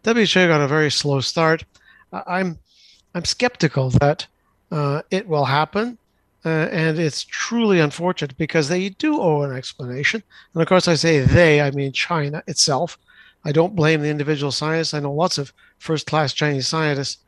WHO 0.05 0.47
got 0.47 0.61
a 0.61 0.67
very 0.67 0.91
slow 0.91 1.19
start. 1.19 1.65
I'm 2.13 2.59
I'm 3.13 3.25
skeptical 3.25 3.89
that 3.89 4.27
uh, 4.71 5.01
it 5.11 5.27
will 5.27 5.45
happen. 5.45 5.97
Uh, 6.45 6.69
and 6.71 6.97
it's 6.97 7.25
truly 7.25 7.79
unfortunate 7.79 8.37
because 8.37 8.69
they 8.69 8.89
do 8.89 9.19
owe 9.19 9.41
an 9.41 9.53
explanation. 9.53 10.23
And 10.53 10.61
of 10.61 10.67
course, 10.69 10.87
I 10.87 10.93
say 10.93 11.19
they, 11.19 11.59
I 11.59 11.71
mean 11.71 11.91
China 11.91 12.41
itself. 12.47 12.97
I 13.47 13.53
don't 13.53 13.77
blame 13.77 14.01
the 14.01 14.09
individual 14.09 14.51
scientists. 14.51 14.93
I 14.93 14.99
know 14.99 15.13
lots 15.13 15.37
of 15.37 15.53
first 15.79 16.05
class 16.05 16.33
Chinese 16.33 16.67
scientists, 16.67 17.19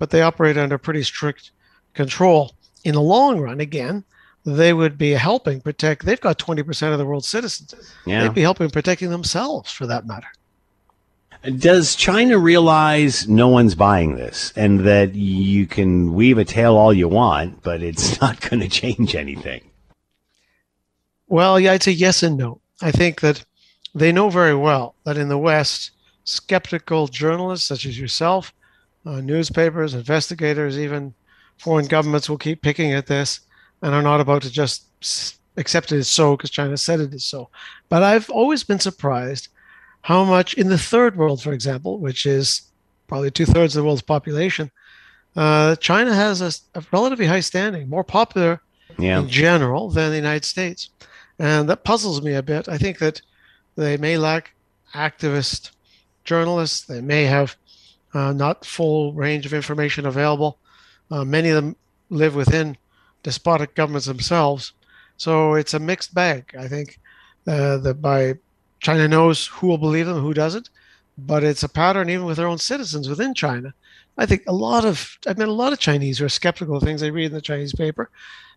but 0.00 0.10
they 0.10 0.22
operate 0.22 0.56
under 0.56 0.76
pretty 0.76 1.04
strict 1.04 1.52
control. 1.94 2.56
In 2.82 2.96
the 2.96 3.00
long 3.00 3.38
run, 3.38 3.60
again, 3.60 4.02
they 4.44 4.72
would 4.72 4.98
be 4.98 5.12
helping 5.12 5.60
protect, 5.60 6.04
they've 6.04 6.20
got 6.20 6.36
20% 6.36 6.92
of 6.92 6.98
the 6.98 7.06
world's 7.06 7.28
citizens. 7.28 7.74
Yeah. 8.04 8.22
They'd 8.22 8.34
be 8.34 8.40
helping 8.40 8.70
protecting 8.70 9.10
themselves 9.10 9.70
for 9.70 9.86
that 9.86 10.04
matter. 10.04 10.26
Does 11.58 11.94
China 11.94 12.38
realize 12.38 13.28
no 13.28 13.46
one's 13.46 13.76
buying 13.76 14.16
this 14.16 14.52
and 14.56 14.80
that 14.80 15.14
you 15.14 15.68
can 15.68 16.12
weave 16.12 16.38
a 16.38 16.44
tale 16.44 16.76
all 16.76 16.92
you 16.92 17.06
want, 17.06 17.62
but 17.62 17.84
it's 17.84 18.20
not 18.20 18.40
going 18.40 18.60
to 18.60 18.68
change 18.68 19.14
anything? 19.14 19.70
Well, 21.28 21.60
yeah, 21.60 21.70
I'd 21.70 21.84
say 21.84 21.92
yes 21.92 22.24
and 22.24 22.36
no. 22.36 22.60
I 22.82 22.90
think 22.90 23.20
that 23.20 23.44
they 23.98 24.12
know 24.12 24.30
very 24.30 24.54
well 24.54 24.94
that 25.04 25.16
in 25.18 25.28
the 25.28 25.38
West, 25.38 25.92
skeptical 26.24 27.06
journalists 27.08 27.66
such 27.66 27.86
as 27.86 27.98
yourself, 27.98 28.52
uh, 29.06 29.20
newspapers, 29.20 29.94
investigators, 29.94 30.78
even 30.78 31.14
foreign 31.56 31.86
governments 31.86 32.28
will 32.28 32.38
keep 32.38 32.62
picking 32.62 32.92
at 32.92 33.06
this 33.06 33.40
and 33.82 33.94
are 33.94 34.02
not 34.02 34.20
about 34.20 34.42
to 34.42 34.50
just 34.50 34.86
accept 35.56 35.92
it 35.92 35.98
as 35.98 36.08
so 36.08 36.36
because 36.36 36.50
China 36.50 36.76
said 36.76 37.00
it 37.00 37.14
is 37.14 37.24
so. 37.24 37.48
But 37.88 38.02
I've 38.02 38.30
always 38.30 38.64
been 38.64 38.78
surprised 38.78 39.48
how 40.02 40.24
much 40.24 40.54
in 40.54 40.68
the 40.68 40.78
third 40.78 41.16
world, 41.16 41.42
for 41.42 41.52
example, 41.52 41.98
which 41.98 42.26
is 42.26 42.62
probably 43.08 43.30
two 43.30 43.46
thirds 43.46 43.74
of 43.74 43.80
the 43.80 43.84
world's 43.86 44.02
population, 44.02 44.70
uh, 45.36 45.76
China 45.76 46.14
has 46.14 46.40
a, 46.40 46.52
a 46.78 46.84
relatively 46.92 47.26
high 47.26 47.40
standing, 47.40 47.88
more 47.88 48.04
popular 48.04 48.60
Yeah. 48.98 49.20
in 49.20 49.28
general 49.28 49.90
than 49.90 50.10
the 50.10 50.16
United 50.16 50.44
States. 50.44 50.90
And 51.38 51.68
that 51.68 51.84
puzzles 51.84 52.22
me 52.22 52.34
a 52.34 52.42
bit. 52.42 52.68
I 52.68 52.78
think 52.78 52.98
that 52.98 53.22
they 53.78 53.96
may 53.96 54.18
lack 54.18 54.54
activist 54.92 55.70
journalists. 56.24 56.82
They 56.82 57.00
may 57.00 57.24
have 57.24 57.56
uh, 58.12 58.32
not 58.32 58.64
full 58.64 59.12
range 59.12 59.46
of 59.46 59.54
information 59.54 60.04
available. 60.04 60.58
Uh, 61.10 61.24
many 61.24 61.50
of 61.50 61.54
them 61.54 61.76
live 62.10 62.34
within 62.34 62.76
despotic 63.22 63.74
governments 63.74 64.06
themselves. 64.06 64.72
So 65.16 65.54
it's 65.54 65.74
a 65.74 65.78
mixed 65.78 66.12
bag. 66.12 66.54
I 66.58 66.66
think 66.66 66.98
uh, 67.46 67.78
that 67.78 68.02
by 68.02 68.34
China 68.80 69.06
knows 69.06 69.46
who 69.46 69.68
will 69.68 69.78
believe 69.78 70.06
them, 70.06 70.20
who 70.20 70.34
doesn't, 70.34 70.70
but 71.16 71.44
it's 71.44 71.62
a 71.62 71.68
pattern 71.68 72.10
even 72.10 72.26
with 72.26 72.36
their 72.36 72.48
own 72.48 72.58
citizens 72.58 73.08
within 73.08 73.32
China. 73.32 73.74
I 74.16 74.26
think 74.26 74.42
a 74.46 74.52
lot 74.52 74.84
of 74.84 75.18
I've 75.26 75.38
met 75.38 75.48
a 75.48 75.52
lot 75.52 75.72
of 75.72 75.78
Chinese 75.78 76.18
who 76.18 76.24
are 76.24 76.30
skeptical 76.30 76.76
of 76.76 76.82
things 76.82 77.00
they 77.00 77.12
read 77.12 77.26
in 77.26 77.32
the 77.32 77.40
Chinese 77.40 77.74
paper, 77.74 78.10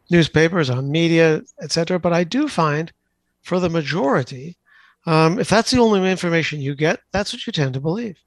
newspapers, 0.10 0.70
on 0.72 0.92
media, 0.92 1.44
etc. 1.62 2.00
But 2.00 2.14
I 2.14 2.24
do 2.24 2.48
find, 2.48 2.92
for 3.44 3.60
the 3.60 3.70
majority, 3.70 4.58
um, 5.06 5.40
if 5.40 5.50
that's 5.50 5.72
the 5.72 5.80
only 5.80 6.10
information 6.10 6.62
you 6.62 6.76
get, 6.76 7.02
that's 7.12 7.34
what 7.34 7.46
you 7.46 7.54
tend 7.54 7.74
to 7.74 7.80
believe. 7.80 8.18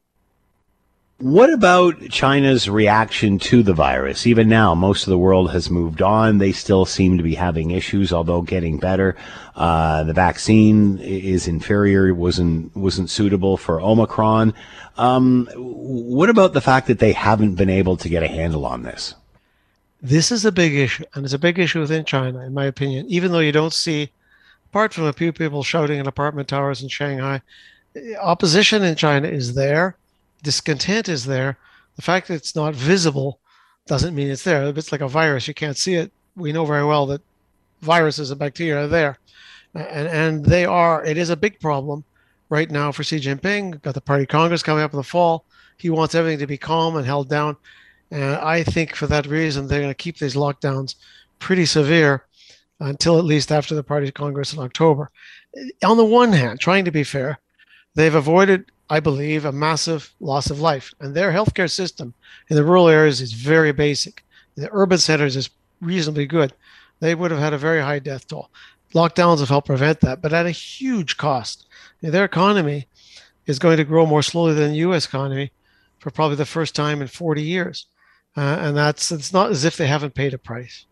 What 1.18 1.53
about 1.53 2.11
China's 2.11 2.68
reaction 2.68 3.39
to 3.39 3.62
the 3.62 3.72
virus? 3.72 4.27
Even 4.27 4.49
now, 4.49 4.75
most 4.75 5.07
of 5.07 5.11
the 5.11 5.18
world 5.18 5.53
has 5.53 5.70
moved 5.70 6.03
on. 6.03 6.39
They 6.39 6.51
still 6.51 6.85
seem 6.85 7.16
to 7.18 7.22
be 7.22 7.37
having 7.37 7.70
issues, 7.70 8.12
although 8.12 8.43
getting 8.43 8.79
better. 8.79 9.16
Uh, 9.55 10.03
the 10.03 10.12
vaccine 10.12 10.99
is 10.99 11.47
inferior, 11.47 12.12
wasn't 12.12 12.77
wasn't 12.77 13.11
suitable 13.11 13.57
for 13.57 13.81
Omicron. 13.81 14.55
Um, 14.99 15.49
what 15.55 16.31
about 16.31 16.53
the 16.53 16.61
fact 16.61 16.89
that 16.89 16.99
they 16.99 17.12
haven't 17.12 17.55
been 17.55 17.70
able 17.70 17.97
to 17.99 18.09
get 18.09 18.25
a 18.25 18.29
handle 18.29 18.66
on 18.66 18.83
this? 18.83 19.14
This 20.03 20.33
is 20.33 20.45
a 20.45 20.53
big 20.53 20.75
issue, 20.75 21.05
and 21.14 21.25
it's 21.25 21.33
a 21.33 21.39
big 21.39 21.61
issue 21.61 21.81
within 21.81 22.05
China, 22.05 22.41
in 22.41 22.53
my 22.53 22.64
opinion. 22.64 23.07
Even 23.09 23.31
though 23.31 23.39
you 23.39 23.53
don't 23.53 23.72
see, 23.72 24.11
apart 24.75 24.93
from 24.93 25.05
a 25.05 25.12
few 25.12 25.33
people 25.33 25.62
shouting 25.62 26.01
in 26.01 26.09
apartment 26.09 26.49
towers 26.49 26.83
in 26.83 26.89
Shanghai, 26.89 27.41
opposition 28.20 28.83
in 28.83 28.97
China 28.97 29.29
is 29.29 29.55
there 29.55 29.97
discontent 30.43 31.09
is 31.09 31.25
there. 31.25 31.57
The 31.95 32.03
fact 32.03 32.27
that 32.27 32.35
it's 32.35 32.57
not 32.57 32.75
visible 32.75 33.39
doesn't 33.87 34.16
mean 34.16 34.29
it's 34.29 34.43
there. 34.43 34.66
It's 34.77 34.91
like 34.91 35.01
a 35.01 35.07
virus; 35.07 35.47
you 35.47 35.55
can't 35.55 35.77
see 35.77 35.95
it. 35.95 36.11
We 36.35 36.51
know 36.51 36.64
very 36.64 36.85
well 36.85 37.07
that 37.07 37.20
viruses 37.83 38.33
and 38.33 38.41
bacteria 38.41 38.83
are 38.83 38.89
there, 38.89 39.16
and 39.75 40.09
and 40.09 40.45
they 40.45 40.64
are. 40.64 41.05
It 41.05 41.18
is 41.18 41.31
a 41.31 41.37
big 41.37 41.61
problem 41.61 42.03
right 42.49 42.68
now 42.68 42.91
for 42.91 43.05
Xi 43.05 43.20
Jinping. 43.20 43.81
Got 43.81 43.95
the 43.95 44.01
Party 44.01 44.27
Congress 44.27 44.64
coming 44.64 44.83
up 44.83 44.93
in 44.93 44.97
the 44.97 45.05
fall. 45.05 45.45
He 45.77 45.89
wants 45.89 46.16
everything 46.16 46.41
to 46.41 46.49
be 46.49 46.59
calm 46.59 46.97
and 46.97 47.07
held 47.07 47.29
down, 47.29 47.57
and 48.11 48.35
I 48.39 48.64
think 48.64 48.97
for 48.97 49.07
that 49.07 49.27
reason 49.27 49.68
they're 49.68 49.83
going 49.83 49.99
to 49.99 50.05
keep 50.05 50.18
these 50.18 50.35
lockdowns 50.35 50.97
pretty 51.39 51.64
severe 51.64 52.25
until 52.81 53.18
at 53.18 53.25
least 53.25 53.53
after 53.53 53.75
the 53.75 53.83
Party 53.83 54.11
Congress 54.11 54.53
in 54.53 54.59
October. 54.59 55.11
On 55.85 55.97
the 55.97 56.05
one 56.05 56.33
hand, 56.33 56.61
trying 56.61 56.85
to 56.85 56.91
be 56.91 57.05
fair, 57.05 57.39
they've 57.95 58.14
avoided 58.14 58.70
I 58.91 59.01
believe, 59.01 59.45
a 59.45 59.53
massive 59.53 60.14
loss 60.20 60.51
of 60.51 60.61
life. 60.61 60.93
And 61.01 61.14
their 61.14 61.33
healthcare 61.33 61.70
system 61.70 62.14
in 62.49 62.57
the 62.57 62.64
rural 62.64 62.89
areas 62.89 63.20
is 63.20 63.33
very 63.33 63.72
basic. 63.72 64.25
The 64.57 64.68
urban 64.72 64.99
centers 64.99 65.37
is 65.37 65.51
reasonably 65.81 66.27
good. 66.27 66.53
They 67.01 67.14
would 67.14 67.31
have 67.31 67.41
had 67.41 67.53
a 67.53 67.59
very 67.59 67.81
high 67.81 67.99
death 67.99 68.29
toll. 68.29 68.51
Lockdowns 68.95 69.41
have 69.41 69.49
helped 69.49 69.66
prevent 69.66 70.01
that, 70.01 70.20
but 70.22 70.33
at 70.33 70.47
a 70.47 70.51
huge 70.51 71.16
cost. 71.16 71.66
Their 72.01 72.25
economy 72.25 72.87
is 73.47 73.59
going 73.59 73.79
to 73.79 73.85
grow 73.85 74.07
more 74.07 74.22
slowly 74.22 74.55
than 74.55 74.70
the 74.70 74.79
U.S. 74.79 75.07
economy 75.07 75.51
for 75.99 76.11
probably 76.11 76.37
the 76.37 76.45
first 76.45 76.75
time 76.75 77.03
in 77.03 77.09
40 77.09 77.43
years, 77.43 77.87
uh, 78.37 78.59
and 78.61 78.77
that's 78.77 79.11
it's 79.11 79.33
not 79.33 79.51
as 79.51 79.64
if 79.64 79.77
they 79.77 79.87
haven't 79.87 80.14
paid 80.14 80.35
a 80.35 80.39
price. 80.39 80.87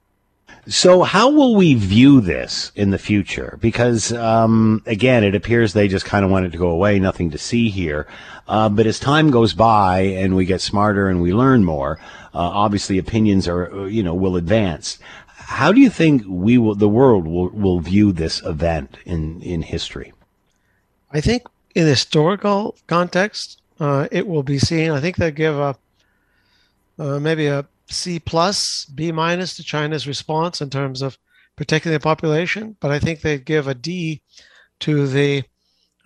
So, 0.68 1.02
how 1.02 1.30
will 1.30 1.56
we 1.56 1.74
view 1.74 2.20
this 2.20 2.70
in 2.76 2.90
the 2.90 2.98
future? 2.98 3.58
Because, 3.60 4.12
um, 4.12 4.82
again, 4.86 5.24
it 5.24 5.34
appears 5.34 5.72
they 5.72 5.88
just 5.88 6.04
kind 6.04 6.24
of 6.24 6.30
wanted 6.30 6.52
to 6.52 6.58
go 6.58 6.68
away, 6.68 7.00
nothing 7.00 7.30
to 7.32 7.38
see 7.38 7.68
here. 7.68 8.06
Uh, 8.46 8.68
but 8.68 8.86
as 8.86 9.00
time 9.00 9.30
goes 9.30 9.54
by 9.54 10.00
and 10.00 10.36
we 10.36 10.44
get 10.44 10.60
smarter 10.60 11.08
and 11.08 11.20
we 11.20 11.32
learn 11.34 11.64
more, 11.64 11.98
uh, 12.34 12.38
obviously 12.38 12.98
opinions 12.98 13.48
are, 13.48 13.72
uh, 13.72 13.84
you 13.86 14.02
know, 14.02 14.14
will 14.14 14.36
advance. 14.36 14.98
How 15.26 15.72
do 15.72 15.80
you 15.80 15.90
think 15.90 16.22
we 16.28 16.58
will, 16.58 16.76
the 16.76 16.88
world 16.88 17.26
will, 17.26 17.48
will 17.48 17.80
view 17.80 18.12
this 18.12 18.40
event 18.44 18.96
in, 19.04 19.42
in 19.42 19.62
history? 19.62 20.12
I 21.10 21.20
think 21.20 21.42
in 21.74 21.86
historical 21.86 22.76
context, 22.86 23.60
uh, 23.80 24.06
it 24.12 24.28
will 24.28 24.44
be 24.44 24.58
seen. 24.58 24.92
I 24.92 25.00
think 25.00 25.16
they 25.16 25.32
give 25.32 25.58
a 25.58 25.76
uh, 26.98 27.18
maybe 27.18 27.46
a 27.46 27.66
C 27.92 28.18
plus, 28.18 28.86
B 28.86 29.12
minus 29.12 29.56
to 29.56 29.62
China's 29.62 30.06
response 30.06 30.60
in 30.60 30.70
terms 30.70 31.02
of 31.02 31.18
protecting 31.56 31.92
the 31.92 32.00
population, 32.00 32.76
but 32.80 32.90
I 32.90 32.98
think 32.98 33.20
they'd 33.20 33.44
give 33.44 33.68
a 33.68 33.74
D 33.74 34.20
to 34.80 35.06
the 35.06 35.44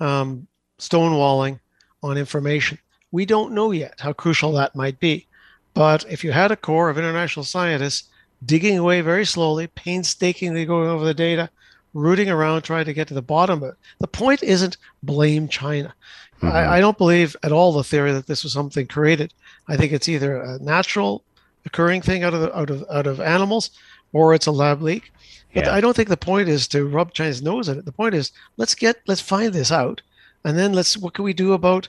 um, 0.01 0.47
stonewalling 0.78 1.61
on 2.03 2.18
information. 2.18 2.78
We 3.12 3.24
don't 3.24 3.53
know 3.53 3.70
yet 3.70 3.95
how 4.01 4.12
crucial 4.12 4.53
that 4.53 4.74
might 4.74 5.01
be, 5.01 5.26
but 5.72 6.05
if 6.11 6.24
you 6.24 6.32
had 6.32 6.51
a 6.51 6.57
core 6.57 6.91
of 6.91 6.99
international 6.99 7.45
scientists 7.45 8.09
digging 8.45 8.76
away 8.76 9.01
very 9.01 9.24
slowly, 9.24 9.68
painstakingly 9.68 10.66
going 10.66 10.89
over 10.89 11.05
the 11.05 11.14
data, 11.14 11.49
rooting 11.95 12.28
around 12.28 12.62
trying 12.62 12.84
to 12.84 12.93
get 12.93 13.09
to 13.09 13.14
the 13.14 13.22
bottom 13.22 13.62
of 13.62 13.70
it, 13.70 13.74
the 14.01 14.07
point 14.07 14.43
isn't 14.43 14.76
blame 15.03 15.49
China. 15.49 15.95
Mm-hmm. 16.43 16.49
I, 16.49 16.76
I 16.76 16.80
don't 16.80 16.99
believe 16.99 17.34
at 17.43 17.53
all 17.53 17.72
the 17.72 17.84
theory 17.84 18.12
that 18.12 18.26
this 18.26 18.43
was 18.43 18.53
something 18.53 18.87
created. 18.87 19.32
I 19.68 19.76
think 19.76 19.93
it's 19.93 20.09
either 20.09 20.43
a 20.43 20.59
natural 20.59 21.24
occurring 21.67 22.01
thing 22.01 22.25
out 22.25 22.33
of 22.33 22.41
the, 22.41 22.57
out 22.57 22.71
of 22.71 22.85
out 22.91 23.07
of 23.07 23.21
animals, 23.21 23.71
or 24.12 24.33
it's 24.33 24.47
a 24.47 24.53
lab 24.53 24.81
leak. 24.81 25.12
But 25.53 25.67
yeah. 25.67 25.75
I 25.75 25.81
don't 25.81 25.95
think 25.95 26.09
the 26.09 26.17
point 26.17 26.49
is 26.49 26.69
to 26.69 26.87
rub 26.87 27.12
China's 27.12 27.43
nose 27.43 27.69
in 27.69 27.79
it. 27.79 27.85
The 27.85 27.93
point 27.93 28.14
is 28.14 28.33
let's 28.57 28.75
get 28.75 29.01
let's 29.07 29.21
find 29.21 29.53
this 29.53 29.73
out, 29.73 30.03
and 30.45 30.57
then 30.57 30.73
let's 30.73 30.97
what 30.97 31.14
can 31.14 31.25
we 31.25 31.33
do 31.33 31.53
about 31.53 31.89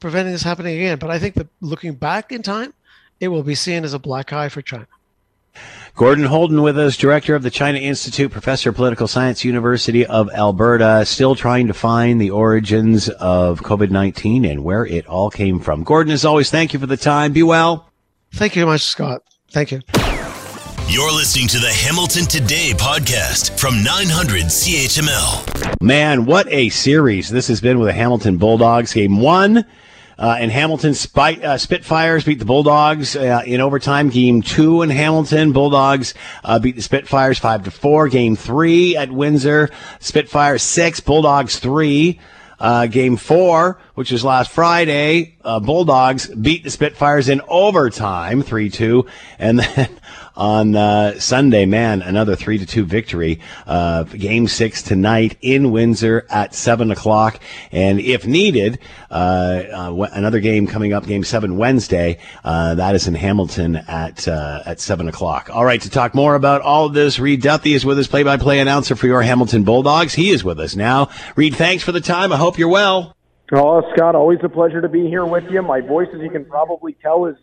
preventing 0.00 0.32
this 0.32 0.42
happening 0.42 0.76
again. 0.76 0.98
But 0.98 1.10
I 1.10 1.18
think 1.18 1.34
that 1.34 1.48
looking 1.60 1.94
back 1.94 2.30
in 2.30 2.42
time, 2.42 2.74
it 3.20 3.28
will 3.28 3.42
be 3.42 3.54
seen 3.54 3.84
as 3.84 3.94
a 3.94 3.98
black 3.98 4.32
eye 4.32 4.48
for 4.48 4.62
China. 4.62 4.86
Gordon 5.96 6.24
Houlden 6.24 6.64
with 6.64 6.76
us, 6.76 6.96
director 6.96 7.36
of 7.36 7.44
the 7.44 7.50
China 7.50 7.78
Institute, 7.78 8.32
professor 8.32 8.70
of 8.70 8.74
political 8.74 9.06
science, 9.06 9.44
University 9.44 10.04
of 10.04 10.28
Alberta, 10.30 11.04
still 11.06 11.36
trying 11.36 11.68
to 11.68 11.74
find 11.74 12.20
the 12.20 12.30
origins 12.30 13.08
of 13.08 13.60
COVID 13.60 13.90
19 13.90 14.44
and 14.44 14.64
where 14.64 14.84
it 14.84 15.06
all 15.06 15.30
came 15.30 15.60
from. 15.60 15.84
Gordon, 15.84 16.12
as 16.12 16.24
always, 16.24 16.50
thank 16.50 16.72
you 16.72 16.80
for 16.80 16.86
the 16.86 16.96
time. 16.96 17.32
Be 17.32 17.44
well. 17.44 17.88
Thank 18.34 18.56
you 18.56 18.62
very 18.62 18.72
much, 18.72 18.82
Scott. 18.82 19.22
Thank 19.50 19.70
you. 19.70 19.80
You're 20.88 21.12
listening 21.12 21.46
to 21.48 21.58
the 21.58 21.70
Hamilton 21.70 22.24
Today 22.24 22.72
podcast 22.76 23.58
from 23.58 23.82
900 23.82 24.44
CHML. 24.44 25.80
Man, 25.80 26.26
what 26.26 26.46
a 26.52 26.68
series 26.68 27.30
this 27.30 27.48
has 27.48 27.60
been 27.60 27.78
with 27.78 27.86
the 27.86 27.92
Hamilton 27.92 28.36
Bulldogs. 28.36 28.92
Game 28.92 29.20
one. 29.20 29.64
Uh, 30.16 30.36
and 30.38 30.50
Hamilton 30.50 30.94
Spite, 30.94 31.42
uh, 31.42 31.58
Spitfires 31.58 32.24
beat 32.24 32.38
the 32.38 32.44
Bulldogs 32.44 33.16
uh, 33.16 33.42
in 33.46 33.60
overtime. 33.60 34.10
Game 34.10 34.42
two 34.42 34.82
in 34.82 34.90
Hamilton, 34.90 35.52
Bulldogs 35.52 36.14
uh, 36.44 36.58
beat 36.60 36.76
the 36.76 36.82
Spitfires 36.82 37.38
five 37.38 37.64
to 37.64 37.70
four. 37.72 38.08
Game 38.08 38.36
three 38.36 38.96
at 38.96 39.10
Windsor, 39.10 39.70
Spitfires 39.98 40.62
six, 40.62 41.00
Bulldogs 41.00 41.58
three. 41.58 42.20
Uh, 42.58 42.86
game 42.86 43.16
four, 43.16 43.78
which 43.94 44.12
was 44.12 44.24
last 44.24 44.50
Friday, 44.50 45.36
uh, 45.44 45.60
Bulldogs 45.60 46.28
beat 46.28 46.64
the 46.64 46.70
Spitfires 46.70 47.28
in 47.28 47.40
overtime, 47.48 48.42
3-2. 48.42 49.08
And 49.38 49.58
then 49.58 49.88
on 50.36 50.74
uh, 50.74 51.18
Sunday, 51.18 51.64
man, 51.64 52.02
another 52.02 52.36
3 52.36 52.58
to 52.58 52.66
2 52.66 52.84
victory. 52.84 53.40
Uh, 53.66 54.04
game 54.04 54.48
six 54.48 54.82
tonight 54.82 55.36
in 55.40 55.70
Windsor 55.70 56.26
at 56.30 56.54
7 56.54 56.90
o'clock. 56.90 57.40
And 57.70 58.00
if 58.00 58.26
needed, 58.26 58.78
uh, 59.10 59.14
uh 59.14 60.08
another 60.12 60.40
game 60.40 60.66
coming 60.66 60.92
up, 60.92 61.06
game 61.06 61.24
seven 61.24 61.56
Wednesday. 61.56 62.18
Uh, 62.42 62.74
that 62.74 62.94
is 62.94 63.06
in 63.06 63.14
Hamilton 63.14 63.76
at, 63.76 64.26
uh, 64.26 64.62
at 64.66 64.80
7 64.80 65.08
o'clock. 65.08 65.50
All 65.52 65.64
right, 65.64 65.80
to 65.80 65.90
talk 65.90 66.14
more 66.14 66.34
about 66.34 66.62
all 66.62 66.86
of 66.86 66.94
this, 66.94 67.18
Reed 67.18 67.42
Duthie 67.42 67.74
is 67.74 67.84
with 67.84 67.98
us, 67.98 68.06
play 68.06 68.22
by 68.22 68.36
play 68.36 68.60
announcer 68.60 68.96
for 68.96 69.06
your 69.06 69.22
Hamilton 69.22 69.64
Bulldogs. 69.64 70.14
He 70.14 70.30
is 70.30 70.42
with 70.42 70.58
us 70.58 70.74
now. 70.74 71.10
Reed, 71.36 71.54
thanks 71.54 71.84
for 71.84 71.92
the 71.92 72.00
time. 72.00 72.32
I 72.32 72.36
hope 72.36 72.58
you're 72.58 72.68
well. 72.68 73.16
Oh, 73.52 73.82
Scott, 73.94 74.14
always 74.14 74.38
a 74.42 74.48
pleasure 74.48 74.80
to 74.80 74.88
be 74.88 75.06
here 75.06 75.24
with 75.24 75.44
you. 75.50 75.62
My 75.62 75.80
voice, 75.80 76.08
as 76.14 76.20
you 76.20 76.30
can 76.30 76.44
probably 76.46 76.94
tell, 76.94 77.26
is 77.26 77.36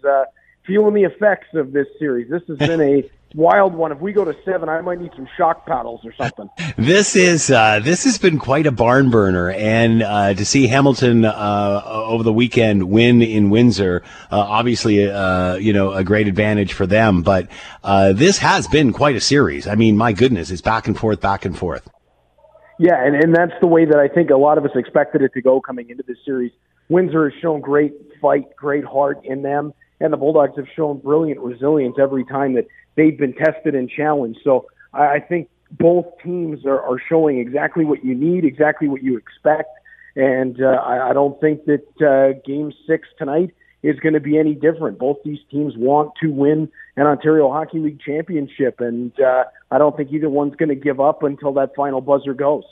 feeling 0.65 0.93
the 0.93 1.03
effects 1.03 1.47
of 1.53 1.71
this 1.71 1.87
series. 1.99 2.29
This 2.29 2.43
has 2.47 2.57
been 2.57 2.81
a 2.81 3.09
wild 3.35 3.73
one. 3.73 3.91
If 3.91 3.99
we 3.99 4.13
go 4.13 4.25
to 4.25 4.35
seven, 4.43 4.69
I 4.69 4.81
might 4.81 4.99
need 4.99 5.11
some 5.15 5.27
shock 5.37 5.65
paddles 5.65 6.01
or 6.03 6.13
something. 6.13 6.49
This 6.77 7.15
is 7.15 7.51
uh, 7.51 7.79
this 7.83 8.05
has 8.05 8.17
been 8.17 8.39
quite 8.39 8.65
a 8.65 8.71
barn 8.71 9.11
burner, 9.11 9.51
and 9.51 10.01
uh, 10.01 10.33
to 10.33 10.45
see 10.45 10.67
Hamilton 10.67 11.25
uh, 11.25 11.81
over 11.85 12.23
the 12.23 12.33
weekend 12.33 12.89
win 12.89 13.21
in 13.21 13.49
Windsor, 13.49 14.03
uh, 14.31 14.39
obviously, 14.39 15.07
uh, 15.09 15.55
you 15.55 15.73
know, 15.73 15.91
a 15.91 16.03
great 16.03 16.27
advantage 16.27 16.73
for 16.73 16.87
them. 16.87 17.21
But 17.21 17.49
uh, 17.83 18.13
this 18.13 18.39
has 18.39 18.67
been 18.67 18.93
quite 18.93 19.15
a 19.15 19.21
series. 19.21 19.67
I 19.67 19.75
mean, 19.75 19.97
my 19.97 20.13
goodness, 20.13 20.49
it's 20.49 20.61
back 20.61 20.87
and 20.87 20.97
forth, 20.97 21.21
back 21.21 21.45
and 21.45 21.57
forth. 21.57 21.87
Yeah, 22.79 23.05
and, 23.05 23.15
and 23.15 23.35
that's 23.35 23.53
the 23.61 23.67
way 23.67 23.85
that 23.85 23.99
I 23.99 24.07
think 24.07 24.31
a 24.31 24.37
lot 24.37 24.57
of 24.57 24.65
us 24.65 24.71
expected 24.73 25.21
it 25.21 25.33
to 25.33 25.41
go 25.41 25.61
coming 25.61 25.89
into 25.89 26.03
this 26.07 26.17
series. 26.25 26.51
Windsor 26.89 27.29
has 27.29 27.39
shown 27.41 27.61
great 27.61 27.93
fight, 28.19 28.55
great 28.55 28.85
heart 28.85 29.19
in 29.23 29.43
them 29.43 29.73
and 30.01 30.11
the 30.11 30.17
Bulldogs 30.17 30.57
have 30.57 30.67
shown 30.75 30.97
brilliant 30.99 31.39
resilience 31.39 31.97
every 31.99 32.25
time 32.25 32.53
that 32.53 32.67
they've 32.95 33.17
been 33.17 33.33
tested 33.33 33.75
and 33.75 33.89
challenged. 33.89 34.39
So 34.43 34.65
I, 34.93 35.19
think 35.19 35.49
both 35.71 36.05
teams 36.23 36.65
are, 36.65 36.81
are 36.81 36.99
showing 37.07 37.39
exactly 37.39 37.85
what 37.85 38.03
you 38.03 38.15
need, 38.15 38.43
exactly 38.43 38.87
what 38.87 39.03
you 39.03 39.15
expect, 39.15 39.69
and 40.15 40.61
uh, 40.61 40.81
I, 40.83 41.11
I 41.11 41.13
don't 41.13 41.39
think 41.39 41.65
that 41.65 41.85
uh, 42.01 42.39
Game 42.45 42.73
Six 42.87 43.07
tonight 43.17 43.53
is 43.83 43.99
going 43.99 44.13
to 44.13 44.19
be 44.19 44.37
any 44.37 44.53
different. 44.53 44.99
Both 44.99 45.17
these 45.23 45.39
teams 45.49 45.73
want 45.77 46.11
to 46.21 46.27
win 46.27 46.69
an 46.97 47.07
Ontario 47.07 47.49
Hockey 47.51 47.79
League 47.79 48.01
championship, 48.01 48.79
and 48.79 49.11
uh, 49.19 49.45
I 49.71 49.77
don't 49.77 49.95
think 49.95 50.11
either 50.11 50.29
one's 50.29 50.55
going 50.55 50.69
to 50.69 50.75
give 50.75 50.99
up 50.99 51.23
until 51.23 51.53
that 51.53 51.75
final 51.75 52.01
buzzer 52.01 52.33
goes. 52.33 52.63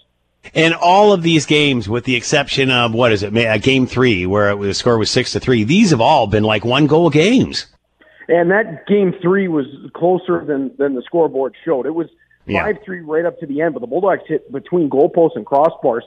And 0.56 0.74
all 0.74 1.14
of 1.14 1.22
these 1.22 1.46
games, 1.46 1.88
with 1.90 2.06
the 2.06 2.16
exception 2.16 2.72
of 2.72 2.94
what 2.94 3.12
is 3.12 3.24
it, 3.24 3.36
uh, 3.36 3.58
game 3.58 3.86
three, 3.86 4.26
where 4.26 4.56
the 4.56 4.74
score 4.74 4.98
was 4.98 5.12
six 5.12 5.34
to 5.34 5.40
three, 5.40 5.64
these 5.64 5.92
have 5.92 6.02
all 6.02 6.28
been 6.28 6.44
like 6.44 6.66
one 6.66 6.88
goal 6.88 7.10
games. 7.10 7.68
And 8.28 8.50
that 8.52 8.88
game 8.88 9.14
three 9.22 9.48
was 9.48 9.66
closer 9.94 10.44
than 10.46 10.72
than 10.78 10.96
the 10.96 11.02
scoreboard 11.02 11.56
showed. 11.66 11.86
It 11.86 11.96
was 11.96 12.08
five 12.48 12.76
yeah. 12.78 12.84
three 12.86 13.02
right 13.02 13.26
up 13.26 13.40
to 13.40 13.46
the 13.46 13.62
end, 13.62 13.74
but 13.74 13.82
the 13.82 13.88
Bulldogs 13.88 14.24
hit 14.28 14.52
between 14.52 14.90
goalposts 14.90 15.36
and 15.36 15.46
crossbars 15.46 16.02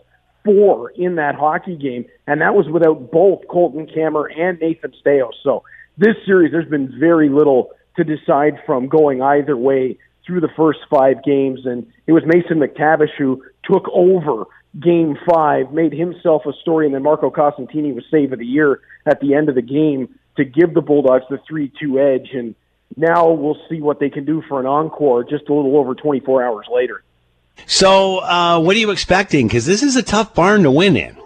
four 0.45 0.91
in 0.91 1.17
that 1.17 1.35
hockey 1.35 1.77
game, 1.77 2.05
and 2.27 2.41
that 2.41 2.55
was 2.55 2.69
without 2.69 3.11
both 3.11 3.47
Colton 3.49 3.87
Cammer 3.87 4.27
and 4.37 4.59
Nathan 4.61 4.93
Staios. 5.05 5.33
So 5.43 5.63
this 5.99 6.17
series, 6.27 6.53
there's 6.53 6.69
been 6.69 6.99
very 6.99 7.29
little 7.29 7.71
to 7.97 8.05
decide 8.05 8.61
from 8.65 8.89
going 8.89 9.21
either 9.23 9.57
way 9.57 9.99
through 10.27 10.41
the 10.41 10.51
first 10.57 10.81
five 10.91 11.23
games, 11.25 11.67
and 11.67 11.87
it 12.07 12.13
was 12.13 12.23
Mason 12.27 12.59
McTavish 12.59 13.15
who 13.19 13.43
took 13.65 13.89
over 13.93 14.45
game 14.81 15.17
five, 15.29 15.73
made 15.73 15.93
himself 15.93 16.43
a 16.47 16.53
story, 16.61 16.87
and 16.87 16.95
then 16.95 17.03
Marco 17.03 17.31
Costantini 17.31 17.95
was 17.95 18.05
save 18.11 18.33
of 18.33 18.39
the 18.39 18.47
year 18.47 18.81
at 19.07 19.21
the 19.21 19.35
end 19.35 19.49
of 19.49 19.55
the 19.55 19.63
game 19.63 20.09
to 20.37 20.45
give 20.45 20.75
the 20.75 20.81
Bulldogs 20.81 21.25
the 21.29 21.39
3-2 21.51 22.15
edge, 22.15 22.31
and 22.33 22.55
now 22.97 23.31
we'll 23.31 23.59
see 23.69 23.81
what 23.81 24.01
they 24.01 24.11
can 24.11 24.25
do 24.25 24.43
for 24.49 24.61
an 24.61 24.67
encore 24.67 25.25
just 25.25 25.49
a 25.49 25.55
little 25.55 25.77
over 25.77 25.95
24 25.95 26.43
hours 26.43 26.67
later. 26.73 27.03
So, 27.67 28.19
uh, 28.19 28.61
what 28.61 28.77
are 28.77 28.79
you 28.79 28.91
expecting? 28.91 29.47
Because 29.47 29.67
this 29.67 29.83
is 29.83 29.97
a 29.97 30.03
tough 30.03 30.35
barn 30.35 30.63
to 30.63 30.71
win 30.71 30.97
in. 30.97 31.17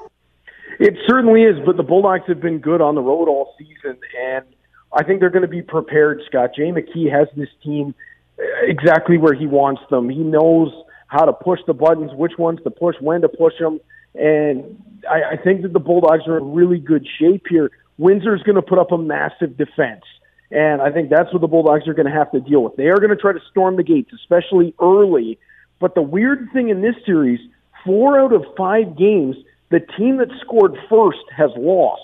It 0.79 0.95
certainly 1.07 1.43
is, 1.43 1.57
but 1.65 1.77
the 1.77 1.83
Bulldogs 1.83 2.25
have 2.27 2.41
been 2.41 2.59
good 2.59 2.81
on 2.81 2.95
the 2.95 3.01
road 3.01 3.29
all 3.29 3.55
season, 3.59 3.97
and 4.21 4.45
I 4.93 5.05
think 5.05 5.21
they're 5.21 5.31
going 5.31 5.43
to 5.43 5.49
be 5.49 5.63
prepared, 5.63 6.21
Scott. 6.27 6.51
Jay 6.55 6.71
McKee 6.71 7.11
has 7.11 7.29
this 7.37 7.49
team 7.63 7.95
exactly 8.39 9.19
where 9.19 9.35
he 9.35 9.47
wants 9.47 9.83
them. 9.91 10.09
He 10.09 10.23
knows 10.23 10.73
how 11.09 11.25
to 11.25 11.33
push 11.33 11.61
the 11.67 11.75
buttons, 11.75 12.11
which 12.15 12.33
ones 12.39 12.59
to 12.65 12.71
push, 12.71 12.97
when 13.01 13.21
to 13.21 13.29
push 13.29 13.55
them, 13.59 13.81
and 14.15 14.83
I, 15.11 15.35
I 15.35 15.37
think 15.37 15.63
that 15.63 15.73
the 15.73 15.81
Bulldogs 15.81 16.27
are 16.27 16.39
in 16.39 16.55
really 16.55 16.79
good 16.79 17.07
shape 17.19 17.47
here. 17.49 17.71
Windsor's 17.99 18.43
going 18.43 18.57
to 18.57 18.63
put 18.63 18.79
up 18.79 18.93
a 18.93 18.99
massive 18.99 19.57
defense. 19.57 20.05
And 20.51 20.81
I 20.81 20.91
think 20.91 21.11
that's 21.11 21.33
what 21.33 21.41
the 21.41 21.49
Bulldogs 21.49 21.89
are 21.89 21.95
going 21.95 22.07
to 22.07 22.13
have 22.13 22.31
to 22.33 22.41
deal 22.41 22.63
with. 22.63 22.77
They 22.77 22.87
are 22.87 22.99
going 22.99 23.11
to 23.11 23.17
try 23.17 23.33
to 23.33 23.41
storm 23.51 23.77
the 23.77 23.83
gates, 23.83 24.11
especially 24.15 24.75
early. 24.81 25.39
But 25.81 25.95
the 25.95 26.03
weird 26.03 26.49
thing 26.53 26.69
in 26.69 26.83
this 26.83 26.95
series, 27.05 27.41
four 27.85 28.21
out 28.21 28.33
of 28.33 28.45
five 28.57 28.97
games, 28.97 29.37
the 29.71 29.81
team 29.81 30.19
that 30.19 30.29
scored 30.41 30.77
first 30.89 31.25
has 31.37 31.51
lost. 31.57 32.03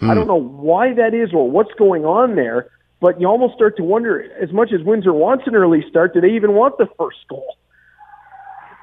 Hmm. 0.00 0.10
I 0.10 0.14
don't 0.14 0.26
know 0.26 0.40
why 0.40 0.92
that 0.94 1.14
is 1.14 1.32
or 1.32 1.48
what's 1.48 1.72
going 1.78 2.04
on 2.04 2.34
there, 2.34 2.70
but 3.00 3.20
you 3.20 3.26
almost 3.26 3.54
start 3.54 3.76
to 3.76 3.84
wonder 3.84 4.22
as 4.40 4.52
much 4.52 4.72
as 4.72 4.82
Windsor 4.82 5.12
wants 5.12 5.44
an 5.46 5.54
early 5.54 5.84
start, 5.88 6.14
do 6.14 6.20
they 6.20 6.30
even 6.30 6.54
want 6.54 6.78
the 6.78 6.86
first 6.98 7.18
goal? 7.28 7.56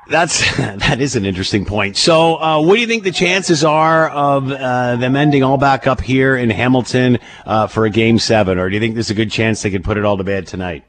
That's 0.08 0.56
that 0.58 1.00
is 1.00 1.16
an 1.16 1.26
interesting 1.26 1.66
point. 1.66 1.98
So, 1.98 2.36
uh, 2.36 2.62
what 2.62 2.76
do 2.76 2.82
you 2.82 2.88
think 2.88 3.04
the 3.04 3.12
chances 3.12 3.64
are 3.64 4.10
of 4.10 4.52
uh, 4.52 4.96
them 4.98 5.16
ending 5.16 5.44
all 5.44 5.58
back 5.58 5.88
up 5.88 6.02
here 6.02 6.36
in 6.36 6.50
Hamilton 6.50 7.20
uh, 7.46 7.68
for 7.68 7.86
a 7.86 7.90
game 7.90 8.20
seven, 8.20 8.58
or 8.58 8.70
do 8.70 8.76
you 8.76 8.82
think 8.82 8.96
there's 8.96 9.10
a 9.10 9.16
good 9.16 9.32
chance 9.32 9.62
they 9.62 9.72
could 9.72 9.84
put 9.84 9.98
it 9.98 10.06
all 10.06 10.18
to 10.18 10.24
bed 10.24 10.48
tonight? 10.48 10.84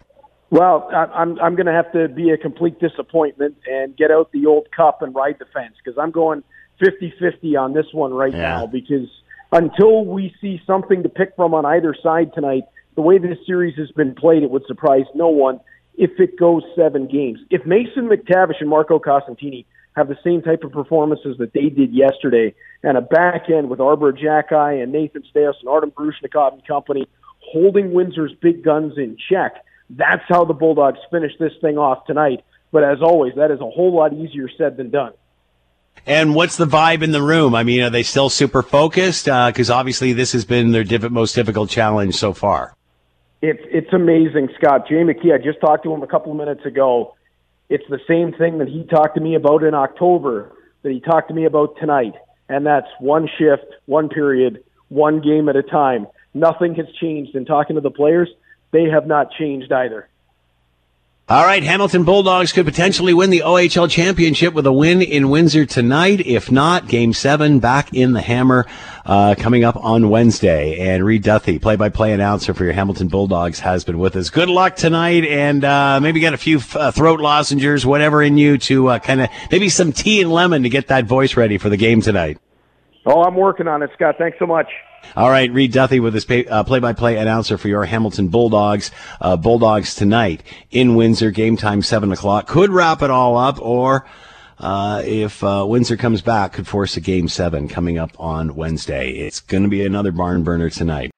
Well, 0.50 0.90
I'm 0.92 1.38
I'm 1.40 1.54
going 1.54 1.66
to 1.66 1.72
have 1.72 1.90
to 1.92 2.08
be 2.08 2.30
a 2.30 2.36
complete 2.36 2.78
disappointment 2.78 3.56
and 3.66 3.96
get 3.96 4.10
out 4.10 4.32
the 4.32 4.44
old 4.44 4.70
cup 4.70 5.00
and 5.00 5.14
ride 5.14 5.38
the 5.38 5.46
fence 5.46 5.74
because 5.82 5.98
I'm 5.98 6.10
going 6.10 6.42
50-50 6.82 7.58
on 7.58 7.72
this 7.72 7.86
one 7.92 8.12
right 8.12 8.32
yeah. 8.32 8.40
now 8.40 8.66
because 8.66 9.08
until 9.50 10.04
we 10.04 10.34
see 10.40 10.60
something 10.66 11.04
to 11.04 11.08
pick 11.08 11.34
from 11.36 11.54
on 11.54 11.64
either 11.64 11.94
side 12.02 12.34
tonight, 12.34 12.64
the 12.94 13.02
way 13.02 13.18
this 13.18 13.38
series 13.46 13.76
has 13.76 13.90
been 13.92 14.14
played, 14.14 14.42
it 14.42 14.50
would 14.50 14.66
surprise 14.66 15.04
no 15.14 15.28
one 15.28 15.60
if 15.94 16.10
it 16.18 16.38
goes 16.38 16.62
seven 16.76 17.06
games. 17.06 17.38
If 17.50 17.66
Mason 17.66 18.08
McTavish 18.08 18.60
and 18.60 18.68
Marco 18.68 18.98
Costantini 18.98 19.66
have 19.94 20.08
the 20.08 20.16
same 20.24 20.42
type 20.42 20.64
of 20.64 20.72
performances 20.72 21.36
that 21.38 21.52
they 21.52 21.68
did 21.68 21.92
yesterday, 21.92 22.54
and 22.82 22.96
a 22.96 23.02
back 23.02 23.50
end 23.50 23.68
with 23.68 23.80
Arber 23.80 24.12
Xhekaj 24.12 24.82
and 24.82 24.92
Nathan 24.92 25.22
Staios 25.34 25.54
and 25.60 25.68
Artem 25.68 25.90
Grushnikov 25.90 26.54
and 26.54 26.66
company 26.66 27.06
holding 27.40 27.92
Windsor's 27.92 28.32
big 28.40 28.64
guns 28.64 28.94
in 28.96 29.16
check, 29.30 29.64
that's 29.90 30.24
how 30.28 30.44
the 30.44 30.54
Bulldogs 30.54 30.98
finish 31.10 31.32
this 31.38 31.52
thing 31.60 31.76
off 31.76 32.06
tonight. 32.06 32.42
But 32.70 32.84
as 32.84 33.02
always, 33.02 33.34
that 33.36 33.50
is 33.50 33.60
a 33.60 33.68
whole 33.68 33.94
lot 33.94 34.14
easier 34.14 34.48
said 34.56 34.78
than 34.78 34.90
done. 34.90 35.12
And 36.06 36.34
what's 36.34 36.56
the 36.56 36.64
vibe 36.64 37.02
in 37.02 37.12
the 37.12 37.22
room? 37.22 37.54
I 37.54 37.62
mean, 37.62 37.82
are 37.82 37.90
they 37.90 38.02
still 38.02 38.30
super 38.30 38.62
focused? 38.62 39.26
Because 39.26 39.68
uh, 39.68 39.76
obviously, 39.76 40.14
this 40.14 40.32
has 40.32 40.46
been 40.46 40.72
their 40.72 40.84
diff- 40.84 41.10
most 41.10 41.34
difficult 41.34 41.68
challenge 41.68 42.16
so 42.16 42.32
far. 42.32 42.74
It's 43.42 43.62
it's 43.64 43.92
amazing, 43.92 44.50
Scott. 44.56 44.88
Jay 44.88 45.02
McKee, 45.02 45.34
I 45.34 45.38
just 45.38 45.60
talked 45.60 45.82
to 45.82 45.92
him 45.92 46.02
a 46.02 46.06
couple 46.06 46.30
of 46.30 46.38
minutes 46.38 46.64
ago. 46.64 47.16
It's 47.68 47.84
the 47.90 47.98
same 48.06 48.32
thing 48.32 48.58
that 48.58 48.68
he 48.68 48.84
talked 48.84 49.16
to 49.16 49.20
me 49.20 49.34
about 49.34 49.64
in 49.64 49.74
October 49.74 50.52
that 50.82 50.92
he 50.92 51.00
talked 51.00 51.28
to 51.28 51.34
me 51.34 51.44
about 51.44 51.76
tonight, 51.80 52.14
and 52.48 52.64
that's 52.64 52.86
one 53.00 53.28
shift, 53.38 53.66
one 53.86 54.08
period, 54.08 54.62
one 54.90 55.20
game 55.20 55.48
at 55.48 55.56
a 55.56 55.62
time. 55.62 56.06
Nothing 56.34 56.76
has 56.76 56.86
changed. 57.00 57.34
In 57.34 57.44
talking 57.44 57.74
to 57.74 57.82
the 57.82 57.90
players, 57.90 58.28
they 58.70 58.84
have 58.84 59.08
not 59.08 59.32
changed 59.32 59.72
either. 59.72 60.08
All 61.32 61.46
right, 61.46 61.62
Hamilton 61.62 62.04
Bulldogs 62.04 62.52
could 62.52 62.66
potentially 62.66 63.14
win 63.14 63.30
the 63.30 63.38
OHL 63.38 63.88
championship 63.88 64.52
with 64.52 64.66
a 64.66 64.72
win 64.72 65.00
in 65.00 65.30
Windsor 65.30 65.64
tonight. 65.64 66.20
If 66.20 66.52
not, 66.52 66.88
Game 66.88 67.14
Seven 67.14 67.58
back 67.58 67.94
in 67.94 68.12
the 68.12 68.20
Hammer 68.20 68.66
uh, 69.06 69.34
coming 69.38 69.64
up 69.64 69.74
on 69.82 70.10
Wednesday. 70.10 70.78
And 70.78 71.02
Reed 71.02 71.22
Duthie, 71.22 71.58
play-by-play 71.58 72.12
announcer 72.12 72.52
for 72.52 72.64
your 72.64 72.74
Hamilton 72.74 73.08
Bulldogs, 73.08 73.60
has 73.60 73.82
been 73.82 73.98
with 73.98 74.14
us. 74.14 74.28
Good 74.28 74.50
luck 74.50 74.76
tonight, 74.76 75.24
and 75.24 75.64
uh, 75.64 76.00
maybe 76.02 76.20
get 76.20 76.34
a 76.34 76.36
few 76.36 76.60
uh, 76.74 76.90
throat 76.90 77.20
lozenges, 77.20 77.86
whatever 77.86 78.22
in 78.22 78.36
you 78.36 78.58
to 78.58 78.88
uh, 78.88 78.98
kind 78.98 79.22
of 79.22 79.30
maybe 79.50 79.70
some 79.70 79.90
tea 79.90 80.20
and 80.20 80.30
lemon 80.30 80.64
to 80.64 80.68
get 80.68 80.88
that 80.88 81.06
voice 81.06 81.34
ready 81.34 81.56
for 81.56 81.70
the 81.70 81.78
game 81.78 82.02
tonight. 82.02 82.36
Oh, 83.06 83.22
I'm 83.22 83.36
working 83.36 83.68
on 83.68 83.82
it, 83.82 83.88
Scott. 83.94 84.16
Thanks 84.18 84.38
so 84.38 84.44
much. 84.44 84.68
All 85.16 85.30
right, 85.30 85.52
Reed 85.52 85.72
Duthie 85.72 86.00
with 86.00 86.14
his 86.14 86.26
uh, 86.48 86.64
play-by-play 86.64 87.16
announcer 87.16 87.58
for 87.58 87.68
your 87.68 87.84
Hamilton 87.84 88.28
Bulldogs. 88.28 88.90
Uh, 89.20 89.36
Bulldogs 89.36 89.94
tonight 89.94 90.42
in 90.70 90.94
Windsor, 90.94 91.30
game 91.30 91.56
time 91.56 91.82
seven 91.82 92.12
o'clock. 92.12 92.46
Could 92.46 92.70
wrap 92.70 93.02
it 93.02 93.10
all 93.10 93.36
up, 93.36 93.60
or 93.60 94.06
uh, 94.58 95.02
if 95.04 95.42
uh, 95.44 95.64
Windsor 95.68 95.96
comes 95.96 96.22
back, 96.22 96.52
could 96.52 96.66
force 96.66 96.96
a 96.96 97.00
game 97.00 97.28
seven 97.28 97.68
coming 97.68 97.98
up 97.98 98.12
on 98.18 98.54
Wednesday. 98.54 99.10
It's 99.10 99.40
going 99.40 99.64
to 99.64 99.68
be 99.68 99.84
another 99.84 100.12
barn 100.12 100.44
burner 100.44 100.70
tonight. 100.70 101.10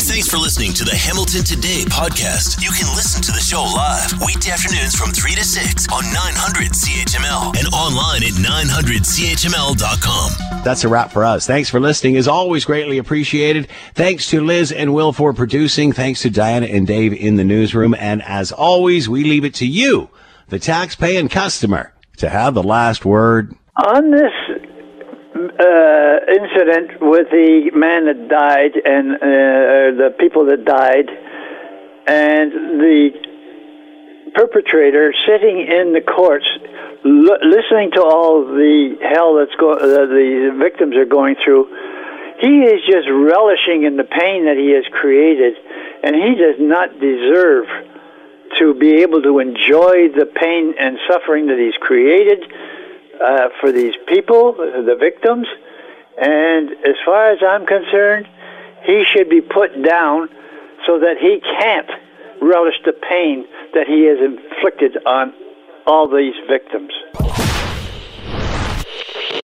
Thanks 0.00 0.26
for 0.28 0.38
listening 0.38 0.72
to 0.74 0.84
the 0.84 0.94
Hamilton 0.94 1.44
Today 1.44 1.84
podcast. 1.86 2.60
You 2.60 2.70
can 2.70 2.92
listen 2.96 3.22
to 3.22 3.30
the 3.30 3.38
show 3.38 3.62
live 3.62 4.12
weekday 4.26 4.50
afternoons 4.50 4.96
from 4.96 5.12
3 5.12 5.34
to 5.36 5.44
6 5.44 5.86
on 5.92 6.02
900 6.12 6.72
CHML 6.72 7.56
and 7.56 7.68
online 7.72 8.24
at 8.24 8.32
900CHML.com. 8.32 10.62
That's 10.64 10.82
a 10.82 10.88
wrap 10.88 11.12
for 11.12 11.24
us. 11.24 11.46
Thanks 11.46 11.70
for 11.70 11.78
listening. 11.78 12.16
As 12.16 12.26
always, 12.26 12.64
greatly 12.64 12.98
appreciated. 12.98 13.68
Thanks 13.94 14.28
to 14.30 14.40
Liz 14.42 14.72
and 14.72 14.92
Will 14.94 15.12
for 15.12 15.32
producing. 15.32 15.92
Thanks 15.92 16.22
to 16.22 16.30
Diana 16.30 16.66
and 16.66 16.84
Dave 16.86 17.12
in 17.12 17.36
the 17.36 17.44
newsroom. 17.44 17.94
And 17.94 18.20
as 18.22 18.50
always, 18.50 19.08
we 19.08 19.22
leave 19.22 19.44
it 19.44 19.54
to 19.54 19.66
you, 19.66 20.10
the 20.48 20.58
taxpaying 20.58 21.30
customer, 21.30 21.94
to 22.16 22.28
have 22.28 22.54
the 22.54 22.64
last 22.64 23.04
word. 23.04 23.54
On 23.86 24.10
this 24.10 24.32
uh, 25.50 26.18
incident 26.28 27.00
with 27.00 27.30
the 27.30 27.70
man 27.74 28.06
that 28.06 28.28
died 28.28 28.74
and 28.84 29.14
uh, 29.14 29.18
the 30.02 30.14
people 30.18 30.46
that 30.46 30.64
died, 30.64 31.08
and 32.06 32.52
the 32.80 33.10
perpetrator 34.34 35.14
sitting 35.26 35.60
in 35.60 35.92
the 35.92 36.00
courts, 36.00 36.46
l- 37.04 37.42
listening 37.42 37.90
to 37.92 38.02
all 38.02 38.44
the 38.44 38.96
hell 39.00 39.36
that's 39.36 39.54
go- 39.56 39.72
uh, 39.78 40.06
the 40.06 40.56
victims 40.58 40.96
are 40.96 41.06
going 41.06 41.36
through. 41.42 41.66
He 42.40 42.62
is 42.64 42.82
just 42.84 43.08
relishing 43.08 43.84
in 43.84 43.96
the 43.96 44.04
pain 44.04 44.46
that 44.46 44.56
he 44.58 44.74
has 44.74 44.84
created, 44.92 45.54
and 46.02 46.14
he 46.16 46.34
does 46.34 46.56
not 46.58 46.98
deserve 47.00 47.66
to 48.58 48.74
be 48.74 49.02
able 49.02 49.22
to 49.22 49.38
enjoy 49.38 50.08
the 50.14 50.26
pain 50.26 50.74
and 50.78 50.98
suffering 51.08 51.46
that 51.46 51.58
he's 51.58 51.76
created 51.80 52.42
uh, 53.20 53.48
for 53.60 53.72
these 53.72 53.94
people, 54.06 54.52
the 54.52 54.96
victims. 54.98 55.46
And 56.16 56.70
as 56.86 56.96
far 57.04 57.32
as 57.32 57.38
I'm 57.46 57.66
concerned, 57.66 58.26
he 58.84 59.04
should 59.04 59.28
be 59.28 59.40
put 59.40 59.70
down 59.82 60.28
so 60.86 61.00
that 61.00 61.16
he 61.20 61.40
can't 61.60 61.90
relish 62.40 62.74
the 62.84 62.92
pain 62.92 63.46
that 63.72 63.86
he 63.86 64.04
has 64.04 64.18
inflicted 64.18 64.98
on 65.06 65.32
all 65.86 66.08
these 66.08 66.34
victims. 66.48 66.92